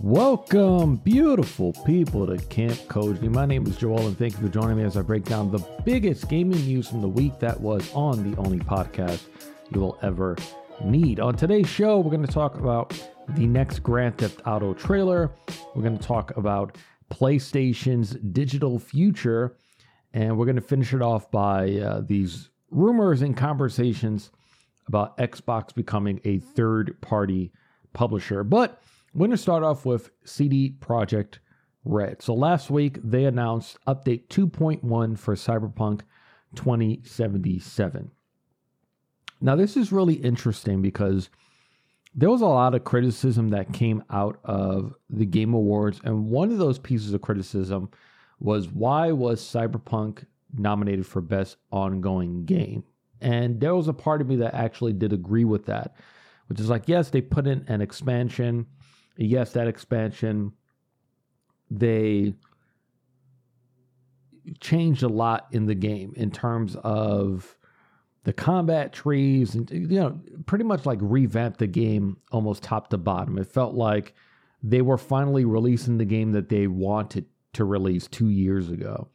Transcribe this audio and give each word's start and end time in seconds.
Welcome, 0.00 0.96
beautiful 0.96 1.72
people, 1.86 2.26
to 2.26 2.36
Kamp 2.48 2.74
Koji. 2.86 3.30
My 3.30 3.46
name 3.46 3.66
is 3.66 3.78
Joel, 3.78 4.06
and 4.06 4.16
thank 4.16 4.34
you 4.34 4.40
for 4.40 4.48
joining 4.52 4.76
me 4.76 4.84
as 4.84 4.98
I 4.98 5.00
break 5.00 5.24
down 5.24 5.50
the 5.50 5.64
biggest 5.86 6.28
gaming 6.28 6.60
news 6.66 6.86
from 6.86 7.00
the 7.00 7.08
week 7.08 7.38
that 7.40 7.58
was 7.58 7.90
on 7.94 8.30
the 8.30 8.36
only 8.36 8.58
podcast 8.58 9.22
you 9.72 9.80
will 9.80 9.98
ever 10.02 10.36
need. 10.84 11.18
On 11.18 11.34
today's 11.34 11.66
show, 11.66 11.98
we're 11.98 12.10
going 12.10 12.26
to 12.26 12.32
talk 12.32 12.58
about 12.58 12.92
the 13.30 13.46
next 13.46 13.78
Grand 13.78 14.18
Theft 14.18 14.42
Auto 14.46 14.74
trailer. 14.74 15.32
We're 15.74 15.82
going 15.82 15.96
to 15.96 16.06
talk 16.06 16.36
about 16.36 16.76
PlayStation's 17.10 18.10
digital 18.32 18.78
future, 18.78 19.56
and 20.12 20.36
we're 20.36 20.46
going 20.46 20.56
to 20.56 20.62
finish 20.62 20.92
it 20.92 21.00
off 21.00 21.30
by 21.30 21.72
uh, 21.72 22.02
these 22.02 22.50
rumors 22.70 23.22
and 23.22 23.34
conversations 23.34 24.30
about 24.88 25.16
Xbox 25.16 25.74
becoming 25.74 26.20
a 26.24 26.38
third 26.38 27.00
party 27.00 27.50
publisher. 27.94 28.44
But 28.44 28.82
we're 29.16 29.28
going 29.28 29.30
to 29.30 29.38
start 29.38 29.62
off 29.62 29.86
with 29.86 30.10
CD 30.24 30.76
Projekt 30.78 31.38
Red. 31.86 32.20
So 32.20 32.34
last 32.34 32.68
week 32.68 32.98
they 33.02 33.24
announced 33.24 33.78
update 33.86 34.26
2.1 34.28 35.18
for 35.18 35.34
Cyberpunk 35.34 36.02
2077. 36.54 38.10
Now, 39.40 39.56
this 39.56 39.74
is 39.74 39.90
really 39.90 40.16
interesting 40.16 40.82
because 40.82 41.30
there 42.14 42.28
was 42.28 42.42
a 42.42 42.46
lot 42.46 42.74
of 42.74 42.84
criticism 42.84 43.48
that 43.50 43.72
came 43.72 44.04
out 44.10 44.38
of 44.44 44.94
the 45.08 45.24
Game 45.24 45.54
Awards, 45.54 45.98
and 46.04 46.26
one 46.26 46.50
of 46.50 46.58
those 46.58 46.78
pieces 46.78 47.14
of 47.14 47.22
criticism 47.22 47.88
was 48.38 48.68
why 48.68 49.12
was 49.12 49.40
Cyberpunk 49.40 50.26
nominated 50.52 51.06
for 51.06 51.22
Best 51.22 51.56
Ongoing 51.72 52.44
Game? 52.44 52.84
And 53.22 53.60
there 53.60 53.74
was 53.74 53.88
a 53.88 53.94
part 53.94 54.20
of 54.20 54.28
me 54.28 54.36
that 54.36 54.52
actually 54.52 54.92
did 54.92 55.14
agree 55.14 55.44
with 55.44 55.64
that, 55.66 55.96
which 56.48 56.60
is 56.60 56.68
like, 56.68 56.86
yes, 56.86 57.08
they 57.08 57.22
put 57.22 57.46
in 57.46 57.64
an 57.66 57.80
expansion 57.80 58.66
yes, 59.16 59.52
that 59.52 59.68
expansion, 59.68 60.52
they 61.70 62.34
changed 64.60 65.02
a 65.02 65.08
lot 65.08 65.48
in 65.52 65.66
the 65.66 65.74
game 65.74 66.12
in 66.16 66.30
terms 66.30 66.76
of 66.76 67.56
the 68.24 68.32
combat 68.32 68.92
trees 68.92 69.54
and 69.54 69.70
you 69.70 70.00
know 70.00 70.18
pretty 70.46 70.64
much 70.64 70.84
like 70.86 70.98
revamped 71.00 71.58
the 71.58 71.66
game 71.66 72.16
almost 72.32 72.62
top 72.62 72.90
to 72.90 72.98
bottom. 72.98 73.38
It 73.38 73.46
felt 73.46 73.74
like 73.74 74.14
they 74.62 74.82
were 74.82 74.98
finally 74.98 75.44
releasing 75.44 75.98
the 75.98 76.04
game 76.04 76.32
that 76.32 76.48
they 76.48 76.66
wanted 76.66 77.26
to 77.52 77.64
release 77.64 78.06
two 78.08 78.30
years 78.30 78.70
ago. 78.70 79.08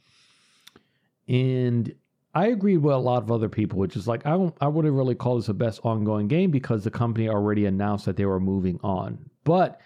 And 1.28 1.94
i 2.34 2.48
agreed 2.48 2.78
with 2.78 2.96
a 2.96 2.98
lot 2.98 3.22
of 3.22 3.30
other 3.30 3.50
people 3.50 3.78
which 3.78 3.98
is 3.98 4.08
like 4.08 4.26
i, 4.26 4.30
don't, 4.30 4.56
I 4.62 4.68
wouldn't 4.70 4.94
really 4.94 5.16
call 5.16 5.36
this 5.36 5.48
the 5.48 5.54
best 5.54 5.82
ongoing 5.84 6.30
game 6.30 6.50
because 6.50 6.86
the 6.86 6.90
company 6.90 7.28
already 7.28 7.66
announced 7.66 8.06
that 8.06 8.16
they 8.16 8.26
were 8.26 8.40
moving 8.40 8.80
on. 8.84 9.30
But 9.44 9.82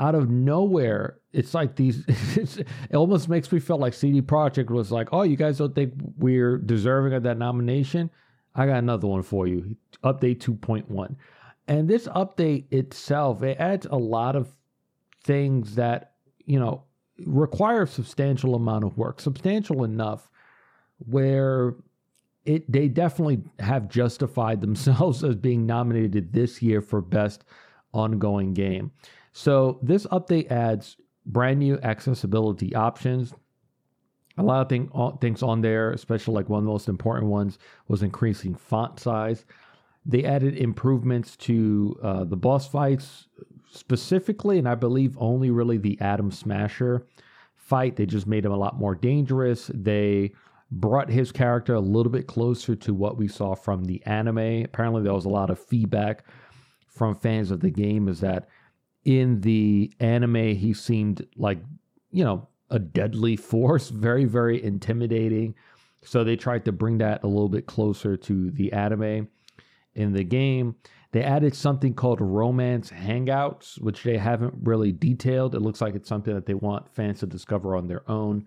out 0.00 0.14
of 0.14 0.30
nowhere, 0.30 1.18
it's 1.32 1.54
like 1.54 1.76
these. 1.76 2.04
It's, 2.36 2.56
it 2.56 2.94
almost 2.94 3.28
makes 3.28 3.50
me 3.52 3.60
feel 3.60 3.78
like 3.78 3.94
CD 3.94 4.22
Projekt 4.22 4.70
was 4.70 4.90
like, 4.90 5.08
"Oh, 5.12 5.22
you 5.22 5.36
guys 5.36 5.58
don't 5.58 5.74
think 5.74 5.94
we're 6.16 6.58
deserving 6.58 7.12
of 7.12 7.22
that 7.24 7.38
nomination? 7.38 8.10
I 8.54 8.66
got 8.66 8.78
another 8.78 9.06
one 9.06 9.22
for 9.22 9.46
you. 9.46 9.76
Update 10.04 10.38
2.1." 10.38 11.16
And 11.68 11.88
this 11.88 12.08
update 12.08 12.72
itself, 12.72 13.42
it 13.42 13.58
adds 13.58 13.86
a 13.86 13.96
lot 13.96 14.36
of 14.36 14.52
things 15.24 15.76
that 15.76 16.14
you 16.44 16.58
know 16.58 16.84
require 17.26 17.82
a 17.82 17.86
substantial 17.86 18.54
amount 18.54 18.84
of 18.84 18.96
work, 18.96 19.20
substantial 19.20 19.84
enough 19.84 20.28
where 20.98 21.74
it 22.44 22.70
they 22.70 22.88
definitely 22.88 23.42
have 23.58 23.88
justified 23.88 24.60
themselves 24.62 25.22
as 25.24 25.36
being 25.36 25.66
nominated 25.66 26.32
this 26.32 26.62
year 26.62 26.80
for 26.80 27.00
best 27.00 27.44
ongoing 27.92 28.54
game. 28.54 28.90
So 29.32 29.78
this 29.82 30.06
update 30.06 30.50
adds 30.50 30.96
brand 31.26 31.58
new 31.58 31.78
accessibility 31.82 32.74
options. 32.74 33.34
A 34.38 34.42
lot 34.42 34.62
of 34.62 34.68
thing, 34.68 34.90
things 35.20 35.42
on 35.42 35.60
there, 35.60 35.92
especially 35.92 36.34
like 36.34 36.48
one 36.48 36.58
of 36.58 36.64
the 36.64 36.70
most 36.70 36.88
important 36.88 37.30
ones 37.30 37.58
was 37.88 38.02
increasing 38.02 38.54
font 38.54 38.98
size. 38.98 39.44
They 40.04 40.24
added 40.24 40.56
improvements 40.56 41.36
to 41.38 41.98
uh, 42.02 42.24
the 42.24 42.36
boss 42.36 42.66
fights 42.66 43.28
specifically, 43.70 44.58
and 44.58 44.68
I 44.68 44.74
believe 44.74 45.16
only 45.18 45.50
really 45.50 45.78
the 45.78 46.00
Adam 46.00 46.30
Smasher 46.30 47.06
fight. 47.56 47.96
They 47.96 48.06
just 48.06 48.26
made 48.26 48.44
him 48.44 48.52
a 48.52 48.56
lot 48.56 48.78
more 48.78 48.94
dangerous. 48.94 49.70
They 49.72 50.32
brought 50.70 51.10
his 51.10 51.30
character 51.30 51.74
a 51.74 51.80
little 51.80 52.10
bit 52.10 52.26
closer 52.26 52.74
to 52.74 52.94
what 52.94 53.18
we 53.18 53.28
saw 53.28 53.54
from 53.54 53.84
the 53.84 54.02
anime. 54.06 54.64
Apparently, 54.64 55.02
there 55.02 55.12
was 55.12 55.26
a 55.26 55.30
lot 55.30 55.50
of 55.50 55.58
feedback 55.58 56.24
from 56.88 57.14
fans 57.14 57.50
of 57.50 57.60
the 57.60 57.70
game 57.70 58.08
is 58.08 58.20
that 58.20 58.48
in 59.04 59.40
the 59.40 59.92
anime, 60.00 60.54
he 60.56 60.72
seemed 60.74 61.26
like, 61.36 61.58
you 62.10 62.24
know, 62.24 62.48
a 62.70 62.78
deadly 62.78 63.36
force, 63.50 63.88
very, 63.88 64.24
very 64.24 64.62
intimidating. 64.62 65.54
So 66.04 66.24
they 66.24 66.36
tried 66.36 66.64
to 66.64 66.72
bring 66.72 66.98
that 66.98 67.22
a 67.22 67.28
little 67.28 67.48
bit 67.48 67.66
closer 67.66 68.16
to 68.16 68.50
the 68.50 68.72
anime 68.72 69.28
in 69.94 70.12
the 70.12 70.24
game. 70.24 70.76
They 71.12 71.22
added 71.22 71.54
something 71.54 71.94
called 71.94 72.20
Romance 72.20 72.90
Hangouts, 72.90 73.80
which 73.80 74.02
they 74.02 74.16
haven't 74.16 74.54
really 74.62 74.92
detailed. 74.92 75.54
It 75.54 75.60
looks 75.60 75.80
like 75.80 75.94
it's 75.94 76.08
something 76.08 76.34
that 76.34 76.46
they 76.46 76.54
want 76.54 76.88
fans 76.94 77.20
to 77.20 77.26
discover 77.26 77.76
on 77.76 77.86
their 77.86 78.08
own. 78.10 78.46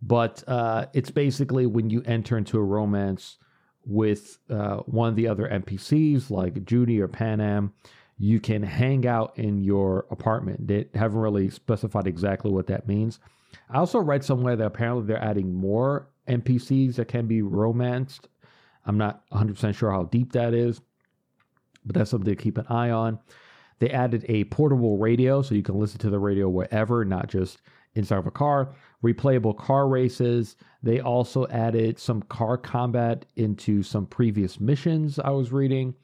But 0.00 0.42
uh, 0.48 0.86
it's 0.94 1.10
basically 1.10 1.66
when 1.66 1.90
you 1.90 2.02
enter 2.06 2.38
into 2.38 2.58
a 2.58 2.64
romance 2.64 3.36
with 3.84 4.38
uh, 4.50 4.78
one 4.86 5.10
of 5.10 5.16
the 5.16 5.28
other 5.28 5.48
NPCs, 5.48 6.30
like 6.30 6.64
Judy 6.64 7.00
or 7.00 7.08
Panam, 7.08 7.72
you 8.18 8.40
can 8.40 8.62
hang 8.62 9.06
out 9.06 9.38
in 9.38 9.62
your 9.62 10.06
apartment. 10.10 10.66
They 10.66 10.86
haven't 10.94 11.18
really 11.18 11.50
specified 11.50 12.06
exactly 12.06 12.50
what 12.50 12.66
that 12.68 12.88
means. 12.88 13.18
I 13.68 13.78
also 13.78 13.98
read 13.98 14.24
somewhere 14.24 14.56
that 14.56 14.66
apparently 14.66 15.06
they're 15.06 15.22
adding 15.22 15.52
more 15.52 16.08
NPCs 16.28 16.96
that 16.96 17.08
can 17.08 17.26
be 17.26 17.42
romanced. 17.42 18.28
I'm 18.84 18.98
not 18.98 19.28
100% 19.30 19.74
sure 19.74 19.90
how 19.90 20.04
deep 20.04 20.32
that 20.32 20.54
is, 20.54 20.80
but 21.84 21.94
that's 21.94 22.10
something 22.10 22.34
to 22.34 22.42
keep 22.42 22.58
an 22.58 22.66
eye 22.68 22.90
on. 22.90 23.18
They 23.78 23.90
added 23.90 24.24
a 24.28 24.44
portable 24.44 24.96
radio 24.96 25.42
so 25.42 25.54
you 25.54 25.62
can 25.62 25.78
listen 25.78 25.98
to 26.00 26.10
the 26.10 26.18
radio 26.18 26.48
wherever, 26.48 27.04
not 27.04 27.28
just 27.28 27.60
inside 27.94 28.18
of 28.18 28.26
a 28.26 28.30
car. 28.30 28.74
Replayable 29.04 29.56
car 29.56 29.88
races. 29.88 30.56
They 30.82 31.00
also 31.00 31.46
added 31.48 31.98
some 31.98 32.22
car 32.22 32.56
combat 32.56 33.26
into 33.36 33.82
some 33.82 34.06
previous 34.06 34.58
missions 34.58 35.18
I 35.18 35.30
was 35.30 35.52
reading. 35.52 35.94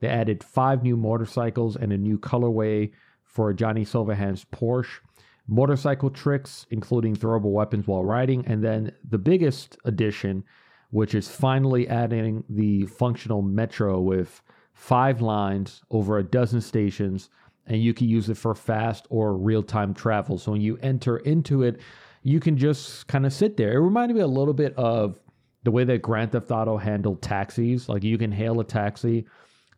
They 0.00 0.08
added 0.08 0.42
five 0.42 0.82
new 0.82 0.96
motorcycles 0.96 1.76
and 1.76 1.92
a 1.92 1.98
new 1.98 2.18
colorway 2.18 2.92
for 3.24 3.52
Johnny 3.52 3.84
Silverhand's 3.84 4.44
Porsche. 4.44 5.00
Motorcycle 5.46 6.10
tricks, 6.10 6.66
including 6.70 7.14
throwable 7.14 7.52
weapons 7.52 7.86
while 7.86 8.04
riding. 8.04 8.46
And 8.46 8.62
then 8.62 8.92
the 9.08 9.18
biggest 9.18 9.76
addition, 9.84 10.44
which 10.90 11.14
is 11.14 11.28
finally 11.28 11.88
adding 11.88 12.44
the 12.48 12.86
functional 12.86 13.42
metro 13.42 14.00
with 14.00 14.42
five 14.72 15.20
lines 15.20 15.82
over 15.90 16.18
a 16.18 16.24
dozen 16.24 16.60
stations. 16.60 17.30
And 17.66 17.82
you 17.82 17.94
can 17.94 18.08
use 18.08 18.28
it 18.28 18.36
for 18.36 18.54
fast 18.54 19.06
or 19.10 19.36
real 19.36 19.62
time 19.62 19.92
travel. 19.92 20.38
So 20.38 20.52
when 20.52 20.60
you 20.60 20.78
enter 20.82 21.18
into 21.18 21.62
it, 21.62 21.80
you 22.22 22.40
can 22.40 22.56
just 22.56 23.06
kind 23.06 23.26
of 23.26 23.32
sit 23.32 23.56
there. 23.56 23.72
It 23.72 23.80
reminded 23.80 24.14
me 24.14 24.22
a 24.22 24.26
little 24.26 24.54
bit 24.54 24.74
of 24.76 25.18
the 25.62 25.70
way 25.70 25.84
that 25.84 26.02
Grand 26.02 26.32
Theft 26.32 26.50
Auto 26.50 26.76
handled 26.76 27.22
taxis. 27.22 27.88
Like 27.88 28.02
you 28.02 28.18
can 28.18 28.32
hail 28.32 28.60
a 28.60 28.64
taxi 28.64 29.26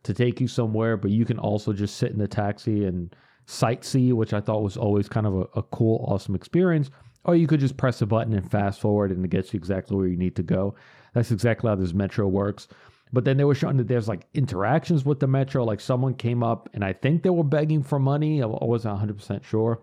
to 0.03 0.13
take 0.13 0.41
you 0.41 0.47
somewhere, 0.47 0.97
but 0.97 1.11
you 1.11 1.25
can 1.25 1.39
also 1.39 1.73
just 1.73 1.97
sit 1.97 2.11
in 2.11 2.19
the 2.19 2.27
taxi 2.27 2.85
and 2.85 3.15
sightsee, 3.47 4.13
which 4.13 4.33
I 4.33 4.41
thought 4.41 4.63
was 4.63 4.77
always 4.77 5.09
kind 5.09 5.25
of 5.25 5.35
a, 5.35 5.59
a 5.59 5.63
cool, 5.63 6.05
awesome 6.07 6.35
experience. 6.35 6.89
Or 7.25 7.35
you 7.35 7.47
could 7.47 7.61
just 7.61 7.77
press 7.77 8.01
a 8.01 8.05
button 8.05 8.33
and 8.33 8.49
fast 8.49 8.81
forward 8.81 9.11
and 9.11 9.23
it 9.23 9.29
gets 9.29 9.53
you 9.53 9.57
exactly 9.57 9.95
where 9.95 10.07
you 10.07 10.17
need 10.17 10.35
to 10.35 10.43
go. 10.43 10.75
That's 11.13 11.31
exactly 11.31 11.69
how 11.69 11.75
this 11.75 11.93
metro 11.93 12.27
works. 12.27 12.67
But 13.13 13.25
then 13.25 13.37
they 13.37 13.43
were 13.43 13.55
showing 13.55 13.77
that 13.77 13.87
there's 13.87 14.07
like 14.07 14.25
interactions 14.33 15.05
with 15.05 15.19
the 15.19 15.27
metro. 15.27 15.63
Like 15.63 15.79
someone 15.79 16.15
came 16.15 16.43
up 16.43 16.67
and 16.73 16.83
I 16.83 16.93
think 16.93 17.23
they 17.23 17.29
were 17.29 17.43
begging 17.43 17.83
for 17.83 17.99
money. 17.99 18.41
I 18.41 18.47
wasn't 18.47 18.99
100% 18.99 19.43
sure 19.43 19.81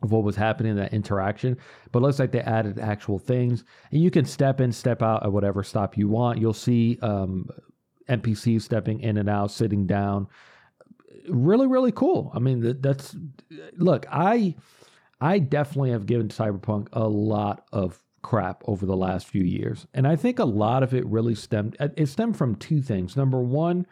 of 0.00 0.12
what 0.12 0.22
was 0.22 0.36
happening 0.36 0.70
in 0.70 0.78
that 0.78 0.94
interaction. 0.94 1.58
But 1.90 1.98
it 1.98 2.02
looks 2.02 2.18
like 2.20 2.32
they 2.32 2.40
added 2.40 2.78
actual 2.78 3.18
things. 3.18 3.64
And 3.90 4.00
you 4.00 4.10
can 4.10 4.24
step 4.24 4.60
in, 4.60 4.72
step 4.72 5.02
out 5.02 5.24
at 5.24 5.32
whatever 5.32 5.62
stop 5.64 5.96
you 5.96 6.08
want. 6.08 6.38
You'll 6.38 6.54
see 6.54 6.98
um, 7.02 7.48
NPCs 8.08 8.62
stepping 8.62 9.00
in 9.00 9.16
and 9.16 9.28
out, 9.28 9.50
sitting 9.50 9.86
down. 9.86 10.28
Really, 11.28 11.66
really 11.66 11.92
cool. 11.92 12.30
I 12.34 12.38
mean, 12.38 12.80
that's 12.80 13.16
look. 13.76 14.06
I 14.10 14.54
I 15.20 15.38
definitely 15.38 15.90
have 15.90 16.06
given 16.06 16.28
Cyberpunk 16.28 16.88
a 16.92 17.08
lot 17.08 17.66
of 17.72 18.02
crap 18.22 18.62
over 18.66 18.86
the 18.86 18.96
last 18.96 19.26
few 19.26 19.44
years, 19.44 19.86
and 19.94 20.06
I 20.06 20.16
think 20.16 20.38
a 20.38 20.44
lot 20.44 20.82
of 20.82 20.94
it 20.94 21.06
really 21.06 21.34
stemmed. 21.34 21.76
It 21.80 22.06
stemmed 22.06 22.36
from 22.36 22.56
two 22.56 22.82
things. 22.82 23.16
Number 23.16 23.40
one 23.40 23.86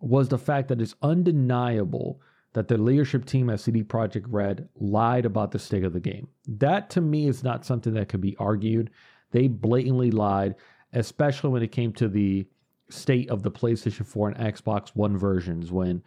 was 0.00 0.28
the 0.28 0.38
fact 0.38 0.68
that 0.68 0.80
it's 0.80 0.96
undeniable 1.02 2.20
that 2.54 2.68
the 2.68 2.78
leadership 2.78 3.24
team 3.24 3.50
at 3.50 3.60
CD 3.60 3.82
Projekt 3.82 4.26
Red 4.28 4.68
lied 4.76 5.26
about 5.26 5.50
the 5.50 5.58
state 5.58 5.84
of 5.84 5.92
the 5.92 6.00
game. 6.00 6.28
That 6.46 6.88
to 6.90 7.00
me 7.00 7.26
is 7.26 7.42
not 7.42 7.66
something 7.66 7.94
that 7.94 8.08
can 8.08 8.20
be 8.20 8.36
argued. 8.38 8.90
They 9.32 9.48
blatantly 9.48 10.12
lied, 10.12 10.54
especially 10.92 11.50
when 11.50 11.62
it 11.62 11.72
came 11.72 11.92
to 11.94 12.08
the 12.08 12.46
state 12.90 13.30
of 13.30 13.42
the 13.42 13.50
PlayStation 13.50 14.06
4 14.06 14.30
and 14.30 14.54
Xbox 14.54 14.90
One 14.94 15.16
versions 15.16 15.72
when 15.72 16.02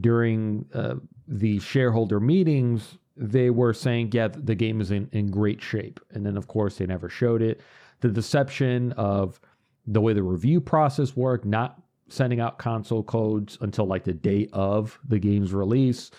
during 0.00 0.66
uh, 0.72 0.96
the 1.26 1.58
shareholder 1.58 2.20
meetings 2.20 2.98
they 3.16 3.50
were 3.50 3.74
saying, 3.74 4.10
yeah, 4.12 4.28
the 4.28 4.54
game 4.54 4.80
is 4.80 4.90
in, 4.90 5.08
in 5.12 5.30
great 5.30 5.60
shape. 5.60 6.00
And 6.10 6.24
then, 6.24 6.38
of 6.38 6.48
course, 6.48 6.78
they 6.78 6.86
never 6.86 7.10
showed 7.10 7.42
it. 7.42 7.60
The 8.00 8.08
deception 8.08 8.92
of 8.92 9.38
the 9.86 10.00
way 10.00 10.14
the 10.14 10.22
review 10.22 10.60
process 10.60 11.14
worked, 11.14 11.44
not 11.44 11.82
sending 12.08 12.40
out 12.40 12.58
console 12.58 13.02
codes 13.02 13.58
until 13.60 13.84
like 13.84 14.04
the 14.04 14.14
day 14.14 14.48
of 14.54 14.98
the 15.06 15.18
game's 15.18 15.52
release, 15.52 16.10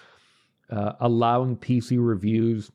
uh, 0.70 0.94
allowing 1.00 1.58
PC 1.58 1.98
reviews, 2.00 2.72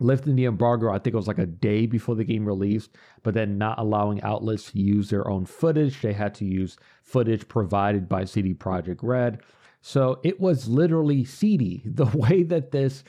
lifting 0.00 0.36
the 0.36 0.46
embargo, 0.46 0.90
I 0.90 0.98
think 0.98 1.14
it 1.14 1.16
was 1.16 1.28
like 1.28 1.38
a 1.38 1.46
day 1.46 1.86
before 1.86 2.14
the 2.14 2.24
game 2.24 2.46
released, 2.46 2.90
but 3.22 3.34
then 3.34 3.58
not 3.58 3.78
allowing 3.78 4.22
outlets 4.22 4.72
to 4.72 4.80
use 4.80 5.08
their 5.08 5.28
own 5.28 5.46
footage. 5.46 6.00
They 6.00 6.12
had 6.12 6.34
to 6.36 6.44
use 6.44 6.76
footage 7.02 7.46
provided 7.48 8.08
by 8.08 8.24
CD 8.24 8.54
Projekt 8.54 9.00
Red. 9.02 9.40
So 9.82 10.18
it 10.24 10.40
was 10.40 10.68
literally 10.68 11.24
seedy 11.24 11.82
the 11.86 12.06
way 12.06 12.42
that 12.44 12.72
this 12.72 13.04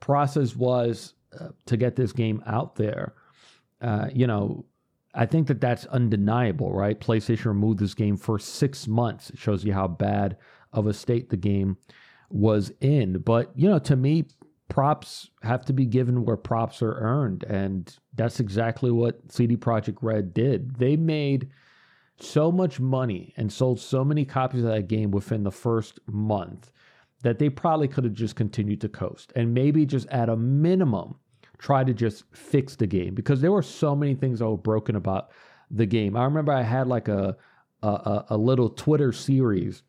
process 0.00 0.56
was 0.56 1.14
uh, 1.38 1.48
to 1.66 1.76
get 1.76 1.96
this 1.96 2.12
game 2.12 2.42
out 2.46 2.76
there. 2.76 3.14
Uh, 3.80 4.08
you 4.12 4.26
know, 4.26 4.64
I 5.14 5.26
think 5.26 5.48
that 5.48 5.60
that's 5.60 5.86
undeniable, 5.86 6.72
right? 6.72 6.98
PlayStation 6.98 7.46
removed 7.46 7.80
this 7.80 7.94
game 7.94 8.16
for 8.16 8.38
six 8.38 8.86
months. 8.86 9.30
It 9.30 9.38
shows 9.38 9.64
you 9.64 9.72
how 9.72 9.88
bad 9.88 10.36
of 10.72 10.86
a 10.86 10.94
state 10.94 11.30
the 11.30 11.36
game 11.36 11.76
was 12.30 12.72
in. 12.80 13.18
But, 13.18 13.50
you 13.56 13.68
know, 13.68 13.80
to 13.80 13.96
me, 13.96 14.26
props 14.70 15.28
have 15.42 15.64
to 15.66 15.74
be 15.74 15.84
given 15.84 16.24
where 16.24 16.36
props 16.36 16.80
are 16.80 16.94
earned. 16.94 17.42
And 17.44 17.94
that's 18.14 18.40
exactly 18.40 18.90
what 18.90 19.20
CD 19.30 19.56
Projekt 19.56 19.98
Red 20.00 20.32
did. 20.32 20.76
They 20.76 20.96
made 20.96 21.50
so 22.18 22.50
much 22.50 22.80
money 22.80 23.34
and 23.36 23.52
sold 23.52 23.80
so 23.80 24.04
many 24.04 24.24
copies 24.24 24.62
of 24.62 24.70
that 24.70 24.88
game 24.88 25.10
within 25.10 25.42
the 25.42 25.50
first 25.50 25.98
month 26.06 26.70
that 27.22 27.38
they 27.38 27.50
probably 27.50 27.88
could 27.88 28.04
have 28.04 28.14
just 28.14 28.36
continued 28.36 28.80
to 28.80 28.88
coast 28.88 29.32
and 29.36 29.52
maybe 29.52 29.84
just 29.84 30.06
at 30.08 30.28
a 30.28 30.36
minimum 30.36 31.16
try 31.58 31.84
to 31.84 31.92
just 31.92 32.24
fix 32.32 32.76
the 32.76 32.86
game 32.86 33.14
because 33.14 33.40
there 33.42 33.52
were 33.52 33.62
so 33.62 33.94
many 33.94 34.14
things 34.14 34.38
that 34.38 34.48
were 34.48 34.56
broken 34.56 34.96
about 34.96 35.30
the 35.70 35.84
game. 35.84 36.16
I 36.16 36.24
remember 36.24 36.52
I 36.52 36.62
had 36.62 36.86
like 36.86 37.08
a 37.08 37.36
a, 37.82 38.24
a 38.30 38.36
little 38.36 38.68
Twitter 38.68 39.12
series 39.12 39.82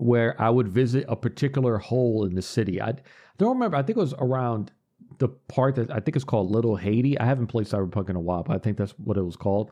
where 0.00 0.40
I 0.40 0.50
would 0.50 0.68
visit 0.68 1.04
a 1.08 1.16
particular 1.16 1.78
hole 1.78 2.24
in 2.24 2.34
the 2.34 2.42
city. 2.42 2.80
I 2.80 2.94
don't 3.38 3.54
remember. 3.54 3.76
I 3.76 3.82
think 3.82 3.98
it 3.98 4.00
was 4.00 4.14
around 4.18 4.72
the 5.18 5.28
part 5.28 5.74
that 5.76 5.90
I 5.90 6.00
think 6.00 6.16
is 6.16 6.24
called 6.24 6.50
Little 6.50 6.76
Haiti. 6.76 7.18
I 7.18 7.26
haven't 7.26 7.48
played 7.48 7.66
Cyberpunk 7.66 8.08
in 8.08 8.16
a 8.16 8.20
while, 8.20 8.42
but 8.42 8.56
I 8.56 8.58
think 8.58 8.78
that's 8.78 8.92
what 8.92 9.16
it 9.16 9.22
was 9.22 9.36
called. 9.36 9.70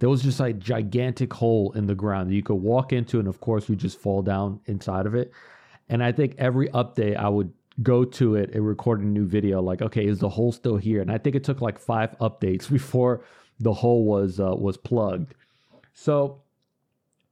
There 0.00 0.08
was 0.08 0.22
just 0.22 0.40
a 0.40 0.52
gigantic 0.52 1.32
hole 1.32 1.72
in 1.72 1.86
the 1.86 1.94
ground 1.94 2.30
that 2.30 2.34
you 2.34 2.42
could 2.42 2.56
walk 2.56 2.92
into, 2.92 3.18
and 3.18 3.28
of 3.28 3.40
course, 3.40 3.68
you 3.68 3.76
just 3.76 3.98
fall 3.98 4.22
down 4.22 4.60
inside 4.66 5.06
of 5.06 5.14
it. 5.14 5.32
And 5.88 6.02
I 6.02 6.12
think 6.12 6.34
every 6.38 6.68
update, 6.68 7.16
I 7.16 7.28
would 7.28 7.52
go 7.82 8.04
to 8.04 8.34
it 8.34 8.52
and 8.54 8.66
record 8.66 9.00
a 9.00 9.04
new 9.04 9.24
video 9.24 9.62
like 9.62 9.80
okay 9.80 10.04
is 10.04 10.18
the 10.18 10.28
hole 10.28 10.50
still 10.50 10.76
here 10.76 11.00
and 11.00 11.12
i 11.12 11.16
think 11.16 11.36
it 11.36 11.44
took 11.44 11.60
like 11.60 11.78
five 11.78 12.10
updates 12.18 12.68
before 12.72 13.22
the 13.60 13.72
hole 13.72 14.04
was 14.04 14.40
uh, 14.40 14.52
was 14.56 14.76
plugged 14.76 15.32
so 15.94 16.40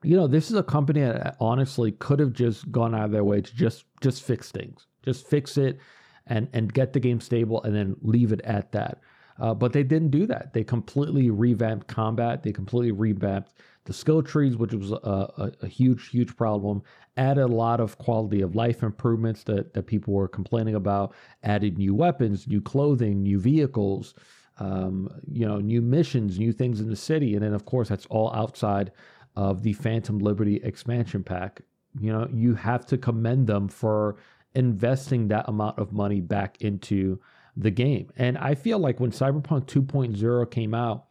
you 0.06 0.17
know 0.17 0.26
this 0.26 0.50
is 0.50 0.56
a 0.56 0.62
company 0.62 1.00
that 1.00 1.37
honestly 1.41 1.93
could 1.93 2.19
have 2.19 2.32
just 2.32 2.70
gone 2.70 2.94
out 2.94 3.05
of 3.05 3.11
their 3.11 3.25
way 3.25 3.41
to 3.41 3.55
just 3.55 3.85
just 4.00 4.23
fix 4.23 4.50
things 4.50 4.87
just 5.05 5.26
fix 5.26 5.56
it 5.56 5.79
and 6.26 6.49
and 6.53 6.73
get 6.73 6.93
the 6.93 7.00
game 7.00 7.20
stable 7.20 7.62
and 7.62 7.75
then 7.75 7.97
leave 8.03 8.32
it 8.32 8.41
at 8.43 8.73
that. 8.73 9.00
Uh, 9.38 9.53
but 9.53 9.73
they 9.73 9.82
didn't 9.82 10.11
do 10.11 10.26
that. 10.26 10.53
They 10.55 10.64
completely 10.64 11.31
revamped 11.31 11.87
combat. 11.87 12.43
They 12.43 12.53
completely 12.53 12.93
revamped 12.93 13.53
the 13.85 13.93
skill 13.93 14.23
trees, 14.23 14.56
which 14.56 14.73
was 14.73 14.93
a, 14.93 14.97
a, 14.97 15.53
a, 15.62 15.67
huge, 15.69 16.08
huge 16.08 16.35
problem, 16.37 16.82
added 17.19 17.43
a 17.43 17.47
lot 17.47 17.79
of 17.79 17.99
quality 17.99 18.41
of 18.41 18.56
life 18.56 18.82
improvements 18.82 19.44
that, 19.44 19.75
that 19.75 19.87
people 19.87 20.14
were 20.14 20.26
complaining 20.26 20.75
about, 20.75 21.14
added 21.43 21.76
new 21.76 21.94
weapons, 21.94 22.49
new 22.49 22.62
clothing, 22.62 23.23
new 23.23 23.38
vehicles, 23.38 24.14
um, 24.58 25.11
you 25.31 25.47
know, 25.47 25.58
new 25.58 25.82
missions, 25.82 26.38
new 26.38 26.50
things 26.50 26.81
in 26.81 26.88
the 26.88 26.97
city. 26.97 27.35
And 27.35 27.44
then, 27.44 27.53
of 27.53 27.67
course, 27.67 27.91
that's 27.91 28.06
all 28.06 28.32
outside 28.35 28.91
of 29.36 29.62
the 29.62 29.72
Phantom 29.74 30.18
Liberty 30.18 30.56
expansion 30.62 31.22
pack. 31.22 31.60
You 31.98 32.12
know, 32.12 32.28
you 32.32 32.54
have 32.54 32.86
to 32.86 32.98
commend 32.98 33.46
them 33.46 33.68
for 33.68 34.16
investing 34.54 35.28
that 35.28 35.48
amount 35.48 35.78
of 35.78 35.92
money 35.92 36.20
back 36.20 36.60
into 36.62 37.20
the 37.56 37.70
game. 37.70 38.10
And 38.16 38.36
I 38.38 38.54
feel 38.54 38.78
like 38.78 39.00
when 39.00 39.10
Cyberpunk 39.10 39.66
2.0 39.66 40.50
came 40.50 40.74
out, 40.74 41.06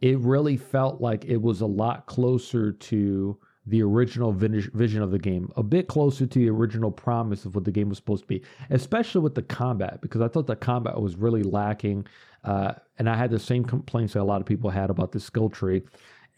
it 0.00 0.18
really 0.20 0.56
felt 0.56 1.00
like 1.00 1.24
it 1.24 1.40
was 1.40 1.60
a 1.60 1.66
lot 1.66 2.06
closer 2.06 2.72
to 2.72 3.38
the 3.66 3.82
original 3.82 4.32
vision 4.32 5.02
of 5.02 5.10
the 5.10 5.18
game, 5.18 5.50
a 5.56 5.62
bit 5.62 5.88
closer 5.88 6.24
to 6.24 6.38
the 6.38 6.48
original 6.48 6.90
promise 6.90 7.44
of 7.44 7.54
what 7.54 7.64
the 7.64 7.72
game 7.72 7.88
was 7.88 7.98
supposed 7.98 8.22
to 8.22 8.28
be, 8.28 8.42
especially 8.70 9.20
with 9.20 9.34
the 9.34 9.42
combat, 9.42 10.00
because 10.00 10.20
I 10.20 10.28
thought 10.28 10.46
the 10.46 10.54
combat 10.54 11.00
was 11.00 11.16
really 11.16 11.42
lacking. 11.42 12.06
Uh, 12.44 12.74
and 12.98 13.10
I 13.10 13.16
had 13.16 13.30
the 13.30 13.40
same 13.40 13.64
complaints 13.64 14.12
that 14.12 14.20
a 14.20 14.24
lot 14.24 14.40
of 14.40 14.46
people 14.46 14.70
had 14.70 14.88
about 14.88 15.10
the 15.10 15.18
skill 15.18 15.48
tree. 15.48 15.82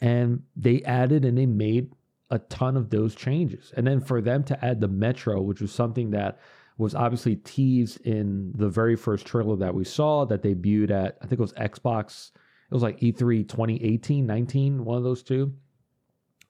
And 0.00 0.42
they 0.56 0.82
added 0.82 1.24
and 1.24 1.36
they 1.36 1.46
made 1.46 1.92
a 2.30 2.38
ton 2.38 2.76
of 2.76 2.90
those 2.90 3.14
changes. 3.14 3.72
And 3.76 3.86
then 3.86 4.00
for 4.00 4.20
them 4.20 4.44
to 4.44 4.64
add 4.64 4.80
the 4.80 4.88
Metro, 4.88 5.40
which 5.40 5.60
was 5.60 5.72
something 5.72 6.10
that 6.10 6.38
was 6.76 6.94
obviously 6.94 7.36
teased 7.36 8.00
in 8.06 8.52
the 8.54 8.68
very 8.68 8.94
first 8.94 9.26
trailer 9.26 9.56
that 9.56 9.74
we 9.74 9.84
saw 9.84 10.24
that 10.26 10.42
debuted 10.42 10.90
at, 10.90 11.18
I 11.20 11.26
think 11.26 11.40
it 11.40 11.40
was 11.40 11.52
Xbox 11.54 12.30
it 12.70 12.74
was 12.74 12.82
like 12.82 13.00
E3 13.00 13.48
2018, 13.48 14.26
19, 14.26 14.84
one 14.84 14.98
of 14.98 15.04
those 15.04 15.22
two, 15.22 15.54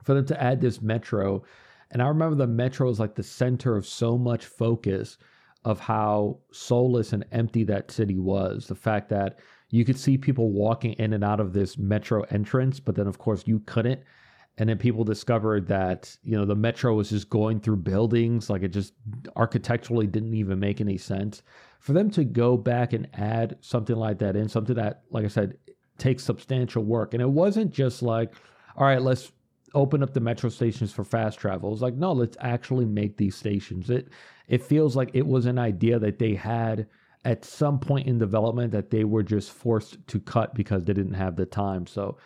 for 0.03 0.15
them 0.15 0.27
to 0.27 0.43
add 0.43 0.61
this 0.61 0.83
Metro. 0.83 1.45
And 1.93 2.03
I 2.03 2.09
remember 2.09 2.35
the 2.35 2.47
Metro 2.47 2.89
was 2.89 2.99
like 2.99 3.15
the 3.15 3.23
center 3.23 3.77
of 3.77 3.87
so 3.87 4.19
much 4.19 4.47
focus 4.47 5.17
of 5.65 5.79
how 5.79 6.41
soulless 6.51 7.13
and 7.13 7.25
empty 7.31 7.63
that 7.65 7.91
city 7.93 8.19
was. 8.19 8.67
The 8.67 8.75
fact 8.75 9.11
that 9.11 9.39
you 9.71 9.85
could 9.85 9.99
see 9.99 10.17
people 10.17 10.51
walking 10.51 10.93
in 10.95 11.13
and 11.13 11.25
out 11.25 11.41
of 11.41 11.53
this 11.53 11.77
Metro 11.77 12.23
entrance, 12.31 12.81
but 12.81 12.95
then 12.95 13.07
of 13.07 13.19
course 13.19 13.45
you 13.47 13.61
couldn't. 13.61 14.01
And 14.57 14.69
then 14.69 14.79
people 14.79 15.05
discovered 15.05 15.69
that, 15.69 16.17
you 16.25 16.37
know, 16.37 16.45
the 16.45 16.57
Metro 16.57 16.95
was 16.95 17.11
just 17.11 17.31
going 17.31 17.61
through 17.61 17.77
buildings, 17.77 18.51
like 18.51 18.63
it 18.63 18.69
just 18.69 18.95
architecturally 19.37 20.07
didn't 20.07 20.35
even 20.35 20.59
make 20.59 20.81
any 20.81 20.99
sense. 20.99 21.43
For 21.79 21.93
them 21.93 22.11
to 22.11 22.25
go 22.25 22.57
back 22.57 22.93
and 22.93 23.09
add 23.15 23.57
something 23.61 23.95
like 23.95 24.19
that 24.19 24.35
in, 24.35 24.49
something 24.49 24.75
that, 24.75 25.03
like 25.11 25.25
I 25.25 25.29
said, 25.29 25.59
takes 25.97 26.25
substantial 26.25 26.83
work. 26.83 27.15
And 27.15 27.23
it 27.23 27.31
wasn't 27.31 27.71
just 27.71 28.03
like, 28.03 28.35
all 28.77 28.87
right, 28.87 29.03
let's 29.03 29.31
open 29.75 30.03
up 30.03 30.13
the 30.13 30.21
metro 30.21 30.51
stations 30.51 30.93
for 30.93 31.05
fast 31.05 31.39
travel. 31.39 31.73
It's 31.73 31.83
like, 31.83 31.95
no, 31.95 32.13
let's 32.13 32.37
actually 32.41 32.87
make 32.87 33.17
these 33.17 33.37
stations. 33.37 33.91
It 33.91 34.09
it 34.49 34.63
feels 34.63 34.97
like 34.97 35.11
it 35.13 35.27
was 35.27 35.47
an 35.47 35.59
idea 35.59 35.99
that 35.99 36.19
they 36.19 36.35
had 36.35 36.87
at 37.25 37.45
some 37.45 37.79
point 37.79 38.07
in 38.07 38.19
development 38.19 38.73
that 38.73 38.91
they 38.91 39.05
were 39.05 39.23
just 39.23 39.51
forced 39.51 39.99
to 40.07 40.21
cut 40.21 40.55
because 40.55 40.85
they 40.85 40.93
didn't 40.93 41.15
have 41.15 41.37
the 41.37 41.47
time. 41.47 41.87
So, 41.87 42.17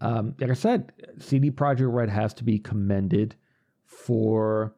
um, 0.00 0.34
like 0.40 0.50
I 0.50 0.54
said, 0.54 0.92
CD 1.18 1.50
Projekt 1.50 1.92
Red 1.92 2.08
has 2.08 2.32
to 2.34 2.44
be 2.44 2.58
commended 2.58 3.36
for 3.84 4.74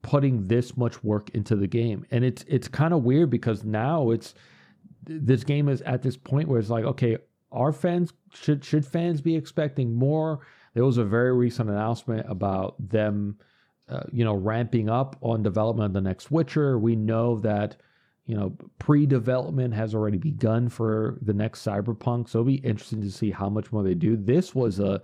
putting 0.00 0.48
this 0.48 0.76
much 0.76 1.02
work 1.04 1.30
into 1.30 1.54
the 1.54 1.66
game, 1.66 2.06
and 2.10 2.24
it's 2.24 2.44
it's 2.48 2.68
kind 2.68 2.94
of 2.94 3.04
weird 3.04 3.30
because 3.30 3.62
now 3.64 4.10
it's 4.10 4.34
this 5.04 5.44
game 5.44 5.68
is 5.68 5.82
at 5.82 6.02
this 6.02 6.16
point 6.16 6.48
where 6.48 6.58
it's 6.58 6.70
like, 6.70 6.84
okay, 6.84 7.18
our 7.50 7.72
fans 7.72 8.12
should 8.32 8.64
should 8.64 8.86
fans 8.86 9.20
be 9.20 9.36
expecting 9.36 9.94
more? 9.94 10.40
There 10.74 10.84
was 10.84 10.98
a 10.98 11.04
very 11.04 11.34
recent 11.34 11.68
announcement 11.68 12.26
about 12.28 12.76
them, 12.78 13.38
uh, 13.88 14.04
you 14.10 14.24
know, 14.24 14.34
ramping 14.34 14.88
up 14.88 15.16
on 15.20 15.42
development 15.42 15.86
of 15.88 15.92
the 15.92 16.00
next 16.00 16.30
Witcher. 16.30 16.78
We 16.78 16.96
know 16.96 17.38
that 17.40 17.76
you 18.26 18.36
know 18.36 18.56
pre-development 18.78 19.74
has 19.74 19.94
already 19.94 20.18
begun 20.18 20.68
for 20.68 21.18
the 21.22 21.32
next 21.34 21.64
Cyberpunk, 21.64 22.28
so 22.28 22.40
it'll 22.40 22.46
be 22.46 22.54
interesting 22.56 23.00
to 23.02 23.10
see 23.10 23.30
how 23.30 23.48
much 23.48 23.72
more 23.72 23.82
they 23.82 23.94
do. 23.94 24.16
This 24.16 24.54
was 24.54 24.78
a 24.80 25.02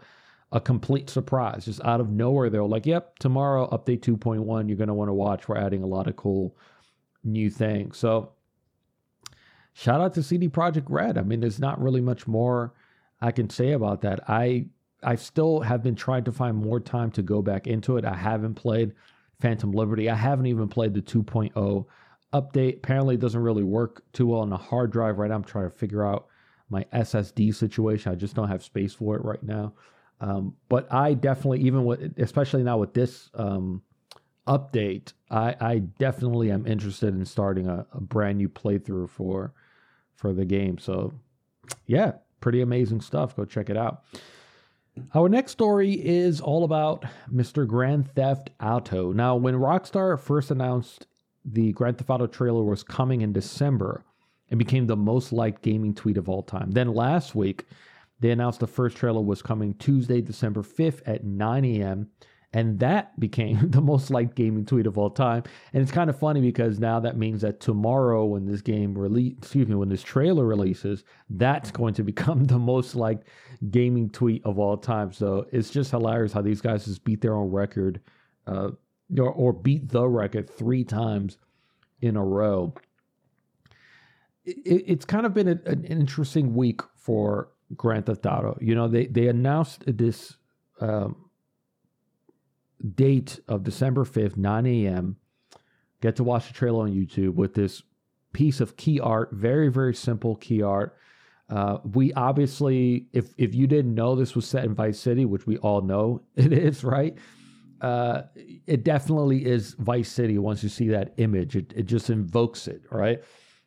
a 0.50 0.60
complete 0.60 1.10
surprise, 1.10 1.66
just 1.66 1.84
out 1.84 2.00
of 2.00 2.10
nowhere. 2.10 2.48
They 2.48 2.58
were 2.58 2.66
like, 2.66 2.86
"Yep, 2.86 3.18
tomorrow 3.18 3.68
update 3.70 4.00
2.1. 4.00 4.68
You're 4.68 4.78
going 4.78 4.88
to 4.88 4.94
want 4.94 5.08
to 5.10 5.14
watch. 5.14 5.48
We're 5.48 5.58
adding 5.58 5.82
a 5.82 5.86
lot 5.86 6.06
of 6.06 6.16
cool 6.16 6.56
new 7.24 7.50
things." 7.50 7.98
So 7.98 8.32
shout 9.74 10.00
out 10.00 10.14
to 10.14 10.22
CD 10.22 10.48
Projekt 10.48 10.86
Red. 10.88 11.18
I 11.18 11.22
mean, 11.22 11.40
there's 11.40 11.60
not 11.60 11.80
really 11.80 12.00
much 12.00 12.26
more 12.26 12.72
I 13.20 13.32
can 13.32 13.50
say 13.50 13.72
about 13.72 14.02
that. 14.02 14.20
I 14.28 14.66
I 15.02 15.14
still 15.14 15.60
have 15.60 15.82
been 15.82 15.94
trying 15.94 16.24
to 16.24 16.32
find 16.32 16.56
more 16.56 16.80
time 16.80 17.10
to 17.12 17.22
go 17.22 17.40
back 17.42 17.66
into 17.66 17.96
it. 17.96 18.04
I 18.04 18.14
haven't 18.14 18.54
played 18.54 18.92
Phantom 19.40 19.70
Liberty. 19.70 20.10
I 20.10 20.14
haven't 20.14 20.46
even 20.46 20.68
played 20.68 20.94
the 20.94 21.02
2.0 21.02 21.86
update. 22.32 22.78
Apparently, 22.78 23.14
it 23.14 23.20
doesn't 23.20 23.40
really 23.40 23.62
work 23.62 24.02
too 24.12 24.28
well 24.28 24.40
on 24.40 24.52
a 24.52 24.56
hard 24.56 24.90
drive 24.90 25.18
right 25.18 25.30
now. 25.30 25.36
I'm 25.36 25.44
trying 25.44 25.70
to 25.70 25.76
figure 25.76 26.06
out 26.06 26.26
my 26.70 26.84
SSD 26.92 27.54
situation. 27.54 28.12
I 28.12 28.14
just 28.14 28.34
don't 28.34 28.48
have 28.48 28.62
space 28.62 28.94
for 28.94 29.16
it 29.16 29.24
right 29.24 29.42
now. 29.42 29.72
Um, 30.20 30.56
but 30.68 30.92
I 30.92 31.14
definitely, 31.14 31.60
even 31.60 31.84
with, 31.84 32.18
especially 32.18 32.62
now 32.62 32.78
with 32.78 32.92
this 32.92 33.30
um, 33.34 33.82
update, 34.46 35.12
I, 35.30 35.54
I, 35.60 35.78
definitely 35.78 36.50
am 36.50 36.66
interested 36.66 37.14
in 37.14 37.24
starting 37.24 37.68
a, 37.68 37.86
a 37.92 38.00
brand 38.00 38.38
new 38.38 38.48
playthrough 38.48 39.10
for 39.10 39.52
for 40.16 40.32
the 40.32 40.44
game. 40.44 40.78
So, 40.78 41.12
yeah, 41.86 42.12
pretty 42.40 42.62
amazing 42.62 43.00
stuff. 43.00 43.36
Go 43.36 43.44
check 43.44 43.70
it 43.70 43.76
out. 43.76 44.02
Our 45.14 45.28
next 45.28 45.52
story 45.52 45.92
is 45.92 46.40
all 46.40 46.64
about 46.64 47.04
Mr. 47.32 47.64
Grand 47.64 48.10
Theft 48.12 48.50
Auto. 48.60 49.12
Now, 49.12 49.36
when 49.36 49.54
Rockstar 49.54 50.18
first 50.18 50.50
announced 50.50 51.06
the 51.52 51.72
Grand 51.72 51.98
Theft 51.98 52.10
Auto 52.10 52.26
trailer 52.26 52.62
was 52.62 52.82
coming 52.82 53.22
in 53.22 53.32
December 53.32 54.04
and 54.50 54.58
became 54.58 54.86
the 54.86 54.96
most 54.96 55.32
liked 55.32 55.62
gaming 55.62 55.94
tweet 55.94 56.16
of 56.16 56.28
all 56.28 56.42
time. 56.42 56.70
Then 56.70 56.94
last 56.94 57.34
week, 57.34 57.66
they 58.20 58.30
announced 58.30 58.60
the 58.60 58.66
first 58.66 58.96
trailer 58.96 59.20
was 59.20 59.42
coming 59.42 59.74
Tuesday, 59.74 60.20
December 60.20 60.62
5th 60.62 61.02
at 61.06 61.24
9 61.24 61.64
a.m. 61.64 62.08
And 62.52 62.78
that 62.80 63.18
became 63.20 63.58
the 63.70 63.80
most 63.80 64.10
liked 64.10 64.34
gaming 64.34 64.64
tweet 64.64 64.86
of 64.86 64.96
all 64.98 65.10
time. 65.10 65.44
And 65.72 65.82
it's 65.82 65.92
kind 65.92 66.08
of 66.08 66.18
funny 66.18 66.40
because 66.40 66.78
now 66.78 66.98
that 67.00 67.16
means 67.16 67.42
that 67.42 67.60
tomorrow, 67.60 68.24
when 68.24 68.46
this 68.46 68.62
game 68.62 68.96
release, 68.96 69.34
excuse 69.38 69.68
me, 69.68 69.74
when 69.74 69.90
this 69.90 70.02
trailer 70.02 70.44
releases, 70.44 71.04
that's 71.30 71.70
going 71.70 71.94
to 71.94 72.02
become 72.12 72.44
the 72.46 72.58
most 72.58 72.94
liked 72.94 73.28
gaming 73.70 74.08
tweet 74.10 74.44
of 74.44 74.58
all 74.58 74.76
time. 74.76 75.12
So 75.12 75.46
it's 75.52 75.70
just 75.70 75.90
hilarious 75.90 76.32
how 76.32 76.42
these 76.42 76.60
guys 76.60 76.86
just 76.86 77.04
beat 77.04 77.20
their 77.20 77.34
own 77.34 77.50
record, 77.50 78.00
uh, 78.46 78.70
or, 79.16 79.30
or 79.30 79.52
beat 79.52 79.88
the 79.88 80.06
record 80.08 80.50
three 80.50 80.84
times 80.84 81.38
in 82.00 82.16
a 82.16 82.24
row. 82.24 82.74
It, 84.44 84.84
it's 84.86 85.04
kind 85.04 85.26
of 85.26 85.34
been 85.34 85.48
a, 85.48 85.58
an 85.66 85.84
interesting 85.84 86.54
week 86.54 86.80
for 86.96 87.50
Grand 87.76 88.06
Theft 88.06 88.26
Auto. 88.26 88.58
You 88.60 88.74
know, 88.74 88.88
they 88.88 89.06
they 89.06 89.28
announced 89.28 89.84
this. 89.86 90.36
Um, 90.80 91.28
date 92.94 93.40
of 93.48 93.64
December 93.64 94.04
5th, 94.04 94.36
9 94.36 94.66
a.m. 94.66 95.16
Get 96.00 96.16
to 96.16 96.24
watch 96.24 96.46
the 96.48 96.54
trailer 96.54 96.84
on 96.84 96.92
YouTube 96.92 97.34
with 97.34 97.54
this 97.54 97.82
piece 98.32 98.60
of 98.60 98.76
key 98.76 99.00
art, 99.00 99.30
very, 99.32 99.68
very 99.68 99.94
simple 99.94 100.36
key 100.36 100.62
art. 100.62 100.96
Uh, 101.50 101.78
we 101.82 102.12
obviously, 102.12 103.06
if 103.12 103.32
if 103.38 103.54
you 103.54 103.66
didn't 103.66 103.94
know 103.94 104.14
this 104.14 104.36
was 104.36 104.46
set 104.46 104.64
in 104.64 104.74
Vice 104.74 105.00
City, 105.00 105.24
which 105.24 105.46
we 105.46 105.56
all 105.58 105.80
know 105.80 106.22
it 106.36 106.52
is, 106.52 106.84
right? 106.84 107.16
Uh, 107.80 108.22
it 108.66 108.84
definitely 108.84 109.46
is 109.46 109.74
Vice 109.78 110.10
City. 110.10 110.38
Once 110.38 110.62
you 110.62 110.68
see 110.68 110.88
that 110.88 111.14
image, 111.16 111.56
it, 111.56 111.72
it 111.76 111.86
just 111.86 112.10
invokes 112.10 112.66
it, 112.66 112.82
right? 112.90 113.22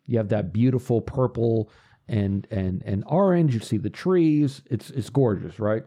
You 0.06 0.18
have 0.18 0.30
that 0.30 0.52
beautiful 0.52 1.02
purple 1.02 1.72
and 2.08 2.46
and 2.52 2.84
and 2.86 3.04
orange. 3.08 3.54
You 3.54 3.62
see 3.62 3.78
the 3.78 3.90
trees. 3.90 4.62
It's 4.70 4.90
it's 4.90 5.10
gorgeous, 5.10 5.60
right? 5.60 5.84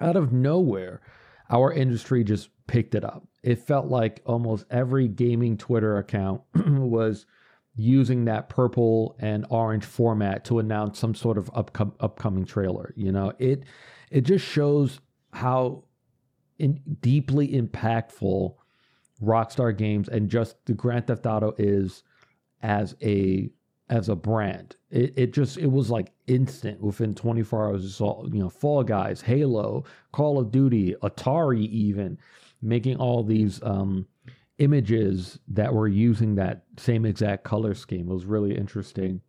Out 0.00 0.16
of 0.16 0.32
nowhere, 0.32 1.00
our 1.50 1.72
industry 1.72 2.22
just 2.22 2.50
picked 2.66 2.94
it 2.94 3.04
up. 3.04 3.26
It 3.42 3.58
felt 3.58 3.86
like 3.86 4.22
almost 4.26 4.66
every 4.70 5.08
gaming 5.08 5.56
Twitter 5.56 5.98
account 5.98 6.42
was 6.54 7.26
using 7.76 8.24
that 8.24 8.48
purple 8.48 9.16
and 9.18 9.46
orange 9.50 9.84
format 9.84 10.44
to 10.46 10.58
announce 10.58 10.98
some 10.98 11.14
sort 11.14 11.38
of 11.38 11.52
upcom- 11.52 11.94
upcoming 12.00 12.44
trailer. 12.44 12.92
You 12.96 13.12
know, 13.12 13.32
it 13.38 13.64
it 14.10 14.22
just 14.22 14.44
shows 14.44 15.00
how 15.32 15.84
in, 16.58 16.80
deeply 17.00 17.48
impactful 17.48 18.54
Rockstar 19.22 19.76
Games 19.76 20.08
and 20.08 20.28
just 20.28 20.56
the 20.66 20.74
Grand 20.74 21.06
Theft 21.06 21.26
Auto 21.26 21.54
is 21.58 22.02
as 22.62 22.96
a 23.02 23.50
as 23.88 24.08
a 24.08 24.16
brand. 24.16 24.76
It, 24.90 25.14
it 25.16 25.32
just 25.32 25.58
it 25.58 25.70
was 25.70 25.90
like 25.90 26.12
instant 26.26 26.80
within 26.80 27.14
24 27.14 27.66
hours. 27.66 27.82
You 27.82 27.88
saw 27.88 28.26
you 28.26 28.40
know 28.40 28.48
Fall 28.50 28.82
Guys, 28.82 29.20
Halo, 29.20 29.84
Call 30.12 30.38
of 30.38 30.50
Duty, 30.50 30.94
Atari, 31.02 31.68
even 31.68 32.18
making 32.62 32.96
all 32.96 33.22
these 33.22 33.62
um, 33.62 34.06
images 34.58 35.38
that 35.48 35.72
were 35.72 35.88
using 35.88 36.34
that 36.34 36.64
same 36.76 37.04
exact 37.04 37.44
color 37.44 37.74
scheme. 37.74 38.10
It 38.10 38.14
was 38.14 38.24
really 38.24 38.56
interesting 38.56 39.20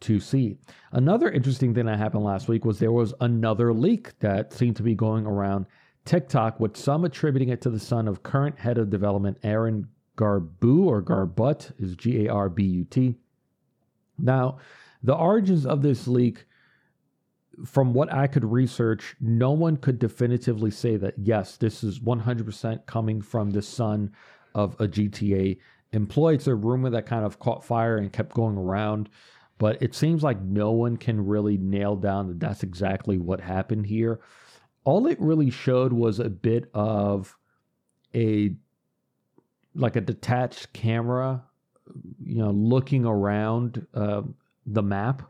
to 0.00 0.20
see. 0.20 0.58
Another 0.92 1.30
interesting 1.30 1.74
thing 1.74 1.86
that 1.86 1.98
happened 1.98 2.24
last 2.24 2.48
week 2.48 2.64
was 2.64 2.78
there 2.78 2.92
was 2.92 3.14
another 3.20 3.72
leak 3.72 4.18
that 4.18 4.52
seemed 4.52 4.76
to 4.76 4.82
be 4.82 4.94
going 4.94 5.26
around 5.26 5.66
TikTok, 6.06 6.58
with 6.58 6.76
some 6.76 7.04
attributing 7.04 7.50
it 7.50 7.60
to 7.62 7.70
the 7.70 7.80
son 7.80 8.08
of 8.08 8.22
current 8.22 8.58
head 8.58 8.78
of 8.78 8.90
development 8.90 9.38
Aaron 9.42 9.88
Garbu 10.16 10.86
or 10.86 11.02
Garbut 11.02 11.72
is 11.78 11.94
G 11.94 12.26
A 12.26 12.32
R 12.32 12.48
B 12.48 12.64
U 12.64 12.84
T 12.84 13.16
now, 14.18 14.58
the 15.02 15.14
origins 15.14 15.66
of 15.66 15.82
this 15.82 16.08
leak, 16.08 16.46
from 17.64 17.94
what 17.94 18.12
I 18.12 18.26
could 18.26 18.44
research, 18.44 19.16
no 19.20 19.52
one 19.52 19.76
could 19.76 19.98
definitively 19.98 20.70
say 20.70 20.96
that, 20.96 21.14
yes, 21.18 21.56
this 21.56 21.82
is 21.82 22.00
100% 22.00 22.86
coming 22.86 23.22
from 23.22 23.50
the 23.50 23.62
son 23.62 24.12
of 24.54 24.74
a 24.78 24.86
GTA 24.86 25.58
employee. 25.92 26.34
It's 26.34 26.46
a 26.46 26.54
rumor 26.54 26.90
that 26.90 27.06
kind 27.06 27.24
of 27.24 27.38
caught 27.38 27.64
fire 27.64 27.96
and 27.96 28.12
kept 28.12 28.34
going 28.34 28.58
around, 28.58 29.08
but 29.58 29.80
it 29.82 29.94
seems 29.94 30.22
like 30.22 30.40
no 30.42 30.72
one 30.72 30.96
can 30.98 31.24
really 31.24 31.56
nail 31.56 31.96
down 31.96 32.28
that 32.28 32.40
that's 32.40 32.62
exactly 32.62 33.16
what 33.16 33.40
happened 33.40 33.86
here. 33.86 34.20
All 34.86 35.06
it 35.06 35.20
really 35.20 35.50
showed 35.50 35.92
was 35.92 36.18
a 36.18 36.30
bit 36.30 36.70
of 36.72 37.36
a 38.14 38.54
like 39.74 39.96
a 39.96 40.00
detached 40.00 40.72
camera 40.72 41.44
you 42.22 42.36
know, 42.36 42.50
looking 42.50 43.04
around 43.04 43.86
uh, 43.94 44.22
the 44.64 44.82
map. 44.82 45.22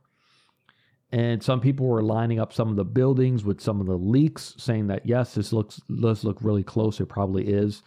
And 1.13 1.43
some 1.43 1.61
people 1.61 1.87
were 1.87 2.03
lining 2.03 2.41
up 2.41 2.53
some 2.53 2.69
of 2.69 2.77
the 2.77 2.85
buildings 2.85 3.45
with 3.45 3.61
some 3.61 3.81
of 3.81 3.87
the 3.87 3.97
leaks, 3.97 4.55
saying 4.59 4.89
that 4.89 5.07
yes, 5.07 5.35
this 5.35 5.53
looks 5.53 5.81
does 6.01 6.25
look 6.25 6.39
really 6.41 6.65
close. 6.65 7.01
It 7.01 7.07
probably 7.07 7.47
is 7.47 7.83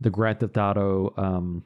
the 0.00 0.10
Grand 0.10 0.40
Theft 0.40 0.56
Auto, 0.56 1.14
um, 1.16 1.64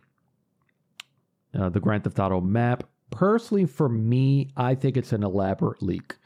uh, 1.59 1.69
the 1.69 1.81
Grand 1.81 2.05
Theft 2.05 2.19
Auto 2.21 2.41
map. 2.41 2.85
Personally, 3.11 3.67
for 3.67 3.89
me, 3.89 4.51
I 4.57 4.75
think 4.75 4.97
it's 4.97 5.13
an 5.13 5.25
elaborate 5.25 5.83
leak. 5.83 6.17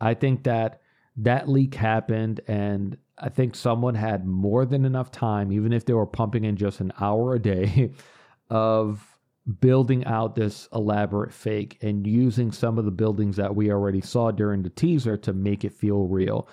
I 0.00 0.14
think 0.14 0.44
that 0.44 0.80
that 1.16 1.48
leak 1.48 1.74
happened, 1.74 2.40
and 2.48 2.96
I 3.18 3.28
think 3.28 3.54
someone 3.54 3.94
had 3.94 4.26
more 4.26 4.66
than 4.66 4.84
enough 4.84 5.10
time, 5.10 5.52
even 5.52 5.72
if 5.72 5.84
they 5.84 5.92
were 5.92 6.06
pumping 6.06 6.44
in 6.44 6.56
just 6.56 6.80
an 6.80 6.92
hour 7.00 7.34
a 7.34 7.38
day, 7.38 7.90
of 8.50 9.14
building 9.60 10.04
out 10.06 10.34
this 10.34 10.68
elaborate 10.72 11.32
fake 11.32 11.78
and 11.82 12.06
using 12.06 12.50
some 12.50 12.78
of 12.78 12.84
the 12.84 12.90
buildings 12.90 13.36
that 13.36 13.54
we 13.54 13.70
already 13.70 14.00
saw 14.00 14.30
during 14.30 14.62
the 14.62 14.70
teaser 14.70 15.16
to 15.18 15.32
make 15.32 15.64
it 15.64 15.72
feel 15.72 16.06
real. 16.06 16.48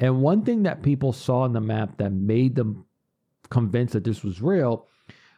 And 0.00 0.20
one 0.20 0.42
thing 0.42 0.64
that 0.64 0.82
people 0.82 1.12
saw 1.12 1.44
in 1.44 1.52
the 1.52 1.60
map 1.60 1.98
that 1.98 2.12
made 2.12 2.56
them 2.56 2.84
convinced 3.50 3.92
that 3.92 4.04
this 4.04 4.24
was 4.24 4.42
real 4.42 4.88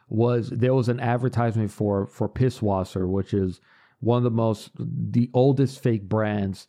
was 0.09 0.49
there 0.49 0.73
was 0.73 0.89
an 0.89 0.99
advertisement 0.99 1.71
for 1.71 2.07
for 2.07 2.27
Pisswasser, 2.27 3.07
which 3.07 3.33
is 3.33 3.59
one 3.99 4.17
of 4.17 4.23
the 4.23 4.31
most 4.31 4.71
the 4.77 5.29
oldest 5.33 5.81
fake 5.81 6.09
brands 6.09 6.67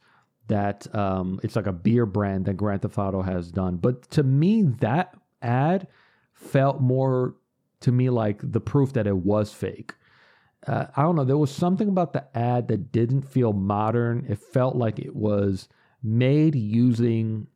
that 0.48 0.92
um, 0.94 1.40
it's 1.42 1.56
like 1.56 1.66
a 1.66 1.72
beer 1.72 2.06
brand 2.06 2.46
that 2.46 2.54
Grand 2.54 2.82
Theft 2.82 2.98
Auto 2.98 3.22
has 3.22 3.50
done. 3.50 3.76
But 3.76 4.10
to 4.12 4.22
me, 4.22 4.62
that 4.80 5.14
ad 5.42 5.88
felt 6.32 6.80
more 6.80 7.36
to 7.80 7.92
me 7.92 8.10
like 8.10 8.40
the 8.42 8.60
proof 8.60 8.92
that 8.94 9.06
it 9.06 9.16
was 9.16 9.52
fake 9.52 9.94
uh, 10.66 10.86
I 10.96 11.02
don't 11.02 11.14
know. 11.14 11.24
There 11.24 11.38
was 11.38 11.52
something 11.54 11.88
about 11.88 12.12
the 12.12 12.26
ad 12.36 12.68
that 12.68 12.90
didn't 12.90 13.22
feel 13.22 13.52
modern. 13.52 14.26
It 14.28 14.38
felt 14.38 14.74
like 14.74 14.98
it 14.98 15.14
was 15.14 15.68
made 16.02 16.54
using 16.54 17.46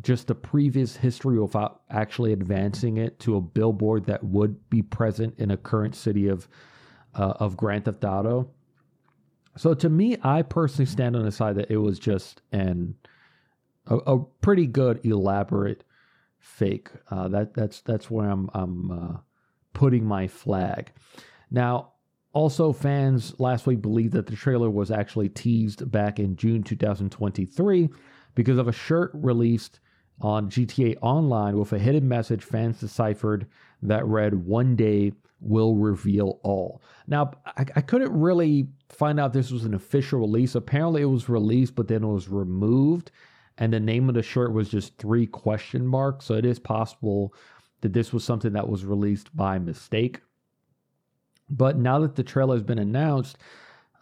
just 0.00 0.26
the 0.26 0.34
previous 0.34 0.96
history 0.96 1.38
without 1.38 1.82
actually 1.90 2.32
advancing 2.32 2.96
it 2.96 3.18
to 3.20 3.36
a 3.36 3.40
billboard 3.40 4.06
that 4.06 4.22
would 4.24 4.68
be 4.70 4.82
present 4.82 5.34
in 5.38 5.50
a 5.50 5.56
current 5.56 5.94
city 5.94 6.28
of 6.28 6.48
uh, 7.14 7.34
of 7.40 7.56
Grand 7.56 7.84
Theft 7.84 8.04
Auto. 8.04 8.50
So 9.58 9.74
to 9.74 9.88
me, 9.88 10.16
I 10.22 10.42
personally 10.42 10.86
stand 10.86 11.16
on 11.16 11.24
the 11.24 11.32
side 11.32 11.56
that 11.56 11.70
it 11.70 11.78
was 11.78 11.98
just 11.98 12.42
an 12.52 12.94
a, 13.86 13.96
a 13.96 14.24
pretty 14.40 14.66
good 14.66 15.04
elaborate 15.04 15.84
fake. 16.38 16.90
Uh, 17.10 17.28
that 17.28 17.54
that's 17.54 17.80
that's 17.82 18.10
where 18.10 18.28
I'm 18.30 18.48
I'm 18.54 18.90
uh, 18.90 19.16
putting 19.72 20.04
my 20.04 20.28
flag. 20.28 20.92
Now 21.50 21.92
also, 22.32 22.72
fans 22.72 23.34
last 23.40 23.66
week 23.66 23.80
believed 23.80 24.12
that 24.12 24.26
the 24.26 24.36
trailer 24.36 24.70
was 24.70 24.90
actually 24.90 25.28
teased 25.28 25.90
back 25.90 26.20
in 26.20 26.36
June 26.36 26.62
2023 26.62 27.88
because 28.34 28.58
of 28.58 28.68
a 28.68 28.72
shirt 28.72 29.10
released 29.14 29.80
on 30.20 30.50
GTA 30.50 30.98
Online 31.00 31.56
with 31.56 31.72
a 31.72 31.78
hidden 31.78 32.06
message 32.06 32.44
fans 32.44 32.80
deciphered 32.80 33.46
that 33.82 34.06
read, 34.06 34.34
One 34.34 34.76
day 34.76 35.12
will 35.40 35.76
reveal 35.76 36.40
all. 36.42 36.82
Now, 37.06 37.32
I, 37.46 37.64
I, 37.76 37.80
couldn't 37.80 38.12
really 38.12 38.68
find 38.88 39.20
out 39.20 39.32
this 39.32 39.50
was 39.50 39.64
an 39.64 39.74
official 39.74 40.18
release. 40.18 40.54
Apparently, 40.54 41.02
it 41.02 41.06
was 41.06 41.28
released, 41.28 41.74
but 41.74 41.88
then 41.88 42.02
it 42.02 42.08
was 42.08 42.28
removed, 42.28 43.10
and 43.56 43.72
the 43.72 43.80
name 43.80 44.08
of 44.08 44.14
the 44.14 44.22
shirt 44.22 44.52
was 44.52 44.68
just 44.68 44.98
three 44.98 45.26
question 45.26 45.86
marks. 45.86 46.26
So 46.26 46.34
it 46.34 46.44
is 46.44 46.58
possible 46.58 47.34
that 47.80 47.92
this 47.92 48.12
was 48.12 48.24
something 48.24 48.52
that 48.52 48.68
was 48.68 48.84
released 48.84 49.34
by 49.36 49.58
mistake. 49.58 50.20
But 51.48 51.78
now 51.78 52.00
that 52.00 52.16
the 52.16 52.24
trailer 52.24 52.56
has 52.56 52.64
been 52.64 52.78
announced, 52.78 53.38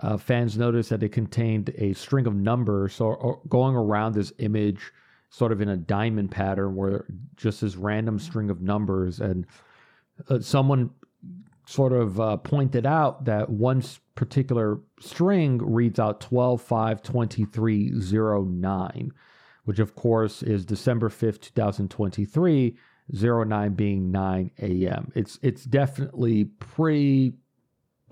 uh, 0.00 0.16
fans 0.16 0.58
noticed 0.58 0.90
that 0.90 1.02
it 1.02 1.10
contained 1.10 1.72
a 1.76 1.92
string 1.92 2.26
of 2.26 2.34
numbers, 2.34 2.94
so 2.94 3.40
going 3.48 3.76
around 3.76 4.14
this 4.14 4.32
image, 4.38 4.92
sort 5.30 5.52
of 5.52 5.60
in 5.60 5.68
a 5.68 5.76
diamond 5.76 6.30
pattern, 6.30 6.74
where 6.74 7.06
just 7.36 7.60
this 7.60 7.76
random 7.76 8.18
string 8.18 8.50
of 8.50 8.60
numbers, 8.60 9.20
and 9.20 9.46
uh, 10.28 10.40
someone 10.40 10.90
sort 11.66 11.92
of 11.92 12.20
uh, 12.20 12.36
pointed 12.38 12.86
out 12.86 13.24
that 13.24 13.50
one 13.50 13.82
particular 14.14 14.78
string 15.00 15.58
reads 15.58 15.98
out 15.98 16.20
12 16.20 16.62
5 16.62 17.02
23 17.02 17.92
09, 17.92 19.12
which 19.64 19.78
of 19.78 19.94
course 19.94 20.42
is 20.42 20.64
December 20.64 21.08
5th, 21.08 21.40
2023 21.40 22.76
09 23.12 23.74
being 23.74 24.10
9 24.10 24.50
a.m. 24.62 25.12
It's 25.14 25.38
it's 25.42 25.64
definitely 25.64 26.44
pretty 26.44 27.34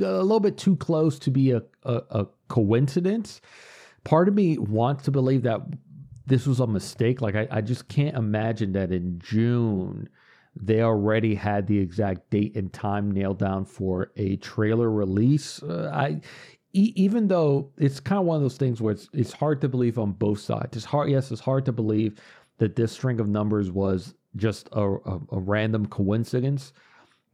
a 0.01 0.23
little 0.23 0.41
bit 0.41 0.59
too 0.59 0.77
close 0.77 1.19
to 1.21 1.31
be 1.31 1.53
a, 1.53 1.63
a, 1.85 2.03
a 2.11 2.27
coincidence. 2.49 3.41
Part 4.03 4.29
of 4.29 4.35
me 4.35 4.59
wants 4.59 5.05
to 5.05 5.11
believe 5.11 5.43
that 5.43 5.61
this 6.27 6.47
was 6.47 6.59
a 6.59 6.67
mistake. 6.67 7.21
Like 7.21 7.37
I, 7.37 7.47
I 7.51 7.61
just 7.61 7.89
can't 7.89 8.17
imagine 8.17 8.73
that 8.73 8.91
in 8.93 9.21
June 9.21 10.09
they 10.57 10.83
already 10.83 11.35
had 11.35 11.67
the 11.67 11.79
exact 11.79 12.31
date 12.31 12.57
and 12.57 12.73
time 12.73 13.11
nailed 13.11 13.39
down 13.39 13.65
for 13.65 14.13
a 14.17 14.37
trailer 14.37 14.91
release. 14.91 15.63
Uh, 15.63 15.91
I 15.93 16.21
e- 16.73 16.93
even 16.97 17.29
though 17.29 17.71
it's 17.77 18.01
kind 18.01 18.21
of 18.21 18.27
one 18.27 18.37
of 18.37 18.43
those 18.43 18.57
things 18.57 18.81
where 18.81 18.93
it's 18.93 19.09
it's 19.13 19.33
hard 19.33 19.61
to 19.63 19.69
believe 19.69 19.99
on 19.99 20.13
both 20.13 20.41
sides. 20.41 20.77
It's 20.77 20.85
hard, 20.85 21.11
yes, 21.11 21.33
it's 21.33 21.41
hard 21.41 21.65
to 21.67 21.73
believe 21.73 22.21
that 22.59 22.77
this 22.77 22.93
string 22.93 23.19
of 23.21 23.29
numbers 23.29 23.71
was 23.71 24.15
just 24.37 24.69
a, 24.73 24.83
a, 24.83 25.21
a 25.33 25.41
random 25.41 25.87
coincidence, 25.87 26.73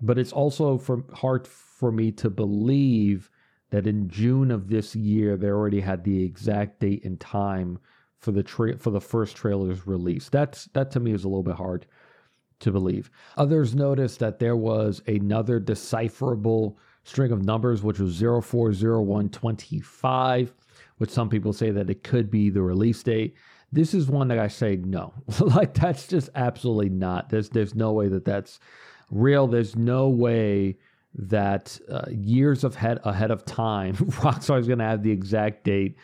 but 0.00 0.19
it's 0.19 0.33
also 0.33 0.79
for, 0.79 1.05
hard 1.12 1.47
for 1.47 1.93
me 1.93 2.11
to 2.12 2.31
believe 2.31 3.31
that 3.71 3.87
in 3.87 4.09
June 4.09 4.50
of 4.50 4.69
this 4.69 4.97
year 4.97 5.37
they 5.37 5.49
already 5.49 5.81
had 5.81 6.05
the 6.05 6.23
exact 6.25 6.81
date 6.81 7.05
and 7.05 7.21
time 7.21 7.79
for 8.19 8.33
the 8.33 8.43
tra- 8.43 8.79
for 8.79 8.91
the 8.91 9.00
first 9.00 9.37
trailer's 9.37 9.87
release. 9.87 10.29
That's 10.31 10.67
that 10.73 10.91
to 10.93 11.00
me 11.00 11.12
is 11.12 11.25
a 11.25 11.29
little 11.29 11.43
bit 11.43 11.57
hard 11.57 11.87
to 12.61 12.71
believe. 12.71 13.11
Others 13.37 13.75
noticed 13.75 14.21
that 14.21 14.38
there 14.38 14.57
was 14.57 15.02
another 15.07 15.59
decipherable 15.59 16.79
string 17.05 17.33
of 17.33 17.45
numbers, 17.45 17.83
which 17.83 17.99
was 17.99 18.21
040125, 18.21 20.55
which 20.99 21.11
some 21.11 21.29
people 21.29 21.52
say 21.52 21.71
that 21.71 21.90
it 21.90 22.05
could 22.05 22.31
be 22.31 22.49
the 22.50 22.62
release 22.62 23.02
date. 23.02 23.35
This 23.73 23.95
is 23.95 24.07
one 24.09 24.29
that 24.29 24.38
I 24.38 24.47
say 24.49 24.76
no. 24.76 25.14
like 25.40 25.75
that's 25.75 26.07
just 26.07 26.31
absolutely 26.35 26.90
not. 26.90 27.31
There's 27.31 27.49
there's 27.50 27.75
no 27.75 27.93
way 27.93 28.09
that 28.09 28.25
that's 28.25 28.59
real. 29.11 29.47
There's 29.47 29.76
no 29.76 30.09
way 30.09 30.79
that 31.14 31.79
uh, 31.90 32.05
years 32.11 32.64
of 32.64 32.75
head 32.75 33.00
ahead 33.05 33.31
of 33.31 33.45
time, 33.45 33.95
Rockstar 33.97 34.61
is 34.61 34.67
going 34.67 34.79
to 34.79 34.85
have 34.85 35.02
the 35.02 35.11
exact 35.11 35.64
date 35.64 35.97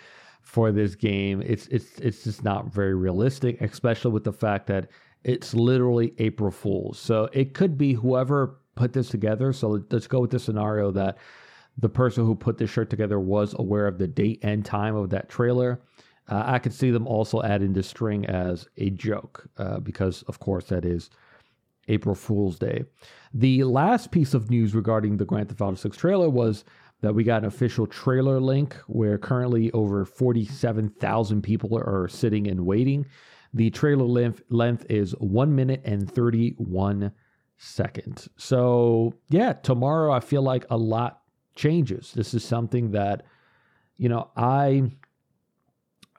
for 0.42 0.72
this 0.72 0.94
game. 0.94 1.42
It's 1.44 1.66
it's 1.68 1.98
it's 1.98 2.24
just 2.24 2.44
not 2.44 2.72
very 2.72 2.94
realistic, 2.94 3.60
especially 3.60 4.12
with 4.12 4.24
the 4.24 4.32
fact 4.32 4.66
that 4.68 4.88
it's 5.26 5.54
literally 5.54 6.14
April 6.18 6.52
Fools. 6.52 6.98
So 7.00 7.28
it 7.32 7.52
could 7.52 7.76
be 7.76 7.94
whoever 7.94 8.60
put 8.76 8.92
this 8.92 9.08
together. 9.08 9.52
So 9.52 9.82
let's 9.90 10.06
go 10.06 10.20
with 10.20 10.30
the 10.30 10.38
scenario 10.38 10.92
that 10.92 11.18
the 11.78 11.88
person 11.88 12.24
who 12.24 12.36
put 12.36 12.58
this 12.58 12.70
shirt 12.70 12.88
together 12.90 13.18
was 13.18 13.54
aware 13.58 13.88
of 13.88 13.98
the 13.98 14.06
date 14.06 14.38
and 14.42 14.64
time 14.64 14.94
of 14.94 15.10
that 15.10 15.28
trailer. 15.28 15.80
Uh, 16.28 16.44
I 16.46 16.60
could 16.60 16.72
see 16.72 16.92
them 16.92 17.08
also 17.08 17.42
adding 17.42 17.72
the 17.72 17.82
string 17.82 18.24
as 18.26 18.68
a 18.76 18.90
joke 18.90 19.48
uh, 19.58 19.80
because, 19.80 20.22
of 20.22 20.38
course, 20.38 20.66
that 20.66 20.84
is 20.84 21.10
April 21.88 22.14
Fool's 22.14 22.58
Day. 22.58 22.84
The 23.34 23.64
last 23.64 24.12
piece 24.12 24.32
of 24.32 24.48
news 24.48 24.76
regarding 24.76 25.16
the 25.16 25.24
Grand 25.24 25.48
Theft 25.48 25.60
Auto 25.60 25.74
6 25.74 25.96
trailer 25.96 26.30
was 26.30 26.64
that 27.00 27.14
we 27.14 27.24
got 27.24 27.42
an 27.42 27.48
official 27.48 27.86
trailer 27.86 28.40
link 28.40 28.76
where 28.86 29.18
currently 29.18 29.72
over 29.72 30.04
47,000 30.04 31.42
people 31.42 31.76
are 31.76 32.08
sitting 32.08 32.46
and 32.46 32.64
waiting. 32.64 33.06
The 33.56 33.70
trailer 33.70 34.04
length, 34.04 34.42
length 34.50 34.84
is 34.90 35.12
1 35.12 35.54
minute 35.54 35.80
and 35.82 36.10
31 36.10 37.10
seconds. 37.56 38.28
So, 38.36 39.14
yeah, 39.30 39.54
tomorrow 39.54 40.12
I 40.12 40.20
feel 40.20 40.42
like 40.42 40.66
a 40.68 40.76
lot 40.76 41.22
changes. 41.54 42.12
This 42.12 42.34
is 42.34 42.44
something 42.44 42.90
that, 42.90 43.24
you 43.96 44.10
know, 44.10 44.30
I 44.36 44.90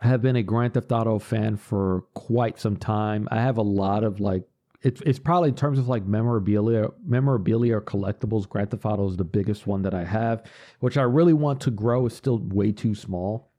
have 0.01 0.23
been 0.23 0.35
a 0.35 0.41
Grand 0.41 0.73
Theft 0.73 0.91
Auto 0.91 1.19
fan 1.19 1.57
for 1.57 2.05
quite 2.15 2.59
some 2.59 2.75
time. 2.75 3.27
I 3.29 3.39
have 3.39 3.59
a 3.59 3.61
lot 3.61 4.03
of 4.03 4.19
like 4.19 4.41
it's 4.81 5.01
it's 5.01 5.19
probably 5.19 5.49
in 5.49 5.55
terms 5.55 5.77
of 5.77 5.87
like 5.87 6.07
memorabilia 6.07 6.87
memorabilia 7.05 7.77
or 7.77 7.81
collectibles, 7.81 8.49
Grand 8.49 8.71
Theft 8.71 8.83
Auto 8.83 9.07
is 9.07 9.15
the 9.15 9.23
biggest 9.23 9.67
one 9.67 9.83
that 9.83 9.93
I 9.93 10.05
have, 10.05 10.43
which 10.79 10.97
I 10.97 11.03
really 11.03 11.33
want 11.33 11.61
to 11.61 11.71
grow. 11.71 12.07
is 12.07 12.15
still 12.15 12.39
way 12.39 12.71
too 12.71 12.95
small. 12.95 13.51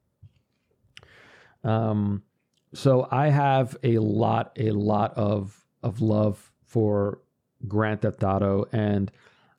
Um, 1.63 2.25
so 2.75 3.09
I 3.11 3.29
have 3.29 3.77
a 3.83 3.99
lot, 3.99 4.53
a 4.57 4.71
lot 4.71 5.15
of 5.15 5.65
of 5.83 6.01
love 6.01 6.53
for 6.65 7.21
Grand 7.67 8.03
Theft 8.03 8.23
Auto, 8.23 8.67
and 8.73 9.11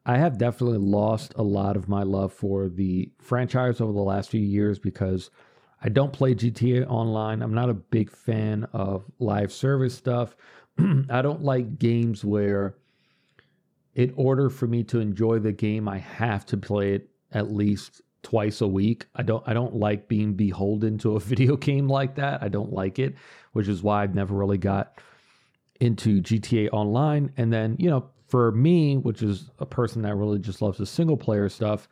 I 0.06 0.18
have 0.18 0.38
definitely 0.38 0.78
lost 0.80 1.34
a 1.36 1.44
lot 1.44 1.76
of 1.76 1.88
my 1.88 2.04
love 2.04 2.34
for 2.34 2.68
the 2.68 3.12
franchise 3.20 3.82
over 3.82 3.94
the 3.94 4.00
last 4.00 4.30
few 4.30 4.42
years 4.42 4.80
because 4.80 5.30
I 5.82 5.90
don't 5.90 6.14
play 6.14 6.36
GTA 6.36 6.88
Online. 6.88 7.42
I'm 7.42 7.54
not 7.54 7.70
a 7.70 7.74
big 7.74 8.12
fan 8.12 8.68
of 8.74 9.06
live 9.20 9.52
service 9.52 9.96
stuff. 9.96 10.36
I 11.10 11.22
don't 11.22 11.44
like 11.44 11.80
games 11.80 12.26
where, 12.26 12.76
in 13.96 14.14
order 14.16 14.50
for 14.50 14.68
me 14.68 14.84
to 14.86 15.00
enjoy 15.00 15.40
the 15.40 15.52
game, 15.52 15.88
I 15.88 16.00
have 16.00 16.46
to 16.48 16.58
play 16.58 16.94
it 16.94 17.10
at 17.32 17.52
least 17.52 18.02
twice 18.24 18.62
a 18.62 18.68
week. 18.68 19.06
I 19.16 19.24
don't 19.24 19.44
I 19.48 19.54
don't 19.54 19.76
like 19.76 20.08
being 20.08 20.34
beholden 20.34 20.98
to 21.00 21.16
a 21.16 21.20
video 21.32 21.56
game 21.58 21.88
like 21.88 22.16
that. 22.16 22.44
I 22.44 22.50
don't 22.50 22.74
like 22.74 23.00
it, 23.00 23.16
which 23.54 23.68
is 23.68 23.84
why 23.84 24.04
I've 24.04 24.16
never 24.16 24.36
really 24.36 24.58
got 24.58 25.00
into 25.80 26.22
GTA 26.22 26.70
Online. 26.74 27.32
And 27.38 27.52
then, 27.52 27.76
you 27.80 27.90
know, 27.90 28.10
for 28.28 28.52
me, 28.52 28.98
which 28.98 29.22
is 29.22 29.50
a 29.60 29.66
person 29.66 30.02
that 30.04 30.16
really 30.16 30.40
just 30.40 30.62
loves 30.62 30.78
the 30.78 30.86
single 30.86 31.18
player 31.18 31.50
stuff, 31.50 31.88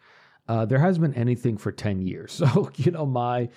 uh, 0.48 0.66
there 0.66 0.80
hasn't 0.80 1.02
been 1.02 1.20
anything 1.22 1.58
for 1.58 1.72
10 1.72 2.02
years. 2.02 2.42
So, 2.54 2.72
you 2.76 2.92
know, 2.92 3.06
my 3.06 3.50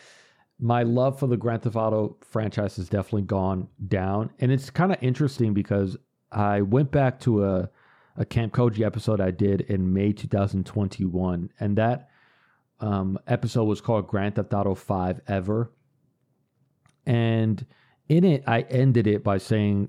my 0.62 0.82
love 0.82 1.18
for 1.18 1.26
the 1.26 1.38
Grand 1.38 1.62
Theft 1.62 1.76
Auto 1.76 2.18
franchise 2.20 2.76
has 2.76 2.88
definitely 2.90 3.22
gone 3.22 3.66
down. 3.88 4.30
And 4.40 4.52
it's 4.52 4.68
kind 4.68 4.92
of 4.92 4.98
interesting 5.00 5.54
because 5.54 5.96
I 6.30 6.60
went 6.60 6.90
back 6.90 7.18
to 7.20 7.44
a, 7.46 7.70
a 8.18 8.26
Kamp 8.26 8.52
Koji 8.52 8.84
episode 8.84 9.22
I 9.22 9.30
did 9.30 9.62
in 9.62 9.94
May 9.94 10.12
2021. 10.12 11.50
And 11.60 11.76
that 11.78 12.09
um, 12.80 13.18
episode 13.26 13.64
was 13.64 13.80
called 13.80 14.06
Grand 14.06 14.36
Theft 14.36 14.52
Auto 14.54 14.74
5 14.74 15.20
Ever. 15.28 15.70
And 17.06 17.64
in 18.08 18.24
it, 18.24 18.44
I 18.46 18.62
ended 18.62 19.06
it 19.06 19.22
by 19.22 19.38
saying, 19.38 19.88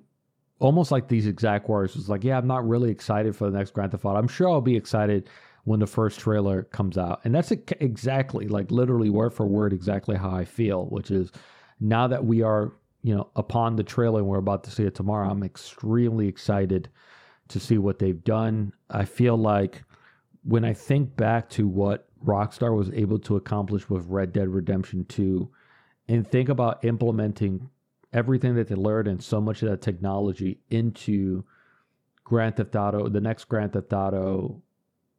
almost 0.60 0.92
like 0.92 1.08
these 1.08 1.26
exact 1.26 1.68
words 1.68 1.96
was 1.96 2.10
like, 2.10 2.24
yeah, 2.24 2.38
I'm 2.38 2.48
not 2.48 2.68
really 2.68 2.92
excited 2.92 3.36
for 3.36 3.50
the 3.50 3.58
next 3.58 3.74
Grand 3.74 3.92
Theft 3.92 4.06
Auto. 4.06 4.18
I'm 4.18 4.28
sure 4.28 4.50
I'll 4.50 4.62
be 4.62 4.78
excited 4.78 5.30
when 5.64 5.80
the 5.80 5.88
first 5.88 6.20
trailer 6.20 6.64
comes 6.64 6.98
out. 6.98 7.22
And 7.24 7.34
that's 7.34 7.52
exactly, 7.52 8.48
like 8.48 8.72
literally 8.72 9.10
word 9.10 9.34
for 9.34 9.46
word, 9.46 9.74
exactly 9.74 10.16
how 10.16 10.32
I 10.32 10.46
feel, 10.46 10.86
which 10.86 11.12
is 11.12 11.32
now 11.80 12.08
that 12.08 12.26
we 12.26 12.42
are, 12.42 12.74
you 13.02 13.16
know, 13.16 13.30
upon 13.36 13.76
the 13.76 13.84
trailer 13.84 14.20
and 14.20 14.28
we're 14.28 14.38
about 14.38 14.64
to 14.66 14.72
see 14.72 14.84
it 14.84 14.96
tomorrow, 14.96 15.30
I'm 15.30 15.44
extremely 15.44 16.28
excited 16.28 16.90
to 17.50 17.60
see 17.60 17.78
what 17.78 18.00
they've 18.00 18.24
done. 18.24 18.74
I 18.90 19.06
feel 19.06 19.38
like 19.38 19.84
when 20.44 20.64
I 20.64 20.74
think 20.74 21.16
back 21.16 21.50
to 21.52 21.68
what 21.68 22.08
Rockstar 22.26 22.76
was 22.76 22.92
able 22.92 23.20
to 23.20 23.36
accomplish 23.36 23.90
with 23.90 24.06
Red 24.08 24.34
Dead 24.34 24.48
Redemption 24.48 25.06
2 25.06 25.50
and 26.08 26.30
think 26.30 26.50
about 26.50 26.84
implementing 26.84 27.70
everything 28.14 28.56
that 28.56 28.68
they 28.68 28.76
learned 28.76 29.08
and 29.08 29.24
so 29.24 29.40
much 29.40 29.64
of 29.64 29.70
that 29.70 29.82
technology 29.82 30.60
into 30.70 31.44
Grand 32.24 32.58
Theft 32.58 32.76
Auto, 32.76 33.10
the 33.10 33.22
next 33.22 33.46
Grand 33.46 33.74
Theft 33.74 33.94
Auto 33.94 34.62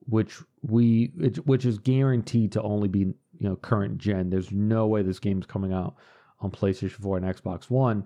which 0.09 0.38
we 0.62 1.07
which 1.45 1.65
is 1.65 1.79
guaranteed 1.79 2.53
to 2.53 2.62
only 2.62 2.88
be 2.88 3.01
you 3.01 3.15
know 3.49 3.57
current 3.57 3.99
gen. 3.99 4.31
There's 4.31 4.53
no 4.53 4.87
way 4.87 5.03
this 5.03 5.19
game's 5.19 5.47
coming 5.47 5.73
out 5.73 5.97
on 6.41 6.51
PlayStation 6.51 7.01
4 7.01 7.19
and 7.19 7.27
Xbox 7.27 7.71
One. 7.71 8.05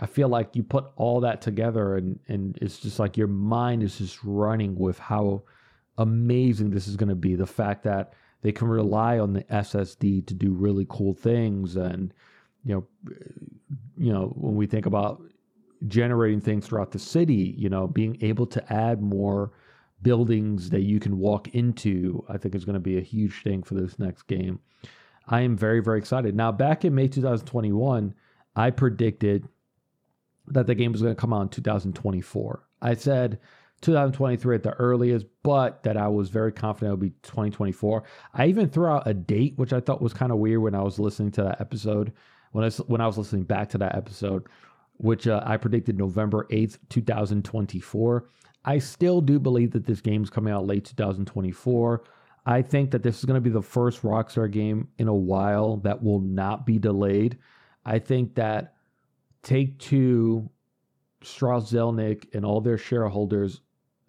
I 0.00 0.06
feel 0.06 0.28
like 0.28 0.54
you 0.54 0.62
put 0.62 0.86
all 0.96 1.20
that 1.20 1.40
together 1.40 1.96
and 1.96 2.18
and 2.28 2.58
it's 2.60 2.78
just 2.78 2.98
like 2.98 3.16
your 3.16 3.26
mind 3.26 3.82
is 3.82 3.98
just 3.98 4.18
running 4.22 4.76
with 4.76 4.98
how 4.98 5.42
amazing 5.98 6.70
this 6.70 6.88
is 6.88 6.96
going 6.96 7.08
to 7.08 7.14
be. 7.14 7.34
The 7.34 7.46
fact 7.46 7.84
that 7.84 8.14
they 8.42 8.52
can 8.52 8.68
rely 8.68 9.18
on 9.18 9.32
the 9.32 9.42
SSD 9.44 10.26
to 10.26 10.34
do 10.34 10.52
really 10.52 10.86
cool 10.88 11.12
things 11.12 11.76
and 11.76 12.14
you 12.64 12.74
know 12.74 12.86
you 13.96 14.12
know 14.12 14.32
when 14.36 14.54
we 14.54 14.66
think 14.66 14.86
about 14.86 15.20
generating 15.86 16.40
things 16.40 16.66
throughout 16.66 16.90
the 16.90 16.98
city, 16.98 17.54
you 17.56 17.68
know, 17.68 17.86
being 17.86 18.18
able 18.20 18.46
to 18.46 18.72
add 18.72 19.00
more 19.00 19.52
buildings 20.02 20.70
that 20.70 20.82
you 20.82 20.98
can 21.00 21.18
walk 21.18 21.48
into, 21.48 22.24
I 22.28 22.36
think 22.36 22.54
is 22.54 22.64
going 22.64 22.74
to 22.74 22.80
be 22.80 22.98
a 22.98 23.02
huge 23.02 23.42
thing 23.42 23.62
for 23.62 23.74
this 23.74 23.98
next 23.98 24.22
game. 24.22 24.60
I 25.26 25.42
am 25.42 25.56
very, 25.56 25.80
very 25.80 25.98
excited. 25.98 26.34
Now, 26.34 26.50
back 26.52 26.84
in 26.84 26.94
May 26.94 27.08
2021, 27.08 28.14
I 28.56 28.70
predicted 28.70 29.48
that 30.48 30.66
the 30.66 30.74
game 30.74 30.92
was 30.92 31.02
going 31.02 31.14
to 31.14 31.20
come 31.20 31.32
out 31.32 31.42
in 31.42 31.48
2024. 31.48 32.64
I 32.80 32.94
said 32.94 33.38
2023 33.80 34.56
at 34.56 34.62
the 34.62 34.72
earliest, 34.74 35.26
but 35.42 35.82
that 35.84 35.96
I 35.96 36.08
was 36.08 36.30
very 36.30 36.52
confident 36.52 36.88
it 36.88 36.92
would 36.92 37.00
be 37.00 37.10
2024. 37.22 38.02
I 38.34 38.46
even 38.46 38.68
threw 38.68 38.86
out 38.86 39.06
a 39.06 39.14
date, 39.14 39.54
which 39.56 39.72
I 39.72 39.80
thought 39.80 40.02
was 40.02 40.12
kind 40.12 40.32
of 40.32 40.38
weird 40.38 40.62
when 40.62 40.74
I 40.74 40.82
was 40.82 40.98
listening 40.98 41.30
to 41.32 41.44
that 41.44 41.60
episode. 41.60 42.12
When 42.52 42.64
I, 42.64 42.70
when 42.86 43.00
I 43.00 43.06
was 43.06 43.18
listening 43.18 43.44
back 43.44 43.68
to 43.70 43.78
that 43.78 43.94
episode, 43.94 44.46
which 44.96 45.28
uh, 45.28 45.42
I 45.44 45.56
predicted 45.56 45.98
November 45.98 46.46
8th, 46.50 46.78
2024. 46.88 48.28
I 48.64 48.78
still 48.78 49.20
do 49.20 49.38
believe 49.38 49.70
that 49.72 49.86
this 49.86 50.00
game's 50.00 50.30
coming 50.30 50.52
out 50.52 50.66
late 50.66 50.84
2024. 50.84 52.04
I 52.46 52.62
think 52.62 52.90
that 52.90 53.02
this 53.02 53.18
is 53.18 53.24
going 53.24 53.36
to 53.36 53.40
be 53.40 53.50
the 53.50 53.62
first 53.62 54.02
Rockstar 54.02 54.50
game 54.50 54.88
in 54.98 55.08
a 55.08 55.14
while 55.14 55.76
that 55.78 56.02
will 56.02 56.20
not 56.20 56.66
be 56.66 56.78
delayed. 56.78 57.38
I 57.84 57.98
think 57.98 58.34
that 58.34 58.74
Take 59.42 59.78
Two, 59.78 60.50
Strauss 61.22 61.72
Zelnick, 61.72 62.34
and 62.34 62.44
all 62.44 62.60
their 62.60 62.78
shareholders 62.78 63.60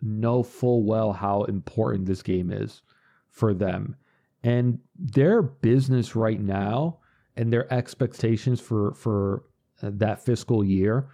know 0.01 0.43
full 0.43 0.83
well 0.83 1.13
how 1.13 1.43
important 1.43 2.05
this 2.05 2.21
game 2.21 2.51
is 2.51 2.81
for 3.29 3.53
them. 3.53 3.95
And 4.43 4.79
their 4.97 5.41
business 5.41 6.15
right 6.15 6.39
now 6.39 6.99
and 7.35 7.51
their 7.51 7.71
expectations 7.73 8.59
for 8.59 8.93
for 8.93 9.43
uh, 9.81 9.91
that 9.93 10.23
fiscal 10.23 10.63
year 10.63 11.09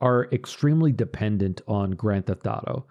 are 0.00 0.28
extremely 0.32 0.92
dependent 0.92 1.60
on 1.68 1.90
Grand 1.90 2.26
Theft 2.26 2.46
Auto. 2.46 2.86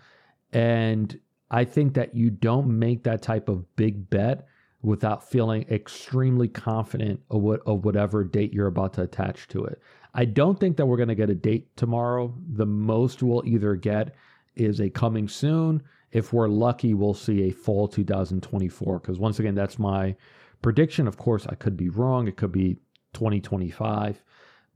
And 0.53 1.19
I 1.51 1.63
think 1.63 1.93
that 1.95 2.15
you 2.15 2.29
don't 2.29 2.67
make 2.67 3.03
that 3.03 3.21
type 3.21 3.49
of 3.49 3.75
big 3.75 4.09
bet 4.09 4.47
without 4.81 5.29
feeling 5.29 5.65
extremely 5.69 6.47
confident 6.47 7.19
of 7.29 7.41
what 7.41 7.61
of 7.65 7.83
whatever 7.83 8.23
date 8.23 8.53
you're 8.53 8.67
about 8.67 8.93
to 8.93 9.01
attach 9.01 9.47
to 9.49 9.65
it. 9.65 9.81
I 10.13 10.25
don't 10.25 10.59
think 10.59 10.77
that 10.77 10.85
we're 10.85 10.97
going 10.97 11.09
to 11.09 11.15
get 11.15 11.29
a 11.29 11.35
date 11.35 11.75
tomorrow. 11.75 12.33
The 12.53 12.65
most 12.65 13.21
we'll 13.21 13.45
either 13.45 13.75
get 13.75 14.15
is 14.59 14.79
a 14.79 14.89
coming 14.89 15.27
soon. 15.27 15.81
If 16.11 16.33
we're 16.33 16.47
lucky, 16.47 16.93
we'll 16.93 17.13
see 17.13 17.43
a 17.43 17.51
fall 17.51 17.87
2024 17.87 18.99
because 18.99 19.19
once 19.19 19.39
again 19.39 19.55
that's 19.55 19.79
my 19.79 20.15
prediction. 20.61 21.07
Of 21.07 21.17
course, 21.17 21.45
I 21.47 21.55
could 21.55 21.77
be 21.77 21.89
wrong. 21.89 22.27
It 22.27 22.37
could 22.37 22.51
be 22.51 22.77
2025, 23.13 24.21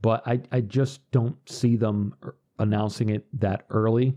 but 0.02 0.22
I 0.26 0.42
I 0.52 0.62
just 0.62 1.10
don't 1.12 1.38
see 1.50 1.76
them 1.76 2.16
uh, 2.24 2.32
announcing 2.60 3.10
it 3.10 3.26
that 3.40 3.66
early. 3.70 4.16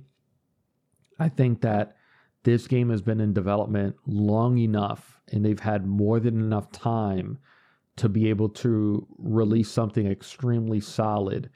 I 1.18 1.28
think 1.28 1.62
that 1.62 1.96
this 2.42 2.68
game 2.68 2.90
has 2.90 3.02
been 3.02 3.20
in 3.20 3.32
development 3.32 3.96
long 4.06 4.58
enough 4.58 5.20
and 5.32 5.44
they've 5.44 5.58
had 5.58 5.86
more 5.86 6.20
than 6.20 6.40
enough 6.40 6.70
time 6.70 7.38
to 7.96 8.08
be 8.08 8.28
able 8.28 8.48
to 8.50 9.06
release 9.18 9.70
something 9.70 10.06
extremely 10.06 10.80
solid 10.80 11.50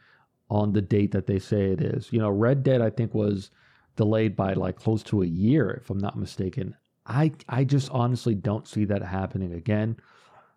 on 0.48 0.72
the 0.72 0.80
date 0.80 1.12
that 1.12 1.26
they 1.26 1.38
say 1.38 1.70
it 1.70 1.80
is. 1.80 2.12
You 2.12 2.18
know, 2.18 2.30
Red 2.30 2.62
Dead 2.62 2.80
I 2.80 2.90
think 2.90 3.14
was 3.14 3.50
delayed 4.00 4.34
by 4.34 4.54
like 4.54 4.76
close 4.76 5.02
to 5.02 5.20
a 5.20 5.26
year 5.26 5.78
if 5.82 5.90
I'm 5.90 5.98
not 5.98 6.18
mistaken. 6.18 6.74
I 7.04 7.32
I 7.50 7.64
just 7.64 7.90
honestly 7.90 8.34
don't 8.34 8.66
see 8.66 8.86
that 8.86 9.02
happening 9.02 9.52
again. 9.52 9.98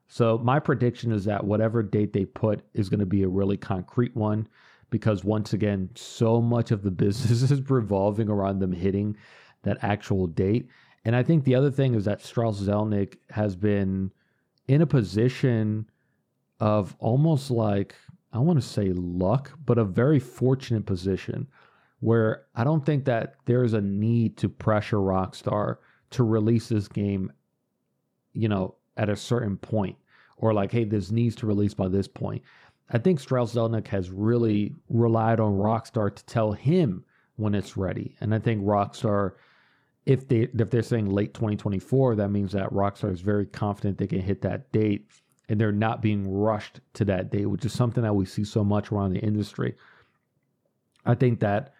So 0.08 0.38
my 0.38 0.60
prediction 0.60 1.12
is 1.12 1.25
that 1.25 1.43
whatever 1.43 1.84
date 1.84 2.13
they 2.13 2.23
put 2.23 2.62
is 2.73 2.88
going 2.88 3.01
to 3.01 3.06
be 3.06 3.23
a 3.23 3.27
really 3.27 3.58
concrete 3.58 4.15
one 4.15 4.47
because 4.91 5.25
once 5.25 5.51
again, 5.51 5.89
so 5.93 6.39
much 6.39 6.71
of 6.71 6.84
the 6.84 6.91
business 6.91 7.51
is 7.51 7.69
revolving 7.69 8.29
around 8.29 8.60
them 8.60 8.71
hitting 8.71 9.17
that 9.63 9.77
actual 9.82 10.25
date. 10.25 10.69
And 11.03 11.13
I 11.13 11.21
think 11.21 11.43
the 11.43 11.56
other 11.56 11.71
thing 11.71 11.95
is 11.95 12.06
that 12.06 12.21
Strauss 12.21 12.62
Zelnick 12.62 13.17
has 13.32 13.58
been 13.58 14.10
in 14.69 14.82
a 14.82 14.88
position 14.88 15.89
of 16.62 16.95
almost 16.99 17.51
like, 17.51 17.93
I 18.32 18.39
want 18.39 18.62
to 18.62 18.65
say 18.65 18.93
luck, 18.93 19.51
but 19.65 19.77
a 19.77 19.84
very 19.84 20.19
fortunate 20.19 20.86
position 20.86 21.47
where 22.03 22.43
I 22.53 22.65
don't 22.65 22.85
think 22.85 23.05
that 23.05 23.35
there's 23.45 23.71
a 23.71 23.79
need 23.79 24.35
to 24.37 24.49
pressure 24.49 24.97
Rockstar 24.97 25.77
to 26.09 26.23
release 26.23 26.67
this 26.67 26.89
game, 26.89 27.31
you 28.33 28.49
know, 28.49 28.75
at 28.97 29.07
a 29.07 29.15
certain 29.15 29.55
point 29.55 29.95
or 30.35 30.53
like, 30.53 30.69
hey, 30.69 30.83
this 30.83 31.11
needs 31.11 31.33
to 31.37 31.47
release 31.47 31.73
by 31.73 31.87
this 31.87 32.09
point. 32.09 32.43
I 32.89 32.97
think 32.97 33.21
Strauss 33.21 33.55
Zelnick 33.55 33.87
has 33.87 34.09
really 34.09 34.75
relied 34.89 35.39
on 35.39 35.53
Rockstar 35.53 36.13
to 36.13 36.25
tell 36.25 36.51
him 36.51 37.05
when 37.37 37.55
it's 37.55 37.77
ready. 37.77 38.17
And 38.19 38.35
I 38.35 38.39
think 38.39 38.65
Rockstar 38.65 39.31
if 40.05 40.27
they 40.27 40.49
if 40.59 40.69
they're 40.69 40.81
saying 40.81 41.09
late 41.09 41.33
2024, 41.33 42.15
that 42.15 42.31
means 42.31 42.51
that 42.51 42.69
Rockstar 42.71 43.13
is 43.13 43.21
very 43.21 43.45
confident 43.45 43.97
they 43.97 44.07
can 44.07 44.19
hit 44.19 44.41
that 44.41 44.69
date, 44.73 45.07
and 45.47 45.57
they're 45.57 45.71
not 45.71 46.01
being 46.01 46.29
rushed 46.29 46.81
to 46.95 47.05
that 47.05 47.31
date, 47.31 47.45
which 47.45 47.63
is 47.63 47.71
something 47.71 48.03
that 48.03 48.13
we 48.13 48.25
see 48.25 48.43
so 48.43 48.61
much 48.61 48.91
around 48.91 49.13
the 49.13 49.21
industry. 49.21 49.75
I 51.05 51.15
think 51.15 51.39
that 51.39 51.72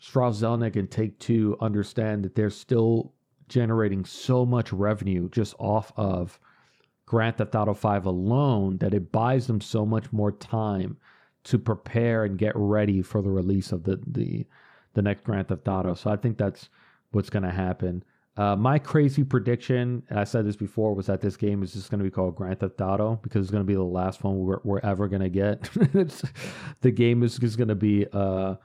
Strauss 0.00 0.40
Zelnick 0.40 0.76
and 0.76 0.90
Take 0.90 1.18
Two 1.18 1.56
understand 1.60 2.24
that 2.24 2.34
they're 2.34 2.50
still 2.50 3.12
generating 3.48 4.04
so 4.04 4.44
much 4.44 4.72
revenue 4.72 5.28
just 5.28 5.54
off 5.58 5.92
of 5.96 6.40
Grand 7.06 7.36
Theft 7.36 7.54
Auto 7.54 7.74
5 7.74 8.06
alone 8.06 8.78
that 8.78 8.94
it 8.94 9.12
buys 9.12 9.46
them 9.46 9.60
so 9.60 9.84
much 9.84 10.12
more 10.12 10.32
time 10.32 10.96
to 11.44 11.58
prepare 11.58 12.24
and 12.24 12.38
get 12.38 12.52
ready 12.54 13.02
for 13.02 13.22
the 13.22 13.30
release 13.30 13.72
of 13.72 13.84
the 13.84 14.00
the 14.06 14.46
the 14.94 15.02
next 15.02 15.24
Grand 15.24 15.48
Theft 15.48 15.68
Auto. 15.68 15.94
So 15.94 16.10
I 16.10 16.16
think 16.16 16.36
that's 16.36 16.68
what's 17.12 17.30
going 17.30 17.42
to 17.42 17.50
happen. 17.50 18.02
Uh, 18.36 18.56
my 18.56 18.78
crazy 18.78 19.22
prediction, 19.22 20.02
I 20.10 20.24
said 20.24 20.46
this 20.46 20.56
before, 20.56 20.94
was 20.94 21.06
that 21.06 21.20
this 21.20 21.36
game 21.36 21.62
is 21.62 21.72
just 21.74 21.90
going 21.90 21.98
to 21.98 22.04
be 22.04 22.10
called 22.10 22.36
Grand 22.36 22.60
Theft 22.60 22.80
Auto 22.80 23.20
because 23.22 23.42
it's 23.42 23.50
going 23.50 23.62
to 23.62 23.66
be 23.66 23.74
the 23.74 23.82
last 23.82 24.24
one 24.24 24.38
we're, 24.38 24.60
we're 24.64 24.80
ever 24.80 25.08
going 25.08 25.22
to 25.22 25.28
get. 25.28 25.62
the 26.80 26.90
game 26.90 27.22
is, 27.22 27.38
is 27.40 27.56
going 27.56 27.68
to 27.68 27.74
be 27.74 28.06
a, 28.12 28.58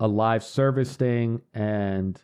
a 0.00 0.08
live 0.08 0.44
service 0.44 0.96
thing, 0.96 1.42
and 1.54 2.20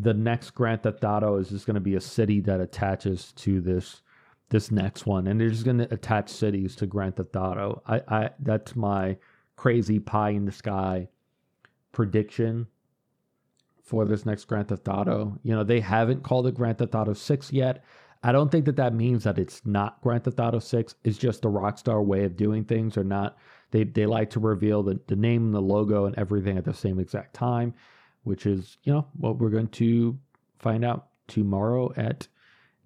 the 0.00 0.14
next 0.14 0.50
Grand 0.50 0.82
Theft 0.82 1.04
Auto 1.04 1.36
is 1.36 1.50
just 1.50 1.66
going 1.66 1.74
to 1.74 1.80
be 1.80 1.94
a 1.94 2.00
city 2.00 2.40
that 2.40 2.60
attaches 2.60 3.32
to 3.36 3.60
this 3.60 4.02
this 4.50 4.70
next 4.70 5.04
one, 5.04 5.26
and 5.26 5.38
they're 5.38 5.50
just 5.50 5.64
going 5.64 5.78
to 5.78 5.92
attach 5.92 6.30
cities 6.30 6.74
to 6.76 6.86
Grand 6.86 7.16
Theft 7.16 7.36
Auto. 7.36 7.82
I, 7.86 8.00
I 8.08 8.30
that's 8.40 8.74
my 8.74 9.18
crazy 9.56 9.98
pie 9.98 10.30
in 10.30 10.46
the 10.46 10.52
sky 10.52 11.08
prediction 11.92 12.66
for 13.82 14.04
this 14.04 14.24
next 14.24 14.44
Grand 14.44 14.68
Theft 14.68 14.88
Auto. 14.88 15.38
You 15.42 15.54
know, 15.54 15.64
they 15.64 15.80
haven't 15.80 16.22
called 16.22 16.46
it 16.46 16.54
Grand 16.54 16.78
Theft 16.78 16.94
Auto 16.94 17.14
6 17.14 17.52
yet. 17.52 17.84
I 18.22 18.32
don't 18.32 18.50
think 18.50 18.64
that 18.66 18.76
that 18.76 18.94
means 18.94 19.24
that 19.24 19.38
it's 19.38 19.64
not 19.64 20.00
Grand 20.02 20.24
Theft 20.24 20.40
Auto 20.40 20.58
6. 20.58 20.94
It's 21.04 21.18
just 21.18 21.42
the 21.42 21.48
Rockstar 21.48 22.04
way 22.04 22.24
of 22.24 22.36
doing 22.36 22.64
things 22.64 22.96
or 22.96 23.04
not. 23.04 23.38
They, 23.70 23.84
they 23.84 24.06
like 24.06 24.30
to 24.30 24.40
reveal 24.40 24.82
the, 24.82 25.00
the 25.06 25.16
name 25.16 25.46
and 25.46 25.54
the 25.54 25.60
logo 25.60 26.06
and 26.06 26.16
everything 26.18 26.56
at 26.56 26.64
the 26.64 26.74
same 26.74 26.98
exact 26.98 27.34
time, 27.34 27.74
which 28.22 28.46
is, 28.46 28.78
you 28.84 28.92
know, 28.92 29.06
what 29.14 29.38
we're 29.38 29.50
going 29.50 29.68
to 29.68 30.18
find 30.58 30.84
out 30.84 31.08
tomorrow 31.26 31.92
at 31.96 32.28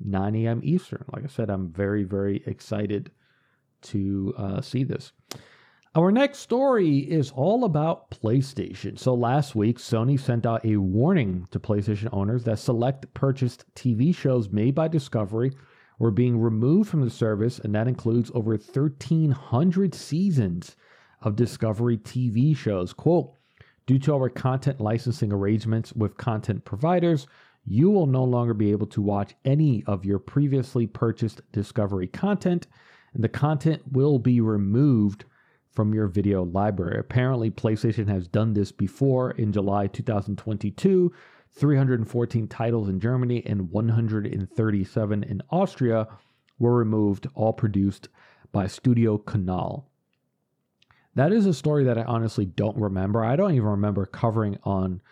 9 0.04 0.34
a.m. 0.34 0.60
Eastern. 0.64 1.04
Like 1.12 1.24
I 1.24 1.28
said, 1.28 1.50
I'm 1.50 1.72
very, 1.72 2.02
very 2.02 2.42
excited 2.46 3.10
to 3.82 4.34
uh, 4.36 4.60
see 4.60 4.84
this. 4.84 5.12
Our 5.94 6.10
next 6.10 6.38
story 6.38 6.98
is 7.00 7.30
all 7.32 7.64
about 7.64 8.10
PlayStation. 8.10 8.98
So 8.98 9.12
last 9.12 9.54
week, 9.54 9.78
Sony 9.78 10.18
sent 10.18 10.46
out 10.46 10.64
a 10.64 10.78
warning 10.78 11.46
to 11.50 11.60
PlayStation 11.60 12.08
owners 12.12 12.44
that 12.44 12.58
select 12.58 13.12
purchased 13.12 13.66
TV 13.74 14.14
shows 14.14 14.48
made 14.48 14.74
by 14.74 14.88
Discovery 14.88 15.52
were 16.02 16.10
being 16.10 16.40
removed 16.40 16.90
from 16.90 17.00
the 17.00 17.08
service, 17.08 17.60
and 17.60 17.72
that 17.72 17.86
includes 17.86 18.28
over 18.34 18.50
1,300 18.50 19.94
seasons 19.94 20.74
of 21.20 21.36
Discovery 21.36 21.96
TV 21.96 22.56
shows. 22.56 22.92
Quote, 22.92 23.34
due 23.86 24.00
to 24.00 24.12
our 24.12 24.28
content 24.28 24.80
licensing 24.80 25.32
arrangements 25.32 25.92
with 25.92 26.16
content 26.16 26.64
providers, 26.64 27.28
you 27.64 27.88
will 27.88 28.08
no 28.08 28.24
longer 28.24 28.52
be 28.52 28.72
able 28.72 28.88
to 28.88 29.00
watch 29.00 29.36
any 29.44 29.84
of 29.86 30.04
your 30.04 30.18
previously 30.18 30.88
purchased 30.88 31.40
Discovery 31.52 32.08
content, 32.08 32.66
and 33.14 33.22
the 33.22 33.28
content 33.28 33.80
will 33.92 34.18
be 34.18 34.40
removed 34.40 35.24
from 35.70 35.94
your 35.94 36.08
video 36.08 36.42
library. 36.42 36.98
Apparently, 36.98 37.48
PlayStation 37.48 38.08
has 38.08 38.26
done 38.26 38.54
this 38.54 38.72
before 38.72 39.30
in 39.30 39.52
July 39.52 39.86
2022. 39.86 41.12
314 41.54 42.48
titles 42.48 42.88
in 42.88 43.00
Germany 43.00 43.42
and 43.46 43.70
137 43.70 45.22
in 45.22 45.42
Austria 45.50 46.08
were 46.58 46.74
removed, 46.74 47.26
all 47.34 47.52
produced 47.52 48.08
by 48.52 48.66
Studio 48.66 49.18
Canal. 49.18 49.88
That 51.14 51.32
is 51.32 51.46
a 51.46 51.52
story 51.52 51.84
that 51.84 51.98
I 51.98 52.04
honestly 52.04 52.46
don't 52.46 52.76
remember. 52.76 53.24
I 53.24 53.36
don't 53.36 53.54
even 53.54 53.68
remember 53.68 54.06
covering 54.06 54.58
on 54.64 55.02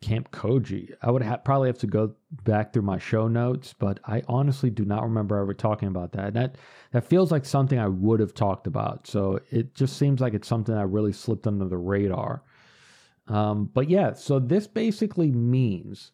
Kamp 0.00 0.30
Koji. 0.30 0.92
I 1.02 1.10
would 1.10 1.22
ha- 1.22 1.38
probably 1.38 1.68
have 1.68 1.78
to 1.78 1.86
go 1.86 2.14
back 2.44 2.72
through 2.72 2.82
my 2.82 2.98
show 2.98 3.28
notes, 3.28 3.74
but 3.78 4.00
I 4.04 4.22
honestly 4.28 4.70
do 4.70 4.84
not 4.84 5.02
remember 5.02 5.38
ever 5.38 5.54
talking 5.54 5.88
about 5.88 6.12
that. 6.12 6.28
And 6.28 6.36
that 6.36 6.56
that 6.92 7.04
feels 7.04 7.30
like 7.30 7.44
something 7.44 7.78
I 7.78 7.88
would 7.88 8.20
have 8.20 8.34
talked 8.34 8.66
about. 8.66 9.06
So 9.06 9.40
it 9.50 9.74
just 9.74 9.96
seems 9.96 10.20
like 10.20 10.34
it's 10.34 10.48
something 10.48 10.74
that 10.74 10.86
really 10.86 11.12
slipped 11.12 11.46
under 11.46 11.66
the 11.66 11.78
radar. 11.78 12.42
Um, 13.28 13.70
but 13.72 13.90
yeah, 13.90 14.12
so 14.12 14.38
this 14.38 14.66
basically 14.66 15.30
means 15.30 16.12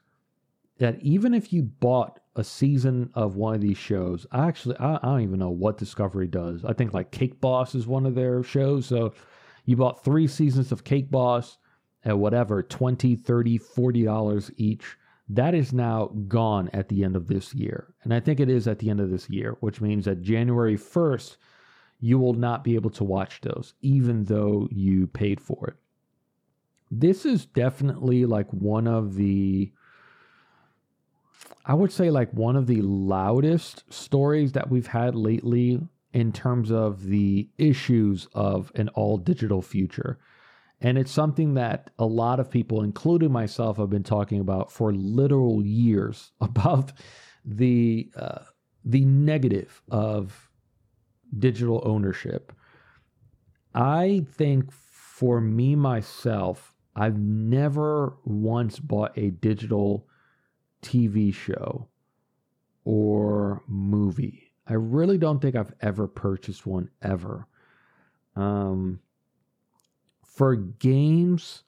that 0.79 1.01
even 1.03 1.35
if 1.35 1.53
you 1.53 1.63
bought 1.63 2.21
a 2.35 2.43
season 2.43 3.11
of 3.15 3.37
one 3.37 3.55
of 3.55 3.61
these 3.61 3.77
shows, 3.77 4.27
I 4.33 4.49
actually 4.49 4.77
I, 4.79 4.97
I 4.97 5.01
don't 5.03 5.21
even 5.23 5.39
know 5.39 5.51
what 5.51 5.79
Discovery 5.79 6.27
does. 6.27 6.65
I 6.65 6.73
think 6.73 6.95
like 6.95 7.11
Cake 7.11 7.41
Boss 7.41 7.75
is 7.75 7.87
one 7.87 8.07
of 8.07 8.15
their 8.15 8.43
shows. 8.43 8.87
So 8.87 9.13
you 9.67 9.77
bought 9.77 10.05
three 10.05 10.27
seasons 10.27 10.73
of 10.73 10.85
Cake 10.85 11.11
Boss 11.11 11.59
at 12.05 12.19
whatever 12.19 12.63
20 12.63 13.17
30 13.17 13.59
40 13.59 14.05
dollars 14.05 14.51
each 14.57 14.97
that 15.29 15.55
is 15.55 15.73
now 15.73 16.07
gone 16.29 16.69
at 16.73 16.89
the 16.89 17.05
end 17.05 17.17
of 17.17 17.29
this 17.29 17.55
year 17.55 17.95
and 18.03 18.13
i 18.13 18.21
think 18.21 18.41
it 18.41 18.49
is 18.49 18.67
at 18.67 18.79
the 18.79 18.91
end 18.91 19.01
of 19.01 19.11
this 19.11 19.29
year 19.31 19.57
which 19.61 19.81
means 19.81 20.05
that 20.05 20.23
january 20.23 20.77
1st 20.77 21.37
you 22.01 22.19
will 22.19 22.35
not 22.35 22.65
be 22.65 22.75
able 22.75 22.91
to 22.91 23.05
watch 23.05 23.41
those 23.43 23.75
even 23.83 24.25
though 24.25 24.69
you 24.71 25.07
paid 25.07 25.41
for 25.41 25.69
it 25.69 25.77
this 26.95 27.25
is 27.25 27.47
definitely 27.47 28.27
like 28.27 28.49
one 28.53 28.87
of 28.87 29.15
the 29.15 29.73
i 31.65 31.75
would 31.75 31.91
say 31.91 32.11
like 32.11 32.33
one 32.33 32.55
of 32.55 32.67
the 32.67 32.83
loudest 32.83 33.91
stories 33.93 34.53
that 34.53 34.71
we've 34.71 34.89
had 34.89 35.15
lately 35.15 35.81
in 36.13 36.31
terms 36.31 36.71
of 36.71 37.05
the 37.05 37.49
issues 37.57 38.29
of 38.35 38.71
an 38.75 38.89
all 38.91 39.17
digital 39.17 39.63
future 39.63 40.19
and 40.83 40.99
it's 40.99 41.13
something 41.13 41.55
that 41.55 41.91
a 41.99 42.05
lot 42.05 42.41
of 42.41 42.51
people, 42.51 42.83
including 42.83 43.31
myself, 43.31 43.77
have 43.77 43.89
been 43.89 44.03
talking 44.03 44.41
about 44.41 44.73
for 44.73 44.93
literal 44.93 45.65
years 45.65 46.33
about 46.41 46.93
the 47.45 48.11
uh, 48.17 48.41
the 48.85 49.05
negative 49.05 49.81
of 49.91 50.51
digital 51.39 51.81
ownership. 51.85 52.53
I 53.75 54.27
think 54.29 54.73
for 54.73 55.41
me 55.41 55.77
myself, 55.77 56.72
I've 56.95 57.19
never 57.19 58.17
once 58.25 58.79
bought 58.79 59.17
a 59.17 59.31
digital 59.31 60.07
TV 60.83 61.33
show 61.33 61.89
or 62.85 63.63
movie. 63.67 64.51
I 64.67 64.75
really 64.75 65.19
don't 65.19 65.41
think 65.41 65.57
I've 65.57 65.75
ever 65.81 66.07
purchased 66.07 66.67
one 66.67 66.91
ever. 67.03 67.47
Um, 68.37 69.01
for 70.23 70.57
games, 70.57 71.63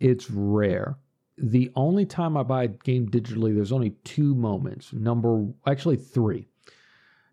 it's 0.00 0.30
rare. 0.30 0.98
The 1.36 1.70
only 1.76 2.04
time 2.04 2.36
I 2.36 2.42
buy 2.42 2.64
a 2.64 2.68
game 2.68 3.08
digitally, 3.08 3.54
there's 3.54 3.72
only 3.72 3.90
two 4.04 4.34
moments. 4.34 4.92
Number 4.92 5.46
actually 5.66 5.96
three. 5.96 6.48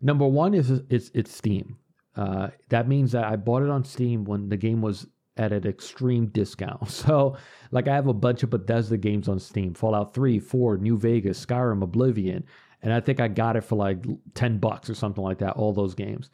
Number 0.00 0.26
one 0.26 0.54
is 0.54 0.70
it's 0.88 1.10
it's 1.14 1.34
Steam. 1.34 1.78
Uh, 2.14 2.48
that 2.68 2.88
means 2.88 3.12
that 3.12 3.24
I 3.24 3.36
bought 3.36 3.62
it 3.62 3.68
on 3.68 3.84
Steam 3.84 4.24
when 4.24 4.48
the 4.48 4.56
game 4.56 4.80
was 4.80 5.06
at 5.36 5.52
an 5.52 5.66
extreme 5.66 6.26
discount. 6.26 6.90
So, 6.90 7.36
like, 7.70 7.88
I 7.88 7.94
have 7.94 8.06
a 8.06 8.14
bunch 8.14 8.42
of 8.42 8.50
Bethesda 8.50 8.96
games 8.96 9.28
on 9.28 9.38
Steam 9.38 9.74
Fallout 9.74 10.14
3, 10.14 10.38
4, 10.38 10.78
New 10.78 10.96
Vegas, 10.98 11.44
Skyrim, 11.44 11.82
Oblivion. 11.82 12.44
And 12.82 12.92
I 12.92 13.00
think 13.00 13.20
I 13.20 13.28
got 13.28 13.56
it 13.56 13.62
for 13.62 13.76
like 13.76 14.04
10 14.34 14.58
bucks 14.58 14.88
or 14.88 14.94
something 14.94 15.22
like 15.22 15.38
that, 15.38 15.56
all 15.56 15.72
those 15.72 15.94
games. 15.94 16.30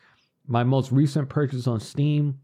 My 0.46 0.64
most 0.64 0.92
recent 0.92 1.28
purchase 1.28 1.66
on 1.66 1.80
Steam 1.80 2.38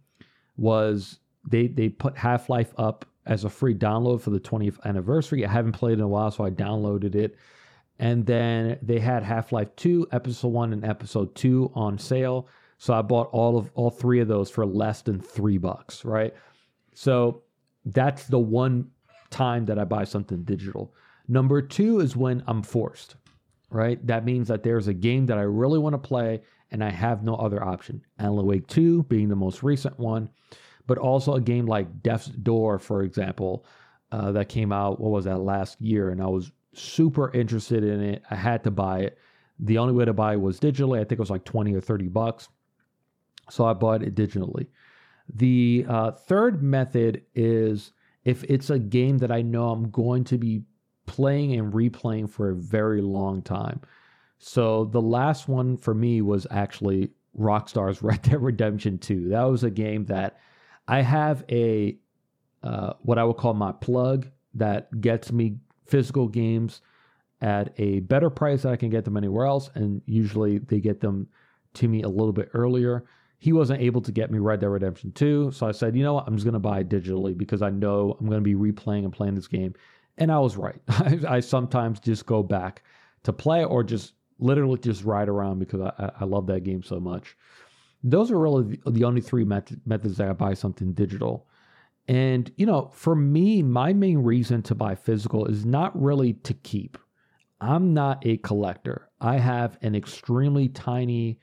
was 0.56 1.18
they, 1.48 1.66
they 1.66 1.88
put 1.88 2.16
Half 2.16 2.48
Life 2.48 2.72
up 2.78 3.04
as 3.26 3.44
a 3.44 3.50
free 3.50 3.74
download 3.74 4.20
for 4.20 4.30
the 4.30 4.40
20th 4.40 4.82
anniversary. 4.84 5.44
I 5.44 5.50
haven't 5.50 5.72
played 5.72 5.94
in 5.94 6.00
a 6.00 6.08
while, 6.08 6.30
so 6.30 6.44
I 6.44 6.50
downloaded 6.50 7.14
it. 7.14 7.36
And 7.98 8.24
then 8.24 8.78
they 8.80 8.98
had 8.98 9.22
Half 9.22 9.52
Life 9.52 9.74
2, 9.76 10.08
Episode 10.12 10.48
1, 10.48 10.72
and 10.72 10.84
Episode 10.84 11.34
2 11.34 11.72
on 11.74 11.98
sale. 11.98 12.48
So 12.78 12.94
I 12.94 13.02
bought 13.02 13.28
all 13.32 13.58
of 13.58 13.70
all 13.74 13.90
three 13.90 14.20
of 14.20 14.28
those 14.28 14.50
for 14.50 14.64
less 14.64 15.02
than 15.02 15.20
three 15.20 15.58
bucks, 15.58 16.04
right? 16.04 16.32
So 16.98 17.44
that's 17.84 18.26
the 18.26 18.40
one 18.40 18.90
time 19.30 19.66
that 19.66 19.78
I 19.78 19.84
buy 19.84 20.02
something 20.02 20.42
digital. 20.42 20.92
Number 21.28 21.62
two 21.62 22.00
is 22.00 22.16
when 22.16 22.42
I'm 22.48 22.60
forced, 22.60 23.14
right? 23.70 24.04
That 24.04 24.24
means 24.24 24.48
that 24.48 24.64
there's 24.64 24.88
a 24.88 24.94
game 24.94 25.24
that 25.26 25.38
I 25.38 25.42
really 25.42 25.78
want 25.78 25.94
to 25.94 25.98
play 25.98 26.40
and 26.72 26.82
I 26.82 26.90
have 26.90 27.22
no 27.22 27.36
other 27.36 27.62
option. 27.62 28.02
Alan 28.18 28.44
Wake 28.44 28.66
2 28.66 29.04
being 29.04 29.28
the 29.28 29.36
most 29.36 29.62
recent 29.62 29.96
one, 29.96 30.28
but 30.88 30.98
also 30.98 31.34
a 31.34 31.40
game 31.40 31.66
like 31.66 32.02
Death's 32.02 32.26
Door, 32.26 32.80
for 32.80 33.04
example, 33.04 33.64
uh, 34.10 34.32
that 34.32 34.48
came 34.48 34.72
out, 34.72 35.00
what 35.00 35.12
was 35.12 35.26
that, 35.26 35.38
last 35.38 35.80
year? 35.80 36.10
And 36.10 36.20
I 36.20 36.26
was 36.26 36.50
super 36.74 37.30
interested 37.32 37.84
in 37.84 38.02
it. 38.02 38.24
I 38.28 38.34
had 38.34 38.64
to 38.64 38.72
buy 38.72 39.02
it. 39.02 39.18
The 39.60 39.78
only 39.78 39.94
way 39.94 40.04
to 40.04 40.12
buy 40.12 40.32
it 40.32 40.40
was 40.40 40.58
digitally. 40.58 40.96
I 40.96 41.02
think 41.02 41.12
it 41.12 41.20
was 41.20 41.30
like 41.30 41.44
20 41.44 41.76
or 41.76 41.80
30 41.80 42.08
bucks. 42.08 42.48
So 43.50 43.66
I 43.66 43.72
bought 43.72 44.02
it 44.02 44.16
digitally. 44.16 44.66
The 45.34 45.84
uh, 45.88 46.12
third 46.12 46.62
method 46.62 47.22
is 47.34 47.92
if 48.24 48.44
it's 48.44 48.70
a 48.70 48.78
game 48.78 49.18
that 49.18 49.30
I 49.30 49.42
know 49.42 49.70
I'm 49.70 49.90
going 49.90 50.24
to 50.24 50.38
be 50.38 50.62
playing 51.06 51.54
and 51.54 51.72
replaying 51.72 52.30
for 52.30 52.50
a 52.50 52.54
very 52.54 53.00
long 53.00 53.42
time. 53.42 53.80
So 54.38 54.84
the 54.84 55.00
last 55.00 55.48
one 55.48 55.76
for 55.76 55.94
me 55.94 56.22
was 56.22 56.46
actually 56.50 57.10
Rockstar's 57.38 58.02
Red 58.02 58.22
Dead 58.22 58.42
Redemption 58.42 58.98
2. 58.98 59.28
That 59.30 59.42
was 59.44 59.64
a 59.64 59.70
game 59.70 60.06
that 60.06 60.38
I 60.86 61.02
have 61.02 61.44
a 61.50 61.98
uh, 62.62 62.94
what 63.02 63.18
I 63.18 63.24
would 63.24 63.36
call 63.36 63.54
my 63.54 63.72
plug 63.72 64.28
that 64.54 65.00
gets 65.00 65.30
me 65.30 65.58
physical 65.86 66.26
games 66.26 66.80
at 67.40 67.72
a 67.78 68.00
better 68.00 68.30
price 68.30 68.64
I 68.64 68.76
can 68.76 68.90
get 68.90 69.04
them 69.04 69.16
anywhere 69.16 69.46
else, 69.46 69.70
and 69.74 70.02
usually 70.06 70.58
they 70.58 70.80
get 70.80 71.00
them 71.00 71.28
to 71.74 71.86
me 71.86 72.02
a 72.02 72.08
little 72.08 72.32
bit 72.32 72.50
earlier. 72.52 73.04
He 73.38 73.52
wasn't 73.52 73.80
able 73.80 74.00
to 74.02 74.10
get 74.10 74.30
me 74.30 74.38
Red 74.38 74.60
Dead 74.60 74.66
Redemption 74.66 75.12
2. 75.12 75.52
So 75.52 75.66
I 75.66 75.72
said, 75.72 75.96
you 75.96 76.02
know 76.02 76.14
what? 76.14 76.26
I'm 76.26 76.34
just 76.34 76.44
going 76.44 76.54
to 76.54 76.58
buy 76.58 76.80
it 76.80 76.88
digitally 76.88 77.36
because 77.36 77.62
I 77.62 77.70
know 77.70 78.16
I'm 78.18 78.26
going 78.26 78.42
to 78.42 78.44
be 78.44 78.54
replaying 78.54 79.04
and 79.04 79.12
playing 79.12 79.36
this 79.36 79.46
game. 79.46 79.74
And 80.16 80.32
I 80.32 80.40
was 80.40 80.56
right. 80.56 80.80
I, 80.88 81.18
I, 81.28 81.40
sometimes 81.40 82.00
just 82.00 82.26
go 82.26 82.42
back 82.42 82.82
to 83.22 83.32
play 83.32 83.64
or 83.64 83.84
just 83.84 84.14
literally 84.40 84.78
just 84.80 85.04
ride 85.04 85.28
around 85.28 85.60
because 85.60 85.80
I, 85.80 86.10
I 86.20 86.24
love 86.24 86.46
that 86.48 86.64
game 86.64 86.82
so 86.82 86.98
much. 86.98 87.36
Those 88.02 88.30
are 88.30 88.38
really 88.38 88.80
the, 88.86 89.04
only 89.04 89.20
three 89.20 89.44
met- 89.44 89.86
methods 89.86 90.16
that 90.16 90.28
I 90.28 90.32
buy 90.32 90.54
something 90.54 90.92
digital. 90.92 91.46
And, 92.08 92.50
you 92.56 92.66
know, 92.66 92.90
for 92.94 93.14
me, 93.14 93.62
my 93.62 93.92
main 93.92 94.18
reason 94.18 94.62
to 94.62 94.74
buy 94.74 94.94
physical 94.94 95.46
is 95.46 95.64
not 95.64 96.00
really 96.00 96.34
to 96.34 96.54
keep. 96.54 96.98
I'm 97.60 97.92
not 97.92 98.24
a 98.26 98.38
collector. 98.38 99.08
I 99.20 99.38
have 99.38 99.78
an 99.82 99.94
extremely 99.94 100.68
tiny 100.68 101.38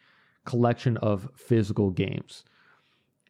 collection 0.46 0.98
of 0.98 1.30
physical 1.36 1.90
games. 1.92 2.44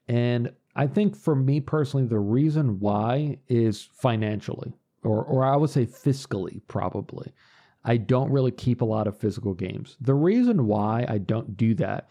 And 0.08 0.51
I 0.75 0.88
think 0.88 1.15
for 1.15 1.36
me 1.36 1.60
personally, 1.62 2.06
the 2.06 2.19
reason 2.19 2.80
why 2.80 3.39
is 3.47 3.89
financially, 3.93 4.73
or, 5.04 5.23
or 5.23 5.43
I 5.45 5.56
would 5.56 5.69
say 5.69 5.86
fiscally, 5.86 6.62
probably. 6.67 7.32
I 7.84 7.97
don't 7.97 8.32
really 8.32 8.51
keep 8.51 8.82
a 8.82 8.86
lot 8.86 9.08
of 9.08 9.17
physical 9.17 9.54
games. 9.54 9.95
The 10.01 10.15
reason 10.15 10.65
why 10.67 11.06
I 11.08 11.19
don't 11.19 11.56
do 11.56 11.75
that 11.75 12.10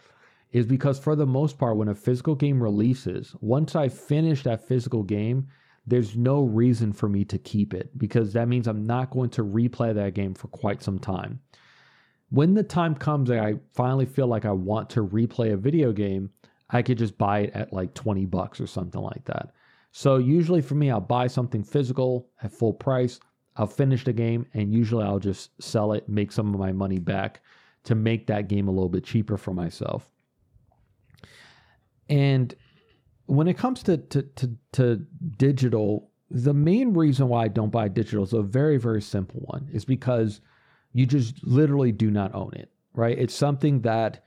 is 0.53 0.67
because, 0.67 1.01
for 1.01 1.17
the 1.17 1.27
most 1.27 1.59
part, 1.59 1.77
when 1.77 1.89
a 1.89 1.95
physical 1.97 2.37
game 2.37 2.63
releases, 2.63 3.35
once 3.41 3.75
I 3.75 3.89
finish 3.89 4.45
that 4.45 4.67
physical 4.67 5.03
game, 5.03 5.49
there's 5.87 6.17
no 6.17 6.43
reason 6.43 6.93
for 6.93 7.09
me 7.09 7.25
to 7.25 7.39
keep 7.39 7.75
it 7.75 7.91
because 7.99 8.33
that 8.33 8.49
means 8.49 8.69
I'm 8.69 8.87
not 8.87 9.11
going 9.11 9.31
to 9.31 9.45
replay 9.45 9.93
that 9.95 10.15
game 10.15 10.33
for 10.33 10.49
quite 10.49 10.83
some 10.83 10.99
time 10.99 11.41
when 12.35 12.55
the 12.55 12.65
time 12.65 12.97
comes 12.97 13.29
that 13.29 13.39
I 13.39 13.55
finally 13.75 14.07
feel 14.07 14.27
like 14.27 14.45
I 14.45 14.51
want 14.51 14.91
to 14.91 15.07
replay 15.07 15.53
a 15.53 15.57
video 15.57 15.93
game, 15.93 16.31
I 16.69 16.83
could 16.83 16.99
just 16.99 17.17
buy 17.17 17.41
it 17.41 17.53
at 17.55 17.73
like 17.73 17.95
20 17.95 18.27
bucks 18.27 18.61
or 18.61 18.67
something 18.67 19.01
like 19.01 19.25
that. 19.27 19.53
So 19.93 20.17
usually 20.17 20.61
for 20.61 20.75
me, 20.75 20.91
I'll 20.91 21.01
buy 21.01 21.29
something 21.29 21.63
physical 21.63 22.29
at 22.43 22.51
full 22.51 22.73
price. 22.73 23.21
I'll 23.55 23.69
finish 23.69 24.03
the 24.03 24.13
game 24.13 24.47
and 24.53 24.75
usually 24.75 25.05
I'll 25.05 25.21
just 25.21 25.51
sell 25.63 25.93
it, 25.93 26.09
make 26.09 26.33
some 26.33 26.53
of 26.53 26.59
my 26.59 26.73
money 26.73 26.99
back 26.99 27.41
to 27.85 27.95
make 27.95 28.27
that 28.27 28.49
game 28.49 28.67
a 28.67 28.73
little 28.73 28.89
bit 28.89 29.05
cheaper 29.05 29.37
for 29.37 29.55
myself. 29.55 30.11
And 32.09 32.53
when 33.27 33.47
it 33.47 33.57
comes 33.57 33.85
to, 33.85 33.99
to, 33.99 34.23
to, 34.23 34.51
to 34.73 35.07
digital, 35.37 36.11
the 36.33 36.53
main 36.53 36.95
reason 36.95 37.29
why 37.29 37.45
I 37.45 37.49
don't 37.49 37.71
buy 37.71 37.87
digital 37.87 38.25
is 38.25 38.33
a 38.33 38.43
very, 38.43 38.77
very 38.77 39.03
simple 39.03 39.39
one 39.45 39.69
is 39.73 39.85
because– 39.85 40.41
you 40.95 41.05
just 41.05 41.45
literally 41.45 41.93
do 41.93 42.11
not 42.11 42.35
own 42.35 42.53
it, 42.55 42.71
right? 42.95 43.19
It's 43.19 43.35
something 43.35 43.81
that 43.83 44.25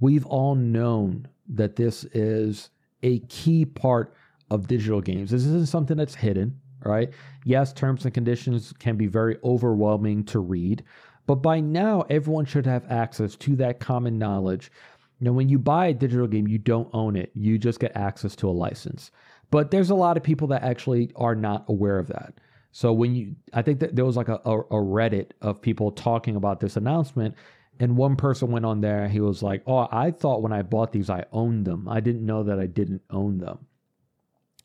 we've 0.00 0.26
all 0.26 0.54
known 0.54 1.28
that 1.48 1.76
this 1.76 2.04
is 2.12 2.70
a 3.02 3.20
key 3.20 3.64
part 3.64 4.14
of 4.50 4.66
digital 4.66 5.00
games. 5.00 5.30
This 5.30 5.44
isn't 5.44 5.68
something 5.68 5.96
that's 5.96 6.14
hidden, 6.14 6.58
right? 6.84 7.10
Yes, 7.44 7.72
terms 7.72 8.04
and 8.04 8.14
conditions 8.14 8.72
can 8.78 8.96
be 8.96 9.06
very 9.06 9.36
overwhelming 9.44 10.24
to 10.24 10.40
read, 10.40 10.82
but 11.26 11.36
by 11.36 11.60
now 11.60 12.04
everyone 12.08 12.46
should 12.46 12.66
have 12.66 12.90
access 12.90 13.36
to 13.36 13.54
that 13.56 13.80
common 13.80 14.18
knowledge. 14.18 14.72
Now, 15.20 15.32
when 15.32 15.48
you 15.48 15.58
buy 15.58 15.86
a 15.86 15.94
digital 15.94 16.26
game, 16.26 16.46
you 16.46 16.58
don't 16.58 16.90
own 16.92 17.16
it, 17.16 17.30
you 17.34 17.58
just 17.58 17.80
get 17.80 17.96
access 17.96 18.36
to 18.36 18.48
a 18.48 18.50
license. 18.50 19.10
But 19.50 19.70
there's 19.70 19.90
a 19.90 19.94
lot 19.94 20.16
of 20.16 20.22
people 20.22 20.48
that 20.48 20.62
actually 20.62 21.12
are 21.16 21.34
not 21.34 21.64
aware 21.68 21.98
of 21.98 22.08
that. 22.08 22.34
So 22.76 22.92
when 22.92 23.14
you, 23.14 23.36
I 23.54 23.62
think 23.62 23.80
that 23.80 23.96
there 23.96 24.04
was 24.04 24.18
like 24.18 24.28
a, 24.28 24.38
a, 24.44 24.60
a 24.60 24.74
Reddit 24.74 25.30
of 25.40 25.62
people 25.62 25.92
talking 25.92 26.36
about 26.36 26.60
this 26.60 26.76
announcement, 26.76 27.34
and 27.80 27.96
one 27.96 28.16
person 28.16 28.50
went 28.50 28.66
on 28.66 28.82
there. 28.82 29.08
He 29.08 29.18
was 29.18 29.42
like, 29.42 29.62
"Oh, 29.66 29.88
I 29.90 30.10
thought 30.10 30.42
when 30.42 30.52
I 30.52 30.60
bought 30.60 30.92
these, 30.92 31.08
I 31.08 31.24
owned 31.32 31.64
them. 31.64 31.88
I 31.88 32.00
didn't 32.00 32.26
know 32.26 32.42
that 32.42 32.58
I 32.58 32.66
didn't 32.66 33.00
own 33.08 33.38
them." 33.38 33.60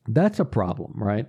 That's 0.06 0.40
a 0.40 0.44
problem, 0.44 0.92
right? 0.96 1.26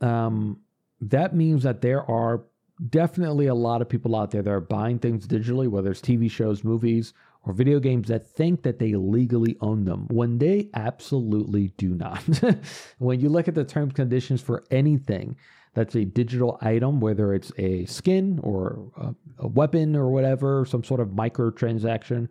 Um, 0.00 0.60
that 1.00 1.34
means 1.34 1.64
that 1.64 1.80
there 1.80 2.08
are 2.08 2.44
definitely 2.88 3.48
a 3.48 3.54
lot 3.54 3.82
of 3.82 3.88
people 3.88 4.14
out 4.14 4.30
there 4.30 4.42
that 4.42 4.50
are 4.50 4.60
buying 4.60 5.00
things 5.00 5.26
digitally, 5.26 5.66
whether 5.66 5.90
it's 5.90 6.00
TV 6.00 6.30
shows, 6.30 6.62
movies, 6.62 7.12
or 7.42 7.52
video 7.52 7.80
games 7.80 8.06
that 8.06 8.24
think 8.24 8.62
that 8.62 8.78
they 8.78 8.94
legally 8.94 9.56
own 9.60 9.84
them 9.84 10.06
when 10.12 10.38
they 10.38 10.70
absolutely 10.74 11.72
do 11.76 11.88
not. 11.88 12.22
when 12.98 13.18
you 13.18 13.28
look 13.28 13.48
at 13.48 13.56
the 13.56 13.64
terms 13.64 13.94
conditions 13.94 14.40
for 14.40 14.62
anything, 14.70 15.36
that's 15.74 15.94
a 15.94 16.04
digital 16.04 16.58
item, 16.60 17.00
whether 17.00 17.32
it's 17.34 17.52
a 17.58 17.86
skin 17.86 18.38
or 18.42 18.90
a, 18.96 19.14
a 19.38 19.48
weapon 19.48 19.96
or 19.96 20.10
whatever, 20.10 20.64
some 20.64 20.84
sort 20.84 21.00
of 21.00 21.08
microtransaction, 21.08 22.28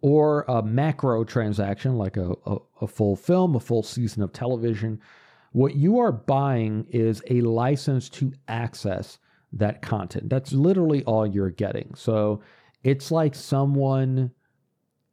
or 0.00 0.44
a 0.48 0.62
macro 0.62 1.24
transaction 1.24 1.96
like 1.96 2.16
a, 2.16 2.32
a, 2.46 2.56
a 2.82 2.86
full 2.86 3.16
film, 3.16 3.56
a 3.56 3.60
full 3.60 3.82
season 3.82 4.22
of 4.22 4.32
television. 4.32 5.00
What 5.52 5.76
you 5.76 5.98
are 5.98 6.12
buying 6.12 6.86
is 6.90 7.22
a 7.30 7.40
license 7.40 8.08
to 8.10 8.32
access 8.48 9.18
that 9.52 9.80
content. 9.80 10.28
That's 10.28 10.52
literally 10.52 11.02
all 11.04 11.26
you're 11.26 11.50
getting. 11.50 11.94
So 11.94 12.42
it's 12.82 13.10
like 13.10 13.34
someone 13.34 14.32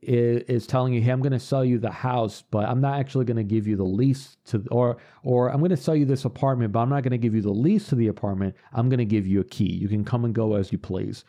is, 0.07 0.43
is 0.43 0.67
telling 0.67 0.93
you, 0.93 1.01
"Hey, 1.01 1.11
I'm 1.11 1.21
going 1.21 1.31
to 1.33 1.39
sell 1.39 1.63
you 1.63 1.79
the 1.79 1.91
house, 1.91 2.43
but 2.51 2.65
I'm 2.65 2.81
not 2.81 2.99
actually 2.99 3.25
going 3.25 3.37
to 3.37 3.43
give 3.43 3.67
you 3.67 3.75
the 3.75 3.83
lease 3.83 4.37
to, 4.45 4.63
or 4.71 4.97
or 5.23 5.49
I'm 5.49 5.59
going 5.59 5.69
to 5.71 5.77
sell 5.77 5.95
you 5.95 6.05
this 6.05 6.25
apartment, 6.25 6.71
but 6.71 6.79
I'm 6.79 6.89
not 6.89 7.03
going 7.03 7.11
to 7.11 7.17
give 7.17 7.35
you 7.35 7.41
the 7.41 7.51
lease 7.51 7.87
to 7.87 7.95
the 7.95 8.07
apartment. 8.07 8.55
I'm 8.73 8.89
going 8.89 8.99
to 8.99 9.05
give 9.05 9.27
you 9.27 9.41
a 9.41 9.45
key. 9.45 9.71
You 9.71 9.87
can 9.87 10.03
come 10.05 10.25
and 10.25 10.33
go 10.33 10.55
as 10.55 10.71
you 10.71 10.77
please." 10.77 11.25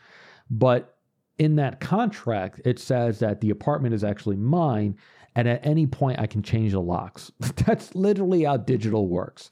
But 0.51 0.97
in 1.39 1.57
that 1.57 1.81
contract, 1.81 2.61
it 2.65 2.79
says 2.79 3.19
that 3.19 3.41
the 3.41 3.51
apartment 3.51 3.95
is 3.95 4.05
actually 4.05 4.37
mine, 4.37 4.97
and 5.35 5.49
at 5.49 5.65
any 5.67 5.87
point 5.87 6.21
I 6.21 6.27
can 6.27 6.43
change 6.43 6.73
the 6.73 6.81
locks. 6.81 7.33
That's 7.67 7.95
literally 7.95 8.45
how 8.45 8.59
digital 8.59 9.09
works. 9.09 9.51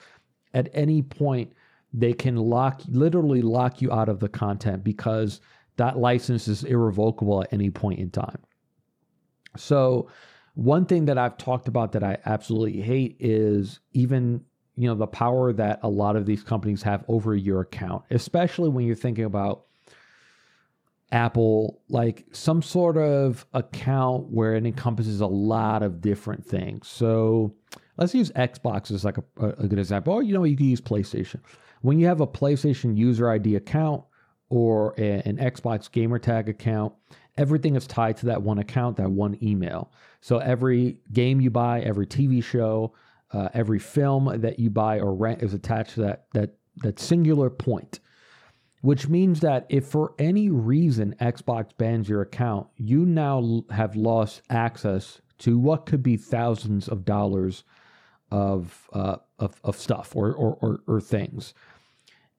At 0.54 0.68
any 0.74 1.02
point, 1.02 1.52
they 1.92 2.12
can 2.12 2.36
lock, 2.36 2.82
literally 2.88 3.42
lock 3.42 3.82
you 3.82 3.92
out 3.92 4.08
of 4.08 4.20
the 4.20 4.28
content 4.28 4.84
because 4.84 5.40
that 5.76 5.98
license 5.98 6.48
is 6.48 6.64
irrevocable 6.64 7.42
at 7.42 7.52
any 7.52 7.70
point 7.70 7.98
in 7.98 8.10
time. 8.10 8.38
So, 9.56 10.08
one 10.54 10.84
thing 10.84 11.06
that 11.06 11.16
I've 11.16 11.38
talked 11.38 11.66
about 11.68 11.92
that 11.92 12.04
I 12.04 12.18
absolutely 12.26 12.82
hate 12.82 13.16
is 13.18 13.80
even 13.92 14.44
you 14.76 14.88
know 14.88 14.94
the 14.94 15.06
power 15.06 15.52
that 15.52 15.80
a 15.82 15.88
lot 15.88 16.16
of 16.16 16.26
these 16.26 16.42
companies 16.42 16.82
have 16.82 17.04
over 17.08 17.34
your 17.34 17.60
account, 17.60 18.04
especially 18.10 18.68
when 18.68 18.86
you're 18.86 18.96
thinking 18.96 19.24
about 19.24 19.64
Apple, 21.12 21.80
like 21.88 22.24
some 22.32 22.62
sort 22.62 22.96
of 22.96 23.46
account 23.52 24.30
where 24.30 24.54
it 24.54 24.64
encompasses 24.64 25.20
a 25.20 25.26
lot 25.26 25.82
of 25.82 26.00
different 26.00 26.44
things. 26.44 26.88
So 26.88 27.54
let's 27.98 28.14
use 28.14 28.30
Xbox 28.32 28.90
as 28.90 29.04
like 29.04 29.18
a, 29.18 29.48
a 29.58 29.68
good 29.68 29.78
example. 29.78 30.14
Or 30.14 30.22
you 30.22 30.32
know, 30.32 30.44
you 30.44 30.56
can 30.56 30.66
use 30.66 30.80
PlayStation. 30.80 31.40
When 31.82 31.98
you 31.98 32.06
have 32.06 32.20
a 32.20 32.26
PlayStation 32.26 32.96
user 32.96 33.28
ID 33.28 33.56
account 33.56 34.04
or 34.48 34.94
a, 34.96 35.22
an 35.26 35.36
Xbox 35.36 35.90
gamertag 35.90 36.48
account, 36.48 36.94
everything 37.36 37.76
is 37.76 37.86
tied 37.86 38.16
to 38.18 38.26
that 38.26 38.42
one 38.42 38.58
account, 38.58 38.96
that 38.96 39.10
one 39.10 39.38
email. 39.42 39.92
So 40.20 40.38
every 40.38 40.98
game 41.12 41.40
you 41.40 41.50
buy, 41.50 41.80
every 41.80 42.06
TV 42.06 42.42
show, 42.42 42.94
uh, 43.32 43.48
every 43.54 43.78
film 43.78 44.40
that 44.40 44.58
you 44.58 44.70
buy 44.70 45.00
or 45.00 45.14
rent 45.14 45.42
is 45.42 45.54
attached 45.54 45.94
to 45.94 46.02
that 46.02 46.26
that 46.34 46.54
that 46.82 46.98
singular 46.98 47.50
point 47.50 48.00
which 48.82 49.08
means 49.08 49.40
that 49.40 49.64
if 49.68 49.86
for 49.86 50.12
any 50.18 50.50
reason 50.50 51.14
Xbox 51.20 51.70
bans 51.78 52.08
your 52.08 52.20
account, 52.20 52.66
you 52.76 53.06
now 53.06 53.64
have 53.70 53.96
lost 53.96 54.42
access 54.50 55.20
to 55.38 55.56
what 55.58 55.86
could 55.86 56.02
be 56.02 56.16
thousands 56.16 56.88
of 56.88 57.04
dollars 57.04 57.64
of 58.30 58.88
uh, 58.92 59.16
of, 59.38 59.60
of 59.64 59.76
stuff 59.76 60.14
or, 60.14 60.32
or, 60.32 60.58
or 60.60 60.80
or 60.86 61.00
things. 61.00 61.54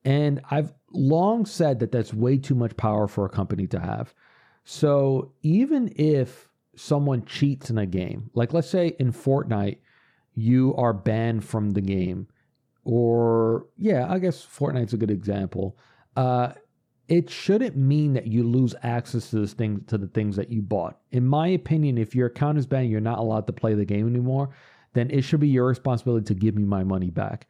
And 0.06 0.42
I've 0.52 0.74
long 0.92 1.46
said 1.46 1.80
that 1.80 1.94
that's 1.94 2.14
way 2.14 2.38
too 2.38 2.56
much 2.56 2.76
power 2.76 3.08
for 3.08 3.26
a 3.26 3.30
company 3.30 3.68
to 3.68 3.80
have. 3.80 4.14
So 4.64 5.34
even 5.42 5.94
if 5.96 6.50
someone 6.76 7.26
cheats 7.26 7.70
in 7.70 7.78
a 7.78 7.86
game, 7.86 8.30
like 8.34 8.54
let's 8.54 8.70
say 8.70 8.96
in 9.00 9.12
Fortnite, 9.12 9.78
you 10.36 10.74
are 10.76 10.94
banned 10.94 11.46
from 11.46 11.72
the 11.72 11.82
game, 11.82 12.28
or 12.84 13.68
yeah, 13.78 14.12
I 14.12 14.20
guess 14.20 14.44
Fortnite's 14.44 14.94
a 14.94 14.98
good 14.98 15.12
example 15.12 15.78
uh, 16.16 16.54
it 17.08 17.30
shouldn't 17.30 17.76
mean 17.76 18.14
that 18.14 18.28
you 18.28 18.44
lose 18.44 18.74
access 18.84 19.32
to 19.32 19.46
to 19.46 19.98
the 19.98 20.08
things 20.08 20.36
that 20.36 20.50
you 20.50 20.62
bought. 20.62 21.00
In 21.12 21.26
my 21.26 21.50
opinion, 21.50 21.98
if 21.98 22.16
your 22.16 22.28
account 22.28 22.58
is 22.58 22.66
banned, 22.66 22.90
you're 22.90 23.02
not 23.02 23.20
allowed 23.20 23.48
to 23.48 23.54
play 23.54 23.74
the 23.74 23.86
game 23.86 24.08
anymore, 24.08 24.50
then 24.94 25.10
it 25.12 25.24
should 25.24 25.40
be 25.40 25.50
your 25.50 25.68
responsibility 25.68 26.26
to 26.26 26.34
give 26.34 26.56
me 26.56 26.64
my 26.64 26.84
money 26.84 27.10
back. 27.10 27.48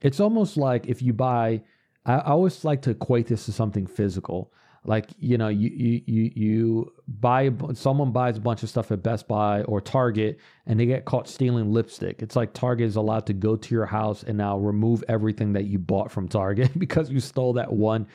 It's 0.00 0.20
almost 0.20 0.56
like 0.56 0.86
if 0.86 1.02
you 1.02 1.12
buy 1.12 1.62
I, 2.06 2.14
I 2.14 2.30
always 2.30 2.64
like 2.64 2.82
to 2.82 2.90
equate 2.90 3.26
this 3.26 3.46
to 3.46 3.52
something 3.52 3.86
physical. 3.86 4.52
Like, 4.86 5.08
you 5.18 5.38
know, 5.38 5.48
you 5.48 5.70
you 5.70 6.02
you 6.06 6.32
you 6.34 6.92
buy 7.08 7.50
someone 7.72 8.12
buys 8.12 8.36
a 8.36 8.40
bunch 8.40 8.62
of 8.62 8.68
stuff 8.68 8.92
at 8.92 9.02
Best 9.02 9.26
Buy 9.26 9.62
or 9.62 9.80
Target 9.80 10.38
and 10.66 10.78
they 10.78 10.86
get 10.86 11.06
caught 11.06 11.26
stealing 11.26 11.72
lipstick. 11.72 12.22
It's 12.22 12.36
like 12.36 12.52
Target 12.52 12.86
is 12.86 12.96
allowed 12.96 13.26
to 13.26 13.32
go 13.32 13.56
to 13.56 13.74
your 13.74 13.86
house 13.86 14.22
and 14.22 14.36
now 14.36 14.58
remove 14.58 15.02
everything 15.08 15.54
that 15.54 15.64
you 15.64 15.78
bought 15.78 16.10
from 16.10 16.28
Target 16.28 16.70
because 16.78 17.10
you 17.10 17.20
stole 17.20 17.54
that 17.54 17.72
one 17.72 18.06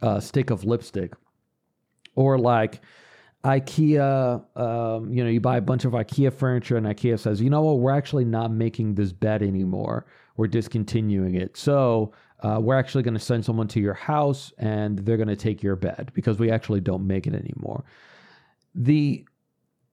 uh, 0.00 0.18
stick 0.20 0.50
of 0.50 0.64
lipstick. 0.64 1.12
Or 2.14 2.38
like 2.38 2.80
IKEA, 3.44 4.58
um, 4.58 5.12
you 5.12 5.22
know, 5.22 5.30
you 5.30 5.40
buy 5.40 5.58
a 5.58 5.62
bunch 5.62 5.84
of 5.84 5.92
IKEA 5.92 6.32
furniture 6.32 6.76
and 6.76 6.86
IKEA 6.86 7.18
says, 7.18 7.40
you 7.40 7.50
know 7.50 7.62
what, 7.62 7.78
we're 7.78 7.92
actually 7.92 8.24
not 8.24 8.50
making 8.50 8.94
this 8.94 9.12
bed 9.12 9.42
anymore. 9.42 10.06
We're 10.36 10.48
discontinuing 10.48 11.34
it. 11.34 11.56
So 11.56 12.12
uh, 12.40 12.58
we're 12.60 12.78
actually 12.78 13.02
going 13.02 13.14
to 13.14 13.20
send 13.20 13.44
someone 13.44 13.68
to 13.68 13.80
your 13.80 13.94
house 13.94 14.52
and 14.58 14.98
they're 15.00 15.16
going 15.16 15.28
to 15.28 15.36
take 15.36 15.62
your 15.62 15.76
bed 15.76 16.10
because 16.14 16.38
we 16.38 16.50
actually 16.50 16.80
don't 16.80 17.06
make 17.06 17.26
it 17.26 17.34
anymore. 17.34 17.84
The 18.74 19.24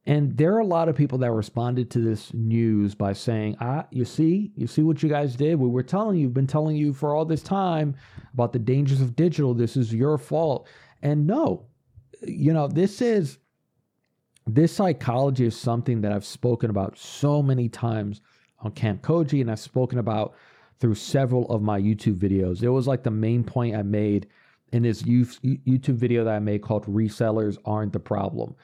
and 0.08 0.38
there 0.38 0.54
are 0.54 0.60
a 0.60 0.66
lot 0.66 0.88
of 0.88 0.96
people 0.96 1.18
that 1.18 1.32
responded 1.32 1.90
to 1.92 2.00
this 2.00 2.32
news 2.32 2.94
by 2.94 3.14
saying, 3.14 3.58
"Ah, 3.60 3.88
you 3.90 4.06
see, 4.06 4.52
you 4.56 4.68
see 4.68 4.84
what 4.84 5.02
you 5.02 5.10
guys 5.10 5.36
did. 5.36 5.60
We 5.60 5.68
were 5.68 5.82
telling 5.82 6.20
you, 6.20 6.30
been 6.30 6.46
telling 6.46 6.76
you 6.76 6.94
for 6.94 7.16
all 7.16 7.26
this 7.26 7.42
time 7.42 7.96
about 8.34 8.54
the 8.54 8.60
dangers 8.60 9.02
of 9.02 9.16
digital. 9.16 9.56
This 9.56 9.76
is 9.76 9.94
your 9.94 10.20
fault." 10.20 10.68
And 11.02 11.26
no, 11.26 11.66
you 12.22 12.54
know, 12.54 12.68
this 12.68 13.02
is 13.02 13.40
this 14.46 14.72
psychology 14.72 15.46
is 15.46 15.58
something 15.58 16.02
that 16.02 16.12
I've 16.12 16.26
spoken 16.26 16.70
about 16.70 16.98
so 17.00 17.42
many 17.42 17.68
times 17.68 18.22
on 18.60 18.72
Kamp 18.72 19.02
Koji, 19.02 19.42
and 19.42 19.50
I've 19.50 19.60
spoken 19.60 19.98
about 19.98 20.36
through 20.80 20.96
several 20.96 21.50
of 21.50 21.62
my 21.62 21.80
YouTube 21.80 22.18
videos. 22.18 22.64
It 22.64 22.70
was 22.70 22.88
like 22.88 23.04
the 23.04 23.12
main 23.12 23.44
point 23.44 23.76
I 23.76 23.84
made 23.84 24.28
in 24.72 24.84
this 24.84 25.04
YouTube 25.04 25.96
video 25.96 26.24
that 26.24 26.36
I 26.36 26.40
made 26.40 26.62
called 26.62 26.86
Resellers 26.86 27.58
Aren't 27.66 27.94
the 27.94 28.00
Problem, 28.00 28.56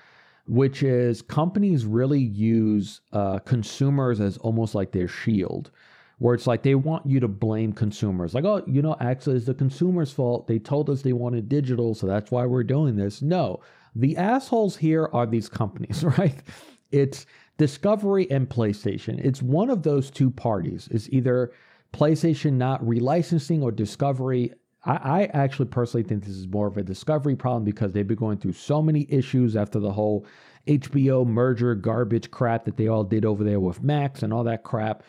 which 0.48 0.84
is 0.84 1.22
companies 1.22 1.86
really 1.86 2.20
use 2.20 3.02
uh, 3.14 3.40
consumers 3.40 4.20
as 4.20 4.38
almost 4.38 4.76
like 4.76 4.92
their 4.92 5.08
shield, 5.08 5.72
where 6.18 6.36
it's 6.36 6.48
like 6.48 6.64
they 6.64 6.76
want 6.76 7.06
you 7.06 7.20
to 7.20 7.28
blame 7.28 7.72
consumers. 7.72 8.34
Like, 8.34 8.44
oh, 8.44 8.64
you 8.68 8.82
know, 8.82 8.98
actually, 9.00 9.38
it's 9.38 9.46
the 9.46 9.54
consumer's 9.54 10.12
fault. 10.12 10.48
They 10.48 10.60
told 10.60 10.90
us 10.90 11.02
they 11.02 11.14
wanted 11.14 11.48
digital, 11.48 11.96
so 11.96 12.08
that's 12.08 12.32
why 12.32 12.46
we're 12.46 12.64
doing 12.64 12.96
this. 12.98 13.22
No, 13.22 13.62
the 13.96 14.18
assholes 14.18 14.76
here 14.76 15.10
are 15.14 15.26
these 15.26 15.48
companies, 15.48 16.04
right? 16.18 16.42
It's 16.92 17.26
Discovery 17.62 18.30
and 18.32 18.50
PlayStation. 18.50 19.24
It's 19.24 19.40
one 19.40 19.70
of 19.70 19.84
those 19.84 20.10
two 20.10 20.32
parties. 20.32 20.90
It's 20.90 21.08
either 21.10 21.52
PlayStation 21.94 22.54
not 22.54 22.84
relicensing 22.84 23.62
or 23.62 23.72
Discovery. 23.72 24.54
I, 24.84 24.96
I, 24.96 25.24
actually 25.34 25.68
personally 25.68 26.04
think 26.04 26.24
this 26.24 26.36
is 26.36 26.48
more 26.48 26.68
of 26.68 26.78
a 26.78 26.84
Discovery 26.84 27.36
problem 27.36 27.64
because 27.64 27.94
they've 27.94 28.08
been 28.08 28.18
going 28.18 28.38
through 28.38 28.54
so 28.54 28.82
many 28.82 29.06
issues 29.10 29.56
after 29.56 29.80
the 29.80 29.92
whole 29.92 30.26
HBO 30.68 31.26
merger 31.26 31.76
garbage 31.76 32.32
crap 32.32 32.66
that 32.66 32.78
they 32.78 32.88
all 32.88 33.04
did 33.04 33.26
over 33.26 33.44
there 33.44 33.60
with 33.60 33.84
Max 33.84 34.24
and 34.24 34.34
all 34.34 34.44
that 34.44 34.64
crap. 34.64 35.04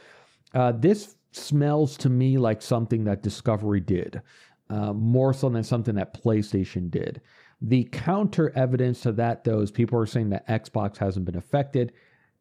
Uh, 0.55 0.73
this 0.73 1.17
smells 1.33 1.97
to 1.99 2.11
me 2.11 2.37
like 2.37 2.61
something 2.61 3.05
that 3.05 3.23
Discovery 3.23 3.81
did, 3.81 4.21
uh, 4.69 4.93
more 4.93 5.33
so 5.33 5.49
than 5.49 5.65
something 5.65 5.95
that 5.95 6.23
PlayStation 6.23 6.91
did. 6.91 7.21
The 7.61 7.85
counter 7.93 8.51
evidence 8.57 9.03
to 9.03 9.13
that, 9.13 9.45
though, 9.45 9.61
is 9.61 9.71
people 9.71 9.99
are 9.99 10.07
saying 10.07 10.31
that 10.31 10.49
Xbox 10.49 10.99
hasn't 10.99 11.25
been 11.25 11.37
affected 11.37 11.93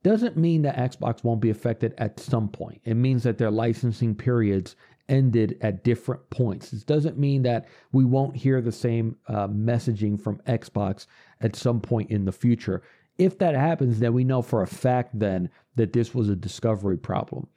doesn't 0.04 0.38
mean 0.38 0.64
that 0.64 0.78
Xbox 0.78 1.24
won't 1.24 1.42
be 1.42 1.50
affected 1.50 1.94
at 1.98 2.20
some 2.20 2.50
point. 2.50 2.82
It 2.84 2.96
means 2.96 3.24
that 3.24 3.38
their 3.38 3.52
licensing 3.52 4.16
periods 4.16 4.76
ended 5.10 5.58
at 5.62 5.84
different 5.84 6.28
points. 6.30 6.72
This 6.72 6.84
doesn't 6.84 7.18
mean 7.18 7.44
that 7.44 7.68
we 7.92 8.06
won't 8.06 8.36
hear 8.36 8.62
the 8.62 8.72
same 8.72 9.18
uh, 9.28 9.48
messaging 9.48 10.20
from 10.20 10.42
Xbox 10.48 11.06
at 11.42 11.56
some 11.56 11.82
point 11.82 12.10
in 12.10 12.26
the 12.26 12.32
future. 12.32 12.82
If 13.18 13.38
that 13.40 13.56
happens, 13.56 14.00
then 14.00 14.14
we 14.14 14.24
know 14.24 14.42
for 14.42 14.62
a 14.62 14.68
fact 14.68 15.20
then 15.20 15.50
that 15.76 15.94
this 15.94 16.16
was 16.16 16.30
a 16.30 16.36
discovery 16.36 16.98
problem. 16.98 17.48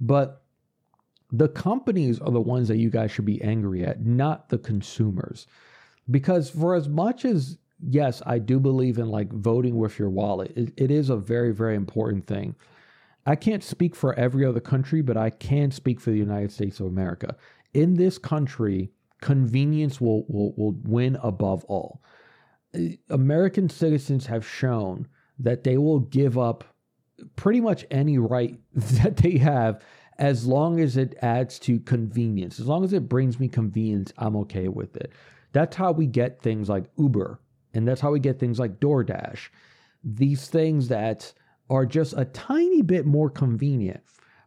But 0.00 0.42
the 1.30 1.48
companies 1.48 2.20
are 2.20 2.30
the 2.30 2.40
ones 2.40 2.68
that 2.68 2.78
you 2.78 2.90
guys 2.90 3.10
should 3.10 3.24
be 3.24 3.42
angry 3.42 3.84
at, 3.84 4.04
not 4.04 4.48
the 4.48 4.58
consumers. 4.58 5.46
Because 6.10 6.50
for 6.50 6.74
as 6.74 6.88
much 6.88 7.24
as 7.24 7.58
yes, 7.82 8.22
I 8.26 8.38
do 8.38 8.60
believe 8.60 8.98
in 8.98 9.08
like 9.08 9.32
voting 9.32 9.76
with 9.76 9.98
your 9.98 10.10
wallet. 10.10 10.52
It, 10.56 10.72
it 10.76 10.90
is 10.90 11.10
a 11.10 11.16
very, 11.16 11.52
very 11.52 11.76
important 11.76 12.26
thing. 12.26 12.54
I 13.26 13.36
can't 13.36 13.62
speak 13.62 13.94
for 13.94 14.14
every 14.14 14.44
other 14.44 14.60
country, 14.60 15.00
but 15.00 15.16
I 15.16 15.30
can 15.30 15.70
speak 15.70 16.00
for 16.00 16.10
the 16.10 16.18
United 16.18 16.52
States 16.52 16.80
of 16.80 16.86
America. 16.86 17.36
In 17.72 17.94
this 17.94 18.18
country, 18.18 18.90
convenience 19.20 20.00
will, 20.00 20.24
will, 20.28 20.52
will 20.56 20.74
win 20.82 21.16
above 21.22 21.64
all. 21.64 22.02
Uh, 22.74 22.96
American 23.10 23.68
citizens 23.68 24.26
have 24.26 24.46
shown 24.46 25.06
that 25.38 25.64
they 25.64 25.78
will 25.78 26.00
give 26.00 26.36
up 26.36 26.64
pretty 27.36 27.60
much 27.60 27.86
any 27.90 28.18
right 28.18 28.58
that 28.74 29.16
they 29.18 29.38
have 29.38 29.82
as 30.18 30.46
long 30.46 30.80
as 30.80 30.96
it 30.96 31.16
adds 31.22 31.58
to 31.58 31.80
convenience. 31.80 32.60
As 32.60 32.66
long 32.66 32.84
as 32.84 32.92
it 32.92 33.08
brings 33.08 33.40
me 33.40 33.48
convenience, 33.48 34.12
I'm 34.18 34.36
okay 34.36 34.68
with 34.68 34.96
it. 34.96 35.12
That's 35.52 35.76
how 35.76 35.92
we 35.92 36.06
get 36.06 36.42
things 36.42 36.68
like 36.68 36.84
Uber 36.96 37.40
and 37.74 37.86
that's 37.86 38.00
how 38.00 38.10
we 38.10 38.20
get 38.20 38.38
things 38.38 38.58
like 38.58 38.80
DoorDash. 38.80 39.48
These 40.04 40.48
things 40.48 40.88
that 40.88 41.32
are 41.70 41.86
just 41.86 42.14
a 42.16 42.24
tiny 42.26 42.82
bit 42.82 43.06
more 43.06 43.30
convenient, 43.30 44.02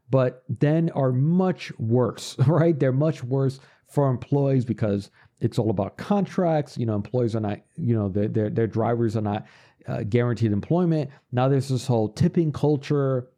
but 0.09 0.43
then 0.47 0.89
are 0.91 1.11
much 1.11 1.71
worse, 1.79 2.37
right? 2.47 2.79
They're 2.79 2.91
much 2.91 3.23
worse 3.23 3.59
for 3.87 4.09
employees 4.09 4.65
because 4.65 5.09
it's 5.39 5.59
all 5.59 5.69
about 5.69 5.97
contracts. 5.97 6.77
You 6.77 6.85
know, 6.85 6.95
employees 6.95 7.35
are 7.35 7.41
not, 7.41 7.59
you 7.77 7.95
know, 7.95 8.09
their 8.09 8.27
their, 8.27 8.49
their 8.49 8.67
drivers 8.67 9.15
are 9.15 9.21
not 9.21 9.45
uh, 9.87 10.03
guaranteed 10.03 10.51
employment. 10.51 11.09
Now 11.31 11.47
there's 11.47 11.69
this 11.69 11.87
whole 11.87 12.09
tipping 12.09 12.51
culture 12.51 13.29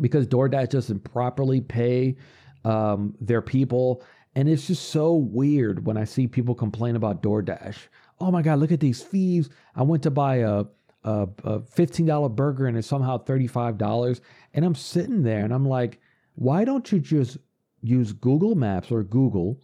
because 0.00 0.26
DoorDash 0.26 0.70
doesn't 0.70 1.04
properly 1.04 1.60
pay 1.60 2.16
um, 2.64 3.14
their 3.20 3.42
people. 3.42 4.02
And 4.34 4.48
it's 4.48 4.66
just 4.66 4.90
so 4.90 5.14
weird 5.14 5.86
when 5.86 5.96
I 5.96 6.04
see 6.04 6.26
people 6.26 6.54
complain 6.54 6.96
about 6.96 7.22
DoorDash 7.22 7.76
oh 8.24 8.30
my 8.30 8.42
God, 8.42 8.58
look 8.58 8.72
at 8.72 8.80
these 8.80 9.02
fees. 9.02 9.50
I 9.76 9.82
went 9.82 10.02
to 10.04 10.10
buy 10.10 10.36
a, 10.36 10.64
a, 11.04 11.28
a 11.44 11.60
$15 11.60 12.34
burger 12.34 12.66
and 12.66 12.76
it's 12.76 12.88
somehow 12.88 13.22
$35. 13.22 14.20
And 14.54 14.64
I'm 14.64 14.74
sitting 14.74 15.22
there 15.22 15.44
and 15.44 15.52
I'm 15.52 15.68
like, 15.68 16.00
why 16.34 16.64
don't 16.64 16.90
you 16.90 16.98
just 17.00 17.36
use 17.82 18.12
Google 18.12 18.54
Maps 18.54 18.90
or 18.90 19.02
Google, 19.02 19.60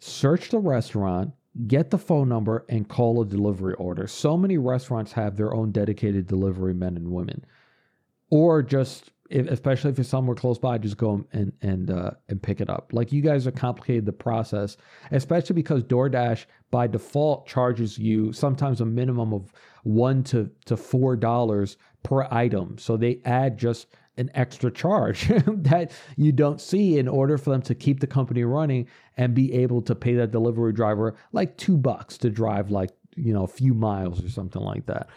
search 0.00 0.50
the 0.50 0.58
restaurant, 0.58 1.32
get 1.66 1.90
the 1.90 1.98
phone 1.98 2.28
number, 2.28 2.64
and 2.68 2.88
call 2.88 3.22
a 3.22 3.24
delivery 3.24 3.74
order? 3.74 4.08
So 4.08 4.36
many 4.36 4.58
restaurants 4.58 5.12
have 5.12 5.36
their 5.36 5.54
own 5.54 5.70
dedicated 5.70 6.26
delivery 6.26 6.74
men 6.74 6.96
and 6.96 7.12
women. 7.12 7.44
Or 8.30 8.62
just 8.62 9.10
if, 9.28 9.46
especially 9.48 9.90
if 9.90 9.98
it's 9.98 10.08
somewhere 10.08 10.34
close 10.34 10.58
by, 10.58 10.78
just 10.78 10.96
go 10.96 11.24
and 11.32 11.52
and 11.62 11.90
uh, 11.90 12.12
and 12.28 12.42
pick 12.42 12.60
it 12.60 12.70
up. 12.70 12.90
Like 12.92 13.12
you 13.12 13.20
guys 13.20 13.46
are 13.46 13.52
complicated 13.52 14.06
the 14.06 14.12
process, 14.12 14.76
especially 15.10 15.54
because 15.54 15.82
DoorDash 15.84 16.46
by 16.70 16.86
default 16.86 17.46
charges 17.46 17.98
you 17.98 18.32
sometimes 18.32 18.80
a 18.80 18.86
minimum 18.86 19.32
of 19.32 19.52
one 19.84 20.22
to 20.24 20.50
to 20.66 20.76
four 20.76 21.16
dollars 21.16 21.76
per 22.02 22.26
item. 22.30 22.78
So 22.78 22.96
they 22.96 23.20
add 23.24 23.58
just 23.58 23.88
an 24.16 24.30
extra 24.34 24.70
charge 24.70 25.28
that 25.46 25.92
you 26.16 26.32
don't 26.32 26.60
see 26.60 26.98
in 26.98 27.06
order 27.06 27.38
for 27.38 27.50
them 27.50 27.62
to 27.62 27.74
keep 27.74 28.00
the 28.00 28.06
company 28.06 28.44
running 28.44 28.88
and 29.16 29.34
be 29.34 29.52
able 29.54 29.80
to 29.82 29.94
pay 29.94 30.14
that 30.14 30.32
delivery 30.32 30.72
driver 30.72 31.16
like 31.32 31.56
two 31.56 31.76
bucks 31.76 32.18
to 32.18 32.28
drive 32.28 32.70
like 32.70 32.90
you 33.14 33.32
know 33.32 33.44
a 33.44 33.48
few 33.48 33.72
miles 33.72 34.24
or 34.24 34.28
something 34.28 34.62
like 34.62 34.84
that 34.86 35.08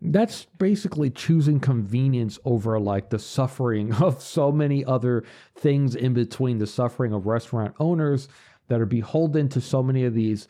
that's 0.00 0.46
basically 0.58 1.10
choosing 1.10 1.58
convenience 1.58 2.38
over 2.44 2.78
like 2.78 3.10
the 3.10 3.18
suffering 3.18 3.92
of 3.94 4.22
so 4.22 4.52
many 4.52 4.84
other 4.84 5.24
things 5.56 5.94
in 5.94 6.14
between 6.14 6.58
the 6.58 6.66
suffering 6.66 7.12
of 7.12 7.26
restaurant 7.26 7.74
owners 7.80 8.28
that 8.68 8.80
are 8.80 8.86
beholden 8.86 9.48
to 9.48 9.60
so 9.60 9.82
many 9.82 10.04
of 10.04 10.14
these 10.14 10.46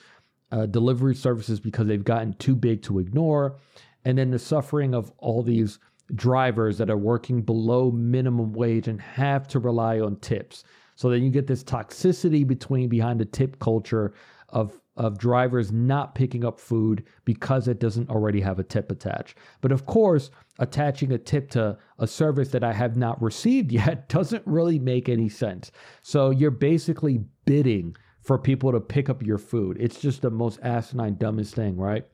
uh, 0.50 0.66
delivery 0.66 1.14
services 1.14 1.60
because 1.60 1.86
they've 1.86 2.04
gotten 2.04 2.32
too 2.34 2.54
big 2.54 2.82
to 2.82 2.98
ignore. 2.98 3.56
And 4.04 4.18
then 4.18 4.30
the 4.30 4.38
suffering 4.38 4.94
of 4.94 5.12
all 5.18 5.42
these 5.42 5.78
drivers 6.14 6.78
that 6.78 6.90
are 6.90 6.96
working 6.96 7.42
below 7.42 7.90
minimum 7.90 8.52
wage 8.52 8.88
and 8.88 9.00
have 9.00 9.46
to 9.48 9.58
rely 9.58 10.00
on 10.00 10.16
tips. 10.16 10.64
So 10.94 11.10
then 11.10 11.22
you 11.22 11.30
get 11.30 11.46
this 11.46 11.62
toxicity 11.62 12.46
between 12.46 12.88
behind 12.88 13.20
the 13.20 13.24
tip 13.24 13.58
culture 13.60 14.14
of 14.48 14.80
of 14.98 15.16
drivers 15.16 15.70
not 15.70 16.16
picking 16.16 16.44
up 16.44 16.58
food 16.58 17.04
because 17.24 17.68
it 17.68 17.78
doesn't 17.78 18.10
already 18.10 18.40
have 18.40 18.58
a 18.58 18.64
tip 18.64 18.90
attached. 18.90 19.38
But 19.60 19.70
of 19.70 19.86
course, 19.86 20.30
attaching 20.58 21.12
a 21.12 21.18
tip 21.18 21.50
to 21.50 21.78
a 22.00 22.06
service 22.06 22.48
that 22.48 22.64
I 22.64 22.72
have 22.72 22.96
not 22.96 23.22
received 23.22 23.70
yet 23.72 24.08
doesn't 24.08 24.42
really 24.44 24.78
make 24.78 25.08
any 25.08 25.28
sense. 25.28 25.70
So 26.02 26.30
you're 26.30 26.50
basically 26.50 27.20
bidding 27.44 27.96
for 28.22 28.38
people 28.38 28.72
to 28.72 28.80
pick 28.80 29.08
up 29.08 29.22
your 29.22 29.38
food. 29.38 29.76
It's 29.80 30.00
just 30.00 30.20
the 30.20 30.30
most 30.30 30.58
asinine, 30.62 31.16
dumbest 31.16 31.54
thing, 31.54 31.76
right? 31.76 32.04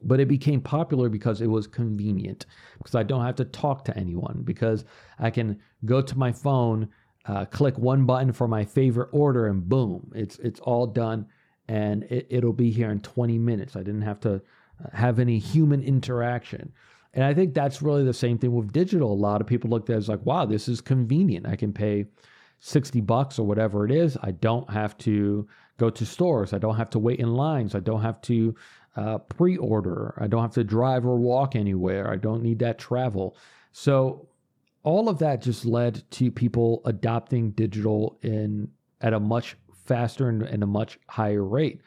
But 0.00 0.20
it 0.20 0.28
became 0.28 0.60
popular 0.60 1.08
because 1.08 1.40
it 1.40 1.48
was 1.48 1.66
convenient, 1.66 2.46
because 2.78 2.94
I 2.94 3.02
don't 3.02 3.24
have 3.24 3.34
to 3.36 3.44
talk 3.44 3.84
to 3.86 3.96
anyone, 3.96 4.42
because 4.44 4.84
I 5.18 5.30
can 5.30 5.58
go 5.84 6.00
to 6.00 6.16
my 6.16 6.30
phone, 6.30 6.88
uh, 7.26 7.44
click 7.46 7.76
one 7.76 8.06
button 8.06 8.32
for 8.32 8.46
my 8.46 8.64
favorite 8.64 9.08
order, 9.10 9.48
and 9.48 9.68
boom, 9.68 10.12
it's 10.14 10.38
it's 10.38 10.60
all 10.60 10.86
done 10.86 11.26
and 11.68 12.04
it, 12.04 12.42
will 12.42 12.52
be 12.52 12.70
here 12.70 12.90
in 12.90 13.00
20 13.00 13.38
minutes. 13.38 13.76
I 13.76 13.80
didn't 13.80 14.02
have 14.02 14.20
to 14.20 14.34
uh, 14.34 14.40
have 14.92 15.18
any 15.18 15.38
human 15.38 15.82
interaction. 15.82 16.72
And 17.14 17.24
I 17.24 17.34
think 17.34 17.54
that's 17.54 17.82
really 17.82 18.04
the 18.04 18.14
same 18.14 18.38
thing 18.38 18.54
with 18.54 18.72
digital. 18.72 19.12
A 19.12 19.14
lot 19.14 19.40
of 19.40 19.46
people 19.46 19.70
look 19.70 19.88
at 19.88 19.94
it 19.94 19.96
as 19.96 20.08
like, 20.08 20.24
wow, 20.24 20.46
this 20.46 20.68
is 20.68 20.80
convenient. 20.80 21.46
I 21.46 21.56
can 21.56 21.72
pay 21.72 22.06
60 22.60 23.00
bucks 23.02 23.38
or 23.38 23.46
whatever 23.46 23.84
it 23.84 23.90
is. 23.90 24.16
I 24.22 24.32
don't 24.32 24.68
have 24.70 24.96
to 24.98 25.46
go 25.78 25.90
to 25.90 26.06
stores. 26.06 26.52
I 26.52 26.58
don't 26.58 26.76
have 26.76 26.90
to 26.90 26.98
wait 26.98 27.20
in 27.20 27.34
lines. 27.34 27.74
I 27.74 27.80
don't 27.80 28.02
have 28.02 28.20
to 28.22 28.54
uh, 28.96 29.18
pre 29.18 29.56
order. 29.56 30.14
I 30.18 30.26
don't 30.26 30.42
have 30.42 30.54
to 30.54 30.64
drive 30.64 31.06
or 31.06 31.16
walk 31.16 31.54
anywhere. 31.54 32.10
I 32.10 32.16
don't 32.16 32.42
need 32.42 32.58
that 32.60 32.78
travel. 32.78 33.36
So, 33.72 34.28
all 34.82 35.08
of 35.08 35.18
that 35.18 35.42
just 35.42 35.64
led 35.64 36.02
to 36.12 36.30
people 36.30 36.82
adopting 36.84 37.50
digital 37.50 38.18
in 38.22 38.70
at 39.00 39.12
a 39.12 39.20
much 39.20 39.56
faster 39.88 40.28
and, 40.28 40.42
and 40.42 40.62
a 40.62 40.66
much 40.66 40.98
higher 41.08 41.42
rate. 41.42 41.80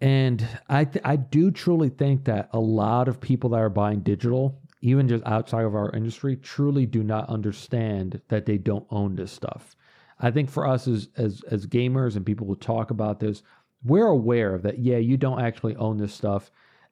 And 0.00 0.46
I 0.68 0.84
th- 0.84 1.04
I 1.04 1.16
do 1.16 1.50
truly 1.50 1.88
think 1.88 2.24
that 2.24 2.50
a 2.52 2.60
lot 2.60 3.08
of 3.08 3.20
people 3.20 3.50
that 3.50 3.60
are 3.60 3.70
buying 3.70 4.00
digital, 4.00 4.60
even 4.82 5.08
just 5.08 5.24
outside 5.24 5.64
of 5.64 5.74
our 5.74 5.90
industry, 5.92 6.36
truly 6.36 6.84
do 6.84 7.02
not 7.02 7.28
understand 7.30 8.20
that 8.28 8.44
they 8.44 8.58
don't 8.58 8.86
own 8.90 9.14
this 9.14 9.32
stuff. 9.32 9.76
I 10.20 10.30
think 10.30 10.50
for 10.50 10.66
us 10.66 10.86
as 10.88 11.08
as 11.16 11.42
as 11.50 11.66
gamers 11.66 12.16
and 12.16 12.26
people 12.26 12.46
who 12.46 12.56
talk 12.56 12.90
about 12.90 13.20
this, 13.20 13.42
we're 13.84 14.06
aware 14.08 14.54
of 14.54 14.62
that 14.62 14.78
yeah, 14.78 14.98
you 14.98 15.16
don't 15.16 15.40
actually 15.40 15.76
own 15.76 15.96
this 15.96 16.12
stuff, 16.12 16.50